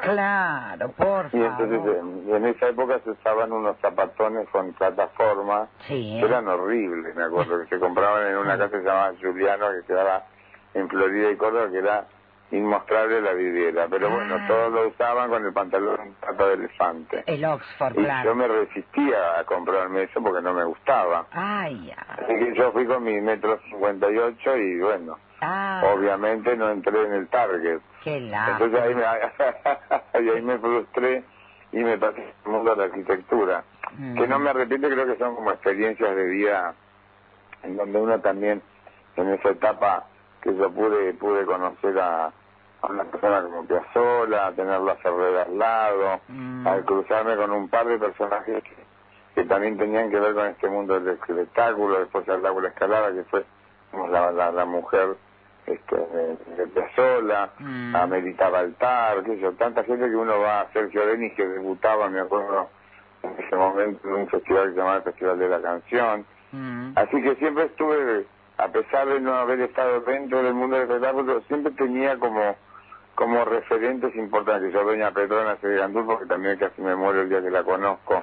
claro, 0.00 0.88
por 0.92 1.26
Y 1.32 1.42
entonces 1.42 1.80
en, 2.00 2.34
en 2.34 2.46
esa 2.46 2.68
época 2.68 2.98
se 3.04 3.10
usaban 3.10 3.52
unos 3.52 3.76
zapatones 3.80 4.48
con 4.50 4.72
plataforma, 4.72 5.68
Sí. 5.86 6.16
que 6.20 6.26
eran 6.26 6.48
horribles, 6.48 7.14
me 7.14 7.24
acuerdo, 7.24 7.60
que 7.60 7.66
se 7.66 7.78
compraban 7.78 8.26
en 8.26 8.36
una 8.36 8.56
casa 8.58 8.70
que 8.70 8.78
se 8.82 8.84
llamaba 8.88 9.12
Juliano, 9.20 9.66
que 9.80 9.86
quedaba 9.86 10.24
en 10.74 10.88
Florida 10.88 11.30
y 11.30 11.36
Córdoba, 11.36 11.70
que 11.70 11.78
era 11.78 12.06
inmostrable 12.52 13.20
la 13.20 13.32
vidriera. 13.32 13.86
Pero 13.88 14.10
bueno, 14.10 14.36
todos 14.48 14.72
lo 14.72 14.88
usaban 14.88 15.28
con 15.30 15.44
el 15.44 15.52
pantalón 15.52 16.14
pata 16.20 16.46
de 16.48 16.54
elefante. 16.54 17.22
El 17.26 17.44
Oxford, 17.44 17.92
Y 17.98 18.02
claro. 18.04 18.30
yo 18.30 18.34
me 18.34 18.48
resistía 18.48 19.38
a 19.38 19.44
comprarme 19.44 20.02
eso 20.04 20.20
porque 20.22 20.42
no 20.42 20.52
me 20.52 20.64
gustaba. 20.64 21.26
Ay, 21.32 21.92
Así 22.08 22.26
que 22.38 22.54
yo 22.56 22.72
fui 22.72 22.86
con 22.86 23.04
mi 23.04 23.20
metro 23.20 23.58
cincuenta 23.68 24.10
y 24.10 24.18
ocho 24.18 24.56
y 24.56 24.80
bueno, 24.80 25.16
ah, 25.40 25.82
obviamente 25.94 26.56
no 26.56 26.70
entré 26.70 27.00
en 27.04 27.12
el 27.12 27.28
Target. 27.28 27.80
Qué. 28.02 28.16
Entonces 28.52 28.80
ahí 28.80 28.94
me, 28.94 29.02
y 30.24 30.28
ahí 30.30 30.42
me 30.42 30.58
frustré 30.58 31.22
y 31.72 31.78
me 31.78 31.98
pasé 31.98 32.34
al 32.44 32.52
mundo 32.52 32.70
de 32.70 32.76
la 32.76 32.84
arquitectura. 32.84 33.64
Mm. 33.96 34.18
Que 34.18 34.26
no 34.28 34.38
me 34.38 34.50
arrepiento, 34.50 34.88
creo 34.88 35.06
que 35.06 35.16
son 35.16 35.34
como 35.34 35.50
experiencias 35.50 36.14
de 36.16 36.24
vida 36.26 36.74
en 37.62 37.76
donde 37.76 37.98
uno 38.00 38.18
también, 38.20 38.62
en 39.16 39.28
esa 39.34 39.50
etapa 39.50 40.06
que 40.40 40.54
yo 40.56 40.70
pude 40.70 41.12
pude 41.14 41.44
conocer 41.44 41.98
a, 41.98 42.26
a 42.82 42.86
una 42.88 43.04
persona 43.04 43.42
como 43.42 43.64
Piazzolla, 43.66 44.46
a 44.46 44.52
tenerlo 44.52 44.90
a 44.92 44.96
Ferrer 44.96 45.36
al 45.46 45.58
lado, 45.58 46.20
Mm. 46.28 46.66
al 46.66 46.84
cruzarme 46.84 47.36
con 47.36 47.50
un 47.52 47.68
par 47.68 47.86
de 47.86 47.98
personajes 47.98 48.62
que, 48.62 48.74
que 49.34 49.44
también 49.44 49.76
tenían 49.76 50.10
que 50.10 50.18
ver 50.18 50.34
con 50.34 50.46
este 50.46 50.68
mundo 50.68 50.98
del 50.98 51.14
espectáculo, 51.14 51.98
después 52.00 52.26
a 52.28 52.36
Laura 52.38 52.68
Escalada, 52.68 53.12
que 53.12 53.24
fue 53.24 53.44
como 53.90 54.08
la, 54.08 54.30
la, 54.30 54.50
la 54.52 54.64
mujer 54.64 55.16
este, 55.72 55.96
de, 55.96 56.36
de 56.56 56.66
Piazzolla, 56.68 57.50
Mm. 57.58 57.96
a 57.96 58.06
Merita 58.06 58.48
Baltar, 58.48 59.22
qué 59.22 59.34
sé 59.36 59.40
yo, 59.40 59.52
tanta 59.52 59.84
gente 59.84 60.08
que 60.08 60.16
uno 60.16 60.38
va 60.40 60.62
a 60.62 60.72
Sergio 60.72 61.06
Denis 61.06 61.32
que 61.34 61.46
debutaba, 61.46 62.08
me 62.08 62.20
acuerdo, 62.20 62.68
en 63.22 63.32
ese 63.44 63.56
momento 63.56 64.08
en 64.08 64.14
un 64.14 64.28
festival 64.28 64.64
que 64.68 64.70
se 64.72 64.76
llamaba 64.78 64.96
el 64.96 65.02
Festival 65.02 65.38
de 65.38 65.48
la 65.48 65.60
Canción. 65.60 66.24
Mm. 66.52 66.92
Así 66.96 67.22
que 67.22 67.34
siempre 67.36 67.64
estuve, 67.64 68.26
a 68.58 68.68
pesar 68.68 69.06
de 69.08 69.20
no 69.20 69.34
haber 69.34 69.60
estado 69.60 70.00
dentro 70.00 70.42
del 70.42 70.54
mundo 70.54 70.76
del 70.76 70.86
espectáculo, 70.88 71.40
siempre 71.42 71.72
tenía 71.72 72.16
como 72.18 72.56
como 73.16 73.44
referentes 73.44 74.14
importantes. 74.16 74.72
Yo 74.72 74.82
doña 74.82 75.10
Petrona 75.10 75.58
Gandul 75.60 76.06
porque 76.06 76.24
también 76.24 76.56
casi 76.56 76.80
me 76.80 76.96
muero 76.96 77.20
el 77.20 77.28
día 77.28 77.42
que 77.42 77.50
la 77.50 77.62
conozco 77.62 78.22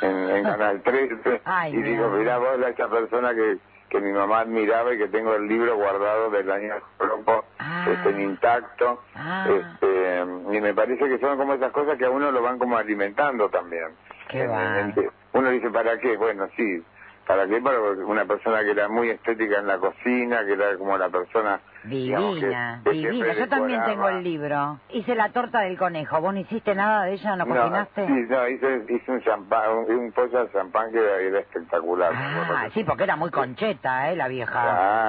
en, 0.00 0.30
en 0.30 0.42
Canal 0.44 0.80
13. 0.82 1.42
Ay, 1.44 1.74
y 1.76 1.82
digo, 1.82 2.08
mirá 2.08 2.38
vos, 2.38 2.58
la 2.58 2.70
esa 2.70 2.88
persona 2.88 3.34
que, 3.34 3.58
que 3.90 4.00
mi 4.00 4.12
mamá 4.12 4.40
admiraba 4.40 4.94
y 4.94 4.98
que 4.98 5.08
tengo 5.08 5.34
el 5.34 5.48
libro 5.48 5.76
guardado 5.76 6.30
del 6.30 6.50
año 6.50 6.74
Joropo, 6.96 7.44
este, 7.90 8.10
en 8.10 8.20
intacto. 8.20 9.02
Ah. 9.16 9.46
Este, 9.48 10.20
y 10.56 10.60
me 10.60 10.72
parece 10.72 11.08
que 11.08 11.18
son 11.18 11.36
como 11.36 11.54
esas 11.54 11.72
cosas 11.72 11.98
que 11.98 12.04
a 12.06 12.10
uno 12.10 12.30
lo 12.30 12.40
van 12.40 12.58
como 12.58 12.78
alimentando 12.78 13.48
también. 13.48 13.88
Qué 14.28 14.42
En- 14.44 14.50
va. 14.50 14.80
en- 14.80 14.94
en- 14.96 15.10
uno 15.32 15.50
dice, 15.50 15.70
¿para 15.70 15.98
qué? 15.98 16.16
Bueno, 16.16 16.48
sí. 16.56 16.82
¿Para 17.26 17.46
qué? 17.46 17.60
Para 17.60 17.78
una 17.80 18.24
persona 18.24 18.60
que 18.62 18.70
era 18.70 18.88
muy 18.88 19.10
estética 19.10 19.58
en 19.58 19.66
la 19.66 19.78
cocina, 19.78 20.44
que 20.44 20.52
era 20.52 20.76
como 20.76 20.96
la 20.96 21.08
persona... 21.08 21.60
Divina, 21.84 22.80
que 22.84 22.90
divina. 22.90 23.32
Yo 23.34 23.48
también 23.48 23.82
tengo 23.84 24.08
el 24.08 24.22
libro. 24.22 24.78
Hice 24.90 25.14
la 25.14 25.30
torta 25.30 25.60
del 25.60 25.78
conejo. 25.78 26.20
¿Vos 26.20 26.34
no 26.34 26.40
hiciste 26.40 26.74
nada 26.74 27.04
de 27.04 27.14
ella? 27.14 27.36
¿No 27.36 27.46
cocinaste? 27.46 28.06
sí, 28.06 28.12
no, 28.28 28.48
hice, 28.48 28.84
hice 28.88 29.10
un 29.12 29.20
champán, 29.22 29.70
un, 29.70 29.90
un 29.90 30.12
pollo 30.12 30.40
al 30.40 30.52
champán 30.52 30.92
que 30.92 30.98
era, 30.98 31.16
era 31.18 31.38
espectacular. 31.40 32.12
Ah, 32.14 32.68
sí, 32.74 32.84
porque 32.84 33.04
era 33.04 33.16
muy 33.16 33.30
concheta, 33.30 34.10
¿eh? 34.10 34.16
La 34.16 34.28
vieja. 34.28 34.60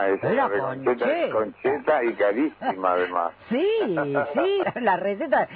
Ah, 0.02 0.08
esa 0.10 0.32
Era 0.32 0.50
concheta, 0.50 1.06
concheta. 1.06 1.34
concheta 1.34 2.04
y 2.04 2.14
carísima 2.14 2.92
además. 2.92 3.32
Sí, 3.52 3.68
sí, 4.34 4.62
la 4.82 4.96
receta. 4.96 5.48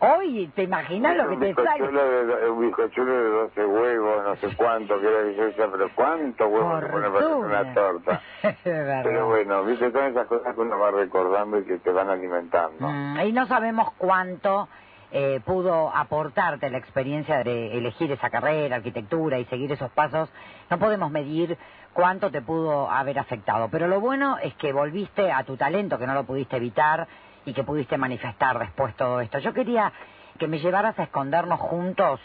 Hoy, 0.00 0.50
¿te 0.56 0.64
imaginas 0.64 1.16
lo 1.16 1.28
que 1.28 1.36
te 1.36 1.54
sale? 1.54 1.86
de, 1.90 2.50
un 2.50 2.60
bizcochuelo 2.60 3.12
de 3.12 3.28
12 3.30 3.66
huevos, 3.66 4.24
no 4.24 4.36
sé 4.36 4.56
cuánto, 4.56 5.00
que 5.00 5.06
era 5.06 5.22
que 5.22 5.34
yo 5.36 5.44
decía, 5.44 5.68
pero 5.70 5.88
¿cuántos 5.94 6.50
huevos 6.50 6.80
se 6.80 6.86
pone 6.88 7.08
para 7.10 7.18
hacer 7.26 7.36
una 7.36 7.74
torta? 7.74 8.20
Pero 8.64 9.26
bueno, 9.26 9.64
viste, 9.64 9.90
son 9.92 10.04
esas 10.06 10.26
cosas 10.26 10.39
que 10.42 10.60
uno 10.60 10.78
va 10.78 10.90
recordando 10.90 11.58
y 11.58 11.64
que 11.64 11.78
te 11.78 11.90
van 11.90 12.08
alimentando. 12.08 12.88
Mm, 12.88 13.20
y 13.20 13.32
no 13.32 13.46
sabemos 13.46 13.92
cuánto 13.98 14.68
eh, 15.12 15.40
pudo 15.44 15.90
aportarte 15.94 16.70
la 16.70 16.78
experiencia 16.78 17.42
de 17.42 17.76
elegir 17.76 18.12
esa 18.12 18.30
carrera, 18.30 18.76
arquitectura 18.76 19.38
y 19.38 19.44
seguir 19.46 19.72
esos 19.72 19.90
pasos. 19.90 20.30
No 20.70 20.78
podemos 20.78 21.10
medir 21.10 21.58
cuánto 21.92 22.30
te 22.30 22.42
pudo 22.42 22.90
haber 22.90 23.18
afectado. 23.18 23.68
Pero 23.70 23.88
lo 23.88 24.00
bueno 24.00 24.38
es 24.38 24.54
que 24.54 24.72
volviste 24.72 25.32
a 25.32 25.44
tu 25.44 25.56
talento, 25.56 25.98
que 25.98 26.06
no 26.06 26.14
lo 26.14 26.24
pudiste 26.24 26.56
evitar 26.56 27.08
y 27.44 27.52
que 27.52 27.64
pudiste 27.64 27.96
manifestar 27.98 28.58
después 28.58 28.94
todo 28.96 29.20
esto. 29.20 29.38
Yo 29.38 29.52
quería 29.52 29.92
que 30.38 30.46
me 30.46 30.58
llevaras 30.58 30.98
a 30.98 31.04
escondernos 31.04 31.60
juntos, 31.60 32.20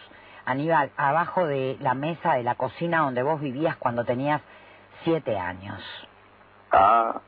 Aníbal, 0.45 0.91
abajo 0.95 1.47
de 1.47 1.75
la 1.79 1.95
mesa 1.95 2.35
de 2.35 2.43
la 2.43 2.53
cocina 2.53 2.99
donde 2.99 3.23
vos 3.23 3.41
vivías 3.41 3.77
cuando 3.77 4.05
tenías 4.05 4.41
siete 5.03 5.39
años. 5.39 5.81
Ah, 6.71 7.19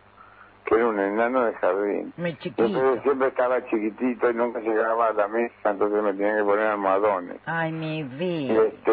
que 0.68 0.76
era 0.76 0.88
un 0.88 1.00
enano 1.00 1.46
de 1.46 1.54
jardín. 1.54 2.14
Muy 2.18 2.32
Yo 2.34 2.38
chiquito. 2.40 2.68
siempre- 2.68 3.02
siempre 3.02 3.28
estaba 3.30 3.66
chiquitito 3.66 4.30
y 4.30 4.34
nunca 4.34 4.60
llegaba 4.60 5.08
a 5.08 5.14
la 5.14 5.28
mesa, 5.30 5.70
entonces 5.72 6.04
me 6.04 6.14
tenían 6.14 6.38
que 6.40 6.44
poner 6.44 6.68
almohadones. 6.68 7.38
Ay, 7.46 7.72
mi 7.72 8.00
Y, 8.00 8.04
vida. 8.04 8.64
este, 8.64 8.92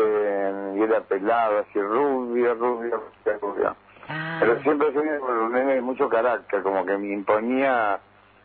y 0.76 0.82
era 0.82 1.01
pelado, 1.01 1.59
así 1.59 1.80
rubio, 1.82 2.55
rubio, 2.55 3.02
rubio, 3.24 3.38
rubio. 3.40 3.76
Ah. 4.09 4.36
Pero 4.40 4.60
siempre 4.62 4.92
fui 4.92 5.02
un 5.02 5.52
nene 5.52 5.74
de 5.74 5.80
mucho 5.80 6.09
carácter, 6.09 6.62
como 6.62 6.84
que 6.86 6.96
me 6.96 7.09
imponía 7.12 7.98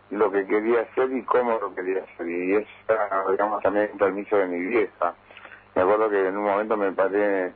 lo 0.09 0.31
que 0.31 0.47
quería 0.47 0.81
hacer 0.81 1.11
y 1.11 1.21
cómo 1.23 1.59
lo 1.59 1.75
quería 1.75 2.01
hacer. 2.03 2.27
Y 2.27 2.55
eso 2.55 2.67
era, 2.87 3.23
digamos, 3.29 3.61
también 3.61 3.89
un 3.93 3.99
permiso 3.99 4.37
de 4.37 4.47
mi 4.47 4.59
vieja. 4.59 5.13
Me 5.75 5.83
acuerdo 5.83 6.09
que 6.09 6.27
en 6.27 6.35
un 6.35 6.45
momento 6.45 6.75
me 6.77 6.91
paré 6.93 7.53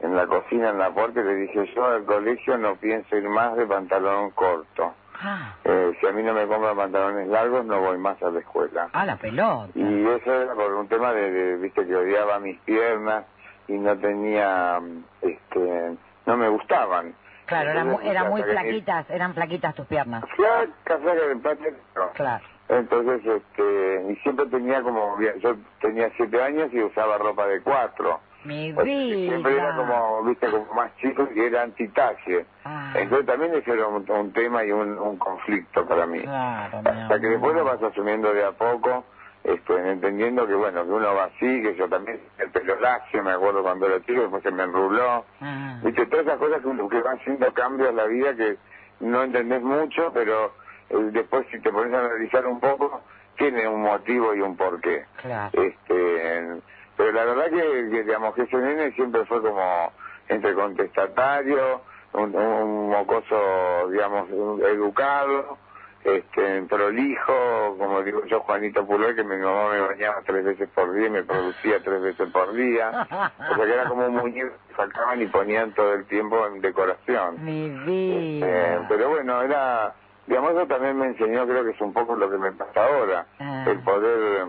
en 0.00 0.14
la 0.14 0.26
cocina, 0.26 0.68
en 0.70 0.78
la 0.78 0.90
puerta, 0.90 1.20
y 1.20 1.24
le 1.24 1.34
dije, 1.34 1.72
yo 1.74 1.84
al 1.86 2.04
colegio 2.04 2.58
no 2.58 2.76
pienso 2.76 3.16
ir 3.16 3.28
más 3.28 3.56
de 3.56 3.66
pantalón 3.66 4.30
corto. 4.32 4.92
Ah, 5.22 5.54
Eh, 5.64 5.96
si 6.00 6.06
a 6.06 6.12
mí 6.12 6.22
no 6.22 6.32
me 6.34 6.46
compran 6.46 6.76
pantalones 6.76 7.28
largos, 7.28 7.64
no 7.64 7.80
voy 7.80 7.98
más 7.98 8.22
a 8.22 8.30
la 8.30 8.40
escuela. 8.40 8.88
ah, 8.92 9.04
la 9.06 9.16
pelota. 9.16 9.70
Y 9.74 10.06
eso 10.06 10.42
era 10.42 10.54
por 10.54 10.72
un 10.74 10.88
tema 10.88 11.12
de, 11.12 11.30
de, 11.30 11.56
viste, 11.56 11.86
que 11.86 11.96
odiaba 11.96 12.38
mis 12.38 12.58
piernas 12.60 13.24
y 13.68 13.72
no 13.74 13.96
tenía, 13.98 14.78
mm, 14.80 15.04
este, 15.22 15.96
no 16.26 16.36
me 16.36 16.48
gustaban. 16.48 17.14
Claro, 17.46 17.70
eran, 17.70 17.96
eran 18.02 18.28
muy 18.28 18.42
flaquitas, 18.42 19.08
eran 19.10 19.32
flaquitas 19.34 19.74
tus 19.74 19.86
piernas. 19.86 20.24
Flaca, 20.34 20.98
flaca 20.98 21.20
de 21.26 21.32
empate, 21.32 21.74
no. 21.94 22.10
Claro. 22.14 22.44
Entonces, 22.68 23.24
este, 23.24 24.06
y 24.10 24.16
siempre 24.16 24.46
tenía 24.46 24.82
como, 24.82 25.16
yo 25.38 25.54
tenía 25.80 26.10
siete 26.16 26.42
años 26.42 26.68
y 26.72 26.82
usaba 26.82 27.16
ropa 27.18 27.46
de 27.46 27.60
cuatro. 27.62 28.20
Mi 28.46 28.72
que 28.74 29.26
Siempre 29.28 29.52
era 29.54 29.76
como, 29.76 30.22
viste, 30.24 30.48
como 30.50 30.72
más 30.74 30.94
chico 30.96 31.28
y 31.34 31.40
era 31.40 31.62
antitalle. 31.62 32.46
Ah, 32.64 32.92
Entonces 32.94 33.26
también 33.26 33.54
ese 33.54 33.72
era 33.72 33.86
un, 33.88 34.08
un 34.10 34.32
tema 34.32 34.64
y 34.64 34.70
un, 34.72 34.98
un 34.98 35.16
conflicto 35.18 35.84
para 35.86 36.06
mí. 36.06 36.20
claro, 36.22 36.78
Hasta 36.84 37.20
que 37.20 37.26
después 37.28 37.54
lo 37.54 37.64
vas 37.64 37.82
asumiendo 37.82 38.32
de 38.32 38.44
a 38.44 38.52
poco, 38.52 39.04
este, 39.44 39.90
entendiendo 39.90 40.46
que 40.46 40.54
bueno, 40.54 40.84
que 40.84 40.90
uno 40.90 41.14
va 41.14 41.24
así, 41.24 41.62
que 41.62 41.74
yo 41.76 41.88
también, 41.88 42.20
el 42.38 42.50
pelo 42.50 42.78
lacio, 42.80 43.22
me 43.22 43.32
acuerdo 43.32 43.62
cuando 43.62 43.86
era 43.86 44.00
chico, 44.04 44.20
después 44.22 44.42
se 44.42 44.50
me 44.50 44.62
enruló. 44.64 45.24
Ah, 45.40 45.78
Viste, 45.82 46.06
todas 46.06 46.26
esas 46.26 46.38
cosas 46.38 46.62
que, 46.62 46.88
que 46.88 47.02
van 47.02 47.18
haciendo 47.18 47.52
cambios 47.52 47.90
en 47.90 47.96
la 47.96 48.06
vida 48.06 48.34
que 48.34 48.56
no 49.00 49.22
entendés 49.22 49.62
mucho, 49.62 50.10
pero 50.14 50.52
eh, 50.90 50.96
después 51.12 51.46
si 51.50 51.60
te 51.60 51.70
pones 51.70 51.92
a 51.94 52.00
analizar 52.00 52.46
un 52.46 52.58
poco, 52.60 53.02
tiene 53.36 53.68
un 53.68 53.82
motivo 53.82 54.34
y 54.34 54.40
un 54.40 54.56
porqué. 54.56 55.04
claro. 55.20 55.50
Este, 55.62 56.60
pero 56.96 57.12
la 57.12 57.24
verdad 57.24 57.44
que, 57.50 57.90
que, 57.90 58.02
digamos 58.04 58.34
que 58.34 58.42
ese 58.42 58.56
nene 58.56 58.92
siempre 58.92 59.24
fue 59.26 59.40
como 59.42 59.92
entre 60.28 60.54
contestatario, 60.54 61.80
un, 62.12 62.34
un 62.34 62.88
mocoso, 62.90 63.88
digamos, 63.90 64.28
un- 64.30 64.62
educado, 64.64 65.58
este, 66.04 66.62
prolijo, 66.62 67.76
como 67.78 68.00
digo 68.02 68.24
yo, 68.26 68.40
Juanito 68.40 68.86
Pulver, 68.86 69.14
que 69.16 69.24
mi 69.24 69.36
mamá 69.36 69.70
me 69.72 69.80
bañaba 69.80 70.22
tres 70.24 70.44
veces 70.44 70.68
por 70.74 70.92
día 70.92 71.06
y 71.08 71.10
me 71.10 71.22
producía 71.24 71.82
tres 71.82 72.00
veces 72.00 72.30
por 72.30 72.52
día. 72.54 73.06
O 73.10 73.54
sea 73.56 73.64
que 73.64 73.72
era 73.74 73.88
como 73.88 74.06
un 74.06 74.14
muñeco 74.14 74.52
que 74.68 74.74
sacaban 74.76 75.20
y 75.20 75.26
ponían 75.26 75.72
todo 75.74 75.94
el 75.94 76.04
tiempo 76.06 76.46
en 76.46 76.60
decoración. 76.60 77.44
Mi 77.44 77.66
Eh, 77.66 78.38
vida. 78.40 78.86
pero 78.88 79.08
bueno, 79.10 79.42
era, 79.42 79.94
digamos, 80.26 80.52
eso 80.52 80.66
también 80.68 80.96
me 80.96 81.06
enseñó, 81.06 81.44
creo 81.46 81.64
que 81.64 81.70
es 81.72 81.80
un 81.80 81.92
poco 81.92 82.14
lo 82.14 82.30
que 82.30 82.38
me 82.38 82.52
pasa 82.52 82.84
ahora, 82.86 83.26
Ah. 83.40 83.64
el 83.66 83.80
poder 83.80 84.46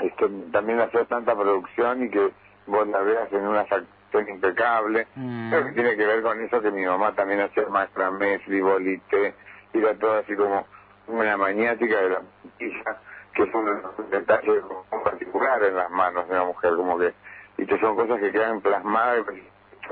este, 0.00 0.28
también 0.52 0.80
hacer 0.80 1.06
tanta 1.06 1.34
producción 1.34 2.04
y 2.04 2.10
que 2.10 2.30
vos 2.66 2.86
la 2.88 3.00
veas 3.00 3.32
en 3.32 3.46
una 3.46 3.64
facción 3.64 4.28
impecable. 4.28 5.06
Mm. 5.14 5.50
Creo 5.50 5.64
que 5.66 5.72
tiene 5.72 5.96
que 5.96 6.06
ver 6.06 6.22
con 6.22 6.40
eso 6.40 6.60
que 6.60 6.70
mi 6.70 6.84
mamá 6.84 7.12
también 7.12 7.40
hacía 7.40 7.66
macramé, 7.68 8.38
frivolité, 8.40 9.34
y 9.72 9.78
era 9.78 9.94
todo 9.94 10.18
así 10.18 10.34
como 10.34 10.66
una 11.06 11.36
maniática 11.36 12.00
de 12.00 12.08
la 12.10 12.20
puntilla, 12.20 12.96
que 13.34 13.42
es 13.42 13.54
un 13.54 14.10
detalles 14.10 14.62
como 14.62 15.04
particular 15.04 15.62
en 15.62 15.76
las 15.76 15.90
manos 15.90 16.28
de 16.28 16.34
una 16.34 16.44
mujer, 16.44 16.74
como 16.76 16.98
que 16.98 17.12
y 17.56 17.66
que 17.66 17.78
son 17.78 17.96
cosas 17.96 18.20
que 18.20 18.32
quedan 18.32 18.60
plasmadas. 18.60 19.24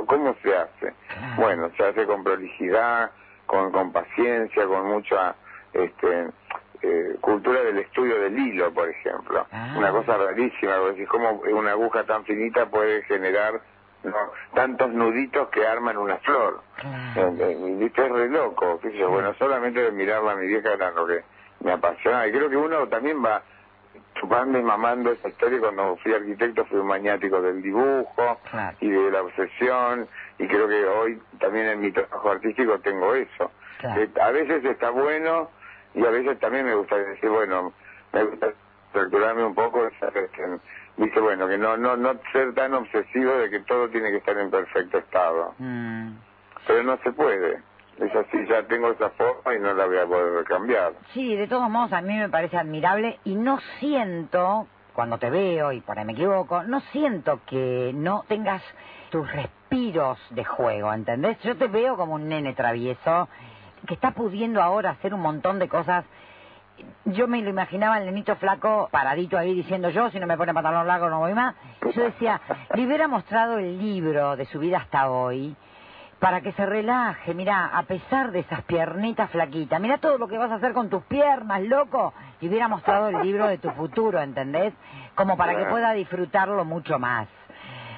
¿Cómo 0.06 0.34
se 0.42 0.56
hace? 0.56 0.94
Bueno, 1.36 1.70
se 1.76 1.84
hace 1.84 2.06
con 2.06 2.24
prolijidad, 2.24 3.10
con, 3.46 3.70
con 3.70 3.92
paciencia, 3.92 4.66
con 4.66 4.88
mucha 4.88 5.34
este, 5.74 6.28
eh, 6.82 7.16
cultura 7.20 7.62
del 7.62 7.78
estudio 7.78 8.20
del 8.20 8.36
hilo, 8.36 8.72
por 8.72 8.88
ejemplo. 8.88 9.46
Ah. 9.52 9.74
Una 9.76 9.90
cosa 9.90 10.16
rarísima, 10.16 10.78
porque 10.78 11.06
cómo 11.06 11.42
una 11.52 11.72
aguja 11.72 12.04
tan 12.04 12.24
finita 12.24 12.66
puede 12.66 13.02
generar 13.02 13.60
¿no? 14.02 14.16
tantos 14.54 14.92
nuditos 14.92 15.48
que 15.50 15.66
arman 15.66 15.96
una 15.96 16.16
flor. 16.18 16.60
Y 16.84 17.74
viste, 17.74 18.04
es 18.04 18.12
re 18.12 18.28
loco. 18.28 18.80
qué 18.80 18.90
sé 18.90 18.98
yo. 18.98 19.10
Bueno, 19.10 19.32
solamente 19.34 19.80
de 19.80 19.92
mirarla 19.92 20.32
a 20.32 20.36
mi 20.36 20.46
vieja 20.48 20.72
era 20.72 20.90
lo 20.90 21.06
que 21.06 21.22
me 21.60 21.72
apasiona. 21.72 22.26
Y 22.26 22.32
creo 22.32 22.50
que 22.50 22.56
uno 22.56 22.88
también 22.88 23.24
va 23.24 23.42
chupando 24.16 24.58
y 24.58 24.62
mamando 24.62 25.12
esa 25.12 25.28
historia. 25.28 25.60
Cuando 25.60 25.96
fui 26.02 26.12
arquitecto 26.12 26.64
fui 26.64 26.78
un 26.78 26.88
maniático 26.88 27.40
del 27.40 27.62
dibujo 27.62 28.40
y 28.80 28.88
de 28.88 29.10
la 29.10 29.22
obsesión. 29.22 30.08
Y 30.38 30.48
creo 30.48 30.66
que 30.68 30.84
hoy 30.84 31.22
también 31.38 31.68
en 31.68 31.80
mi 31.80 31.92
trabajo 31.92 32.32
artístico 32.32 32.78
tengo 32.80 33.14
eso. 33.14 33.52
Eh, 33.84 34.08
a 34.20 34.30
veces 34.30 34.64
está 34.64 34.90
bueno 34.90 35.50
y 35.94 36.04
a 36.04 36.10
veces 36.10 36.38
también 36.38 36.66
me 36.66 36.74
gusta 36.74 36.96
decir, 36.96 37.28
bueno, 37.28 37.72
me 38.12 38.24
gusta 38.24 38.48
estructurarme 38.86 39.44
un 39.44 39.54
poco, 39.54 39.88
dice, 40.96 41.20
bueno, 41.20 41.48
que 41.48 41.58
no, 41.58 41.76
no, 41.76 41.96
no 41.96 42.12
ser 42.32 42.54
tan 42.54 42.74
obsesivo 42.74 43.32
de 43.34 43.50
que 43.50 43.60
todo 43.60 43.88
tiene 43.88 44.10
que 44.10 44.18
estar 44.18 44.36
en 44.36 44.50
perfecto 44.50 44.98
estado. 44.98 45.54
Mm. 45.58 46.12
Pero 46.66 46.82
no 46.82 46.98
se 46.98 47.12
puede. 47.12 47.60
Es 47.98 48.14
así, 48.14 48.46
ya 48.48 48.62
tengo 48.64 48.90
esa 48.90 49.10
forma 49.10 49.54
y 49.54 49.60
no 49.60 49.74
la 49.74 49.86
voy 49.86 49.98
a 49.98 50.06
poder 50.06 50.44
cambiar. 50.44 50.92
Sí, 51.12 51.36
de 51.36 51.46
todos 51.46 51.68
modos 51.68 51.92
a 51.92 52.00
mí 52.00 52.16
me 52.16 52.28
parece 52.28 52.56
admirable 52.56 53.18
y 53.24 53.34
no 53.34 53.58
siento, 53.78 54.66
cuando 54.94 55.18
te 55.18 55.30
veo 55.30 55.72
y 55.72 55.80
por 55.80 55.98
ahí 55.98 56.04
me 56.04 56.12
equivoco, 56.12 56.62
no 56.62 56.80
siento 56.92 57.40
que 57.46 57.92
no 57.94 58.24
tengas 58.28 58.62
tus 59.10 59.30
respiros 59.30 60.18
de 60.30 60.44
juego, 60.44 60.92
¿entendés? 60.92 61.38
Yo 61.42 61.56
te 61.56 61.68
veo 61.68 61.96
como 61.96 62.14
un 62.14 62.28
nene 62.28 62.54
travieso 62.54 63.28
que 63.86 63.94
está 63.94 64.12
pudiendo 64.12 64.62
ahora 64.62 64.90
hacer 64.90 65.14
un 65.14 65.20
montón 65.20 65.58
de 65.58 65.68
cosas. 65.68 66.04
Yo 67.04 67.28
me 67.28 67.40
lo 67.42 67.50
imaginaba 67.50 67.98
el 67.98 68.06
nenito 68.06 68.36
flaco 68.36 68.88
paradito 68.90 69.36
ahí 69.36 69.54
diciendo 69.54 69.90
yo, 69.90 70.10
si 70.10 70.18
no 70.18 70.26
me 70.26 70.36
pone 70.36 70.54
pantalón 70.54 70.86
largo 70.86 71.08
no 71.08 71.20
voy 71.20 71.34
más. 71.34 71.54
Yo 71.94 72.02
decía, 72.02 72.40
le 72.74 72.86
hubiera 72.86 73.08
mostrado 73.08 73.58
el 73.58 73.78
libro 73.78 74.36
de 74.36 74.46
su 74.46 74.58
vida 74.58 74.78
hasta 74.78 75.10
hoy 75.10 75.54
para 76.22 76.40
que 76.40 76.52
se 76.52 76.64
relaje, 76.64 77.34
mira, 77.34 77.66
a 77.76 77.82
pesar 77.82 78.30
de 78.30 78.38
esas 78.38 78.62
piernitas 78.62 79.28
flaquitas, 79.30 79.80
mira 79.80 79.98
todo 79.98 80.18
lo 80.18 80.28
que 80.28 80.38
vas 80.38 80.52
a 80.52 80.54
hacer 80.54 80.72
con 80.72 80.88
tus 80.88 81.02
piernas, 81.06 81.60
loco, 81.62 82.14
le 82.40 82.48
hubiera 82.48 82.68
mostrado 82.68 83.08
el 83.08 83.22
libro 83.22 83.48
de 83.48 83.58
tu 83.58 83.68
futuro, 83.70 84.20
¿entendés? 84.20 84.72
Como 85.16 85.36
para 85.36 85.56
que 85.56 85.64
pueda 85.64 85.92
disfrutarlo 85.92 86.64
mucho 86.64 87.00
más. 87.00 87.26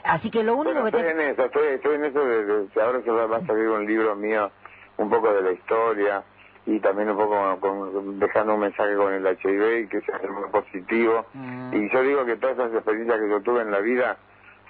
Así 0.04 0.30
que 0.30 0.42
lo 0.42 0.56
único 0.56 0.80
Bueno, 0.80 0.90
que 0.90 0.96
estoy 0.96 1.14
te... 1.14 1.22
en 1.22 1.30
eso, 1.32 1.44
estoy, 1.44 1.66
estoy 1.74 1.94
en 1.96 2.04
eso 2.06 2.24
de, 2.24 2.82
ahora 2.82 3.02
se 3.02 3.10
va 3.10 3.36
a 3.36 3.46
salir 3.46 3.68
un 3.68 3.86
libro 3.86 4.16
mío, 4.16 4.50
un 4.96 5.10
poco 5.10 5.32
de 5.32 5.42
la 5.42 5.52
historia 5.52 6.22
y 6.66 6.80
también 6.80 7.10
un 7.10 7.16
poco 7.16 7.58
con- 7.60 8.18
dejando 8.18 8.54
un 8.54 8.60
mensaje 8.60 8.94
con 8.96 9.12
el 9.12 9.26
HIV 9.26 9.88
que 9.88 10.00
sea 10.02 10.18
muy 10.30 10.48
positivo. 10.50 11.26
Y 11.72 11.90
yo 11.90 12.02
digo 12.02 12.24
que 12.24 12.36
todas 12.36 12.56
esas 12.58 12.72
experiencias 12.74 13.20
que 13.20 13.28
yo 13.28 13.40
tuve 13.42 13.62
en 13.62 13.70
la 13.70 13.80
vida 13.80 14.16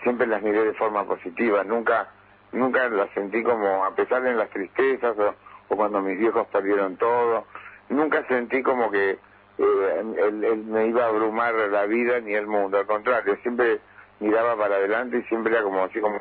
siempre 0.02 0.26
las 0.26 0.42
miré 0.42 0.64
de 0.64 0.72
forma 0.74 1.04
positiva, 1.04 1.62
nunca 1.64 2.08
nunca 2.52 2.88
las 2.88 3.10
sentí 3.10 3.42
como, 3.42 3.84
a 3.84 3.94
pesar 3.96 4.22
de 4.22 4.32
las 4.34 4.48
tristezas 4.50 5.18
o, 5.18 5.34
o 5.68 5.76
cuando 5.76 6.00
mis 6.00 6.16
viejos 6.18 6.46
perdieron 6.48 6.96
todo, 6.96 7.44
nunca 7.88 8.24
sentí 8.28 8.62
como 8.62 8.90
que 8.92 9.10
eh, 9.58 10.02
él, 10.18 10.44
él 10.44 10.64
me 10.64 10.86
iba 10.86 11.04
a 11.04 11.08
abrumar 11.08 11.52
la 11.54 11.84
vida 11.86 12.20
ni 12.20 12.32
el 12.34 12.46
mundo, 12.46 12.78
al 12.78 12.86
contrario, 12.86 13.36
siempre 13.42 13.80
miraba 14.20 14.56
para 14.56 14.76
adelante 14.76 15.18
y 15.18 15.22
siempre 15.24 15.52
era 15.52 15.62
como 15.64 15.82
así 15.84 16.00
como 16.00 16.16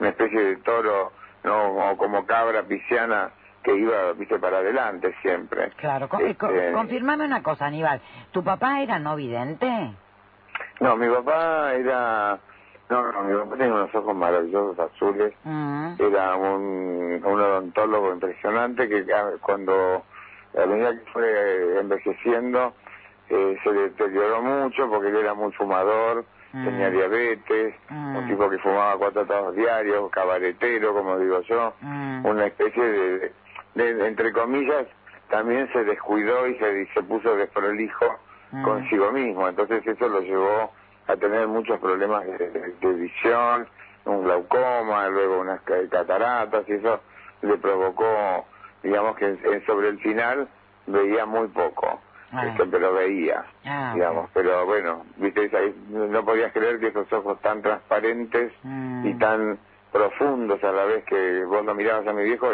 una 0.00 0.08
especie 0.08 0.40
de 0.42 0.56
toro, 0.56 1.12
no 1.44 1.90
o 1.92 1.96
como 1.96 2.26
cabra 2.26 2.62
pisciana 2.64 3.30
que 3.68 3.76
iba, 3.76 4.12
viste, 4.14 4.38
para 4.38 4.58
adelante 4.58 5.14
siempre. 5.22 5.70
Claro, 5.76 6.08
con- 6.08 6.22
eh, 6.22 6.30
Este, 6.30 6.72
confirmame 6.72 7.24
una 7.26 7.42
cosa, 7.42 7.66
Aníbal. 7.66 8.00
¿Tu 8.32 8.42
papá 8.42 8.80
era 8.80 8.98
no 8.98 9.14
vidente? 9.16 9.68
No, 10.80 10.96
mi 10.96 11.08
papá 11.08 11.74
era... 11.74 12.38
No, 12.88 13.12
no, 13.12 13.22
mi 13.24 13.34
papá 13.36 13.56
tenía 13.56 13.74
unos 13.74 13.94
ojos 13.94 14.16
maravillosos 14.16 14.78
azules. 14.78 15.34
Mm. 15.44 15.94
Era 15.98 16.34
un, 16.36 17.20
un 17.22 17.40
odontólogo 17.40 18.14
impresionante 18.14 18.88
que 18.88 19.04
ah, 19.14 19.32
cuando 19.42 20.02
a 20.58 20.64
medida 20.66 20.92
que 20.92 21.10
fue 21.12 21.78
envejeciendo 21.80 22.72
eh, 23.28 23.58
se 23.62 23.70
deterioró 23.70 24.40
mucho 24.40 24.88
porque 24.88 25.08
él 25.08 25.16
era 25.16 25.34
muy 25.34 25.52
fumador, 25.52 26.24
tenía 26.50 26.88
diabetes, 26.90 27.74
un 27.90 28.26
tipo 28.26 28.48
que 28.48 28.56
fumaba 28.58 28.96
cuatro 28.96 29.26
tragos 29.26 29.54
diarios, 29.54 30.10
cabaretero, 30.10 30.94
como 30.94 31.18
digo 31.18 31.42
yo, 31.42 31.74
una 31.82 32.46
especie 32.46 32.82
de, 32.82 33.32
de- 33.84 34.06
entre 34.08 34.32
comillas, 34.32 34.86
también 35.30 35.70
se 35.72 35.84
descuidó 35.84 36.46
y 36.46 36.54
se, 36.58 36.86
se 36.94 37.02
puso 37.02 37.34
desprolijo 37.36 38.06
consigo 38.62 39.12
mismo. 39.12 39.48
Entonces 39.48 39.86
eso 39.86 40.08
lo 40.08 40.20
llevó 40.20 40.72
a 41.06 41.16
tener 41.16 41.46
muchos 41.48 41.78
problemas 41.80 42.24
de, 42.26 42.38
de- 42.38 42.74
de 42.80 42.92
visión, 42.94 43.66
un 44.04 44.24
glaucoma, 44.24 45.08
luego 45.08 45.40
unas 45.40 45.60
ca- 45.62 45.86
cataratas 45.90 46.66
y 46.68 46.72
eso 46.72 47.00
le 47.42 47.56
provocó, 47.58 48.46
digamos 48.82 49.16
que 49.16 49.36
sobre 49.66 49.88
el 49.88 49.98
final 50.00 50.48
veía 50.86 51.26
muy 51.26 51.48
poco, 51.48 52.00
este, 52.48 52.64
pero 52.66 52.94
veía, 52.94 53.44
Ah, 53.66 53.92
digamos, 53.94 54.30
pero 54.32 54.64
bueno, 54.66 55.04
viste, 55.16 55.50
ahí 55.54 55.74
no 55.90 56.24
podías 56.24 56.52
creer 56.52 56.78
que 56.80 56.88
esos 56.88 57.10
ojos 57.12 57.38
tan 57.42 57.60
transparentes 57.62 58.52
y 59.04 59.14
tan 59.18 59.58
profundos 59.92 60.62
a 60.64 60.72
la 60.72 60.84
vez 60.84 61.04
que 61.04 61.44
vos 61.44 61.64
lo 61.64 61.74
mirabas 61.74 62.06
a 62.06 62.12
mi 62.12 62.24
viejo 62.24 62.50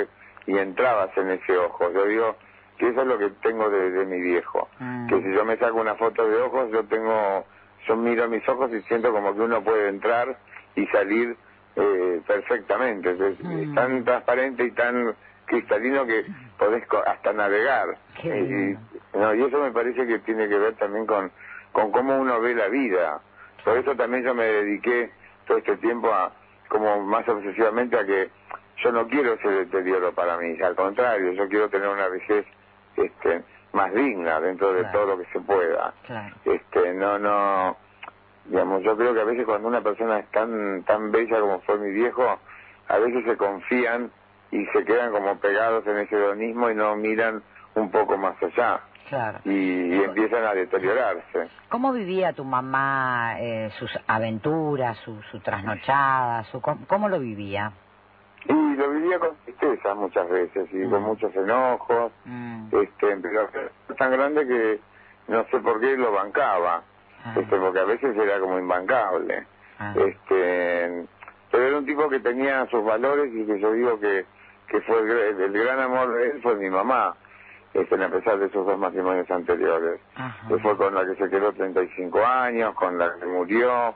y, 0.47 0.57
entrabas 0.59 1.17
en 1.17 1.31
ese 1.31 1.57
ojo. 1.57 1.91
Yo 1.93 2.05
digo 2.07 2.37
que 2.79 2.89
eso 2.89 3.03
es 3.03 3.07
lo 3.07 3.19
que 3.19 3.31
tengo 3.43 3.71
de, 3.71 3.91
de 3.91 4.05
mi 4.07 4.21
viejo, 4.21 4.69
que 5.09 5.23
si 5.23 5.33
yo 5.33 5.45
me 5.45 5.57
saco 5.57 5.81
una 5.81 5.95
foto 5.95 6.27
de 6.29 6.41
ojos, 6.43 6.71
yo 6.73 6.85
tengo, 6.85 7.45
yo 7.87 7.97
miro 7.97 8.29
mis 8.29 8.47
ojos 8.49 8.71
y 8.73 8.81
siento 8.83 9.13
como 9.13 9.35
que 9.35 9.41
uno 9.43 9.63
puede 9.63 9.89
entrar 9.89 10.37
y 10.75 10.87
salir 10.89 11.37
eh, 11.77 12.21
perfectamente. 12.27 13.11
Entonces, 13.11 13.39
Es 13.69 13.75
tan 13.75 14.05
transparente 14.05 14.65
y 14.65 14.71
tan 14.73 15.15
cristalino 15.47 16.07
que 16.07 16.25
podés 16.59 16.85
hasta 17.07 17.33
navegar. 17.33 17.97
Y, 18.23 18.29
y- 18.73 18.79
no, 19.19 19.35
y 19.35 19.43
eso 19.45 19.59
me 19.61 19.71
parece 19.71 20.07
que 20.07 20.19
tiene 20.21 20.49
que 20.49 20.59
ver 20.59 20.75
también 20.75 21.07
con, 21.07 21.31
con 21.73 21.91
cómo 21.93 22.17
uno 22.19 22.41
ve 22.41 22.55
la 22.55 22.69
vida. 22.69 23.21
Por 23.65 23.77
eso 23.79 23.95
también 23.95 24.25
yo 24.25 24.35
me 24.35 24.45
dediqué 24.45 25.11
todo 25.47 25.59
este 25.59 25.77
tiempo 25.79 26.13
a, 26.13 26.33
como 26.69 27.01
más 27.03 27.29
obsesivamente 27.29 27.97
a 27.99 28.05
que 28.05 28.31
yo 28.83 28.93
no 28.93 29.07
quiero 29.09 29.35
ese 29.35 29.49
deterioro 29.49 30.13
para 30.13 30.37
mí, 30.37 30.61
al 30.63 30.75
contrario, 30.75 31.33
yo 31.33 31.49
quiero 31.49 31.69
tener 31.69 31.89
una 31.89 32.09
vejez 32.09 32.45
este, 32.97 33.43
más 33.73 33.93
digna 33.95 34.41
dentro 34.41 34.73
de 34.73 34.85
todo 34.87 35.07
lo 35.07 35.19
que 35.19 35.27
se 35.33 35.41
pueda. 35.41 35.93
Este, 36.45 36.95
no, 36.95 37.19
no, 37.19 37.77
digamos, 38.47 38.83
yo 38.83 38.97
creo 38.97 39.15
que 39.15 39.21
a 39.21 39.25
veces 39.25 39.45
cuando 39.47 39.69
una 39.69 39.81
persona 39.81 40.19
es 40.19 40.31
tan, 40.31 40.83
tan 40.85 41.11
bella 41.13 41.41
como 41.41 41.61
fue 41.61 41.79
mi 41.79 41.91
viejo, 41.91 42.39
a 42.89 42.99
veces 42.99 43.25
se 43.25 43.37
confían 43.37 44.11
y 44.51 44.65
se 44.67 44.85
quedan 44.85 45.11
como 45.13 45.37
pegados 45.39 45.87
en 45.87 45.99
ese 45.99 46.15
hedonismo 46.17 46.71
y 46.71 46.75
no 46.75 46.95
miran 46.97 47.43
un 47.75 47.91
poco 47.91 48.17
más 48.17 48.37
allá 48.43 48.81
Claro. 49.09 49.39
y, 49.45 49.51
y 49.51 50.03
empiezan 50.03 50.45
a 50.45 50.55
deteriorarse. 50.55 51.49
¿Cómo 51.69 51.93
vivía 51.93 52.33
tu 52.33 52.45
mamá 52.45 53.37
eh, 53.41 53.71
sus 53.79 53.91
aventuras, 54.07 54.97
su, 54.99 55.21
su 55.31 55.41
trasnochada? 55.41 56.45
Su, 56.45 56.61
¿cómo, 56.61 56.87
cómo 56.87 57.09
lo 57.09 57.19
vivía? 57.19 57.73
Y 58.47 58.77
lo 58.77 58.91
vivía 58.91 59.19
con 59.19 59.35
tristeza 59.45 59.95
muchas 59.95 60.29
veces 60.29 60.69
y 60.73 60.89
con 60.89 61.03
muchos 61.03 61.35
enojos, 61.35 62.13
este, 62.73 63.17
pero 63.17 63.49
tan 63.97 64.11
grande 64.13 64.47
que 64.47 64.81
no 65.29 65.45
sé 65.51 65.59
por 65.61 65.81
qué 65.81 65.97
lo 65.97 66.13
bancaba, 66.13 66.83
este, 67.37 67.57
porque 67.57 67.81
a 67.81 67.85
veces 67.85 68.17
era 68.17 68.39
como 68.41 68.59
imbancable. 68.59 69.47
Este, 69.97 71.07
pero 71.51 71.67
era 71.67 71.79
un 71.79 71.87
tipo 71.87 72.09
que 72.09 72.21
tenía 72.21 72.67
sus 72.67 72.85
valores 72.85 73.33
y 73.35 73.47
que 73.47 73.59
yo 73.59 73.73
digo 73.73 73.99
que, 74.01 74.27
que 74.69 74.81
fue 74.83 75.01
el 75.01 75.53
gran 75.53 75.81
amor 75.81 76.15
de 76.15 76.31
él 76.31 76.41
fue 76.43 76.57
mi 76.57 76.69
mamá, 76.69 77.15
este, 77.73 78.03
a 78.03 78.09
pesar 78.09 78.39
de 78.39 78.51
sus 78.51 78.67
dos 78.67 78.79
matrimonios 78.79 79.31
anteriores. 79.31 80.01
Que 80.49 80.59
fue 80.59 80.77
con 80.77 80.95
la 80.95 81.07
que 81.07 81.15
se 81.17 81.31
quedó 81.31 81.53
35 81.53 82.25
años, 82.25 82.75
con 82.75 82.99
la 82.99 83.15
que 83.19 83.27
murió, 83.27 83.95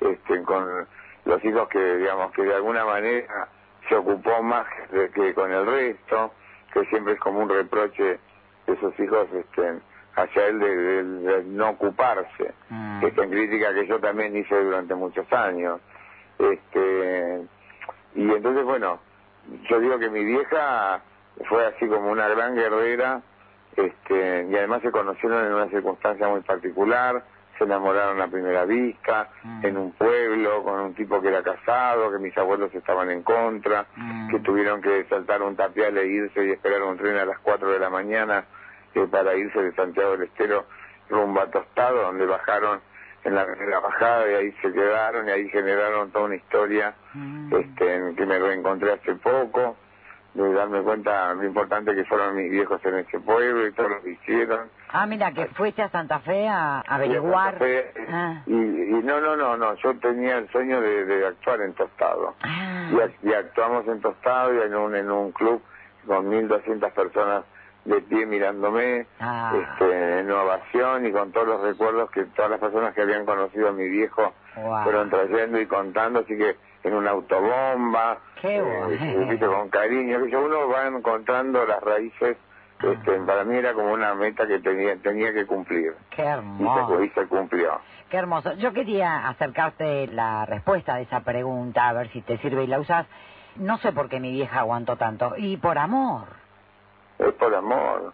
este, 0.00 0.42
con 0.42 0.86
los 1.26 1.44
hijos 1.44 1.68
que, 1.68 1.96
digamos, 1.96 2.32
que 2.32 2.42
de 2.42 2.54
alguna 2.54 2.84
manera 2.84 3.48
se 3.90 3.94
ocupó 3.96 4.42
más 4.42 4.66
que, 4.90 5.10
que 5.10 5.34
con 5.34 5.52
el 5.52 5.66
resto, 5.66 6.32
que 6.72 6.84
siempre 6.86 7.12
es 7.14 7.20
como 7.20 7.40
un 7.40 7.48
reproche 7.50 8.18
de 8.66 8.72
esos 8.72 8.98
hijos 8.98 9.28
este, 9.34 9.74
hacia 10.16 10.46
él 10.46 10.58
de, 10.60 10.76
de- 10.76 11.02
de 11.04 11.44
no 11.44 11.70
ocuparse. 11.70 12.54
Esta 13.02 13.26
crítica 13.26 13.74
que 13.74 13.86
yo 13.86 13.98
también 14.00 14.34
hice 14.36 14.54
durante 14.64 14.94
muchos 14.94 15.30
años. 15.32 15.80
Este, 16.38 17.42
y 18.14 18.30
entonces, 18.30 18.64
bueno, 18.64 18.98
yo 19.68 19.80
digo 19.80 19.98
que 19.98 20.08
mi 20.10 20.24
vieja 20.24 21.00
fue 21.48 21.66
así 21.66 21.86
como 21.86 22.10
una 22.10 22.28
gran 22.28 22.54
guerrera, 22.54 23.20
este, 23.76 24.46
y 24.50 24.56
además 24.56 24.82
se 24.82 24.90
conocieron 24.90 25.44
en 25.46 25.52
una 25.54 25.68
circunstancia 25.68 26.28
muy 26.28 26.40
particular, 26.40 27.22
se 27.60 27.64
enamoraron 27.64 28.18
a 28.22 28.28
primera 28.28 28.64
vista, 28.64 29.28
Mm. 29.44 29.66
en 29.66 29.76
un 29.76 29.92
pueblo, 29.92 30.62
con 30.64 30.80
un 30.80 30.94
tipo 30.94 31.20
que 31.20 31.28
era 31.28 31.42
casado, 31.42 32.10
que 32.10 32.18
mis 32.18 32.36
abuelos 32.38 32.74
estaban 32.74 33.10
en 33.10 33.22
contra, 33.22 33.84
Mm. 33.96 34.30
que 34.30 34.38
tuvieron 34.40 34.80
que 34.80 35.04
saltar 35.10 35.42
un 35.42 35.54
tapial 35.56 35.98
e 35.98 36.06
irse 36.06 36.42
y 36.46 36.50
esperar 36.52 36.82
un 36.82 36.96
tren 36.96 37.18
a 37.18 37.26
las 37.26 37.38
4 37.40 37.68
de 37.70 37.78
la 37.78 37.90
mañana 37.90 38.44
eh, 38.94 39.06
para 39.10 39.34
irse 39.36 39.62
de 39.62 39.72
Santiago 39.74 40.12
del 40.12 40.22
Estero 40.22 40.64
rumbo 41.10 41.40
a 41.42 41.50
Tostado, 41.50 42.00
donde 42.02 42.24
bajaron 42.24 42.80
en 43.24 43.34
la, 43.34 43.42
en 43.44 43.68
la 43.70 43.78
bajada 43.80 44.30
y 44.30 44.34
ahí 44.34 44.52
se 44.62 44.72
quedaron 44.72 45.28
y 45.28 45.30
ahí 45.32 45.48
generaron 45.50 46.10
toda 46.10 46.24
una 46.24 46.36
historia 46.36 46.94
Mm. 47.12 47.54
este, 47.54 47.94
en 47.94 48.16
que 48.16 48.24
me 48.24 48.38
reencontré 48.38 48.92
hace 48.92 49.14
poco, 49.16 49.76
de 50.34 50.52
darme 50.52 50.80
cuenta 50.82 51.34
lo 51.34 51.44
importante 51.44 51.94
que 51.94 52.04
fueron 52.04 52.36
mis 52.36 52.50
viejos 52.50 52.80
en 52.84 52.98
ese 52.98 53.18
pueblo 53.20 53.66
y 53.66 53.72
todo 53.72 53.88
lo 53.88 54.02
que 54.02 54.10
hicieron. 54.10 54.68
Ah, 54.92 55.06
mira, 55.06 55.32
que 55.32 55.46
fuiste 55.48 55.82
a 55.82 55.88
Santa 55.90 56.20
Fe 56.20 56.46
a 56.48 56.80
averiguar. 56.80 57.58
Fe, 57.58 57.92
Ah. 58.12 58.42
y, 58.46 58.52
y 58.54 59.02
no, 59.02 59.20
no, 59.20 59.36
no, 59.36 59.56
no, 59.56 59.74
yo 59.74 59.94
tenía 59.98 60.38
el 60.38 60.48
sueño 60.50 60.80
de, 60.80 61.04
de 61.04 61.26
actuar 61.26 61.60
en 61.62 61.74
Tostado. 61.74 62.34
Ah. 62.42 62.88
Y, 62.92 62.94
ac- 62.94 63.14
y 63.22 63.32
actuamos 63.32 63.86
en 63.88 64.00
Tostado 64.00 64.54
y 64.54 64.60
en 64.66 64.74
un, 64.74 64.94
en 64.96 65.10
un 65.10 65.32
club 65.32 65.62
con 66.06 66.28
1.200 66.30 66.90
personas 66.92 67.44
de 67.84 68.00
pie 68.02 68.26
mirándome, 68.26 69.06
Ah. 69.20 69.52
este, 69.54 70.20
en 70.20 70.30
ovación 70.30 71.06
y 71.06 71.12
con 71.12 71.32
todos 71.32 71.48
los 71.48 71.60
recuerdos 71.62 72.10
que 72.10 72.24
todas 72.26 72.50
las 72.52 72.60
personas 72.60 72.94
que 72.94 73.02
habían 73.02 73.24
conocido 73.26 73.68
a 73.68 73.72
mi 73.72 73.88
viejo 73.88 74.32
Wow. 74.56 74.82
fueron 74.84 75.10
trayendo 75.10 75.60
y 75.60 75.66
contando, 75.66 76.20
así 76.20 76.36
que 76.36 76.56
en 76.82 76.94
una 76.94 77.10
autobomba, 77.10 78.18
Qué 78.40 78.56
eh, 78.56 78.62
bueno. 78.62 79.28
viste, 79.28 79.46
con 79.46 79.68
cariño, 79.68 80.24
que 80.26 80.36
uno 80.36 80.68
va 80.68 80.86
encontrando 80.86 81.64
las 81.66 81.80
raíces, 81.82 82.36
este, 82.82 83.20
para 83.26 83.44
mí 83.44 83.56
era 83.56 83.74
como 83.74 83.92
una 83.92 84.14
meta 84.14 84.46
que 84.46 84.58
tenía, 84.60 84.96
tenía 84.96 85.32
que 85.34 85.44
cumplir. 85.46 85.94
Qué 86.10 86.22
Y 86.22 86.26
hermoso. 86.26 86.98
se, 86.98 87.04
y 87.04 87.08
se 87.10 87.26
cumplió. 87.26 87.78
Qué 88.08 88.16
hermoso. 88.16 88.54
Yo 88.54 88.72
quería 88.72 89.28
acercarte 89.28 90.06
la 90.08 90.46
respuesta 90.46 90.96
de 90.96 91.02
esa 91.02 91.20
pregunta, 91.20 91.88
a 91.88 91.92
ver 91.92 92.08
si 92.08 92.22
te 92.22 92.38
sirve 92.38 92.64
y 92.64 92.66
la 92.66 92.80
usas. 92.80 93.06
No 93.56 93.76
sé 93.78 93.92
por 93.92 94.08
qué 94.08 94.18
mi 94.18 94.32
vieja 94.32 94.60
aguantó 94.60 94.96
tanto. 94.96 95.34
Y 95.36 95.58
por 95.58 95.76
amor. 95.76 96.24
Es 97.18 97.32
por 97.34 97.54
amor. 97.54 98.12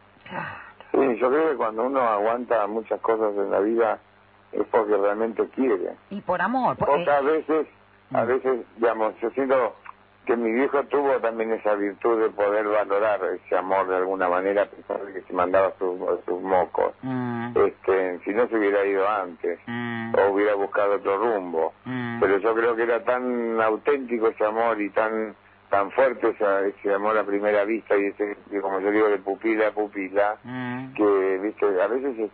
Sí, 0.93 1.17
yo 1.19 1.29
creo 1.31 1.51
que 1.51 1.57
cuando 1.57 1.85
uno 1.85 2.01
aguanta 2.01 2.67
muchas 2.67 3.01
cosas 3.01 3.35
en 3.37 3.51
la 3.51 3.61
vida 3.61 3.99
es 4.53 4.67
porque 4.69 4.97
realmente 4.97 5.47
quiere. 5.51 5.95
Y 6.11 6.21
por 6.23 6.43
amor. 6.43 6.77
Porque... 6.77 7.03
Otras 7.03 7.25
veces, 7.25 7.67
a 8.13 8.25
veces, 8.25 8.61
digamos, 8.77 9.15
yo 9.21 9.31
siento 9.31 9.75
que 10.25 10.37
mi 10.37 10.53
viejo 10.53 10.83
tuvo 10.85 11.13
también 11.21 11.53
esa 11.53 11.75
virtud 11.77 12.21
de 12.21 12.31
poder 12.31 12.67
valorar 12.67 13.21
ese 13.25 13.57
amor 13.57 13.87
de 13.87 13.97
alguna 13.97 14.29
manera, 14.29 14.63
a 14.63 14.67
pesar 14.67 15.01
de 15.05 15.13
que 15.13 15.21
se 15.23 15.33
mandaba 15.33 15.73
sus, 15.79 15.99
sus 16.25 16.43
mocos. 16.43 16.95
Mm, 17.03 17.53
Este, 17.57 18.19
si 18.25 18.31
no 18.31 18.49
se 18.49 18.57
hubiera 18.57 18.85
ido 18.85 19.09
antes, 19.09 19.61
o 20.19 20.33
hubiera 20.33 20.55
buscado 20.55 20.95
otro 20.97 21.17
rumbo. 21.19 21.73
mm. 21.85 22.19
Pero 22.21 22.39
yo 22.39 22.55
creo 22.55 22.75
que 22.75 22.83
era 22.83 23.05
tan 23.05 23.61
auténtico 23.61 24.29
ese 24.29 24.45
amor 24.45 24.81
y 24.81 24.91
tan 24.91 25.35
tan 25.71 25.91
fuerte 25.91 26.29
ese, 26.29 26.69
ese 26.69 26.95
amor 26.95 27.19
a 27.19 27.25
primera 27.25 27.65
vista 27.65 27.97
y 27.97 28.07
ese, 28.07 28.37
y 28.53 28.59
como 28.61 28.79
yo 28.81 28.91
digo, 28.93 29.09
de 29.09 29.19
pupila 29.19 29.69
a 29.69 29.73
pupila, 29.73 30.37
Mm. 30.45 30.95
que 30.95 31.39
viste 31.43 31.67
a 31.83 31.87
veces 31.89 32.17
se, 32.17 32.31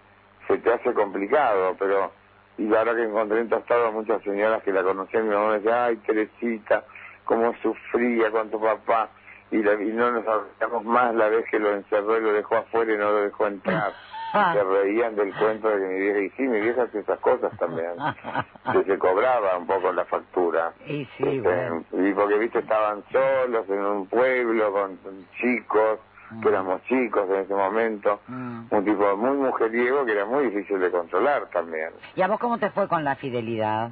se 0.48 0.58
te 0.58 0.70
hace 0.72 0.92
complicado 0.92 1.74
pero 1.78 2.10
y 2.58 2.74
ahora 2.74 2.94
que 2.94 3.04
encontré 3.04 3.40
en 3.40 3.48
Tostado 3.48 3.86
a 3.86 3.90
muchas 3.90 4.22
señoras 4.22 4.62
que 4.62 4.72
la 4.72 4.82
conocían 4.82 5.28
mi 5.28 5.34
mamá 5.34 5.48
me 5.50 5.54
decía 5.56 5.84
ay 5.86 5.96
Teresita 5.98 6.84
cómo 7.24 7.54
sufría 7.62 8.30
con 8.30 8.50
tu 8.50 8.60
papá 8.60 9.08
y, 9.50 9.62
la- 9.62 9.74
y 9.82 9.86
no 9.92 10.10
nos 10.12 10.24
hablamos 10.26 10.84
más 10.84 11.14
la 11.14 11.28
vez 11.28 11.44
que 11.50 11.58
lo 11.58 11.72
encerró 11.74 12.18
y 12.18 12.22
lo 12.22 12.32
dejó 12.32 12.56
afuera 12.56 12.92
y 12.92 12.96
no 12.98 13.10
lo 13.10 13.22
dejó 13.22 13.46
entrar 13.46 13.92
Ah. 14.34 14.54
se 14.56 14.64
reían 14.64 15.14
del 15.14 15.34
cuento 15.34 15.68
de 15.68 15.76
que 15.78 15.84
mi 15.92 16.00
vieja 16.00 16.18
y 16.20 16.30
sí 16.30 16.42
mi 16.44 16.58
vieja 16.58 16.84
hacía 16.84 17.02
esas 17.02 17.18
cosas 17.20 17.54
también 17.58 17.90
que 18.72 18.84
se 18.84 18.98
cobraba 18.98 19.58
un 19.58 19.66
poco 19.66 19.92
la 19.92 20.06
factura 20.06 20.72
Y 20.86 21.04
sí, 21.18 21.22
Este, 21.36 21.40
bueno. 21.42 21.84
y 21.92 22.12
porque 22.14 22.38
viste 22.38 22.60
estaban 22.60 23.04
solos 23.12 23.68
en 23.68 23.84
un 23.84 24.06
pueblo 24.06 24.72
con 24.72 24.98
chicos 25.38 25.98
que 26.40 26.48
éramos 26.48 26.82
chicos 26.84 27.28
en 27.28 27.36
ese 27.36 27.54
momento 27.54 28.20
Mm. 28.28 28.66
un 28.70 28.84
tipo 28.84 29.16
muy 29.16 29.36
mujeriego 29.36 30.04
que 30.06 30.12
era 30.12 30.24
muy 30.24 30.46
difícil 30.50 30.78
de 30.80 30.90
controlar 30.90 31.46
también. 31.50 31.90
¿Y 32.14 32.22
a 32.22 32.28
vos 32.28 32.38
cómo 32.40 32.58
te 32.58 32.70
fue 32.70 32.88
con 32.88 33.04
la 33.04 33.16
fidelidad? 33.16 33.90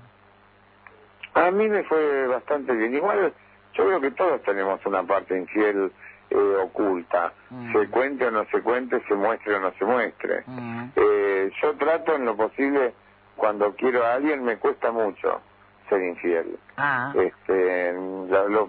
A 1.35 1.51
mí 1.51 1.69
me 1.69 1.83
fue 1.85 2.27
bastante 2.27 2.73
bien. 2.75 2.95
Igual 2.95 3.33
yo 3.75 3.85
creo 3.87 4.01
que 4.01 4.11
todos 4.13 4.43
tenemos 4.43 4.85
una 4.87 5.03
parte 5.05 5.37
infiel 5.39 5.93
eh, 6.31 6.57
oculta. 6.63 7.33
Mm. 7.51 7.73
Se 7.73 7.89
cuente 7.89 8.27
o 8.27 8.31
no 8.31 8.45
se 8.47 8.61
cuente, 8.63 9.03
se 9.09 9.15
muestre 9.15 9.55
o 9.57 9.61
no 9.61 9.73
se 9.73 9.85
muestre. 9.85 10.45
Mm. 10.47 10.85
Eh, 10.97 11.51
yo 11.63 11.75
trato 11.77 12.15
en 12.15 12.25
lo 12.25 12.37
posible, 12.37 12.95
cuando 13.37 13.75
quiero 13.75 14.05
a 14.05 14.15
alguien 14.15 14.45
me 14.45 14.57
cuesta 14.59 14.93
mucho 14.93 15.41
ser 15.89 16.01
infiel. 16.03 16.57
Ah. 16.77 17.13
Este, 17.17 17.93
lo- 17.95 18.49
lo- 18.49 18.69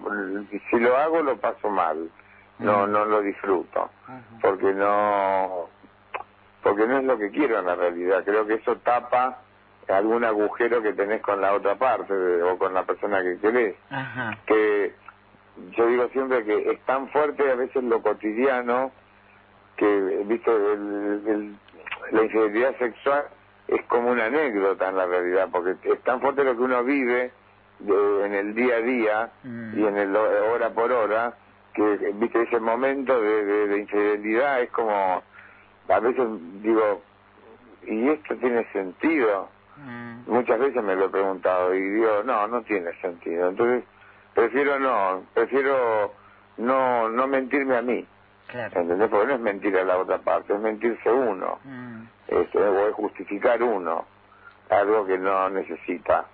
si 0.70 0.78
lo 0.80 0.96
hago 0.96 1.22
lo 1.22 1.36
paso 1.36 1.68
mal. 1.70 2.10
No, 2.58 2.86
no 2.86 3.04
lo 3.04 3.20
disfruto. 3.22 3.90
Porque 4.40 4.72
no, 4.72 5.68
porque 6.62 6.86
no 6.86 6.98
es 6.98 7.04
lo 7.04 7.18
que 7.18 7.30
quiero 7.30 7.58
en 7.58 7.66
la 7.66 7.74
realidad. 7.74 8.22
Creo 8.24 8.46
que 8.46 8.54
eso 8.54 8.76
tapa 8.76 9.38
algún 9.88 10.24
agujero 10.24 10.80
que 10.82 10.92
tenés 10.92 11.20
con 11.22 11.40
la 11.40 11.54
otra 11.54 11.74
parte 11.76 12.14
o 12.14 12.56
con 12.58 12.72
la 12.72 12.84
persona 12.84 13.20
que 13.22 13.38
querés. 13.38 13.74
Ajá. 13.90 14.38
Que 14.46 14.94
yo 15.76 15.86
digo 15.86 16.08
siempre 16.08 16.44
que 16.44 16.70
es 16.72 16.80
tan 16.84 17.08
fuerte 17.08 17.50
a 17.50 17.54
veces 17.56 17.82
lo 17.82 18.00
cotidiano 18.00 18.92
que, 19.76 20.22
viste, 20.26 20.50
el- 20.50 21.22
el- 21.26 21.56
la 22.12 22.22
infidelidad 22.22 22.76
sexual 22.78 23.24
es 23.68 23.82
como 23.86 24.10
una 24.10 24.26
anécdota 24.26 24.88
en 24.88 24.96
la 24.96 25.06
realidad, 25.06 25.48
porque 25.50 25.74
es 25.82 26.00
tan 26.02 26.20
fuerte 26.20 26.44
lo 26.44 26.54
que 26.56 26.62
uno 26.62 26.84
vive 26.84 27.32
de- 27.80 28.26
en 28.26 28.34
el 28.34 28.54
día 28.54 28.76
a 28.76 28.80
día 28.80 29.30
y 29.76 29.84
en 29.84 29.96
el 29.96 30.14
ho- 30.14 30.52
hora 30.52 30.70
por 30.70 30.92
hora, 30.92 31.34
que, 31.74 32.12
viste, 32.14 32.42
ese 32.42 32.60
momento 32.60 33.20
de, 33.20 33.44
de- 33.44 33.66
de 33.68 33.78
infidelidad 33.78 34.60
es 34.62 34.70
como, 34.70 35.22
a 35.88 36.00
veces 36.00 36.26
digo, 36.62 37.02
¿y 37.86 38.08
esto 38.10 38.36
tiene 38.36 38.64
sentido? 38.72 39.48
Muchas 40.26 40.58
veces 40.60 40.82
me 40.84 40.94
lo 40.94 41.06
he 41.06 41.08
preguntado 41.08 41.74
y 41.74 41.80
digo, 41.82 42.22
no, 42.24 42.46
no 42.46 42.62
tiene 42.62 42.92
sentido. 43.00 43.48
Entonces, 43.48 43.82
prefiero 44.34 44.78
no, 44.78 45.24
prefiero 45.34 46.12
no, 46.58 47.08
no 47.08 47.26
mentirme 47.26 47.76
a 47.76 47.82
mí. 47.82 48.06
Claro. 48.46 48.80
¿Entendés? 48.80 49.08
Porque 49.08 49.26
no 49.26 49.34
es 49.34 49.40
mentir 49.40 49.76
a 49.78 49.84
la 49.84 49.98
otra 49.98 50.18
parte, 50.18 50.52
es 50.54 50.60
mentirse 50.60 51.10
uno. 51.10 51.58
Mm. 51.64 52.02
Este, 52.28 52.58
o 52.58 52.88
es 52.88 52.94
justificar 52.94 53.60
uno 53.62 54.04
algo 54.70 55.04
que 55.06 55.18
no 55.18 55.50
necesita. 55.50 56.26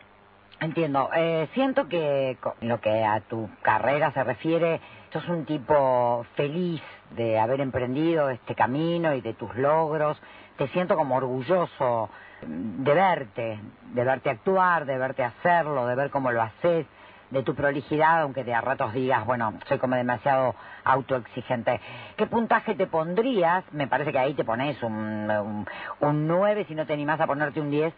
Entiendo. 0.60 1.08
Eh, 1.14 1.48
siento 1.54 1.88
que 1.88 2.36
con 2.40 2.52
lo 2.60 2.80
que 2.80 3.04
a 3.04 3.20
tu 3.20 3.48
carrera 3.62 4.12
se 4.12 4.22
refiere, 4.24 4.80
sos 5.12 5.28
un 5.28 5.44
tipo 5.44 6.24
feliz 6.34 6.82
de 7.10 7.38
haber 7.38 7.60
emprendido 7.60 8.30
este 8.30 8.54
camino 8.54 9.14
y 9.14 9.20
de 9.20 9.34
tus 9.34 9.54
logros. 9.56 10.20
Te 10.56 10.68
siento 10.68 10.96
como 10.96 11.16
orgulloso 11.16 12.10
mm, 12.46 12.84
de 12.84 12.94
verte, 12.94 13.60
de 13.94 14.04
verte 14.04 14.30
actuar, 14.30 14.84
de 14.84 14.98
verte 14.98 15.24
hacerlo, 15.24 15.86
de 15.86 15.94
ver 15.94 16.10
cómo 16.10 16.30
lo 16.30 16.42
haces, 16.42 16.86
de 17.30 17.42
tu 17.42 17.54
prolijidad, 17.54 18.22
aunque 18.22 18.44
de 18.44 18.54
a 18.54 18.60
ratos 18.60 18.92
digas, 18.92 19.24
bueno, 19.26 19.54
soy 19.66 19.78
como 19.78 19.96
demasiado 19.96 20.54
autoexigente. 20.84 21.80
¿Qué 22.16 22.26
puntaje 22.26 22.74
te 22.74 22.86
pondrías? 22.86 23.64
Me 23.72 23.86
parece 23.86 24.12
que 24.12 24.18
ahí 24.18 24.34
te 24.34 24.44
pones 24.44 24.82
un, 24.82 25.30
un, 25.30 25.66
un 26.00 26.26
9 26.26 26.64
si 26.66 26.74
no 26.74 26.86
te 26.86 26.94
animás 26.94 27.20
a 27.20 27.26
ponerte 27.26 27.60
un 27.60 27.70
10. 27.70 27.92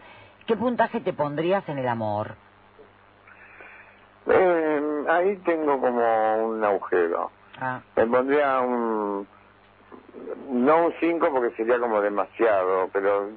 ¿Qué 0.47 0.57
puntaje 0.57 1.01
te 1.01 1.13
pondrías 1.13 1.69
en 1.69 1.79
el 1.79 1.87
amor? 1.89 2.35
Eh, 4.27 4.70
ahí 5.17 5.37
tengo 5.45 5.81
como 5.81 6.49
un 6.49 6.65
agujero. 6.65 7.31
Ah. 7.61 7.81
Me 7.97 8.07
pondría 8.07 8.61
un... 8.61 9.27
No 10.51 10.87
un 10.87 10.93
5 11.01 11.29
porque 11.31 11.55
sería 11.57 11.79
como 11.79 12.01
demasiado, 12.01 12.89
pero 12.93 13.29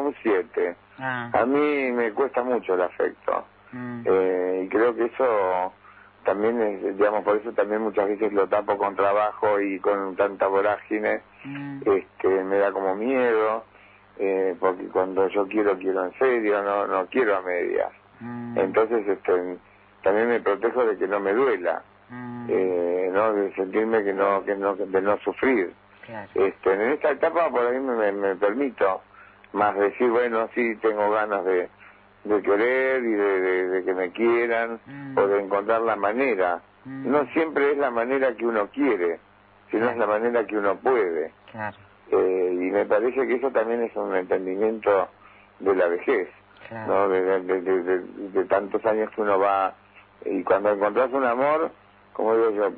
un 0.00 0.14
7. 0.22 0.76
Ah. 0.98 1.30
A 1.32 1.46
mí 1.46 1.92
me 1.92 2.12
cuesta 2.12 2.42
mucho 2.42 2.74
el 2.74 2.82
afecto. 2.82 3.44
Eh, 4.04 4.62
y 4.64 4.68
creo 4.68 4.94
que 4.94 5.04
eso 5.04 5.72
también 6.24 6.60
es, 6.60 6.96
digamos, 6.96 7.22
por 7.24 7.36
eso 7.36 7.52
también 7.52 7.82
muchas 7.82 8.08
veces 8.08 8.32
lo 8.32 8.48
tapo 8.48 8.76
con 8.76 8.96
trabajo 8.96 9.60
y 9.60 9.78
con 9.80 10.16
tanta 10.16 10.46
vorágine, 10.46 11.22
este, 11.84 12.44
me 12.44 12.58
da 12.58 12.72
como 12.72 12.94
miedo, 12.96 13.64
eh, 14.18 14.56
porque 14.58 14.88
cuando 14.88 15.28
yo 15.28 15.46
quiero, 15.46 15.78
quiero 15.78 16.04
en 16.04 16.12
serio, 16.18 16.62
no, 16.62 16.86
no 16.86 17.06
quiero 17.06 17.36
a 17.36 17.42
medias. 17.42 17.92
Entonces, 18.56 19.06
este, 19.06 19.58
también 20.08 20.28
me 20.28 20.40
protejo 20.40 20.84
de 20.86 20.96
que 20.96 21.06
no 21.06 21.20
me 21.20 21.32
duela, 21.34 21.82
eh, 22.48 23.10
¿no? 23.12 23.32
De 23.34 23.52
sentirme 23.54 24.02
que 24.04 24.14
no, 24.14 24.42
que 24.44 24.54
no, 24.56 24.74
de 24.74 25.02
no 25.02 25.18
sufrir. 25.18 25.72
Este, 26.34 26.72
en 26.72 26.80
esta 26.92 27.10
etapa 27.10 27.50
por 27.50 27.66
ahí 27.66 27.78
me, 27.78 27.94
me, 27.94 28.12
me 28.12 28.36
permito 28.36 29.02
más 29.52 29.76
decir, 29.76 30.08
bueno, 30.10 30.48
sí, 30.54 30.76
tengo 30.76 31.10
ganas 31.10 31.44
de, 31.44 31.68
de 32.24 32.42
querer 32.42 33.04
y 33.04 33.12
de, 33.12 33.40
de- 33.40 33.68
de 33.68 33.84
que 33.84 33.92
me 33.94 34.10
quieran 34.12 34.80
o 35.16 35.26
de 35.26 35.40
encontrar 35.42 35.82
la 35.82 35.96
manera. 35.96 36.60
No 36.84 37.26
siempre 37.34 37.72
es 37.72 37.76
la 37.78 37.90
manera 37.90 38.32
que 38.34 38.46
uno 38.46 38.68
quiere, 38.68 39.20
sino 39.70 39.90
es 39.90 39.96
la 39.98 40.06
manera 40.06 40.46
que 40.46 40.56
uno 40.56 40.76
puede. 40.76 41.32
Claro. 41.52 41.76
Eh, 42.10 42.50
y 42.54 42.70
me 42.70 42.86
parece 42.86 43.26
que 43.26 43.34
eso 43.34 43.50
también 43.50 43.82
es 43.82 43.94
un 43.94 44.16
entendimiento 44.16 45.08
de 45.58 45.74
la 45.74 45.88
vejez, 45.88 46.28
¿no? 46.86 47.08
De, 47.10 47.20
de, 47.40 47.60
de, 47.60 47.98
de, 48.32 48.44
tantos 48.46 48.82
años 48.86 49.10
que 49.10 49.20
uno 49.20 49.38
va 49.38 49.74
y 50.24 50.42
cuando 50.42 50.70
encontrás 50.70 51.12
un 51.12 51.24
amor, 51.24 51.70
como 52.12 52.34
digo 52.36 52.50
yo, 52.50 52.72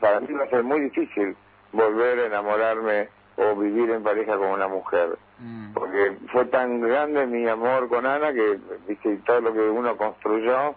para 0.00 0.20
mí 0.20 0.32
va 0.32 0.44
a 0.44 0.50
ser 0.50 0.62
muy 0.62 0.80
difícil 0.80 1.36
volver 1.72 2.20
a 2.20 2.26
enamorarme 2.26 3.08
o 3.36 3.54
vivir 3.56 3.90
en 3.90 4.02
pareja 4.02 4.36
con 4.36 4.48
una 4.48 4.68
mujer. 4.68 5.16
Mm. 5.38 5.72
Porque 5.72 6.16
fue 6.32 6.44
tan 6.46 6.80
grande 6.80 7.26
mi 7.26 7.46
amor 7.48 7.88
con 7.88 8.04
Ana 8.04 8.32
que, 8.32 8.58
viste, 8.86 9.16
todo 9.26 9.40
lo 9.40 9.52
que 9.52 9.60
uno 9.60 9.96
construyó, 9.96 10.74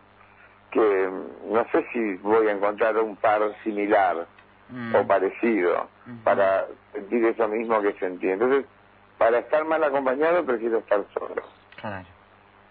que 0.69 1.09
no 1.49 1.65
sé 1.71 1.85
si 1.91 2.15
voy 2.17 2.47
a 2.47 2.51
encontrar 2.51 2.97
un 2.97 3.15
par 3.15 3.41
similar 3.63 4.27
mm. 4.69 4.95
o 4.95 5.07
parecido 5.07 5.87
para 6.23 6.67
sentir 6.93 7.25
eso 7.25 7.47
mismo 7.47 7.81
que 7.81 7.93
sentí. 7.93 8.29
Entonces, 8.29 8.65
para 9.17 9.39
estar 9.39 9.65
mal 9.65 9.83
acompañado 9.83 10.45
prefiero 10.45 10.79
estar 10.79 11.03
solo. 11.13 11.43
Claro. 11.79 12.05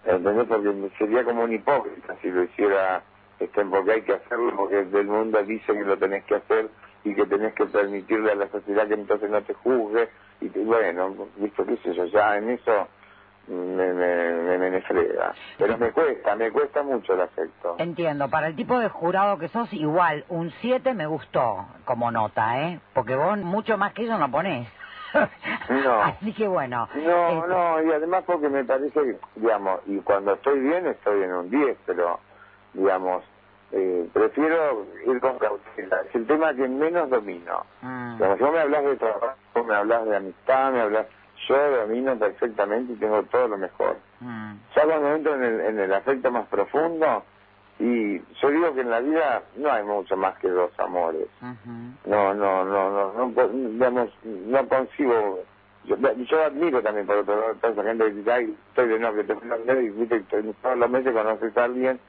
¿Entendés? 0.05 0.47
Porque 0.47 0.89
sería 0.97 1.23
como 1.23 1.43
un 1.43 1.53
hipócrita 1.53 2.15
si 2.21 2.29
lo 2.29 2.43
hiciera, 2.43 3.03
porque 3.47 3.91
hay 3.91 4.01
que 4.01 4.13
hacerlo, 4.13 4.55
porque 4.55 4.79
el 4.79 5.07
mundo 5.07 5.41
dice 5.43 5.73
que 5.73 5.83
lo 5.83 5.97
tenés 5.97 6.23
que 6.25 6.35
hacer 6.35 6.69
y 7.03 7.15
que 7.15 7.25
tenés 7.25 7.53
que 7.53 7.65
permitirle 7.65 8.31
a 8.31 8.35
la 8.35 8.47
sociedad 8.49 8.87
que 8.87 8.93
entonces 8.93 9.29
no 9.29 9.41
te 9.41 9.53
juzgue. 9.53 10.09
Y 10.41 10.49
bueno, 10.49 11.27
visto 11.37 11.65
qué 11.65 11.77
sé 11.77 11.93
yo, 11.93 12.05
ya 12.05 12.37
en 12.37 12.49
eso 12.49 12.87
me, 13.47 13.93
me, 13.93 14.57
me, 14.57 14.69
me 14.69 14.81
frega. 14.81 15.33
Pero 15.57 15.77
me 15.77 15.91
cuesta, 15.91 16.35
me 16.35 16.51
cuesta 16.51 16.83
mucho 16.83 17.13
el 17.13 17.21
afecto. 17.21 17.75
Entiendo, 17.77 18.29
para 18.29 18.47
el 18.47 18.55
tipo 18.55 18.79
de 18.79 18.89
jurado 18.89 19.37
que 19.37 19.47
sos, 19.49 19.71
igual, 19.73 20.25
un 20.29 20.51
7 20.61 20.93
me 20.93 21.07
gustó 21.07 21.65
como 21.85 22.11
nota, 22.11 22.61
¿eh? 22.61 22.79
Porque 22.93 23.15
vos 23.15 23.37
mucho 23.39 23.77
más 23.77 23.93
que 23.93 24.03
eso 24.03 24.17
no 24.17 24.29
ponés. 24.31 24.67
No. 25.69 26.01
Así 26.03 26.33
que 26.33 26.47
bueno. 26.47 26.87
No, 26.95 27.27
este 27.27 27.47
no, 27.47 27.83
y 27.83 27.91
además 27.91 28.23
porque 28.25 28.49
me 28.49 28.63
parece, 28.63 29.19
digamos, 29.35 29.81
y 29.85 29.97
cuando 29.99 30.33
estoy 30.33 30.59
bien 30.59 30.87
estoy 30.87 31.23
en 31.23 31.33
un 31.33 31.49
10, 31.49 31.77
pero, 31.85 32.19
digamos, 32.73 33.23
eh, 33.71 34.09
prefiero 34.13 34.85
ir 35.05 35.19
con 35.19 35.37
cautela. 35.39 36.01
Es 36.07 36.15
el 36.15 36.27
tema 36.27 36.53
que 36.53 36.67
menos 36.67 37.09
domino. 37.09 37.65
Mm. 37.81 38.17
si 38.17 38.43
vos 38.43 38.51
me 38.51 38.59
hablas 38.59 38.83
de 38.83 38.95
trabajo, 38.97 39.63
me 39.65 39.75
hablas 39.75 40.05
de 40.05 40.15
amistad, 40.15 40.71
me 40.71 40.81
hablas... 40.81 41.07
Yo 41.47 41.55
domino 41.57 42.15
perfectamente 42.19 42.93
y 42.93 42.95
tengo 42.97 43.23
todo 43.23 43.47
lo 43.47 43.57
mejor. 43.57 43.97
Mm. 44.19 44.53
Ya 44.75 44.85
cuando 44.85 45.15
entro 45.15 45.35
en 45.35 45.43
el, 45.43 45.59
en 45.61 45.79
el 45.79 45.93
afecto 45.93 46.29
más 46.29 46.47
profundo, 46.47 47.23
y 47.79 48.19
yo 48.39 48.49
digo 48.51 48.75
que 48.75 48.81
en 48.81 48.91
la 48.91 48.99
vida 48.99 49.41
no 49.57 49.71
hay 49.71 49.83
mucho 49.83 50.15
más 50.15 50.37
que 50.37 50.49
dos 50.49 50.71
amores. 50.77 51.27
No, 52.05 52.33
no, 52.35 52.63
no, 52.63 52.91
no, 52.91 53.31
no, 53.31 53.47
digamos, 53.47 54.09
no 54.23 54.67
consigo. 54.67 55.39
Yo, 55.85 55.95
yo 55.97 56.43
admiro 56.45 56.83
también 56.83 57.07
por 57.07 57.17
otro 57.17 57.41
lado 57.41 57.55
toda 57.55 57.73
esa 57.73 57.83
gente 57.83 58.05
que 58.05 58.11
dice, 58.11 58.31
ay, 58.31 58.55
estoy 58.67 58.87
de 58.87 58.99
novio, 58.99 59.25
te 59.25 59.83
y 59.83 59.89
viste, 59.89 60.23
todos 60.61 60.77
los 60.77 60.89
meses 60.91 61.11
conoces 61.11 61.57
a 61.57 61.63
alguien 61.63 61.99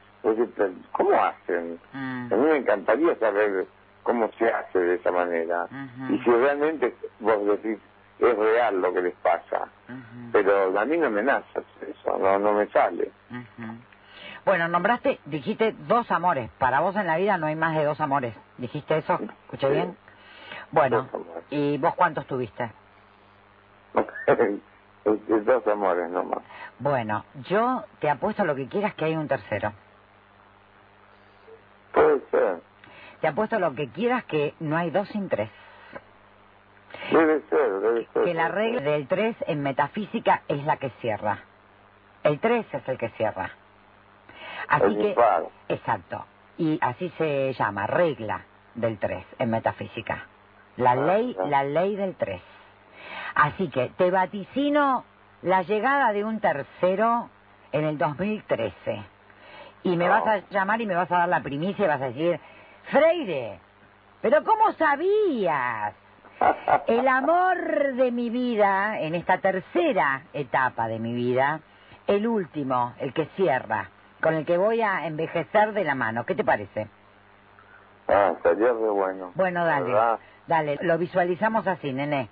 ¿cómo 0.93 1.13
hacen? 1.23 1.79
Mm. 1.93 2.33
A 2.33 2.37
mí 2.37 2.45
me 2.45 2.57
encantaría 2.57 3.15
saber 3.17 3.67
cómo 4.03 4.31
se 4.39 4.49
hace 4.49 4.79
de 4.79 4.95
esa 4.97 5.11
manera. 5.11 5.67
Y 6.09 6.19
si 6.19 6.31
realmente 6.31 6.95
vos 7.21 7.45
decís, 7.47 7.79
es 8.19 8.37
real 8.37 8.81
lo 8.81 8.93
que 8.93 9.03
les 9.03 9.15
pasa. 9.17 9.69
Pero 10.33 10.79
a 10.79 10.85
mí 10.85 10.97
no 10.97 11.11
me 11.11 11.23
nace 11.23 11.63
eso, 11.81 12.19
no, 12.19 12.39
no 12.39 12.53
me 12.53 12.67
sale. 12.69 13.11
Bueno, 14.45 14.69
nombraste, 14.69 15.21
dijiste 15.27 15.75
dos 15.87 16.11
amores. 16.11 16.51
Para 16.59 16.81
vos 16.81 16.97
en 16.97 17.07
la 17.07 17.17
vida 17.17 17.39
no 17.39 17.47
hay 17.47 17.57
más 17.57 17.77
de 17.77 17.85
dos 17.85 18.01
amores. 18.01 18.35
¿Dijiste 18.59 18.99
eso? 18.99 19.19
¿Escuché 19.45 19.71
bien? 19.71 19.97
Bueno, 20.71 21.09
¿y 21.51 21.79
vos 21.79 21.95
cuántos 21.95 22.27
tuviste? 22.27 22.71
dos 25.05 25.67
amores 25.67 26.11
nomás. 26.11 26.41
Bueno, 26.79 27.25
yo 27.49 27.85
te 28.01 28.09
apuesto 28.09 28.45
lo 28.45 28.55
que 28.55 28.69
quieras 28.69 28.95
que 28.95 29.05
hay 29.05 29.17
un 29.17 29.29
tercero. 29.29 29.73
Te 33.21 33.29
apuesto 33.29 33.59
lo 33.59 33.75
que 33.75 33.89
quieras 33.89 34.25
que 34.25 34.55
no 34.61 34.77
hay 34.77 34.91
dos 34.91 35.09
sin 35.09 35.29
tres. 35.29 35.51
Debe 37.11 37.41
ser, 37.49 37.81
debe 37.81 38.07
ser. 38.13 38.25
Que 38.25 38.35
la 38.35 38.49
regla 38.49 38.81
del 38.81 39.07
tres 39.07 39.37
en 39.47 39.63
metafísica 39.63 40.43
es 40.49 40.65
la 40.65 40.77
que 40.77 40.91
cierra. 41.01 41.39
El 42.25 42.41
tres 42.41 42.67
es 42.73 42.89
el 42.89 42.99
que 42.99 43.11
cierra. 43.11 43.51
Así 44.69 44.97
que, 44.97 45.17
exacto. 45.69 46.25
Y 46.59 46.79
así 46.81 47.11
se 47.19 47.53
llama, 47.53 47.87
regla 47.87 48.45
del 48.75 48.99
tres 48.99 49.25
en 49.39 49.51
metafísica. 49.51 50.27
La 50.77 50.95
ley, 50.95 51.37
la 51.47 51.65
ley 51.65 51.97
del 51.97 52.15
tres. 52.17 52.41
Así 53.35 53.69
que 53.69 53.91
te 53.97 54.11
vaticino 54.11 55.05
la 55.43 55.63
llegada 55.63 56.13
de 56.13 56.25
un 56.25 56.41
tercero 56.41 57.29
en 57.73 57.85
el 57.85 57.99
2013 57.99 59.12
y 59.83 59.97
me 59.97 60.09
vas 60.09 60.27
a 60.27 60.43
llamar 60.51 60.81
y 60.81 60.87
me 60.87 60.95
vas 60.95 61.11
a 61.11 61.19
dar 61.19 61.29
la 61.29 61.43
primicia 61.43 61.85
y 61.85 61.89
vas 61.89 62.01
a 62.01 62.07
decir, 62.07 62.39
Freire, 62.91 63.59
pero 64.21 64.45
¿cómo 64.45 64.73
sabías? 64.73 65.95
El 66.87 67.07
amor 67.07 67.95
de 67.95 68.11
mi 68.11 68.31
vida, 68.31 68.99
en 69.01 69.15
esta 69.15 69.39
tercera 69.39 70.23
etapa 70.33 70.89
de 70.89 70.99
mi 70.99 71.13
vida, 71.13 71.61
el 72.07 72.27
último, 72.27 72.95
el 72.99 73.13
que 73.13 73.27
cierra, 73.37 73.91
con 74.21 74.35
el 74.35 74.45
que 74.45 74.57
voy 74.57 74.81
a 74.83 75.07
envejecer 75.07 75.73
de 75.73 75.85
la 75.85 75.95
mano. 75.95 76.25
¿Qué 76.25 76.35
te 76.35 76.45
parece? 76.45 76.89
Ah, 78.09 78.35
sería 78.43 78.73
muy 78.73 78.91
bueno. 78.91 79.33
Bueno, 79.35 79.65
dale, 79.65 79.93
dale, 80.47 80.79
lo 80.83 80.99
visualizamos 80.99 81.67
así, 81.67 81.93
nene. 81.93 82.29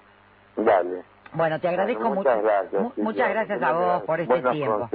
Dale. 0.57 1.05
Bueno, 1.33 1.61
te 1.61 1.69
agradezco 1.69 2.09
mucho. 2.09 2.31
Muchas 2.31 2.43
gracias. 2.43 2.97
muchas 2.97 3.31
gracias 3.31 3.63
a 3.63 3.73
vos 3.73 4.03
por 4.03 4.21
este 4.21 4.43
tiempo. 4.43 4.89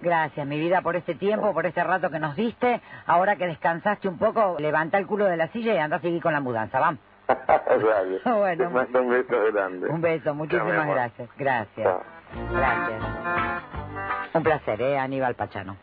Gracias, 0.00 0.46
mi 0.46 0.58
vida, 0.58 0.82
por 0.82 0.96
este 0.96 1.14
tiempo, 1.14 1.52
por 1.52 1.66
este 1.66 1.82
rato 1.82 2.10
que 2.10 2.18
nos 2.18 2.36
diste. 2.36 2.80
Ahora 3.06 3.36
que 3.36 3.46
descansaste 3.46 4.08
un 4.08 4.18
poco, 4.18 4.56
levanta 4.58 4.98
el 4.98 5.06
culo 5.06 5.24
de 5.24 5.36
la 5.36 5.48
silla 5.48 5.74
y 5.74 5.78
anda 5.78 5.96
a 5.96 6.00
seguir 6.00 6.22
con 6.22 6.32
la 6.32 6.40
mudanza. 6.40 6.78
Vamos. 6.78 7.00
bueno, 8.24 8.68
un 8.68 9.10
beso 9.10 9.44
grande. 9.52 9.88
Un 9.88 10.00
beso, 10.00 10.34
muchísimas 10.34 10.86
gracias. 10.86 11.28
Gracias. 11.36 11.96
Gracias. 12.52 13.02
Un 14.34 14.42
placer, 14.42 14.80
¿eh? 14.82 14.98
Aníbal 14.98 15.34
Pachano. 15.34 15.76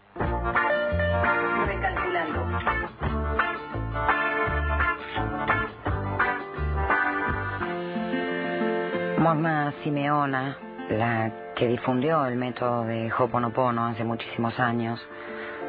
Mona 9.25 9.73
Simeona, 9.83 10.55
la 10.87 11.31
que 11.55 11.67
difundió 11.67 12.27
el 12.27 12.35
método 12.35 12.83
de 12.83 13.11
Hoponopono 13.11 13.87
hace 13.87 14.03
muchísimos 14.03 14.59
años, 14.59 15.03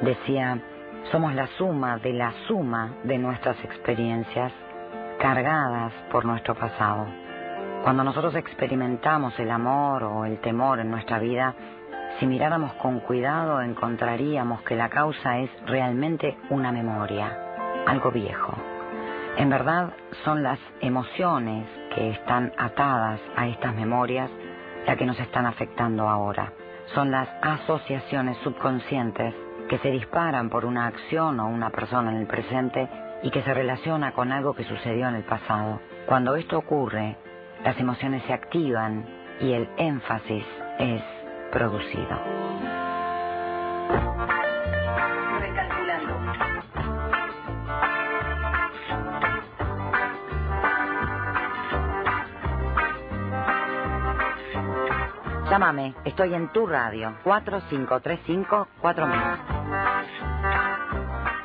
decía, 0.03 0.59
somos 1.11 1.35
la 1.35 1.47
suma 1.57 1.97
de 1.97 2.12
la 2.12 2.35
suma 2.47 2.93
de 3.05 3.16
nuestras 3.16 3.57
experiencias 3.65 4.53
cargadas 5.19 5.91
por 6.12 6.27
nuestro 6.27 6.55
pasado. 6.55 7.07
Cuando 7.83 8.05
nosotros 8.05 8.35
experimentamos 8.35 9.33
el 9.39 9.51
amor 9.51 10.05
o 10.05 10.27
el 10.27 10.39
temor 10.41 10.78
en 10.78 10.91
nuestra 10.91 11.19
vida, 11.19 11.55
si 12.20 12.27
miráramos 12.27 12.74
con 12.74 13.01
cuidado 13.01 13.62
encontraríamos 13.62 14.61
que 14.65 14.77
la 14.77 14.91
causa 14.91 15.39
es 15.39 15.51
realmente 15.65 16.37
una 16.51 16.73
memoria, 16.73 17.35
algo 17.87 18.11
viejo. 18.11 18.53
En 19.39 19.49
verdad 19.49 19.95
son 20.27 20.43
las 20.43 20.59
emociones 20.83 21.66
que 21.97 22.10
están 22.10 22.52
atadas 22.59 23.18
a 23.36 23.48
estas 23.48 23.74
memorias 23.74 24.31
las 24.86 24.97
que 24.97 25.06
nos 25.06 25.18
están 25.18 25.47
afectando 25.47 26.09
ahora. 26.09 26.52
Son 26.94 27.10
las 27.10 27.28
asociaciones 27.43 28.36
subconscientes 28.44 29.35
que 29.68 29.78
se 29.78 29.90
disparan 29.90 30.51
por 30.51 30.64
una 30.64 30.86
acción 30.86 31.40
o 31.40 31.48
una 31.48 31.70
persona 31.70 32.12
en 32.12 32.18
el 32.18 32.27
presente 32.27 32.89
y 33.23 33.31
que 33.31 33.43
se 33.43 33.55
relaciona 33.55 34.12
con 34.12 34.31
algo 34.31 34.55
que 34.55 34.64
sucedió 34.64 35.09
en 35.09 35.16
el 35.16 35.24
pasado. 35.24 35.81
Cuando 36.06 36.36
esto 36.36 36.59
ocurre, 36.59 37.16
las 37.64 37.81
emociones 37.81 38.23
se 38.24 38.32
activan 38.35 39.06
y 39.40 39.52
el 39.52 39.68
énfasis 39.78 40.44
es 40.78 41.02
producido. 41.51 42.20
Llámame, 55.57 55.95
estoy 56.05 56.35
en 56.35 56.49
tu 56.49 56.66
radio, 56.66 57.15
4535-4000. 57.24 58.66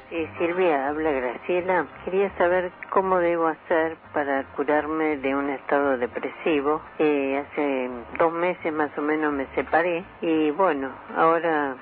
Sí, 0.10 0.28
Silvia, 0.38 0.90
habla 0.90 1.12
Graciela. 1.12 1.86
Quería 2.04 2.30
saber 2.38 2.74
cómo 2.90 3.20
debo 3.20 3.48
hacer 3.48 3.96
para 4.14 4.44
curarme 4.58 5.16
de 5.16 5.34
un 5.34 5.50
estado 5.52 5.98
depresivo. 5.98 6.82
Eh, 7.00 7.38
hace 7.38 7.90
dos 8.20 8.34
meses 8.34 8.74
más 8.74 8.92
o 8.98 9.02
menos 9.02 9.32
me 9.32 9.46
separé 9.56 10.04
y 10.20 10.52
bueno, 10.52 10.90
ahora 11.16 11.78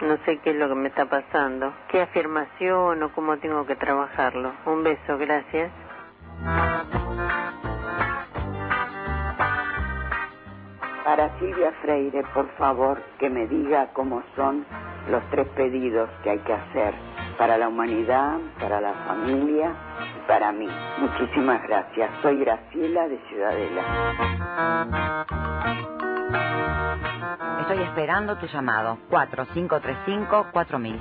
no 0.00 0.16
sé 0.24 0.38
qué 0.38 0.52
es 0.52 0.56
lo 0.56 0.70
que 0.70 0.76
me 0.76 0.88
está 0.88 1.04
pasando. 1.04 1.74
¿Qué 1.90 2.00
afirmación 2.00 3.02
o 3.02 3.12
cómo 3.12 3.36
tengo 3.36 3.66
que 3.66 3.76
trabajarlo? 3.76 4.54
Un 4.64 4.84
beso, 4.84 5.18
gracias. 5.18 5.70
Para 11.04 11.38
Silvia 11.38 11.70
Freire, 11.82 12.22
por 12.32 12.48
favor, 12.56 13.00
que 13.18 13.28
me 13.28 13.46
diga 13.46 13.88
cómo 13.92 14.22
son 14.34 14.64
los 15.10 15.22
tres 15.30 15.46
pedidos 15.48 16.08
que 16.22 16.30
hay 16.30 16.38
que 16.38 16.54
hacer 16.54 16.94
para 17.36 17.58
la 17.58 17.68
humanidad, 17.68 18.38
para 18.58 18.80
la 18.80 18.94
familia 19.06 19.74
y 20.16 20.20
para 20.26 20.50
mí. 20.52 20.68
Muchísimas 20.98 21.62
gracias. 21.68 22.10
Soy 22.22 22.38
Graciela 22.38 23.06
de 23.08 23.18
Ciudadela. 23.28 23.82
Estoy 27.60 27.82
esperando 27.82 28.36
tu 28.38 28.46
llamado. 28.46 28.96
4535-4000. 29.10 30.98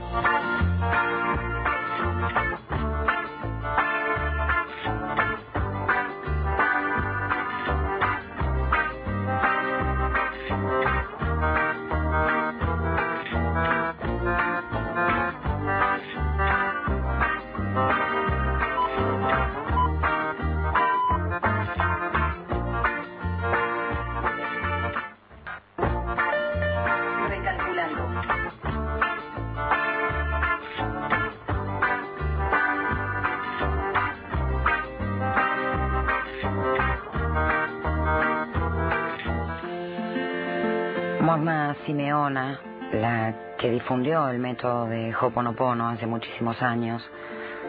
Simeona, 41.86 42.60
la 42.94 43.34
que 43.58 43.70
difundió 43.70 44.28
el 44.30 44.40
método 44.40 44.88
de 44.88 45.14
Hoponopono 45.16 45.90
hace 45.90 46.06
muchísimos 46.06 46.62
años, 46.62 47.02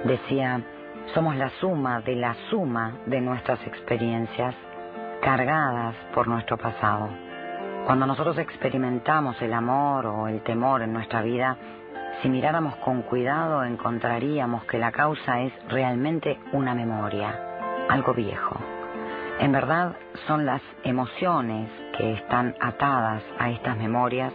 decía, 0.04 0.60
somos 1.14 1.36
la 1.36 1.50
suma 1.60 2.00
de 2.00 2.16
la 2.16 2.34
suma 2.50 2.98
de 3.06 3.20
nuestras 3.20 3.64
experiencias 3.66 4.54
cargadas 5.22 5.94
por 6.14 6.28
nuestro 6.28 6.56
pasado. 6.56 7.08
Cuando 7.86 8.06
nosotros 8.06 8.38
experimentamos 8.38 9.40
el 9.42 9.52
amor 9.52 10.06
o 10.06 10.28
el 10.28 10.42
temor 10.42 10.82
en 10.82 10.92
nuestra 10.92 11.22
vida, 11.22 11.56
si 12.22 12.28
miráramos 12.28 12.76
con 12.76 13.02
cuidado 13.02 13.64
encontraríamos 13.64 14.64
que 14.64 14.78
la 14.78 14.92
causa 14.92 15.42
es 15.42 15.52
realmente 15.68 16.38
una 16.52 16.74
memoria, 16.74 17.38
algo 17.88 18.14
viejo. 18.14 18.56
En 19.38 19.52
verdad 19.52 19.96
son 20.26 20.46
las 20.46 20.62
emociones 20.84 21.70
que 21.96 22.12
están 22.12 22.54
atadas 22.60 23.22
a 23.38 23.50
estas 23.50 23.76
memorias 23.76 24.32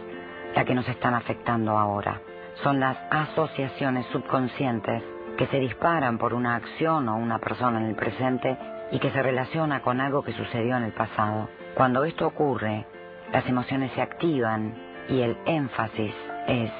las 0.54 0.64
que 0.64 0.74
nos 0.74 0.88
están 0.88 1.14
afectando 1.14 1.78
ahora. 1.78 2.20
Son 2.62 2.80
las 2.80 2.96
asociaciones 3.10 4.06
subconscientes 4.06 5.02
que 5.38 5.46
se 5.46 5.60
disparan 5.60 6.18
por 6.18 6.34
una 6.34 6.56
acción 6.56 7.08
o 7.08 7.16
una 7.16 7.38
persona 7.38 7.80
en 7.80 7.86
el 7.86 7.94
presente 7.94 8.56
y 8.92 8.98
que 8.98 9.10
se 9.10 9.22
relaciona 9.22 9.80
con 9.80 10.00
algo 10.00 10.22
que 10.22 10.32
sucedió 10.32 10.76
en 10.76 10.84
el 10.84 10.92
pasado. 10.92 11.48
Cuando 11.74 12.04
esto 12.04 12.26
ocurre, 12.26 12.84
las 13.32 13.46
emociones 13.46 13.92
se 13.92 14.02
activan 14.02 14.74
y 15.08 15.22
el 15.22 15.36
énfasis 15.46 16.14
es 16.46 16.70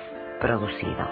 producido. 0.40 1.08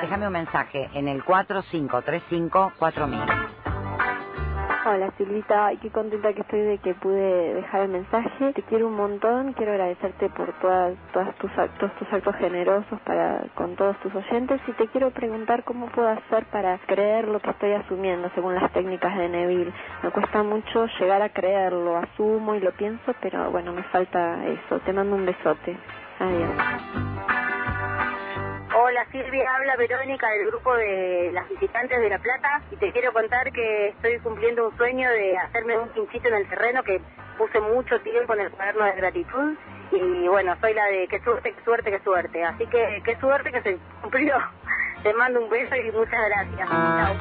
Déjame 0.00 0.26
un 0.26 0.32
mensaje 0.32 0.90
en 0.94 1.06
el 1.08 1.22
4535-4000. 1.24 3.63
Hola 4.86 5.10
Silvita, 5.16 5.70
qué 5.80 5.88
contenta 5.88 6.34
que 6.34 6.42
estoy 6.42 6.60
de 6.60 6.76
que 6.76 6.92
pude 6.92 7.54
dejar 7.54 7.84
el 7.84 7.88
mensaje. 7.88 8.52
Te 8.52 8.62
quiero 8.64 8.88
un 8.88 8.96
montón, 8.96 9.54
quiero 9.54 9.72
agradecerte 9.72 10.28
por 10.28 10.52
todas, 10.60 10.94
todas 11.10 11.34
tus 11.36 11.50
actos, 11.56 11.90
tus 11.94 12.12
actos 12.12 12.36
generosos 12.36 13.00
para 13.00 13.46
con 13.54 13.76
todos 13.76 13.98
tus 14.00 14.14
oyentes 14.14 14.60
y 14.66 14.72
te 14.72 14.86
quiero 14.88 15.10
preguntar 15.10 15.64
cómo 15.64 15.86
puedo 15.86 16.08
hacer 16.08 16.44
para 16.52 16.76
creer 16.86 17.28
lo 17.28 17.40
que 17.40 17.48
estoy 17.48 17.72
asumiendo 17.72 18.30
según 18.34 18.56
las 18.56 18.70
técnicas 18.72 19.16
de 19.16 19.26
Neville. 19.30 19.72
Me 20.02 20.10
cuesta 20.10 20.42
mucho 20.42 20.84
llegar 21.00 21.22
a 21.22 21.30
creerlo, 21.30 21.96
asumo 21.96 22.54
y 22.54 22.60
lo 22.60 22.72
pienso, 22.72 23.14
pero 23.22 23.50
bueno, 23.50 23.72
me 23.72 23.84
falta 23.84 24.44
eso. 24.46 24.80
Te 24.80 24.92
mando 24.92 25.16
un 25.16 25.24
besote. 25.24 25.78
Adiós. 26.18 27.43
Hola 28.76 29.06
Silvia, 29.12 29.54
habla 29.54 29.76
Verónica 29.76 30.28
del 30.30 30.48
grupo 30.48 30.74
de 30.74 31.30
las 31.32 31.48
visitantes 31.48 32.00
de 32.00 32.08
La 32.08 32.18
Plata 32.18 32.60
y 32.72 32.76
te 32.76 32.90
quiero 32.90 33.12
contar 33.12 33.52
que 33.52 33.90
estoy 33.90 34.18
cumpliendo 34.18 34.68
un 34.68 34.76
sueño 34.76 35.08
de 35.10 35.38
hacerme 35.38 35.78
un 35.78 35.90
pinchito 35.90 36.26
en 36.26 36.34
el 36.34 36.48
terreno 36.48 36.82
que 36.82 37.00
puse 37.38 37.60
mucho 37.60 38.00
tiempo 38.00 38.34
en 38.34 38.40
el 38.40 38.50
cuaderno 38.50 38.84
de 38.84 38.90
gratitud 38.92 39.54
y 39.92 40.26
bueno, 40.26 40.56
soy 40.60 40.74
la 40.74 40.86
de 40.86 41.06
qué 41.06 41.20
suerte, 41.20 41.52
qué 41.52 41.62
suerte, 41.62 41.92
qué 41.92 42.00
suerte. 42.00 42.42
Así 42.42 42.66
que 42.66 43.00
qué 43.04 43.14
suerte 43.20 43.52
que 43.52 43.62
se 43.62 43.78
cumplió. 44.02 44.34
Te 45.04 45.14
mando 45.14 45.44
un 45.44 45.50
beso 45.50 45.76
y 45.76 45.92
muchas 45.92 46.28
gracias. 46.28 46.68
Chao. 46.68 47.14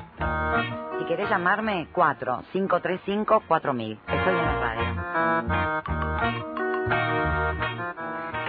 Si 0.98 1.06
querés 1.06 1.30
llamarme, 1.30 1.88
4535-4000. 1.94 4.00
Estoy 4.08 4.34
en 4.34 4.38
la 4.38 4.60
radio. 4.60 4.84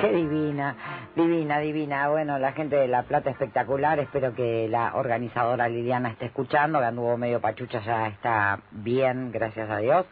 Qué 0.00 0.12
divina, 0.12 0.76
divina, 1.16 1.58
divina. 1.60 2.08
Bueno, 2.08 2.38
la 2.38 2.52
gente 2.52 2.76
de 2.76 2.88
La 2.88 3.04
Plata 3.04 3.30
espectacular. 3.30 3.98
Espero 4.00 4.34
que 4.34 4.68
la 4.68 4.96
organizadora 4.96 5.68
Liliana 5.68 6.10
esté 6.10 6.26
escuchando. 6.26 6.78
Que 6.78 6.84
anduvo 6.84 7.16
medio 7.16 7.40
pachucha, 7.40 7.80
ya 7.80 8.08
está 8.08 8.60
bien, 8.70 9.32
gracias 9.32 9.70
a 9.70 9.78
Dios. 9.78 10.04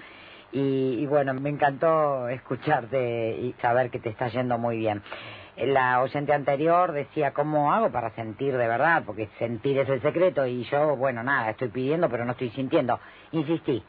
Y, 0.50 0.98
y 0.98 1.06
bueno, 1.06 1.34
me 1.34 1.50
encantó 1.50 2.28
escucharte 2.28 3.36
y 3.38 3.54
saber 3.60 3.90
que 3.90 3.98
te 3.98 4.08
está 4.08 4.28
yendo 4.28 4.56
muy 4.56 4.78
bien. 4.78 5.02
La 5.56 6.00
oyente 6.00 6.32
anterior 6.32 6.92
decía, 6.92 7.32
¿cómo 7.32 7.72
hago 7.74 7.90
para 7.90 8.10
sentir 8.14 8.56
de 8.56 8.66
verdad? 8.66 9.02
Porque 9.04 9.28
sentir 9.38 9.78
es 9.78 9.88
el 9.90 10.00
secreto 10.00 10.46
y 10.46 10.64
yo, 10.64 10.96
bueno, 10.96 11.22
nada, 11.22 11.50
estoy 11.50 11.68
pidiendo 11.68 12.08
pero 12.08 12.24
no 12.24 12.32
estoy 12.32 12.48
sintiendo. 12.50 12.98
Insistí, 13.32 13.82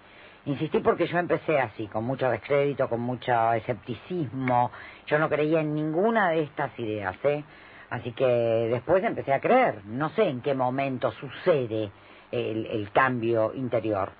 insistí 0.46 0.80
porque 0.80 1.08
yo 1.08 1.18
empecé 1.18 1.60
así, 1.60 1.88
con 1.88 2.04
mucho 2.04 2.30
descrédito, 2.30 2.90
con 2.90 3.02
mucho 3.02 3.54
escepticismo. 3.54 4.72
Yo 5.08 5.20
no 5.20 5.30
creía 5.30 5.62
en 5.62 5.74
ninguna 5.74 6.30
de 6.30 6.44
estas 6.44 6.78
ideas, 6.80 7.16
¿eh? 7.24 7.44
Así 7.90 8.12
que 8.12 8.26
después 8.26 9.04
empecé 9.04 9.34
a 9.34 9.40
creer. 9.40 9.86
No 9.86 10.10
sé 10.10 10.28
en 10.28 10.42
qué 10.42 10.54
momento 10.54 11.12
sucede 11.12 11.92
el, 12.32 12.66
el 12.66 12.92
cambio 12.92 13.54
interior. 13.54 14.12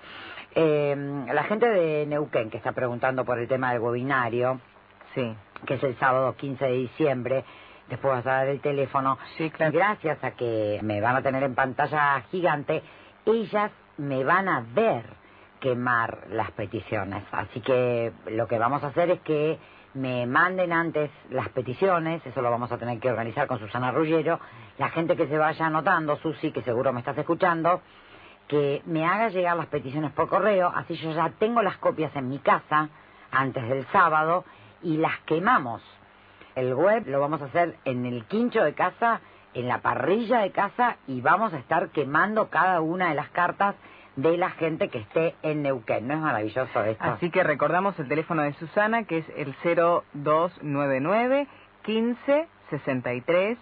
Eh, 0.54 0.94
la 1.32 1.42
gente 1.44 1.68
de 1.68 2.06
Neuquén 2.06 2.50
que 2.50 2.58
está 2.58 2.72
preguntando 2.72 3.24
por 3.24 3.38
el 3.38 3.48
tema 3.48 3.72
del 3.72 3.80
webinario, 3.80 4.60
sí. 5.14 5.34
que 5.66 5.74
es 5.74 5.82
el 5.82 5.98
sábado 5.98 6.36
15 6.36 6.64
de 6.64 6.72
diciembre, 6.72 7.44
después 7.88 8.14
vas 8.14 8.26
a 8.26 8.30
dar 8.30 8.48
el 8.48 8.60
teléfono. 8.60 9.18
Gracias 9.58 10.22
a 10.22 10.30
que 10.32 10.78
me 10.82 11.00
van 11.00 11.16
a 11.16 11.22
tener 11.22 11.42
en 11.42 11.56
pantalla 11.56 12.20
gigante, 12.30 12.82
ellas 13.26 13.72
me 13.96 14.22
van 14.22 14.48
a 14.48 14.64
ver 14.74 15.23
quemar 15.64 16.26
las 16.28 16.50
peticiones. 16.50 17.24
Así 17.32 17.62
que 17.62 18.12
lo 18.26 18.46
que 18.46 18.58
vamos 18.58 18.84
a 18.84 18.88
hacer 18.88 19.10
es 19.10 19.20
que 19.20 19.58
me 19.94 20.26
manden 20.26 20.74
antes 20.74 21.10
las 21.30 21.48
peticiones, 21.48 22.20
eso 22.26 22.42
lo 22.42 22.50
vamos 22.50 22.70
a 22.70 22.76
tener 22.76 23.00
que 23.00 23.08
organizar 23.08 23.46
con 23.46 23.58
Susana 23.58 23.90
Rullero, 23.90 24.38
la 24.76 24.90
gente 24.90 25.16
que 25.16 25.26
se 25.26 25.38
vaya 25.38 25.64
anotando, 25.64 26.18
Susi, 26.18 26.52
que 26.52 26.60
seguro 26.60 26.92
me 26.92 26.98
estás 27.00 27.16
escuchando, 27.16 27.80
que 28.46 28.82
me 28.84 29.06
haga 29.06 29.30
llegar 29.30 29.56
las 29.56 29.68
peticiones 29.68 30.12
por 30.12 30.28
correo, 30.28 30.70
así 30.74 30.96
yo 30.96 31.12
ya 31.12 31.30
tengo 31.38 31.62
las 31.62 31.78
copias 31.78 32.14
en 32.14 32.28
mi 32.28 32.40
casa 32.40 32.90
antes 33.30 33.66
del 33.66 33.86
sábado 33.86 34.44
y 34.82 34.98
las 34.98 35.18
quemamos. 35.20 35.80
El 36.56 36.74
web 36.74 37.04
lo 37.06 37.20
vamos 37.20 37.40
a 37.40 37.46
hacer 37.46 37.78
en 37.86 38.04
el 38.04 38.26
quincho 38.26 38.62
de 38.62 38.74
casa, 38.74 39.22
en 39.54 39.66
la 39.66 39.78
parrilla 39.78 40.40
de 40.40 40.50
casa 40.50 40.98
y 41.06 41.22
vamos 41.22 41.54
a 41.54 41.58
estar 41.58 41.88
quemando 41.88 42.50
cada 42.50 42.82
una 42.82 43.08
de 43.08 43.14
las 43.14 43.30
cartas 43.30 43.76
de 44.16 44.36
la 44.36 44.50
gente 44.50 44.88
que 44.88 44.98
esté 44.98 45.34
en 45.42 45.62
Neuquén. 45.62 46.06
¿No 46.06 46.14
es 46.14 46.20
maravilloso 46.20 46.84
esto? 46.84 47.04
Así 47.04 47.30
que 47.30 47.42
recordamos 47.42 47.98
el 47.98 48.08
teléfono 48.08 48.42
de 48.42 48.52
Susana, 48.54 49.04
que 49.04 49.18
es 49.18 49.26
el 49.36 49.54
0299 49.62 51.46
15 51.82 52.48
63 52.70 53.58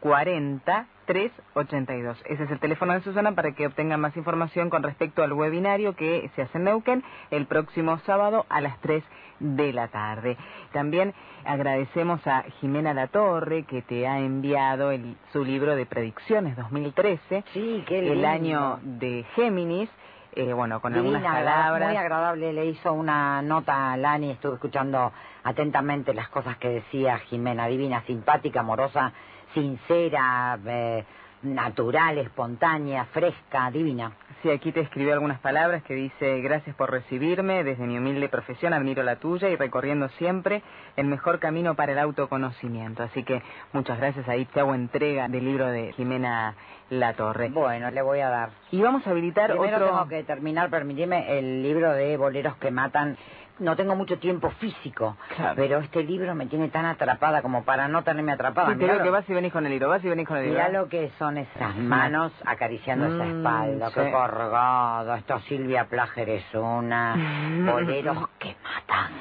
40 0.00 0.86
382. 1.06 2.22
Ese 2.26 2.44
es 2.44 2.50
el 2.50 2.58
teléfono 2.58 2.92
de 2.92 3.00
Susana 3.00 3.32
para 3.32 3.52
que 3.52 3.66
obtengan 3.66 4.00
más 4.00 4.16
información 4.16 4.70
con 4.70 4.82
respecto 4.82 5.22
al 5.22 5.32
webinario 5.32 5.94
que 5.94 6.30
se 6.34 6.42
hace 6.42 6.58
en 6.58 6.64
Neuquén 6.64 7.04
el 7.30 7.46
próximo 7.46 7.98
sábado 8.00 8.46
a 8.48 8.60
las 8.60 8.78
3 8.80 9.02
de 9.40 9.72
la 9.72 9.88
tarde. 9.88 10.36
También 10.72 11.14
agradecemos 11.44 12.26
a 12.26 12.42
Jimena 12.60 12.94
Latorre 12.94 13.64
que 13.64 13.82
te 13.82 14.06
ha 14.06 14.18
enviado 14.18 14.90
el, 14.90 15.16
su 15.32 15.44
libro 15.44 15.76
de 15.76 15.86
predicciones 15.86 16.56
2013, 16.56 17.44
sí, 17.52 17.84
qué 17.86 18.12
el 18.12 18.24
año 18.24 18.78
de 18.82 19.24
Géminis. 19.34 19.90
Eh, 20.36 20.52
bueno, 20.52 20.80
con 20.80 20.92
Divina, 20.92 21.18
algunas 21.18 21.36
palabras. 21.36 21.88
Muy 21.90 21.96
agradable, 21.96 22.52
le 22.52 22.66
hizo 22.66 22.92
una 22.92 23.40
nota 23.40 23.92
a 23.92 23.96
Lani, 23.96 24.32
estuve 24.32 24.54
escuchando 24.54 25.12
atentamente 25.44 26.12
las 26.12 26.28
cosas 26.28 26.56
que 26.56 26.68
decía 26.68 27.18
Jimena, 27.18 27.68
divina, 27.68 28.02
simpática, 28.04 28.60
amorosa, 28.60 29.12
sincera, 29.54 30.58
eh, 30.66 31.04
natural, 31.44 32.18
espontánea, 32.18 33.04
fresca, 33.06 33.70
divina. 33.70 34.12
Sí, 34.42 34.50
aquí 34.50 34.72
te 34.72 34.80
escribió 34.80 35.14
algunas 35.14 35.40
palabras 35.40 35.82
que 35.84 35.94
dice, 35.94 36.40
gracias 36.40 36.76
por 36.76 36.90
recibirme, 36.90 37.64
desde 37.64 37.86
mi 37.86 37.96
humilde 37.96 38.28
profesión 38.28 38.74
admiro 38.74 39.02
la 39.02 39.16
tuya 39.16 39.48
y 39.48 39.56
recorriendo 39.56 40.08
siempre 40.10 40.62
el 40.96 41.06
mejor 41.06 41.38
camino 41.38 41.74
para 41.74 41.92
el 41.92 41.98
autoconocimiento. 41.98 43.02
Así 43.02 43.22
que 43.22 43.42
muchas 43.72 43.98
gracias, 43.98 44.28
ahí 44.28 44.44
te 44.44 44.60
hago 44.60 44.74
entrega 44.74 45.28
del 45.28 45.44
libro 45.44 45.66
de 45.66 45.92
Jimena 45.94 46.54
La 46.90 47.14
Torre. 47.14 47.48
Bueno, 47.48 47.90
le 47.90 48.02
voy 48.02 48.20
a 48.20 48.28
dar. 48.28 48.50
Y 48.70 48.82
vamos 48.82 49.06
a 49.06 49.10
habilitar 49.10 49.50
Primero 49.50 49.76
otro... 49.76 49.86
tengo 49.88 50.08
que 50.08 50.24
terminar, 50.24 50.68
permíteme, 50.68 51.38
el 51.38 51.62
libro 51.62 51.92
de 51.92 52.16
boleros 52.18 52.56
que 52.56 52.70
matan 52.70 53.16
no 53.60 53.76
tengo 53.76 53.94
mucho 53.94 54.18
tiempo 54.18 54.50
físico, 54.58 55.16
pero 55.54 55.78
este 55.78 56.02
libro 56.02 56.34
me 56.34 56.46
tiene 56.46 56.68
tan 56.70 56.84
atrapada 56.86 57.40
como 57.40 57.64
para 57.64 57.86
no 57.88 58.02
tenerme 58.02 58.32
atrapada. 58.32 58.72
Sí, 58.72 58.78
digo 58.80 58.94
lo- 58.94 59.02
que 59.02 59.10
vas 59.10 59.28
y 59.30 59.32
venís 59.34 59.52
con 59.52 59.64
el 59.64 59.70
libro, 59.72 59.88
vas 59.88 60.04
y 60.04 60.08
venís 60.08 60.26
con 60.26 60.36
el 60.38 60.44
libro. 60.46 60.58
Mirá 60.58 60.68
lo 60.80 60.88
que 60.88 61.10
son 61.18 61.38
esas 61.38 61.76
manos 61.76 62.32
acariciando 62.44 63.06
esa 63.06 63.24
Mm, 63.24 63.28
espalda, 63.38 63.88
sí. 63.88 63.94
qué 63.94 64.10
corgado, 64.10 65.14
esto 65.14 65.38
Silvia 65.40 65.84
Plager 65.88 66.28
es 66.30 66.44
una, 66.54 67.14
boleros 67.64 68.28
que 68.38 68.56
matan. 68.62 69.12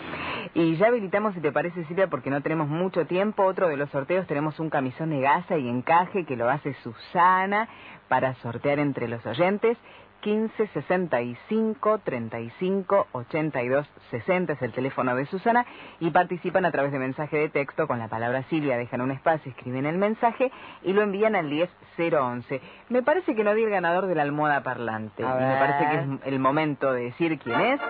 Y 0.55 0.75
ya 0.77 0.87
habilitamos, 0.87 1.33
si 1.35 1.39
te 1.39 1.51
parece, 1.51 1.83
Silvia, 1.85 2.07
porque 2.07 2.29
no 2.29 2.41
tenemos 2.41 2.67
mucho 2.67 3.05
tiempo, 3.05 3.43
otro 3.43 3.67
de 3.69 3.77
los 3.77 3.89
sorteos, 3.91 4.27
tenemos 4.27 4.59
un 4.59 4.69
camisón 4.69 5.09
de 5.11 5.21
gasa 5.21 5.57
y 5.57 5.67
encaje 5.69 6.25
que 6.25 6.35
lo 6.35 6.49
hace 6.49 6.73
Susana 6.83 7.67
para 8.07 8.35
sortear 8.35 8.79
entre 8.79 9.07
los 9.07 9.25
oyentes. 9.25 9.77
15 10.23 10.67
65 10.67 11.99
35 11.99 13.07
82 13.11 13.87
60 14.09 14.53
es 14.53 14.61
el 14.61 14.71
teléfono 14.71 15.15
de 15.17 15.25
Susana 15.25 15.65
y 15.99 16.11
participan 16.11 16.65
a 16.65 16.71
través 16.71 16.93
de 16.93 16.99
mensaje 16.99 17.37
de 17.37 17.49
texto 17.49 17.87
con 17.87 17.99
la 17.99 18.07
palabra 18.07 18.43
Silvia, 18.43 18.77
dejan 18.77 19.01
un 19.01 19.11
espacio, 19.11 19.51
escriben 19.51 19.85
el 19.85 19.97
mensaje 19.97 20.49
y 20.81 20.93
lo 20.93 21.01
envían 21.01 21.35
al 21.35 21.49
10011. 21.49 22.61
Me 22.87 23.03
parece 23.03 23.35
que 23.35 23.43
no 23.43 23.53
di 23.53 23.63
el 23.63 23.69
ganador 23.69 24.07
de 24.07 24.15
la 24.15 24.21
almohada 24.21 24.63
parlante. 24.63 25.23
Me 25.23 25.57
parece 25.57 25.89
que 25.89 25.97
es 25.97 26.33
el 26.33 26.39
momento 26.39 26.93
de 26.93 27.03
decir 27.03 27.37
quién 27.39 27.59
es. 27.59 27.81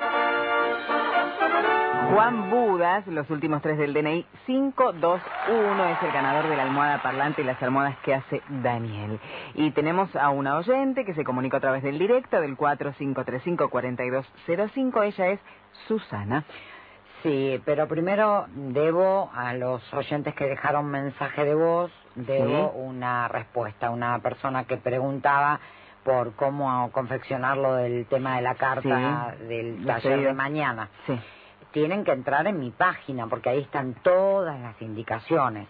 Juan 2.12 2.50
Budas, 2.52 3.06
los 3.08 3.30
últimos 3.30 3.62
tres 3.62 3.78
del 3.78 3.94
DNI, 3.94 4.26
521 4.46 5.86
es 5.90 6.04
el 6.04 6.12
ganador 6.12 6.48
de 6.48 6.56
la 6.58 6.64
almohada 6.64 7.02
parlante 7.02 7.42
y 7.42 7.46
las 7.46 7.62
almohadas 7.64 7.98
que 8.04 8.14
hace 8.14 8.42
Daniel. 8.50 9.20
Y 9.56 9.72
tenemos 9.72 10.14
a 10.16 10.30
una 10.30 10.58
oyente 10.58 11.06
que 11.06 11.14
se 11.16 11.24
comunicó 11.24 11.58
a 11.58 11.62
través 11.62 11.82
del 11.84 11.98
directo 11.98 12.40
del 12.40 12.56
4535-4205. 12.58 15.04
Ella 15.06 15.28
es 15.30 15.40
Susana. 15.88 16.44
Sí, 17.24 17.60
pero 17.66 17.88
primero 17.88 18.46
debo 18.54 19.32
a 19.34 19.54
los 19.54 19.82
oyentes 19.94 20.36
que 20.36 20.46
dejaron 20.46 20.86
mensaje 20.88 21.46
de 21.46 21.56
voz, 21.56 21.92
debo 22.16 22.74
Sí. 22.74 22.80
una 22.80 23.28
respuesta. 23.30 23.90
Una 23.90 24.20
persona 24.20 24.66
que 24.66 24.76
preguntaba 24.78 25.60
por 26.04 26.36
cómo 26.36 26.92
confeccionar 26.92 27.58
lo 27.58 27.76
del 27.76 28.06
tema 28.08 28.36
de 28.36 28.42
la 28.42 28.56
carta 28.56 29.36
Sí, 29.40 29.46
del 29.48 29.86
taller 29.86 30.20
de 30.22 30.34
mañana. 30.34 30.90
Sí. 31.08 31.18
Tienen 31.74 32.06
que 32.06 32.12
entrar 32.12 32.48
en 32.48 32.60
mi 32.60 32.70
página 32.70 33.28
porque 33.28 33.50
ahí 33.50 33.62
están 33.62 33.96
todas 33.96 34.60
las 34.62 34.80
indicaciones. 34.82 35.68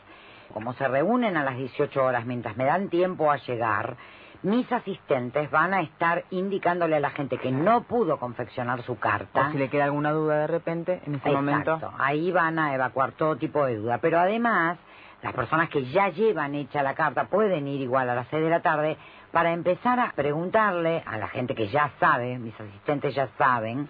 Como 0.53 0.73
se 0.73 0.87
reúnen 0.87 1.37
a 1.37 1.43
las 1.43 1.57
18 1.57 2.03
horas 2.03 2.25
mientras 2.25 2.57
me 2.57 2.65
dan 2.65 2.89
tiempo 2.89 3.31
a 3.31 3.37
llegar, 3.37 3.95
mis 4.43 4.69
asistentes 4.69 5.49
van 5.49 5.73
a 5.73 5.81
estar 5.81 6.25
indicándole 6.29 6.97
a 6.97 6.99
la 6.99 7.11
gente 7.11 7.37
que 7.37 7.51
no 7.51 7.83
pudo 7.83 8.19
confeccionar 8.19 8.83
su 8.83 8.99
carta. 8.99 9.47
O 9.47 9.51
si 9.51 9.57
le 9.57 9.69
queda 9.69 9.85
alguna 9.85 10.11
duda 10.11 10.39
de 10.39 10.47
repente 10.47 11.01
en 11.07 11.15
este 11.15 11.31
momento. 11.31 11.75
Exacto. 11.75 11.95
Ahí 11.97 12.31
van 12.31 12.59
a 12.59 12.75
evacuar 12.75 13.13
todo 13.13 13.37
tipo 13.37 13.65
de 13.65 13.77
duda. 13.77 13.99
Pero 13.99 14.19
además, 14.19 14.77
las 15.21 15.33
personas 15.33 15.69
que 15.69 15.85
ya 15.85 16.09
llevan 16.09 16.53
hecha 16.53 16.83
la 16.83 16.95
carta 16.95 17.27
pueden 17.29 17.65
ir 17.69 17.79
igual 17.79 18.09
a 18.09 18.15
las 18.15 18.27
6 18.27 18.43
de 18.43 18.49
la 18.49 18.61
tarde 18.61 18.97
para 19.31 19.53
empezar 19.53 19.99
a 20.01 20.11
preguntarle 20.11 21.01
a 21.05 21.17
la 21.17 21.29
gente 21.29 21.55
que 21.55 21.69
ya 21.69 21.91
sabe, 21.99 22.37
mis 22.37 22.59
asistentes 22.59 23.15
ya 23.15 23.29
saben, 23.37 23.89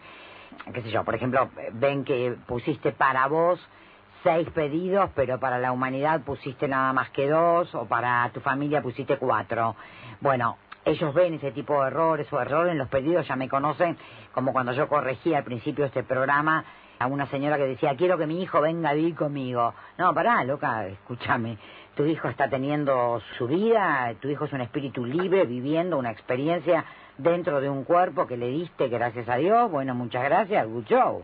qué 0.74 0.82
sé 0.82 0.92
yo, 0.92 1.04
por 1.04 1.16
ejemplo, 1.16 1.50
ven 1.74 2.04
que 2.04 2.36
pusiste 2.48 2.92
para 2.92 3.28
vos 3.28 3.60
seis 4.24 4.50
pedidos, 4.52 5.10
pero 5.16 5.40
para 5.40 5.60
la 5.60 5.72
humanidad 5.72 6.22
pusiste 6.22 6.68
nada 6.68 6.94
más 6.94 7.10
que 7.10 7.30
dos, 7.30 7.74
o 7.76 7.86
para 7.86 8.30
tu 8.34 8.40
familia 8.40 8.82
pusiste 8.82 9.18
cuatro. 9.18 9.76
Bueno, 10.22 10.58
ellos 10.86 11.14
ven 11.14 11.36
ese 11.36 11.52
tipo 11.52 11.82
de 11.82 11.88
errores 11.88 12.32
o 12.32 12.40
errores 12.40 12.72
en 12.72 12.78
los 12.78 12.88
pedidos, 12.90 13.28
ya 13.28 13.36
me 13.36 13.50
conocen, 13.50 13.98
como 14.34 14.54
cuando 14.54 14.72
yo 14.72 14.88
corregí 14.88 15.34
al 15.34 15.44
principio 15.44 15.86
este 15.86 16.04
programa 16.04 16.64
a 17.00 17.08
una 17.08 17.26
señora 17.28 17.58
que 17.58 17.66
decía, 17.66 17.96
quiero 17.98 18.18
que 18.18 18.26
mi 18.26 18.42
hijo 18.42 18.62
venga 18.62 18.90
a 18.90 18.94
vivir 18.94 19.16
conmigo. 19.16 19.73
No, 19.98 20.14
pará, 20.14 20.44
loca, 20.44 20.88
escúchame. 20.88 21.57
Tu 21.96 22.05
hijo 22.05 22.28
está 22.28 22.49
teniendo 22.49 23.22
su 23.38 23.47
vida, 23.47 24.13
tu 24.20 24.28
hijo 24.28 24.46
es 24.46 24.54
un 24.54 24.62
espíritu 24.62 25.05
libre, 25.05 25.46
viviendo 25.46 25.97
una 25.97 26.10
experiencia 26.12 26.86
dentro 27.20 27.62
de 27.62 27.70
un 27.70 27.84
cuerpo 27.84 28.26
que 28.26 28.36
le 28.36 28.47
diste, 28.47 28.88
gracias 28.88 29.30
a 29.30 29.36
Dios. 29.36 29.70
Bueno, 29.70 29.94
muchas 29.94 30.23
gracias, 30.23 30.68
good 30.68 30.86
show. 30.86 31.23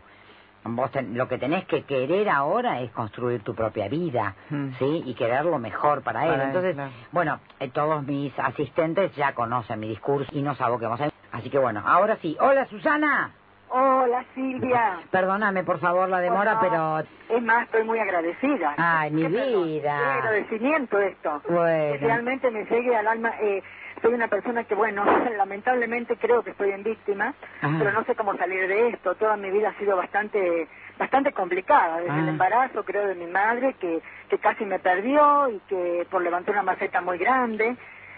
Vos 0.66 0.92
ten- 0.92 1.18
lo 1.18 1.28
que 1.28 1.38
tenés 1.40 1.66
que 1.66 1.84
querer 1.84 2.30
ahora 2.30 2.82
es 2.82 2.92
construir 2.92 3.42
tu 3.42 3.56
propia 3.56 3.88
vida, 3.88 4.36
Mm. 4.50 4.72
¿sí? 4.78 5.04
Y 5.08 5.14
querer 5.16 5.46
lo 5.46 5.58
mejor 5.58 6.04
para 6.04 6.26
él. 6.26 6.32
Para 6.32 6.44
él, 6.44 6.48
Entonces, 6.50 6.76
claro. 6.76 6.92
bueno, 7.12 7.40
eh, 7.60 7.70
todos 7.70 8.04
mis 8.06 8.38
asistentes 8.38 9.16
ya 9.16 9.34
conocen 9.34 9.80
mi 9.80 9.88
discurso 9.88 10.30
y 10.34 10.42
nos 10.44 10.60
aboquemos 10.62 11.00
a 11.02 11.06
él. 11.06 11.12
Así 11.32 11.50
que 11.50 11.58
bueno, 11.58 11.82
ahora 11.86 12.18
sí. 12.22 12.36
Hola, 12.40 12.66
Susana. 12.68 13.32
Hola 13.70 14.26
Silvia. 14.34 15.00
Perdóname, 15.12 15.64
por 15.64 15.80
favor, 15.80 16.10
la 16.10 16.20
demora, 16.20 16.60
pero... 16.60 17.00
Es 17.30 17.44
más, 17.44 17.66
estoy 17.66 17.84
muy 17.84 18.00
agradecida. 18.00 18.74
Ay, 18.78 19.12
mi 19.12 19.26
vida. 19.28 19.98
Qué 19.98 20.10
agradecimiento 20.20 21.00
esto. 21.00 21.42
Que 21.48 21.98
realmente 22.02 22.50
me 22.50 22.66
llegue 22.66 22.96
al 22.96 23.08
alma. 23.08 23.32
Eh, 23.40 23.62
soy 24.02 24.14
una 24.14 24.28
persona 24.28 24.64
que, 24.64 24.74
bueno, 24.74 25.04
lamentablemente 25.38 26.18
creo 26.18 26.42
que 26.44 26.52
estoy 26.52 26.72
en 26.72 26.84
víctima, 26.84 27.34
Ah. 27.62 27.76
pero 27.78 27.92
no 27.92 28.04
sé 28.06 28.16
cómo 28.16 28.36
salir 28.38 28.68
de 28.68 28.90
esto. 28.90 29.14
Toda 29.16 29.36
mi 29.38 29.52
vida 29.52 29.70
ha 29.70 29.78
sido 29.80 29.96
bastante 29.96 30.68
bastante 30.98 31.32
complicada. 31.32 31.98
Desde 32.00 32.12
Ah. 32.12 32.20
el 32.20 32.30
embarazo, 32.30 32.84
creo, 32.84 33.08
de 33.08 33.16
mi 33.16 33.28
madre, 33.28 33.74
que, 33.80 34.02
que 34.30 34.38
casi 34.40 34.66
me 34.66 34.80
perdió 34.80 35.48
y 35.50 35.60
que 35.70 36.08
por 36.10 36.22
levantar 36.24 36.56
una 36.56 36.64
maceta 36.64 37.02
muy 37.02 37.18
grande. 37.20 37.76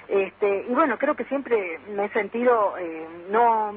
Este, 0.08 0.66
y 0.68 0.74
bueno, 0.74 0.98
creo 0.98 1.16
que 1.16 1.24
siempre 1.26 1.80
me 1.96 2.06
he 2.06 2.10
sentido 2.10 2.78
eh, 2.78 3.08
no 3.30 3.72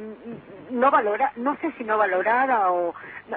no 0.71 0.91
valora, 0.91 1.33
no 1.37 1.57
sé 1.57 1.71
si 1.79 1.85
no 1.85 1.97
valorada 1.99 2.71
o 2.73 2.93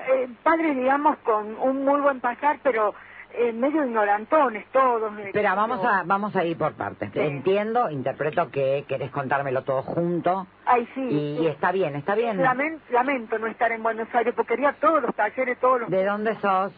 eh, 0.09 0.27
padre 0.41 0.74
digamos 0.74 1.17
con 1.19 1.56
un 1.59 1.85
muy 1.85 1.99
buen 2.01 2.19
pasar, 2.22 2.57
pero 2.64 2.95
eh, 3.33 3.51
medio 3.53 3.85
ignorantones 3.85 4.66
todos. 4.72 5.16
Espera, 5.19 5.53
vamos 5.53 5.85
a, 5.85 6.03
vamos 6.06 6.35
a 6.35 6.43
ir 6.45 6.57
por 6.57 6.74
partes. 6.75 7.11
Sí. 7.14 7.19
Entiendo, 7.19 7.90
interpreto 7.91 8.49
que 8.49 8.85
querés 8.88 9.11
contármelo 9.11 9.64
todo 9.64 9.83
junto. 9.83 10.48
Ay, 10.66 10.88
sí. 10.95 11.01
Y, 11.01 11.09
sí. 11.38 11.43
y 11.43 11.48
está 11.48 11.72
bien, 11.72 11.95
está 11.98 12.16
bien. 12.16 12.38
Lamen- 12.41 12.80
lamento 12.90 13.38
no 13.38 13.45
estar 13.48 13.72
en 13.72 13.83
Buenos 13.83 14.07
Aires 14.16 14.33
porque 14.35 14.56
quería 14.56 14.74
todos 14.80 15.03
los 15.03 15.14
talleres, 15.14 15.59
todos 15.59 15.82
los... 15.82 15.90
¿De 15.90 16.03
dónde 16.06 16.35
sos? 16.40 16.74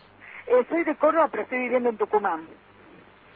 Eh, 0.47 0.65
soy 0.67 0.83
de 0.83 0.95
Córdoba, 0.95 1.27
pero 1.31 1.43
estoy 1.43 1.59
viviendo 1.59 1.89
en 1.89 1.97
Tucumán. 1.97 2.41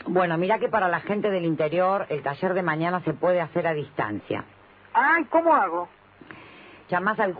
Bueno, 0.06 0.38
mira 0.38 0.60
que 0.60 0.68
para 0.70 0.88
la 0.90 1.00
gente 1.00 1.30
del 1.32 1.46
interior 1.46 2.06
el 2.10 2.22
taller 2.24 2.54
de 2.54 2.62
mañana 2.64 3.00
se 3.02 3.14
puede 3.14 3.40
hacer 3.42 3.66
a 3.68 3.74
distancia. 3.74 4.44
Ay, 4.94 5.24
¿cómo 5.26 5.54
hago? 5.54 5.88
Llamás 6.90 7.20
al 7.20 7.34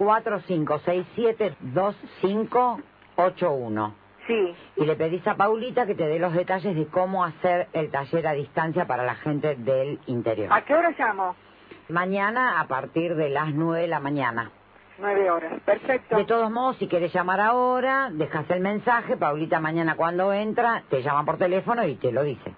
4567-2581 3.18 3.94
Sí. 4.26 4.56
y 4.78 4.86
le 4.86 4.96
pedís 4.96 5.28
a 5.28 5.36
Paulita 5.36 5.86
que 5.86 5.96
te 5.96 6.08
dé 6.08 6.18
los 6.18 6.32
detalles 6.34 6.74
de 6.78 6.88
cómo 6.88 7.26
hacer 7.26 7.68
el 7.74 7.92
taller 7.92 8.26
a 8.28 8.32
distancia 8.32 8.88
para 8.88 9.04
la 9.04 9.16
gente 9.16 9.56
del 9.56 10.00
interior. 10.08 10.48
¿A 10.52 10.62
qué 10.64 10.74
hora 10.74 10.92
llamo? 10.98 11.36
Mañana 11.90 12.62
a 12.62 12.68
partir 12.68 13.16
de 13.16 13.30
las 13.30 13.54
9 13.54 13.82
de 13.82 13.88
la 13.90 14.00
mañana. 14.00 14.50
Nueve 15.00 15.30
horas. 15.32 15.60
Perfecto. 15.66 16.16
De 16.18 16.26
todos 16.26 16.52
modos, 16.52 16.78
si 16.78 16.88
quieres 16.88 17.12
llamar 17.14 17.40
ahora, 17.42 18.10
dejas 18.12 18.50
el 18.52 18.62
mensaje, 18.62 19.18
Paulita 19.18 19.60
mañana 19.60 19.96
cuando 19.96 20.32
entra 20.34 20.84
te 20.90 21.02
llama 21.02 21.26
por 21.26 21.38
teléfono 21.38 21.84
y 21.86 21.96
te 21.96 22.12
lo 22.12 22.24
dice. 22.24 22.54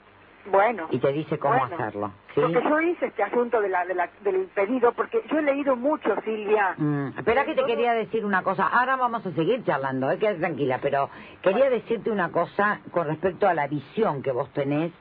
Bueno. 0.52 0.88
Y 0.92 1.00
te 1.00 1.12
dice 1.12 1.40
cómo 1.40 1.58
Bueno. 1.58 1.76
hacerlo. 1.76 2.12
¿sí? 2.36 2.42
Porque 2.42 2.62
yo 2.70 2.80
hice 2.82 3.08
este 3.08 3.24
asunto 3.24 3.60
de 3.62 3.70
la, 3.70 3.84
de 3.86 3.96
la- 3.96 4.10
del 4.22 4.46
pedido, 4.54 4.92
porque 4.94 5.24
yo 5.32 5.40
he 5.40 5.42
leído 5.42 5.76
mucho, 5.76 6.14
Silvia. 6.24 6.76
Mm, 6.78 7.18
espera 7.18 7.46
que 7.46 7.56
te 7.56 7.66
quería 7.66 7.94
decir 7.94 8.24
una 8.24 8.44
cosa. 8.44 8.68
Ahora 8.68 8.96
vamos 8.96 9.26
a 9.26 9.32
seguir 9.32 9.64
charlando, 9.64 10.12
eh, 10.12 10.20
quédate 10.20 10.40
tranquila, 10.40 10.78
pero 10.84 11.10
quería 11.42 11.70
decirte 11.72 12.12
una 12.12 12.32
cosa 12.32 12.82
con 12.92 13.08
respecto 13.08 13.48
a 13.48 13.56
la 13.56 13.66
visión 13.68 14.22
que 14.22 14.32
vos 14.32 14.52
tenés. 14.54 14.92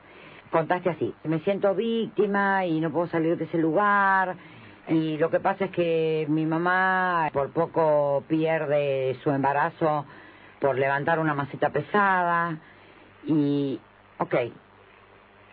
Contaste 0.51 0.89
así, 0.89 1.13
me 1.25 1.39
siento 1.39 1.75
víctima 1.75 2.65
y 2.65 2.79
no 2.79 2.89
puedo 2.89 3.07
salir 3.07 3.37
de 3.37 3.43
ese 3.43 3.57
lugar. 3.57 4.35
Y 4.87 5.17
lo 5.17 5.29
que 5.31 5.39
pasa 5.39 5.65
es 5.65 5.71
que 5.71 6.25
mi 6.29 6.45
mamá 6.45 7.29
por 7.33 7.51
poco 7.51 8.23
pierde 8.27 9.17
su 9.23 9.31
embarazo 9.31 10.05
por 10.59 10.77
levantar 10.77 11.19
una 11.19 11.33
maceta 11.33 11.69
pesada. 11.71 12.57
Y, 13.25 13.79
ok, 14.19 14.35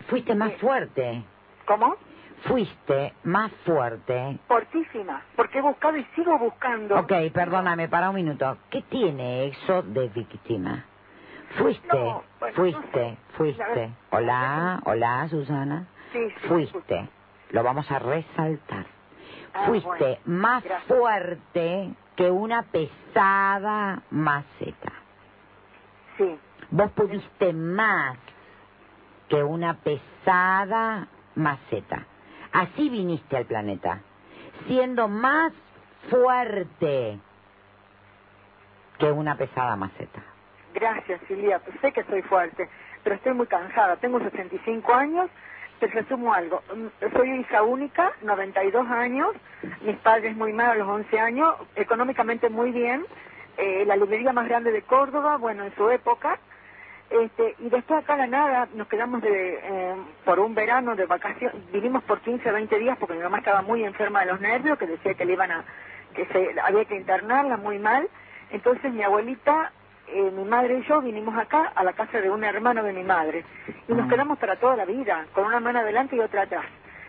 fuiste 0.09 0.35
más 0.35 0.53
fuerte. 0.55 1.25
¿Cómo? 1.67 1.97
Fuiste 2.45 3.15
más 3.23 3.53
fuerte 3.65 4.37
Fortísima. 4.49 5.23
Porque 5.37 5.59
he 5.59 5.63
buscado 5.63 5.97
y 5.97 6.05
sigo 6.17 6.37
buscando. 6.39 6.99
Ok, 6.99 7.13
perdóname, 7.33 7.89
para 7.89 8.11
un 8.11 8.17
minuto. 8.17 8.59
¿Qué 8.69 8.83
tiene 8.83 9.47
eso 9.47 9.83
de 9.83 10.09
víctima? 10.09 10.85
Fuiste, 11.57 11.87
No, 11.97 12.23
bueno, 12.41 12.57
fuiste, 12.57 12.81
no 12.83 12.93
sé. 12.93 13.17
fuiste. 13.37 13.91
Hola, 14.11 14.81
hola, 14.85 15.29
Susana. 15.29 15.87
Sí, 16.13 16.19
sí. 16.41 16.49
Fuiste. 16.49 17.09
lo 17.51 17.63
vamos 17.63 17.91
a 17.91 17.99
resaltar. 17.99 18.87
Ah, 19.55 19.67
Fuiste 19.67 20.21
más 20.25 20.65
fuerte 20.87 21.91
que 22.17 22.31
una 22.31 22.63
pesada 22.63 24.03
maceta. 24.11 24.93
Sí. 26.17 26.39
Vos 26.71 26.91
pudiste 26.93 27.53
más 27.53 28.17
que 29.29 29.43
una 29.43 29.75
pesada 29.75 31.07
maceta. 31.35 32.07
Así 32.53 32.89
viniste 32.91 33.37
al 33.37 33.47
planeta, 33.47 34.01
siendo 34.67 35.09
más 35.09 35.53
fuerte 36.11 37.19
que 38.99 39.11
una 39.11 39.37
pesada 39.37 39.77
maceta. 39.77 40.23
Gracias, 40.75 41.21
Silvia. 41.29 41.61
Sé 41.81 41.93
que 41.93 42.05
soy 42.05 42.23
fuerte, 42.23 42.69
pero 43.03 43.17
estoy 43.17 43.35
muy 43.35 43.47
cansada. 43.47 43.97
Tengo 43.97 44.19
65 44.21 44.95
años. 44.95 45.31
Te 45.83 45.89
resumo 45.89 46.33
algo. 46.33 46.63
Mm, 46.73 47.13
Soy 47.13 47.41
hija 47.41 47.65
única, 47.65 48.13
92 48.23 48.89
años. 48.89 49.35
Mis 49.81 49.97
padres 49.97 50.37
muy 50.37 50.53
mal 50.53 50.71
a 50.71 50.75
los 50.77 50.87
11 50.87 51.19
años. 51.19 51.57
Económicamente 51.75 52.49
muy 52.49 52.71
bien. 52.71 53.05
Eh, 53.57 53.83
la 53.85 53.97
librería 53.97 54.33
más 54.33 54.47
grande 54.49 54.71
de 54.71 54.83
Córdoba, 54.83 55.39
bueno, 55.39 55.65
en 55.65 55.75
su 55.75 55.91
época. 55.91 56.39
Este, 57.11 57.57
y 57.59 57.69
después 57.69 58.05
acá 58.05 58.17
la 58.17 58.29
nada 58.29 58.69
nos 58.75 58.87
quedamos 58.87 59.23
de, 59.23 59.59
eh, 59.61 59.97
por 60.25 60.39
un 60.39 60.55
verano 60.55 60.95
de 60.95 61.05
vacaciones, 61.05 61.57
vinimos 61.73 62.05
por 62.05 62.21
15, 62.21 62.49
20 62.49 62.79
días 62.79 62.97
porque 62.97 63.15
mi 63.15 63.23
mamá 63.25 63.39
estaba 63.39 63.63
muy 63.63 63.83
enferma 63.83 64.21
de 64.21 64.27
los 64.27 64.41
nervios, 64.41 64.79
que 64.79 64.87
decía 64.87 65.15
que 65.15 65.25
le 65.25 65.33
iban 65.33 65.51
a, 65.51 65.65
que 66.15 66.27
se, 66.27 66.61
había 66.61 66.85
que 66.85 66.95
internarla 66.95 67.57
muy 67.57 67.81
mal. 67.81 68.09
Entonces 68.51 68.93
mi 68.93 69.03
abuelita, 69.03 69.73
eh, 70.09 70.31
mi 70.33 70.45
madre 70.45 70.79
y 70.79 70.83
yo 70.85 71.01
vinimos 71.01 71.37
acá 71.39 71.73
a 71.75 71.85
la 71.85 71.93
casa 71.93 72.21
de 72.21 72.31
un 72.31 72.45
hermano 72.45 72.83
de 72.83 72.93
mi 72.93 73.03
madre 73.05 73.45
y 73.89 73.93
nos 73.93 74.09
quedamos 74.09 74.39
para 74.39 74.57
toda 74.57 74.77
la 74.77 74.85
vida, 74.85 75.27
con 75.33 75.45
una 75.47 75.61
mano 75.61 75.81
adelante 75.81 76.17
y 76.17 76.21
otra 76.21 76.43
atrás, 76.43 76.65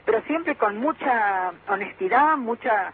pero 0.05 0.22
siempre 0.23 0.55
con 0.55 0.77
mucha 0.80 1.51
honestidad, 1.67 2.38
mucha 2.38 2.91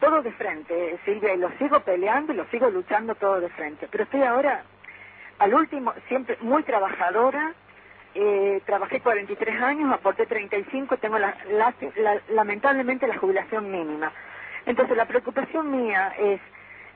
todo 0.00 0.22
de 0.22 0.32
frente, 0.32 0.98
Silvia, 1.04 1.34
y 1.34 1.38
lo 1.38 1.50
sigo 1.58 1.80
peleando 1.80 2.32
y 2.32 2.36
lo 2.36 2.44
sigo 2.46 2.68
luchando 2.70 3.14
todo 3.14 3.40
de 3.40 3.48
frente. 3.50 3.86
Pero 3.90 4.04
estoy 4.04 4.22
ahora 4.22 4.62
al 5.38 5.54
último, 5.54 5.92
siempre 6.08 6.36
muy 6.40 6.62
trabajadora. 6.64 7.52
Eh, 8.14 8.60
trabajé 8.66 9.00
43 9.00 9.62
años, 9.62 9.90
aporté 9.92 10.26
35, 10.26 10.96
tengo 10.98 11.18
la, 11.18 11.34
la- 11.50 11.72
la- 11.96 12.20
lamentablemente 12.30 13.06
la 13.06 13.16
jubilación 13.16 13.70
mínima. 13.70 14.12
Entonces 14.66 14.96
la 14.96 15.06
preocupación 15.06 15.70
mía 15.70 16.12
es, 16.18 16.40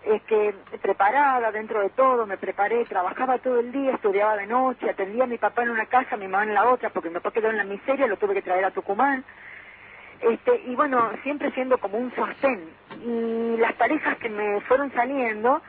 es 0.06 0.22
que 0.22 0.54
preparada 0.80 1.50
dentro 1.50 1.80
de 1.80 1.90
todo, 1.90 2.26
me 2.26 2.38
preparé, 2.38 2.84
trabajaba 2.84 3.38
todo 3.38 3.58
el 3.58 3.72
día, 3.72 3.92
estudiaba 3.92 4.36
de 4.36 4.46
noche, 4.46 4.88
atendía 4.88 5.24
a 5.24 5.28
mi 5.28 5.36
papá 5.36 5.62
en 5.62 5.70
una 5.70 5.86
casa, 5.86 6.14
a 6.14 6.18
mi 6.18 6.28
mamá 6.28 6.44
en 6.44 6.54
la 6.54 6.68
otra, 6.68 6.90
porque 6.90 7.08
mi 7.08 7.16
papá 7.16 7.32
quedó 7.32 7.50
en 7.50 7.56
la 7.56 7.64
miseria, 7.64 8.06
lo 8.06 8.16
tuve 8.16 8.34
que 8.34 8.42
traer 8.42 8.64
a 8.64 8.70
Tucumán. 8.70 9.24
Este, 10.20 10.62
y 10.66 10.74
bueno, 10.76 11.10
siempre 11.22 11.50
siendo 11.52 11.78
como 11.78 11.98
un 11.98 12.14
sostén. 12.14 12.70
Y 13.04 13.56
las 13.58 13.74
parejas 13.74 14.16
que 14.18 14.28
me 14.28 14.60
fueron 14.62 14.92
saliendo, 14.92 15.60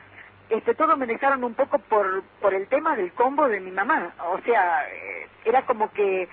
este, 0.48 0.74
todo 0.74 0.96
me 0.96 1.06
dejaron 1.06 1.42
un 1.42 1.54
poco 1.54 1.78
por, 1.80 2.22
por 2.40 2.54
el 2.54 2.68
tema 2.68 2.96
del 2.96 3.12
combo 3.12 3.48
de 3.48 3.60
mi 3.60 3.72
mamá. 3.72 4.14
O 4.30 4.40
sea, 4.40 4.88
eh, 4.88 5.26
era 5.44 5.62
como 5.62 5.90
que 5.92 6.28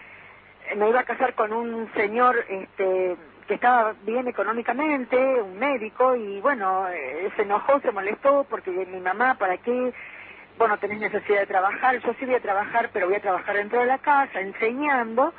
me 0.77 0.90
iba 0.90 1.00
a 1.00 1.06
casar 1.06 1.34
con 1.34 1.51
un 1.53 1.92
señor 1.93 2.45
este, 2.48 3.17
que 3.48 3.56
estaba 3.56 3.94
bien 4.04 4.28
económicamente, 4.28 5.18
un 5.42 5.58
médico, 5.60 6.16
y 6.16 6.42
bueno, 6.42 6.88
eh, 6.90 7.32
se 7.36 7.44
enojó, 7.44 7.80
se 7.80 7.92
molestó 7.92 8.46
porque 8.50 8.72
mi 8.72 9.00
mamá, 9.00 9.36
¿para 9.36 9.58
qué? 9.58 9.94
Bueno, 10.58 10.78
tenés 10.80 11.00
necesidad 11.00 11.42
de 11.42 11.46
trabajar, 11.46 12.00
yo 12.00 12.14
sí 12.20 12.26
voy 12.26 12.36
a 12.36 12.40
trabajar, 12.40 12.90
pero 12.92 13.08
voy 13.08 13.16
a 13.16 13.22
trabajar 13.22 13.56
dentro 13.56 13.80
de 13.80 13.86
la 13.86 14.00
casa, 14.00 14.40
enseñando, 14.40 15.34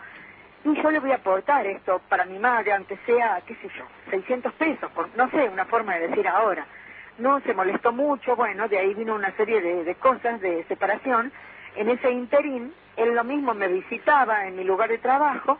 y 0.65 0.81
yo 0.81 0.91
le 0.91 1.01
voy 1.01 1.13
a 1.13 1.17
aportar 1.17 1.67
esto 1.67 2.01
para 2.09 2.25
mi 2.25 2.39
madre, 2.39 2.73
aunque 2.75 2.97
sea, 3.07 3.41
qué 3.47 3.55
sé 3.57 3.69
yo, 3.77 3.85
600 4.11 4.53
pesos, 4.55 4.91
por, 4.93 5.09
no 5.17 5.29
sé, 5.31 5.49
una 5.49 5.65
forma 5.65 5.97
de 5.97 6.09
decir 6.09 6.29
ahora. 6.29 6.67
No 7.19 7.41
se 7.41 7.55
molestó 7.55 7.93
mucho, 7.93 8.37
bueno, 8.37 8.69
de 8.69 8.79
ahí 8.79 8.95
vino 8.95 9.15
una 9.15 9.35
serie 9.37 9.61
de, 9.61 9.85
de 9.85 9.95
cosas 9.95 10.41
de 10.41 10.65
separación. 10.65 11.33
En 11.77 11.89
ese 11.89 12.11
interín, 12.11 12.75
él 12.97 13.15
lo 13.15 13.25
mismo 13.25 13.55
me 13.55 13.69
visitaba 13.69 14.47
en 14.47 14.57
mi 14.57 14.65
lugar 14.65 14.91
de 14.91 14.99
trabajo 14.99 15.59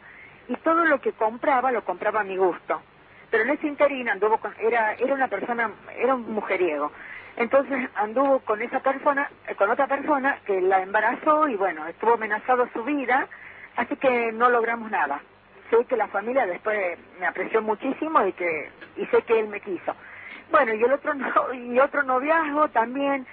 y 0.49 0.57
todo 0.57 0.85
lo 0.85 1.01
que 1.01 1.13
compraba 1.13 1.73
lo 1.73 1.85
compraba 1.85 2.21
a 2.21 2.25
mi 2.25 2.37
gusto. 2.37 2.83
Pero 3.31 3.45
en 3.45 3.51
ese 3.51 3.67
interín 3.67 4.09
anduvo 4.09 4.39
con, 4.39 4.55
era, 4.61 4.95
era 4.95 5.15
una 5.15 5.29
persona, 5.29 5.71
era 5.99 6.15
un 6.15 6.33
mujeriego. 6.33 6.93
Entonces 7.37 7.91
anduvo 7.97 8.41
con 8.41 8.63
esa 8.63 8.81
persona, 8.81 9.29
eh, 9.49 9.55
con 9.57 9.71
otra 9.71 9.87
persona 9.87 10.39
que 10.47 10.61
la 10.61 10.81
embarazó 10.83 11.49
y 11.49 11.57
bueno, 11.57 11.87
estuvo 11.87 12.15
amenazado 12.15 12.69
su 12.73 12.83
vida, 12.85 13.27
así 13.77 13.97
que 13.97 14.33
no 14.33 14.49
logramos 14.49 14.91
nada. 14.91 15.21
Sé 15.71 15.85
que 15.87 15.97
la 15.97 16.07
familia 16.09 16.47
después 16.47 16.99
me 17.19 17.27
apreció 17.27 17.61
muchísimo 17.61 18.25
y 18.27 18.33
que 18.33 18.71
y 18.97 19.07
sé 19.07 19.23
que 19.23 19.39
él 19.41 19.49
me 19.49 19.61
quiso. 19.61 19.95
Bueno, 20.51 20.73
y 20.75 20.83
el 20.83 20.93
otro 20.93 21.13
no- 21.15 21.53
y 21.53 21.79
otro 21.81 22.03
noviazgo 22.05 22.69
también, 22.69 23.27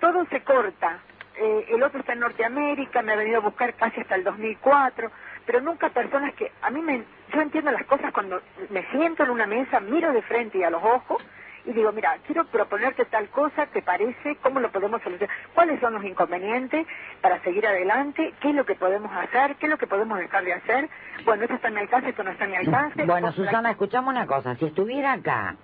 todo 0.00 0.24
se 0.26 0.40
corta. 0.42 1.00
Eh, 1.36 1.66
el 1.70 1.82
otro 1.82 2.00
está 2.00 2.12
en 2.12 2.20
Norteamérica, 2.20 3.02
me 3.02 3.12
ha 3.12 3.16
venido 3.16 3.38
a 3.38 3.40
buscar 3.40 3.74
casi 3.74 4.00
hasta 4.00 4.14
el 4.14 4.24
2004, 4.24 5.10
pero 5.46 5.60
nunca 5.60 5.90
personas 5.90 6.34
que 6.34 6.50
a 6.62 6.70
mí 6.70 6.80
me 6.80 7.04
yo 7.32 7.40
entiendo 7.40 7.70
las 7.70 7.84
cosas 7.86 8.12
cuando 8.12 8.40
me 8.70 8.84
siento 8.90 9.22
en 9.22 9.30
una 9.30 9.46
mesa, 9.46 9.80
miro 9.80 10.12
de 10.12 10.22
frente 10.22 10.58
y 10.58 10.64
a 10.64 10.70
los 10.70 10.82
ojos 10.82 11.22
y 11.64 11.72
digo, 11.72 11.92
mira, 11.92 12.16
quiero 12.26 12.46
proponerte 12.46 13.04
tal 13.04 13.28
cosa, 13.28 13.66
¿te 13.66 13.82
parece? 13.82 14.36
¿Cómo 14.36 14.60
lo 14.60 14.70
podemos 14.70 15.02
solucionar? 15.02 15.34
¿Cuáles 15.54 15.78
son 15.80 15.94
los 15.94 16.04
inconvenientes 16.04 16.86
para 17.20 17.40
seguir 17.42 17.66
adelante? 17.66 18.32
¿Qué 18.40 18.50
es 18.50 18.54
lo 18.54 18.64
que 18.64 18.74
podemos 18.74 19.12
hacer? 19.12 19.56
¿Qué 19.56 19.66
es 19.66 19.70
lo 19.70 19.78
que 19.78 19.86
podemos 19.86 20.18
dejar 20.18 20.44
de 20.44 20.54
hacer? 20.54 20.88
Bueno, 21.24 21.42
esto 21.44 21.56
está 21.56 21.68
en 21.68 21.74
mi 21.74 21.80
alcance, 21.80 22.10
esto 22.10 22.24
no 22.24 22.30
está 22.30 22.44
en 22.44 22.50
mi 22.50 22.56
alcance. 22.56 23.04
Bueno, 23.04 23.32
Susana, 23.32 23.70
escuchame 23.70 24.08
una 24.08 24.26
cosa. 24.26 24.56
Si 24.56 24.66
estuviera 24.66 25.12
acá 25.12 25.56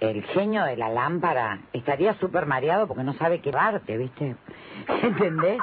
el 0.00 0.22
genio 0.24 0.64
de 0.64 0.76
la 0.76 0.88
lámpara, 0.90 1.60
estaría 1.72 2.14
súper 2.14 2.46
mareado 2.46 2.86
porque 2.86 3.04
no 3.04 3.14
sabe 3.14 3.40
qué 3.40 3.50
darte, 3.50 3.96
¿viste? 3.96 4.36
¿Entendés? 5.02 5.58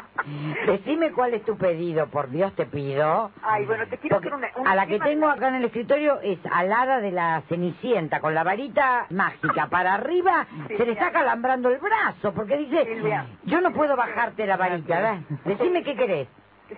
Decime 0.66 1.12
cuál 1.12 1.34
es 1.34 1.44
tu 1.46 1.58
pedido, 1.58 2.08
por 2.08 2.30
Dios 2.30 2.54
te 2.56 2.66
pido. 2.66 3.32
Ay, 3.44 3.66
bueno, 3.66 3.86
te 3.88 3.98
quiero 3.98 4.18
hacer 4.18 4.34
una... 4.34 4.48
una 4.56 4.72
A 4.72 4.76
la 4.76 4.88
que 4.88 5.00
tengo 5.00 5.28
acá 5.28 5.50
en 5.50 5.56
el 5.56 5.66
escritorio 5.66 6.20
es 6.22 6.40
alada 6.52 7.02
de 7.02 7.12
la 7.12 7.42
Cenicienta, 7.50 8.20
con 8.20 8.34
la 8.34 8.44
varita 8.44 9.06
mágica 9.10 9.68
para 9.68 9.94
arriba, 9.96 10.48
se 10.68 10.86
le 10.86 10.94
está 10.94 11.12
calambrando 11.12 11.70
el 11.70 11.80
brazo, 11.80 12.34
porque 12.34 12.58
dice, 12.58 12.86
Silvia. 12.86 13.28
yo 13.44 13.62
no 13.62 13.72
puedo 13.74 13.96
bajarte 13.96 14.46
la 14.48 14.58
varita, 14.58 14.96
¿verdad? 14.96 15.18
Decime 15.46 15.84
qué 15.84 15.96
querés. 15.96 16.28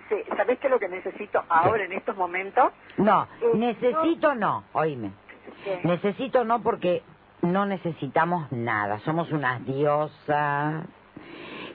Sí, 0.08 0.16
¿Sabés 0.36 0.58
qué 0.58 0.66
es 0.66 0.70
lo 0.72 0.80
que 0.80 0.88
necesito 0.88 1.42
ahora 1.48 1.84
en 1.84 1.92
estos 1.92 2.16
momentos? 2.16 2.72
No, 2.96 3.28
Eh, 3.40 3.46
necesito 3.54 4.34
no, 4.34 4.64
oíme. 4.72 5.12
¿Qué? 5.62 5.80
Necesito 5.84 6.44
no 6.44 6.60
porque 6.62 7.02
no 7.44 7.66
necesitamos 7.66 8.50
nada. 8.52 8.98
Somos 9.00 9.30
unas 9.32 9.64
diosas 9.66 10.84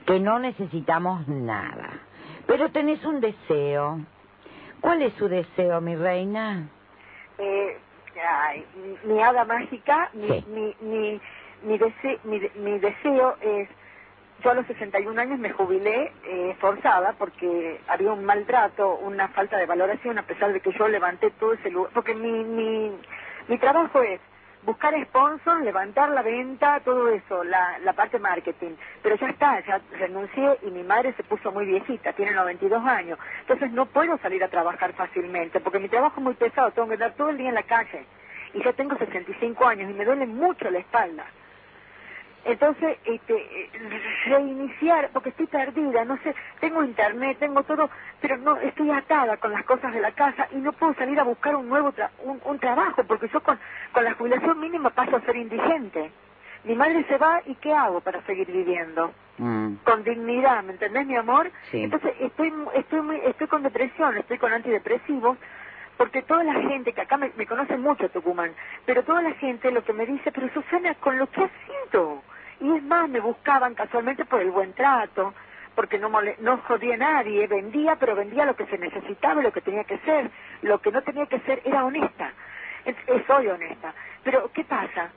que 0.06 0.20
no 0.20 0.38
necesitamos 0.38 1.26
nada. 1.28 1.90
Pero 2.46 2.70
tenés 2.70 3.04
un 3.04 3.20
deseo. 3.20 4.00
¿Cuál 4.80 5.02
es 5.02 5.12
su 5.14 5.28
deseo, 5.28 5.80
mi 5.80 5.94
reina? 5.96 6.68
Eh, 7.38 7.78
ay, 8.22 8.66
mi, 9.04 9.14
mi 9.14 9.22
hada 9.22 9.44
mágica, 9.44 10.10
mi, 10.14 10.28
Sí. 10.28 10.44
mi, 10.48 10.76
mi, 10.80 11.20
mi, 11.62 11.78
dese- 11.78 12.18
mi, 12.24 12.40
mi 12.56 12.78
deseo 12.78 13.36
es, 13.40 13.68
yo 14.42 14.50
a 14.50 14.54
los 14.54 14.66
61 14.66 15.20
años 15.20 15.38
me 15.38 15.50
jubilé 15.50 16.12
eh, 16.24 16.56
forzada 16.60 17.14
porque 17.18 17.80
había 17.88 18.12
un 18.12 18.24
maltrato, 18.24 18.96
una 18.98 19.28
falta 19.28 19.58
de 19.58 19.66
valoración, 19.66 20.18
a 20.18 20.22
pesar 20.22 20.52
de 20.52 20.60
que 20.60 20.72
yo 20.72 20.88
levanté 20.88 21.30
todo 21.32 21.52
ese 21.52 21.70
lugar, 21.70 21.92
porque 21.94 22.14
mi, 22.14 22.44
mi, 22.44 22.92
mi 23.48 23.58
trabajo 23.58 24.00
es 24.02 24.20
buscar 24.64 24.94
sponsors, 25.06 25.64
levantar 25.64 26.10
la 26.10 26.22
venta, 26.22 26.80
todo 26.80 27.08
eso, 27.08 27.44
la, 27.44 27.78
la 27.80 27.92
parte 27.92 28.18
marketing. 28.18 28.72
Pero 29.02 29.16
ya 29.16 29.28
está, 29.28 29.60
ya 29.66 29.80
renuncié 29.98 30.58
y 30.62 30.70
mi 30.70 30.82
madre 30.82 31.14
se 31.14 31.22
puso 31.24 31.50
muy 31.52 31.66
viejita, 31.66 32.12
tiene 32.12 32.32
92 32.32 32.84
años. 32.84 33.18
Entonces 33.40 33.70
no 33.72 33.86
puedo 33.86 34.18
salir 34.18 34.42
a 34.44 34.48
trabajar 34.48 34.92
fácilmente 34.92 35.60
porque 35.60 35.78
mi 35.78 35.88
trabajo 35.88 36.16
es 36.18 36.24
muy 36.24 36.34
pesado, 36.34 36.70
tengo 36.72 36.88
que 36.88 36.94
estar 36.94 37.12
todo 37.14 37.30
el 37.30 37.38
día 37.38 37.48
en 37.48 37.54
la 37.54 37.62
calle. 37.62 38.04
Y 38.52 38.62
ya 38.64 38.72
tengo 38.72 38.96
65 38.96 39.66
años 39.66 39.90
y 39.90 39.94
me 39.94 40.04
duele 40.04 40.26
mucho 40.26 40.70
la 40.70 40.80
espalda. 40.80 41.24
Entonces, 42.44 42.98
este, 43.04 43.70
reiniciar, 44.26 45.10
porque 45.12 45.30
estoy 45.30 45.46
perdida, 45.46 46.04
no 46.04 46.16
sé, 46.22 46.34
tengo 46.60 46.82
internet, 46.84 47.38
tengo 47.38 47.62
todo, 47.64 47.90
pero 48.20 48.36
no, 48.38 48.56
estoy 48.58 48.90
atada 48.90 49.36
con 49.38 49.52
las 49.52 49.64
cosas 49.64 49.92
de 49.92 50.00
la 50.00 50.12
casa 50.12 50.48
y 50.52 50.56
no 50.56 50.72
puedo 50.72 50.94
salir 50.94 51.18
a 51.20 51.24
buscar 51.24 51.54
un 51.56 51.68
nuevo 51.68 51.92
tra- 51.92 52.10
un, 52.20 52.40
un 52.44 52.58
trabajo, 52.58 53.04
porque 53.04 53.28
yo 53.28 53.42
con, 53.42 53.58
con 53.92 54.04
la 54.04 54.14
jubilación 54.14 54.58
mínima 54.60 54.90
paso 54.90 55.16
a 55.16 55.20
ser 55.22 55.36
indigente. 55.36 56.12
Mi 56.64 56.74
madre 56.74 57.04
se 57.08 57.16
va 57.18 57.40
y 57.46 57.54
¿qué 57.56 57.72
hago 57.72 58.00
para 58.00 58.22
seguir 58.22 58.46
viviendo? 58.50 59.12
Con 59.84 60.04
dignidad, 60.04 60.62
¿me 60.62 60.72
entendés, 60.72 61.06
mi 61.06 61.16
amor? 61.16 61.50
Sí. 61.70 61.82
Entonces, 61.82 62.12
estoy, 62.20 62.52
estoy, 62.74 63.00
muy- 63.02 63.20
estoy 63.24 63.46
con 63.48 63.62
depresión, 63.62 64.16
estoy 64.18 64.38
con 64.38 64.52
antidepresivos, 64.52 65.38
porque 65.96 66.22
toda 66.22 66.44
la 66.44 66.54
gente 66.54 66.92
que 66.92 67.00
acá 67.02 67.16
me, 67.18 67.30
me 67.36 67.46
conoce 67.46 67.76
mucho 67.76 68.08
Tucumán, 68.10 68.54
pero 68.86 69.02
toda 69.04 69.22
la 69.22 69.32
gente 69.32 69.70
lo 69.70 69.84
que 69.84 69.92
me 69.92 70.06
dice, 70.06 70.32
pero 70.32 70.48
Susana, 70.52 70.94
con 70.96 71.18
lo 71.18 71.26
que 71.28 71.42
has 71.44 71.50
sido. 71.90 72.22
Y 72.60 72.76
es 72.76 72.82
más, 72.82 73.08
me 73.08 73.20
buscaban 73.20 73.74
casualmente 73.74 74.24
por 74.24 74.40
el 74.40 74.50
buen 74.50 74.72
trato, 74.74 75.34
porque 75.74 75.98
no, 75.98 76.10
mole- 76.10 76.36
no 76.40 76.58
jodía 76.58 76.94
a 76.94 76.98
nadie, 76.98 77.46
vendía, 77.46 77.96
pero 77.96 78.14
vendía 78.14 78.44
lo 78.44 78.54
que 78.54 78.66
se 78.66 78.78
necesitaba 78.78 79.42
lo 79.42 79.52
que 79.52 79.62
tenía 79.62 79.84
que 79.84 79.98
ser. 79.98 80.30
Lo 80.62 80.78
que 80.80 80.92
no 80.92 81.02
tenía 81.02 81.26
que 81.26 81.40
ser 81.40 81.62
era 81.64 81.84
honesta. 81.84 82.32
Es- 82.84 82.96
soy 83.26 83.48
honesta. 83.48 83.94
Pero, 84.24 84.50
¿qué 84.52 84.64
pasa? 84.64 85.10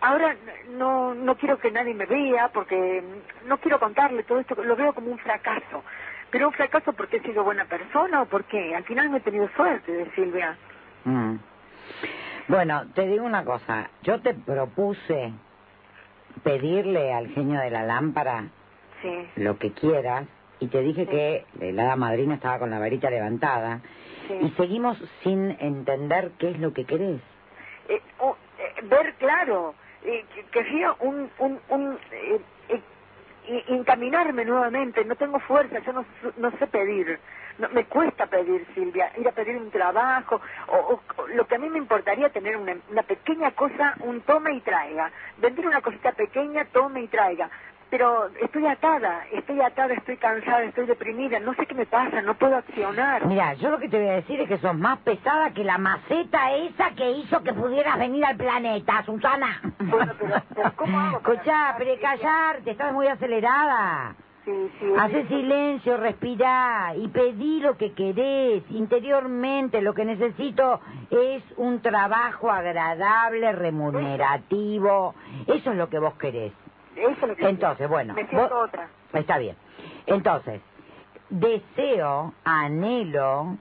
Ahora 0.00 0.34
no, 0.68 1.12
no 1.14 1.36
quiero 1.36 1.58
que 1.58 1.70
nadie 1.70 1.92
me 1.92 2.06
vea 2.06 2.48
porque 2.48 3.02
no 3.44 3.58
quiero 3.58 3.78
contarle 3.80 4.22
todo 4.22 4.38
esto, 4.38 4.54
lo 4.62 4.76
veo 4.76 4.94
como 4.94 5.10
un 5.10 5.18
fracaso. 5.18 5.82
Pero 6.30 6.48
un 6.48 6.54
fracaso 6.54 6.92
porque 6.92 7.18
he 7.18 7.22
sido 7.22 7.44
buena 7.44 7.64
persona 7.66 8.22
o 8.22 8.26
porque 8.26 8.74
al 8.74 8.84
final 8.84 9.10
no 9.10 9.16
he 9.16 9.20
tenido 9.20 9.48
suerte 9.56 9.92
de 9.92 10.10
Silvia. 10.12 10.56
Mm. 11.04 11.36
Bueno, 12.48 12.82
te 12.94 13.06
digo 13.06 13.24
una 13.24 13.44
cosa. 13.44 13.90
Yo 14.02 14.20
te 14.22 14.34
propuse 14.34 15.32
pedirle 16.42 17.12
al 17.12 17.28
genio 17.28 17.60
de 17.60 17.70
la 17.70 17.82
lámpara 17.84 18.44
Sí, 19.02 19.28
lo 19.36 19.58
que 19.58 19.72
quieras 19.72 20.26
y 20.60 20.68
te 20.68 20.80
dije 20.80 21.06
que 21.06 21.44
la 21.72 21.82
hada 21.84 21.96
madrina 21.96 22.34
estaba 22.34 22.58
con 22.58 22.70
la 22.70 22.78
varita 22.78 23.10
levantada 23.10 23.80
y 24.42 24.48
seguimos 24.56 24.96
sin 25.22 25.50
entender 25.60 26.32
qué 26.38 26.50
es 26.50 26.58
lo 26.58 26.72
que 26.72 26.84
querés. 26.86 27.20
Eh, 27.88 28.00
oh, 28.18 28.36
eh, 28.58 28.82
ver 28.84 29.14
claro, 29.16 29.74
eh, 30.02 30.24
que- 30.34 30.44
querría 30.50 30.94
un, 31.00 31.30
un, 31.38 31.60
un 31.68 31.98
eh, 32.10 32.40
eh, 32.70 33.64
encaminarme 33.68 34.44
nuevamente, 34.44 35.04
no 35.04 35.14
tengo 35.14 35.38
fuerza, 35.40 35.78
yo 35.80 35.92
no, 35.92 36.04
no 36.38 36.50
sé 36.58 36.66
pedir, 36.66 37.20
no, 37.58 37.68
me 37.70 37.84
cuesta 37.86 38.26
pedir, 38.26 38.66
Silvia, 38.74 39.10
ir 39.16 39.26
a 39.28 39.32
pedir 39.32 39.56
un 39.56 39.70
trabajo, 39.70 40.40
o, 40.68 40.76
o- 40.76 41.02
o 41.22 41.26
lo 41.28 41.46
que 41.46 41.54
a 41.54 41.58
mí 41.58 41.68
me 41.70 41.78
importaría 41.78 42.28
tener 42.30 42.56
una, 42.56 42.74
una 42.90 43.02
pequeña 43.02 43.50
cosa, 43.52 43.94
un 44.00 44.20
tome 44.22 44.52
y 44.54 44.60
traiga, 44.60 45.10
vender 45.38 45.66
una 45.66 45.80
cosita 45.80 46.12
pequeña, 46.12 46.64
tome 46.66 47.02
y 47.02 47.08
traiga, 47.08 47.48
pero 47.88 48.26
estoy 48.42 48.66
atada, 48.66 49.24
estoy 49.32 49.60
atada, 49.60 49.94
estoy 49.94 50.16
cansada, 50.16 50.64
estoy 50.64 50.86
deprimida, 50.86 51.38
no 51.38 51.54
sé 51.54 51.66
qué 51.66 51.74
me 51.74 51.86
pasa, 51.86 52.20
no 52.20 52.34
puedo 52.34 52.56
accionar. 52.56 53.24
Mira, 53.26 53.54
yo 53.54 53.70
lo 53.70 53.78
que 53.78 53.88
te 53.88 53.96
voy 53.98 54.08
a 54.08 54.14
decir 54.16 54.40
es 54.40 54.48
que 54.48 54.58
sos 54.58 54.74
más 54.76 54.98
pesada 54.98 55.52
que 55.52 55.62
la 55.62 55.78
maceta 55.78 56.52
esa 56.52 56.90
que 56.96 57.10
hizo 57.12 57.42
que 57.44 57.52
pudieras 57.54 57.96
venir 57.96 58.24
al 58.24 58.36
planeta, 58.36 59.04
Susana. 59.04 59.60
Bueno, 59.78 60.12
pero, 60.18 60.34
pero 60.52 60.72
¿cómo 60.74 60.98
hago? 60.98 61.16
Escuchá, 61.24 61.76
pero 61.78 61.92
callarte, 62.00 62.72
estás 62.72 62.92
muy 62.92 63.06
acelerada. 63.06 64.16
Sí, 64.46 64.70
sí. 64.78 64.86
Hace 64.96 65.26
silencio, 65.26 65.96
respirá 65.96 66.94
y 66.96 67.08
pedí 67.08 67.58
lo 67.60 67.76
que 67.76 67.92
querés. 67.94 68.62
Interiormente 68.70 69.82
lo 69.82 69.92
que 69.92 70.04
necesito 70.04 70.80
es 71.10 71.42
un 71.56 71.82
trabajo 71.82 72.48
agradable, 72.50 73.50
remunerativo. 73.52 75.14
Eso 75.48 75.72
es 75.72 75.76
lo 75.76 75.88
que 75.88 75.98
vos 75.98 76.14
querés. 76.14 76.52
Eso 76.94 77.10
es 77.10 77.28
lo 77.28 77.34
que 77.36 77.48
Entonces, 77.48 77.88
bueno, 77.88 78.14
me 78.14 78.24
siento 78.28 78.48
vos- 78.54 78.68
otra. 78.68 78.88
está 79.12 79.36
bien. 79.38 79.56
Entonces, 80.06 80.62
deseo, 81.28 82.32
anhelo, 82.44 83.58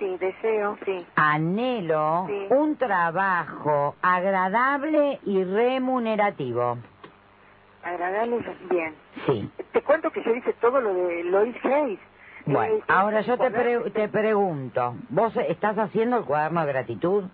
Sí, 0.00 0.16
deseo, 0.18 0.76
sí. 0.84 1.06
anhelo 1.14 2.24
Sí. 2.26 2.46
un 2.50 2.76
trabajo 2.76 3.94
agradable 4.02 5.20
y 5.24 5.44
remunerativo. 5.44 6.78
Agradable, 7.84 8.38
bien. 8.70 8.94
Sí. 9.26 9.50
Te 9.72 9.82
cuento 9.82 10.10
que 10.10 10.22
yo 10.24 10.34
hice 10.34 10.52
todo 10.54 10.80
lo 10.80 10.94
de 10.94 11.24
Lois 11.24 11.56
Hayes. 11.64 12.00
Bueno, 12.46 12.74
Eh, 12.76 12.84
ahora 12.88 13.20
yo 13.22 13.38
te, 13.38 13.50
pre- 13.50 13.90
te 13.90 14.08
pregunto, 14.08 14.96
¿vos 15.08 15.34
estás 15.48 15.78
haciendo 15.78 16.18
el 16.18 16.24
cuaderno 16.24 16.60
de 16.64 16.72
gratitud? 16.72 17.24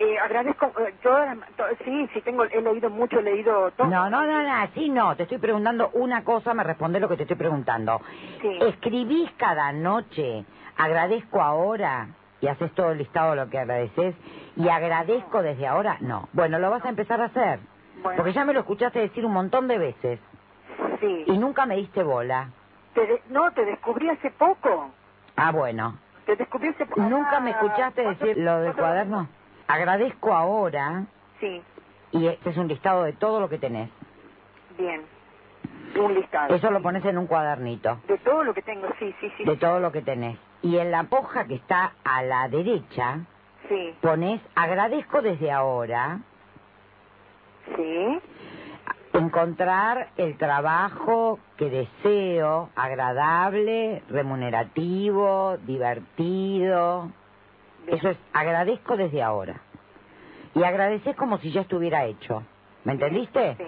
Eh, 0.00 0.16
agradezco 0.18 0.66
eh, 0.78 0.94
todas 1.02 1.36
to- 1.56 1.64
sí, 1.84 2.08
sí, 2.14 2.20
tengo, 2.22 2.44
he 2.44 2.62
leído 2.62 2.88
mucho, 2.90 3.18
he 3.18 3.22
leído 3.22 3.70
todo. 3.72 3.88
No, 3.88 4.08
no, 4.08 4.24
no, 4.24 4.42
no, 4.44 4.52
así 4.54 4.88
no. 4.88 5.16
Te 5.16 5.24
estoy 5.24 5.38
preguntando 5.38 5.90
una 5.94 6.22
cosa, 6.22 6.54
me 6.54 6.62
responde 6.62 7.00
lo 7.00 7.08
que 7.08 7.16
te 7.16 7.22
estoy 7.24 7.36
preguntando. 7.36 8.00
Sí. 8.40 8.58
¿Escribís 8.60 9.30
cada 9.36 9.72
noche, 9.72 10.44
agradezco 10.76 11.40
ahora, 11.42 12.08
y 12.40 12.46
haces 12.46 12.72
todo 12.74 12.92
el 12.92 12.98
listado 12.98 13.30
de 13.30 13.36
lo 13.36 13.50
que 13.50 13.58
agradeces, 13.58 14.14
y 14.54 14.68
agradezco 14.68 15.42
desde 15.42 15.66
ahora? 15.66 15.96
No. 16.00 16.28
Bueno, 16.32 16.60
lo 16.60 16.70
vas 16.70 16.84
a 16.84 16.88
empezar 16.90 17.20
a 17.20 17.24
hacer. 17.24 17.58
Bueno. 18.02 18.16
Porque 18.16 18.32
ya 18.32 18.44
me 18.44 18.52
lo 18.52 18.60
escuchaste 18.60 18.98
decir 19.00 19.24
un 19.26 19.32
montón 19.32 19.68
de 19.68 19.78
veces, 19.78 20.20
Sí. 21.00 21.24
y 21.26 21.38
nunca 21.38 21.66
me 21.66 21.76
diste 21.76 22.02
bola. 22.02 22.50
Te 22.94 23.06
de- 23.06 23.22
no, 23.28 23.50
te 23.52 23.64
descubrí 23.64 24.08
hace 24.08 24.30
poco. 24.30 24.90
Ah, 25.36 25.52
bueno. 25.52 25.98
Te 26.26 26.36
descubrí 26.36 26.68
hace 26.68 26.86
poco. 26.86 27.00
¿Nunca 27.02 27.40
me 27.40 27.50
escuchaste 27.50 28.02
¿cuánto- 28.02 28.24
decir 28.26 28.42
lo 28.44 28.60
del 28.60 28.74
cuaderno? 28.74 29.28
Agradezco 29.66 30.32
ahora, 30.34 31.04
Sí, 31.40 31.62
y 32.12 32.26
este 32.26 32.50
es 32.50 32.56
un 32.56 32.68
listado 32.68 33.04
de 33.04 33.12
todo 33.12 33.40
lo 33.40 33.48
que 33.48 33.58
tenés. 33.58 33.90
bien. 34.76 35.02
Un 35.98 36.14
listado. 36.14 36.54
Eso 36.54 36.70
lo 36.70 36.82
pones 36.82 37.04
en 37.04 37.18
un 37.18 37.26
cuadernito. 37.26 37.98
De 38.06 38.18
todo 38.18 38.44
lo 38.44 38.52
que 38.54 38.62
tengo, 38.62 38.86
sí, 38.98 39.14
sí, 39.20 39.32
sí. 39.36 39.44
de 39.44 39.56
todo 39.56 39.80
lo 39.80 39.90
que 39.90 40.02
tenés. 40.02 40.38
Y 40.62 40.76
en 40.78 40.90
la 40.90 41.06
hoja 41.10 41.46
que 41.46 41.54
está 41.54 41.92
a 42.04 42.22
la 42.22 42.48
derecha, 42.48 43.20
Sí, 43.68 43.94
pones 44.00 44.40
agradezco 44.54 45.20
desde 45.22 45.50
ahora 45.50 46.20
sí, 47.76 48.20
encontrar 49.12 50.08
el 50.16 50.36
trabajo 50.36 51.38
que 51.56 51.70
deseo, 51.70 52.70
agradable, 52.76 54.02
remunerativo, 54.08 55.56
divertido. 55.64 57.10
Eso 57.86 58.10
es 58.10 58.18
agradezco 58.32 58.96
desde 58.96 59.22
ahora. 59.22 59.60
Y 60.54 60.62
agradeces 60.62 61.16
como 61.16 61.38
si 61.38 61.50
ya 61.50 61.62
estuviera 61.62 62.04
hecho. 62.04 62.42
¿Me 62.84 62.92
entendiste? 62.94 63.56
sí, 63.56 63.64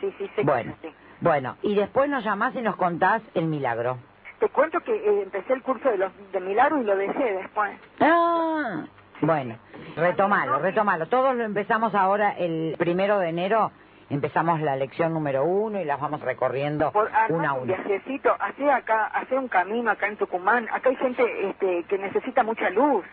sí, 0.00 0.14
sí, 0.18 0.28
que 0.36 0.42
Bueno, 0.42 0.74
bueno, 1.20 1.56
y 1.62 1.74
después 1.74 2.08
nos 2.08 2.24
llamás 2.24 2.54
y 2.54 2.62
nos 2.62 2.76
contás 2.76 3.22
el 3.34 3.46
milagro. 3.46 3.98
Te 4.40 4.48
cuento 4.48 4.80
que 4.80 4.94
eh, 4.94 5.22
empecé 5.22 5.52
el 5.52 5.62
curso 5.62 5.88
de 5.88 5.98
los 5.98 6.12
de 6.32 6.40
milagros 6.40 6.80
y 6.82 6.84
lo 6.84 6.96
dejé 6.96 7.34
después. 7.34 7.78
Ah, 8.00 8.84
bueno, 9.26 9.56
retomalo, 9.96 10.58
retomalo. 10.58 11.06
Todos 11.06 11.34
lo 11.36 11.44
empezamos 11.44 11.94
ahora 11.94 12.32
el 12.38 12.74
primero 12.78 13.18
de 13.18 13.28
enero. 13.28 13.72
Empezamos 14.10 14.60
la 14.60 14.76
lección 14.76 15.14
número 15.14 15.44
uno 15.44 15.80
y 15.80 15.84
las 15.84 15.98
vamos 15.98 16.20
recorriendo 16.20 16.92
Por 16.92 17.10
una 17.30 17.50
a 17.50 17.52
un 17.54 17.62
una. 17.62 17.76
viajecito, 17.76 18.36
hacer 18.38 18.70
acá, 18.70 19.06
hacer 19.06 19.38
un 19.38 19.48
camino 19.48 19.90
acá 19.90 20.06
en 20.06 20.16
Tucumán. 20.18 20.68
Acá 20.70 20.90
hay 20.90 20.96
gente 20.96 21.48
este, 21.48 21.84
que 21.84 21.98
necesita 21.98 22.42
mucha 22.42 22.68
luz. 22.70 23.04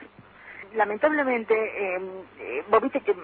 Lamentablemente, 0.75 1.53
eh, 1.53 2.01
eh, 2.39 2.63
vos 2.69 2.81
viste 2.81 2.99
que 3.01 3.15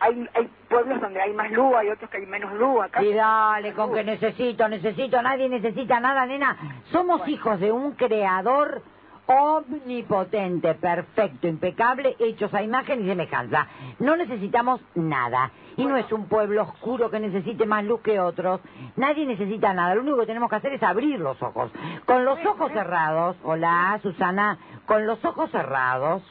hay, 0.00 0.28
hay 0.34 0.50
pueblos 0.68 1.00
donde 1.00 1.20
hay 1.20 1.32
más 1.32 1.50
luz, 1.50 1.74
hay 1.76 1.88
otros 1.88 2.10
que 2.10 2.18
hay 2.18 2.26
menos 2.26 2.52
luz. 2.54 2.84
Acá 2.84 3.02
Y 3.02 3.12
dale, 3.14 3.72
con 3.72 3.92
que 3.94 4.04
necesito, 4.04 4.68
necesito, 4.68 5.20
nadie 5.22 5.48
necesita 5.48 6.00
nada, 6.00 6.26
nena. 6.26 6.56
Somos 6.92 7.26
hijos 7.28 7.58
de 7.58 7.72
un 7.72 7.92
creador 7.92 8.82
omnipotente, 9.26 10.74
perfecto, 10.74 11.46
impecable, 11.48 12.16
hechos 12.18 12.52
a 12.54 12.62
imagen 12.62 13.04
y 13.04 13.08
semejanza. 13.08 13.66
No 13.98 14.16
necesitamos 14.16 14.80
nada. 14.94 15.50
Y 15.76 15.84
no 15.86 15.96
es 15.96 16.10
un 16.12 16.26
pueblo 16.26 16.62
oscuro 16.62 17.10
que 17.10 17.18
necesite 17.18 17.66
más 17.66 17.84
luz 17.84 18.00
que 18.00 18.20
otros. 18.20 18.60
Nadie 18.96 19.26
necesita 19.26 19.72
nada. 19.72 19.94
Lo 19.94 20.02
único 20.02 20.18
que 20.18 20.26
tenemos 20.26 20.48
que 20.48 20.56
hacer 20.56 20.72
es 20.74 20.82
abrir 20.82 21.18
los 21.18 21.40
ojos. 21.42 21.72
Con 22.04 22.24
los 22.24 22.38
ojos 22.46 22.70
cerrados, 22.72 23.36
hola 23.42 23.98
Susana, 24.02 24.58
con 24.86 25.06
los 25.06 25.24
ojos 25.24 25.50
cerrados, 25.50 26.22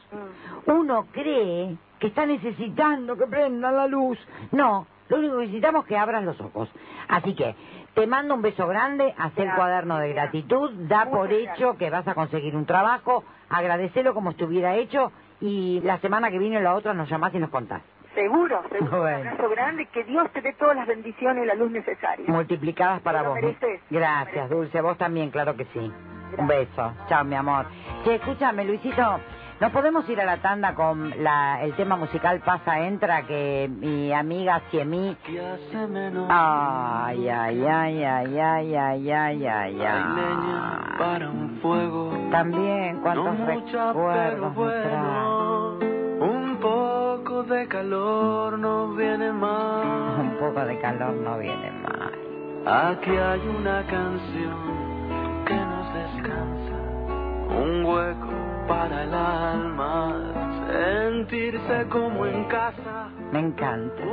uno 0.65 1.07
cree 1.11 1.75
que 1.99 2.07
está 2.07 2.25
necesitando 2.25 3.17
que 3.17 3.27
prendan 3.27 3.75
la 3.75 3.87
luz. 3.87 4.17
No, 4.51 4.87
lo 5.09 5.17
único 5.17 5.35
que 5.35 5.41
necesitamos 5.41 5.83
es 5.83 5.89
que 5.89 5.97
abras 5.97 6.23
los 6.23 6.39
ojos. 6.39 6.69
Así 7.07 7.35
que 7.35 7.55
te 7.93 8.07
mando 8.07 8.33
un 8.33 8.41
beso 8.41 8.67
grande, 8.67 9.13
haz 9.17 9.37
el 9.37 9.51
cuaderno 9.53 9.97
de 9.99 10.13
gratitud, 10.13 10.71
da 10.87 11.05
por 11.05 11.31
hecho 11.31 11.77
que 11.77 11.89
vas 11.89 12.07
a 12.07 12.15
conseguir 12.15 12.55
un 12.55 12.65
trabajo, 12.65 13.23
agradecelo 13.49 14.13
como 14.13 14.31
estuviera 14.31 14.75
hecho 14.75 15.11
y 15.41 15.79
la 15.81 15.99
semana 15.99 16.31
que 16.31 16.39
viene 16.39 16.57
o 16.57 16.61
la 16.61 16.73
otra 16.75 16.93
nos 16.93 17.09
llamás 17.09 17.33
y 17.35 17.39
nos 17.39 17.49
contás. 17.49 17.81
Seguro, 18.15 18.61
seguro. 18.71 19.01
Bueno. 19.01 19.21
Un 19.21 19.27
abrazo 19.27 19.49
grande, 19.49 19.85
que 19.87 20.03
Dios 20.03 20.31
te 20.31 20.41
dé 20.41 20.53
todas 20.53 20.75
las 20.75 20.87
bendiciones 20.87 21.43
y 21.43 21.47
la 21.47 21.55
luz 21.55 21.71
necesaria. 21.71 22.25
Multiplicadas 22.27 23.01
para 23.01 23.23
vos. 23.23 23.35
mereces. 23.35 23.81
Gracias, 23.89 24.49
Dulce, 24.49 24.81
vos 24.81 24.97
también, 24.97 25.29
claro 25.31 25.55
que 25.55 25.65
sí. 25.65 25.91
Un 26.37 26.47
beso. 26.47 26.93
Chao, 27.09 27.23
mi 27.23 27.35
amor. 27.35 27.67
Che, 28.03 28.15
escúchame, 28.15 28.65
Luisito, 28.65 29.19
¿nos 29.63 29.71
podemos 29.71 30.09
ir 30.09 30.19
a 30.19 30.25
la 30.25 30.41
tanda 30.41 30.75
con 30.75 31.23
la, 31.23 31.63
el 31.63 31.73
tema 31.75 31.95
musical 31.95 32.41
Pasa 32.41 32.81
Entra 32.81 33.25
que 33.25 33.71
mi 33.73 34.11
amiga 34.11 34.61
Ciemí... 34.69 35.15
Ay, 36.27 37.29
ay, 37.29 37.65
ay, 37.65 38.03
ay, 38.03 38.35
ay, 38.35 38.75
ay, 38.75 39.09
ay, 39.09 39.47
ay, 39.47 39.81
ay. 39.81 40.97
para 40.99 41.29
un 41.29 41.59
fuego. 41.61 42.11
También, 42.29 42.99
cuántos 42.99 43.39
No 43.39 43.53
mucha, 43.53 43.93
pero 43.93 44.49
bueno. 44.49 45.77
Un 46.19 46.57
poco 46.59 47.43
de 47.43 47.65
calor 47.69 48.59
no 48.59 48.89
viene 48.95 49.31
mal. 49.31 50.19
Un 50.19 50.37
poco 50.39 50.65
de 50.65 50.77
calor 50.79 51.13
no 51.13 51.37
viene 51.37 51.71
mal. 51.71 52.91
Aquí 52.91 53.11
hay 53.11 53.47
una 53.47 53.81
canción 53.87 55.45
que 55.45 55.55
nos 55.55 55.93
descansa, 55.93 56.75
un 57.61 57.85
hueco 57.85 58.42
para 58.73 59.03
el 59.03 59.13
alma, 59.13 60.15
sentirse 60.67 61.87
como 61.89 62.25
en 62.25 62.45
casa. 62.45 63.09
Me 63.31 63.39
encanta. 63.39 64.03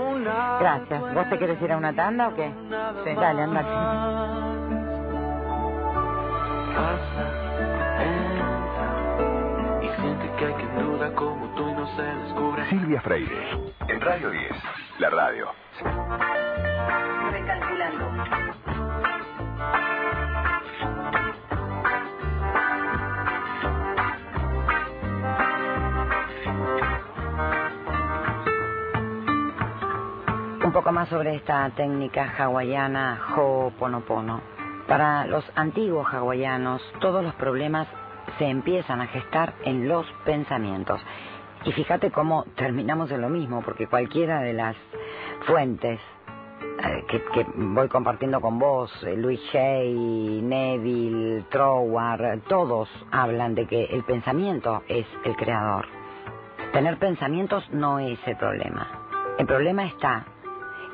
Gracias. 0.61 1.15
¿Vos 1.15 1.31
te 1.31 1.39
querés 1.39 1.63
ir 1.63 1.73
a 1.73 1.79
una 1.79 1.95
tanda 1.95 2.29
o 2.29 2.35
qué? 2.35 2.53
Sí. 3.05 3.15
Dale, 3.15 3.43
andate. 3.43 3.71
Entra 8.01 8.89
y 9.83 9.89
siente 10.01 10.31
que 10.37 10.45
hay 10.45 10.53
quien 10.55 10.79
duda 10.79 11.15
como 11.15 11.47
tú 11.55 11.69
y 11.69 11.73
no 11.73 11.87
se 11.97 12.03
descubre. 12.03 12.69
Silvia 12.69 13.01
Freire, 13.01 13.73
en 13.89 14.01
Radio 14.01 14.31
10, 14.31 14.53
la 14.99 15.11
radio. 15.11 15.47
Recalculando. 17.31 18.40
Un 30.71 30.75
poco 30.75 30.93
más 30.93 31.09
sobre 31.09 31.35
esta 31.35 31.69
técnica 31.71 32.33
hawaiana 32.39 33.19
Ho'oponopono. 33.35 34.41
Para 34.87 35.27
los 35.27 35.45
antiguos 35.57 36.07
hawaianos, 36.15 36.81
todos 37.01 37.25
los 37.25 37.35
problemas 37.35 37.89
se 38.39 38.45
empiezan 38.45 39.01
a 39.01 39.09
gestar 39.09 39.55
en 39.65 39.89
los 39.89 40.07
pensamientos. 40.25 41.01
Y 41.65 41.73
fíjate 41.73 42.13
cómo 42.13 42.45
terminamos 42.55 43.11
en 43.11 43.21
lo 43.21 43.29
mismo, 43.29 43.63
porque 43.63 43.89
cualquiera 43.89 44.43
de 44.43 44.53
las 44.53 44.77
fuentes 45.45 45.99
eh, 46.85 47.05
que, 47.09 47.47
voy 47.57 47.89
compartiendo 47.89 48.41
con 48.41 48.61
vos, 48.61 48.93
eh, 49.03 49.17
Luis 49.17 49.41
Hay, 49.53 50.41
Neville, 50.41 51.47
Troward, 51.51 52.43
todos 52.43 52.89
hablan 53.11 53.57
de 53.57 53.67
que 53.67 53.87
el 53.87 54.05
pensamiento 54.05 54.85
es 54.87 55.07
el 55.25 55.35
creador. 55.35 55.87
Tener 56.73 56.97
pensamientos 57.01 57.69
no 57.73 57.99
es 57.99 58.21
el 58.25 58.37
problema. 58.37 58.87
El 59.37 59.47
problema 59.47 59.87
está 59.87 60.27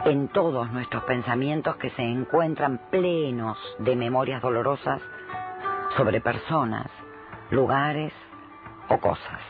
en 0.07 0.29
todos 0.29 0.71
nuestros 0.71 1.03
pensamientos 1.05 1.77
que 1.77 1.91
se 1.91 2.03
encuentran 2.03 2.81
plenos 2.91 3.59
de 3.81 3.97
memorias 3.97 4.41
dolorosas 4.41 5.01
sobre 5.97 6.21
personas, 6.21 6.87
lugares 7.51 8.13
o 8.89 8.99
cosas. 8.99 9.41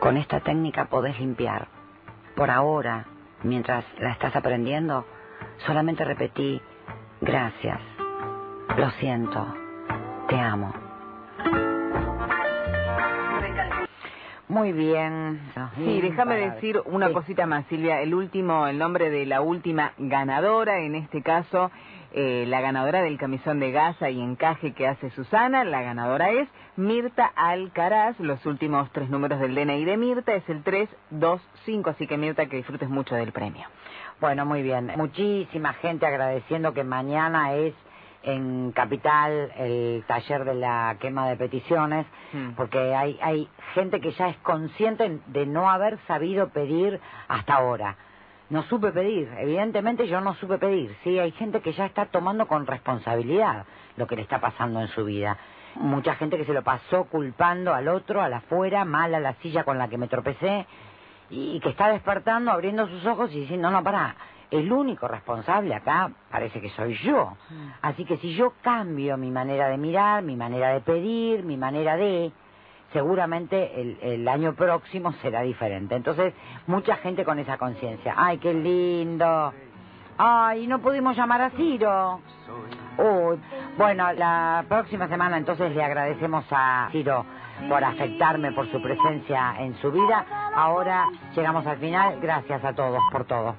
Con 0.00 0.18
esta 0.18 0.40
técnica 0.40 0.84
podés 0.86 1.18
limpiar. 1.18 1.68
Por 2.36 2.50
ahora, 2.50 3.06
mientras 3.42 3.84
la 3.98 4.12
estás 4.12 4.36
aprendiendo, 4.36 5.06
solamente 5.66 6.04
repetí, 6.04 6.60
gracias, 7.22 7.80
lo 8.76 8.90
siento, 8.92 9.46
te 10.28 10.38
amo. 10.38 10.74
Muy 14.48 14.72
bien. 14.72 15.40
Sí, 15.76 16.00
déjame 16.00 16.36
decir 16.36 16.80
una 16.86 17.12
cosita 17.12 17.46
más, 17.46 17.66
Silvia. 17.66 18.00
El 18.00 18.14
último, 18.14 18.66
el 18.66 18.78
nombre 18.78 19.10
de 19.10 19.26
la 19.26 19.42
última 19.42 19.92
ganadora, 19.98 20.78
en 20.80 20.94
este 20.94 21.22
caso, 21.22 21.70
eh, 22.12 22.46
la 22.48 22.62
ganadora 22.62 23.02
del 23.02 23.18
camisón 23.18 23.60
de 23.60 23.72
gasa 23.72 24.08
y 24.08 24.18
encaje 24.20 24.72
que 24.72 24.88
hace 24.88 25.10
Susana, 25.10 25.64
la 25.64 25.82
ganadora 25.82 26.30
es 26.30 26.48
Mirta 26.76 27.26
Alcaraz. 27.36 28.18
Los 28.20 28.44
últimos 28.46 28.90
tres 28.92 29.10
números 29.10 29.38
del 29.38 29.54
DNI 29.54 29.84
de 29.84 29.96
Mirta 29.98 30.32
es 30.34 30.48
el 30.48 30.62
325, 30.62 31.90
así 31.90 32.06
que 32.06 32.16
Mirta, 32.16 32.46
que 32.46 32.56
disfrutes 32.56 32.88
mucho 32.88 33.14
del 33.14 33.32
premio. 33.32 33.66
Bueno, 34.18 34.46
muy 34.46 34.62
bien. 34.62 34.90
Muchísima 34.96 35.74
gente 35.74 36.06
agradeciendo 36.06 36.72
que 36.72 36.84
mañana 36.84 37.52
es 37.54 37.74
en 38.22 38.72
Capital 38.72 39.52
el 39.56 40.04
taller 40.06 40.44
de 40.44 40.54
la 40.54 40.96
quema 41.00 41.28
de 41.28 41.36
peticiones, 41.36 42.06
Mm. 42.32 42.50
porque 42.56 42.94
hay, 42.94 43.18
hay 43.22 43.48
gente 43.74 44.00
que 44.00 44.10
ya 44.12 44.28
es 44.28 44.36
consciente 44.38 45.20
de 45.26 45.46
no 45.46 45.70
haber 45.70 45.98
sabido 46.06 46.48
pedir 46.48 47.00
hasta 47.28 47.54
ahora. 47.54 47.96
No 48.50 48.62
supe 48.64 48.92
pedir, 48.92 49.30
evidentemente 49.38 50.08
yo 50.08 50.20
no 50.20 50.34
supe 50.34 50.58
pedir, 50.58 50.96
sí, 51.04 51.18
hay 51.18 51.32
gente 51.32 51.60
que 51.60 51.72
ya 51.72 51.86
está 51.86 52.06
tomando 52.06 52.46
con 52.46 52.66
responsabilidad 52.66 53.66
lo 53.96 54.06
que 54.06 54.16
le 54.16 54.22
está 54.22 54.40
pasando 54.40 54.80
en 54.80 54.88
su 54.88 55.04
vida. 55.04 55.36
Mucha 55.74 56.14
gente 56.14 56.36
que 56.38 56.44
se 56.46 56.54
lo 56.54 56.62
pasó 56.62 57.04
culpando 57.04 57.74
al 57.74 57.88
otro, 57.88 58.22
al 58.22 58.32
afuera, 58.32 58.84
mal 58.84 59.14
a 59.14 59.20
la 59.20 59.34
silla 59.34 59.64
con 59.64 59.78
la 59.78 59.88
que 59.88 59.98
me 59.98 60.08
tropecé, 60.08 60.66
y 61.30 61.60
que 61.60 61.68
está 61.68 61.88
despertando, 61.88 62.50
abriendo 62.50 62.88
sus 62.88 63.04
ojos 63.04 63.30
y 63.34 63.40
diciendo, 63.40 63.70
no, 63.70 63.84
pará, 63.84 64.16
el 64.50 64.72
único 64.72 65.08
responsable 65.08 65.74
acá 65.74 66.10
parece 66.30 66.60
que 66.60 66.70
soy 66.70 66.94
yo. 66.94 67.36
Así 67.82 68.04
que 68.04 68.16
si 68.18 68.34
yo 68.34 68.54
cambio 68.62 69.16
mi 69.16 69.30
manera 69.30 69.68
de 69.68 69.76
mirar, 69.76 70.22
mi 70.22 70.36
manera 70.36 70.70
de 70.70 70.80
pedir, 70.80 71.44
mi 71.44 71.56
manera 71.56 71.96
de, 71.96 72.32
seguramente 72.92 73.80
el, 73.80 73.98
el 74.00 74.28
año 74.28 74.54
próximo 74.54 75.12
será 75.20 75.42
diferente. 75.42 75.94
Entonces, 75.94 76.32
mucha 76.66 76.96
gente 76.96 77.24
con 77.24 77.38
esa 77.38 77.58
conciencia. 77.58 78.14
Ay, 78.16 78.38
qué 78.38 78.54
lindo. 78.54 79.52
Ay, 80.16 80.66
no 80.66 80.80
pudimos 80.80 81.16
llamar 81.16 81.42
a 81.42 81.50
Ciro. 81.50 82.20
Uy, 82.98 83.38
bueno, 83.76 84.12
la 84.12 84.64
próxima 84.68 85.06
semana 85.06 85.36
entonces 85.36 85.72
le 85.74 85.84
agradecemos 85.84 86.44
a 86.50 86.88
Ciro 86.90 87.24
por 87.68 87.84
afectarme, 87.84 88.50
por 88.52 88.68
su 88.72 88.82
presencia 88.82 89.54
en 89.58 89.76
su 89.76 89.92
vida. 89.92 90.24
Ahora 90.54 91.06
llegamos 91.36 91.64
al 91.66 91.78
final. 91.78 92.18
Gracias 92.20 92.64
a 92.64 92.72
todos 92.72 93.00
por 93.12 93.26
todo. 93.26 93.54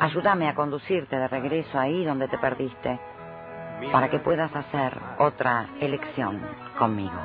Ayúdame 0.00 0.48
a 0.48 0.54
conducirte 0.54 1.16
de 1.16 1.28
regreso 1.28 1.78
ahí 1.78 2.04
donde 2.04 2.28
te 2.28 2.38
perdiste, 2.38 2.98
para 3.92 4.08
que 4.08 4.18
puedas 4.18 4.54
hacer 4.54 4.98
otra 5.18 5.68
elección 5.80 6.40
conmigo. 6.78 7.20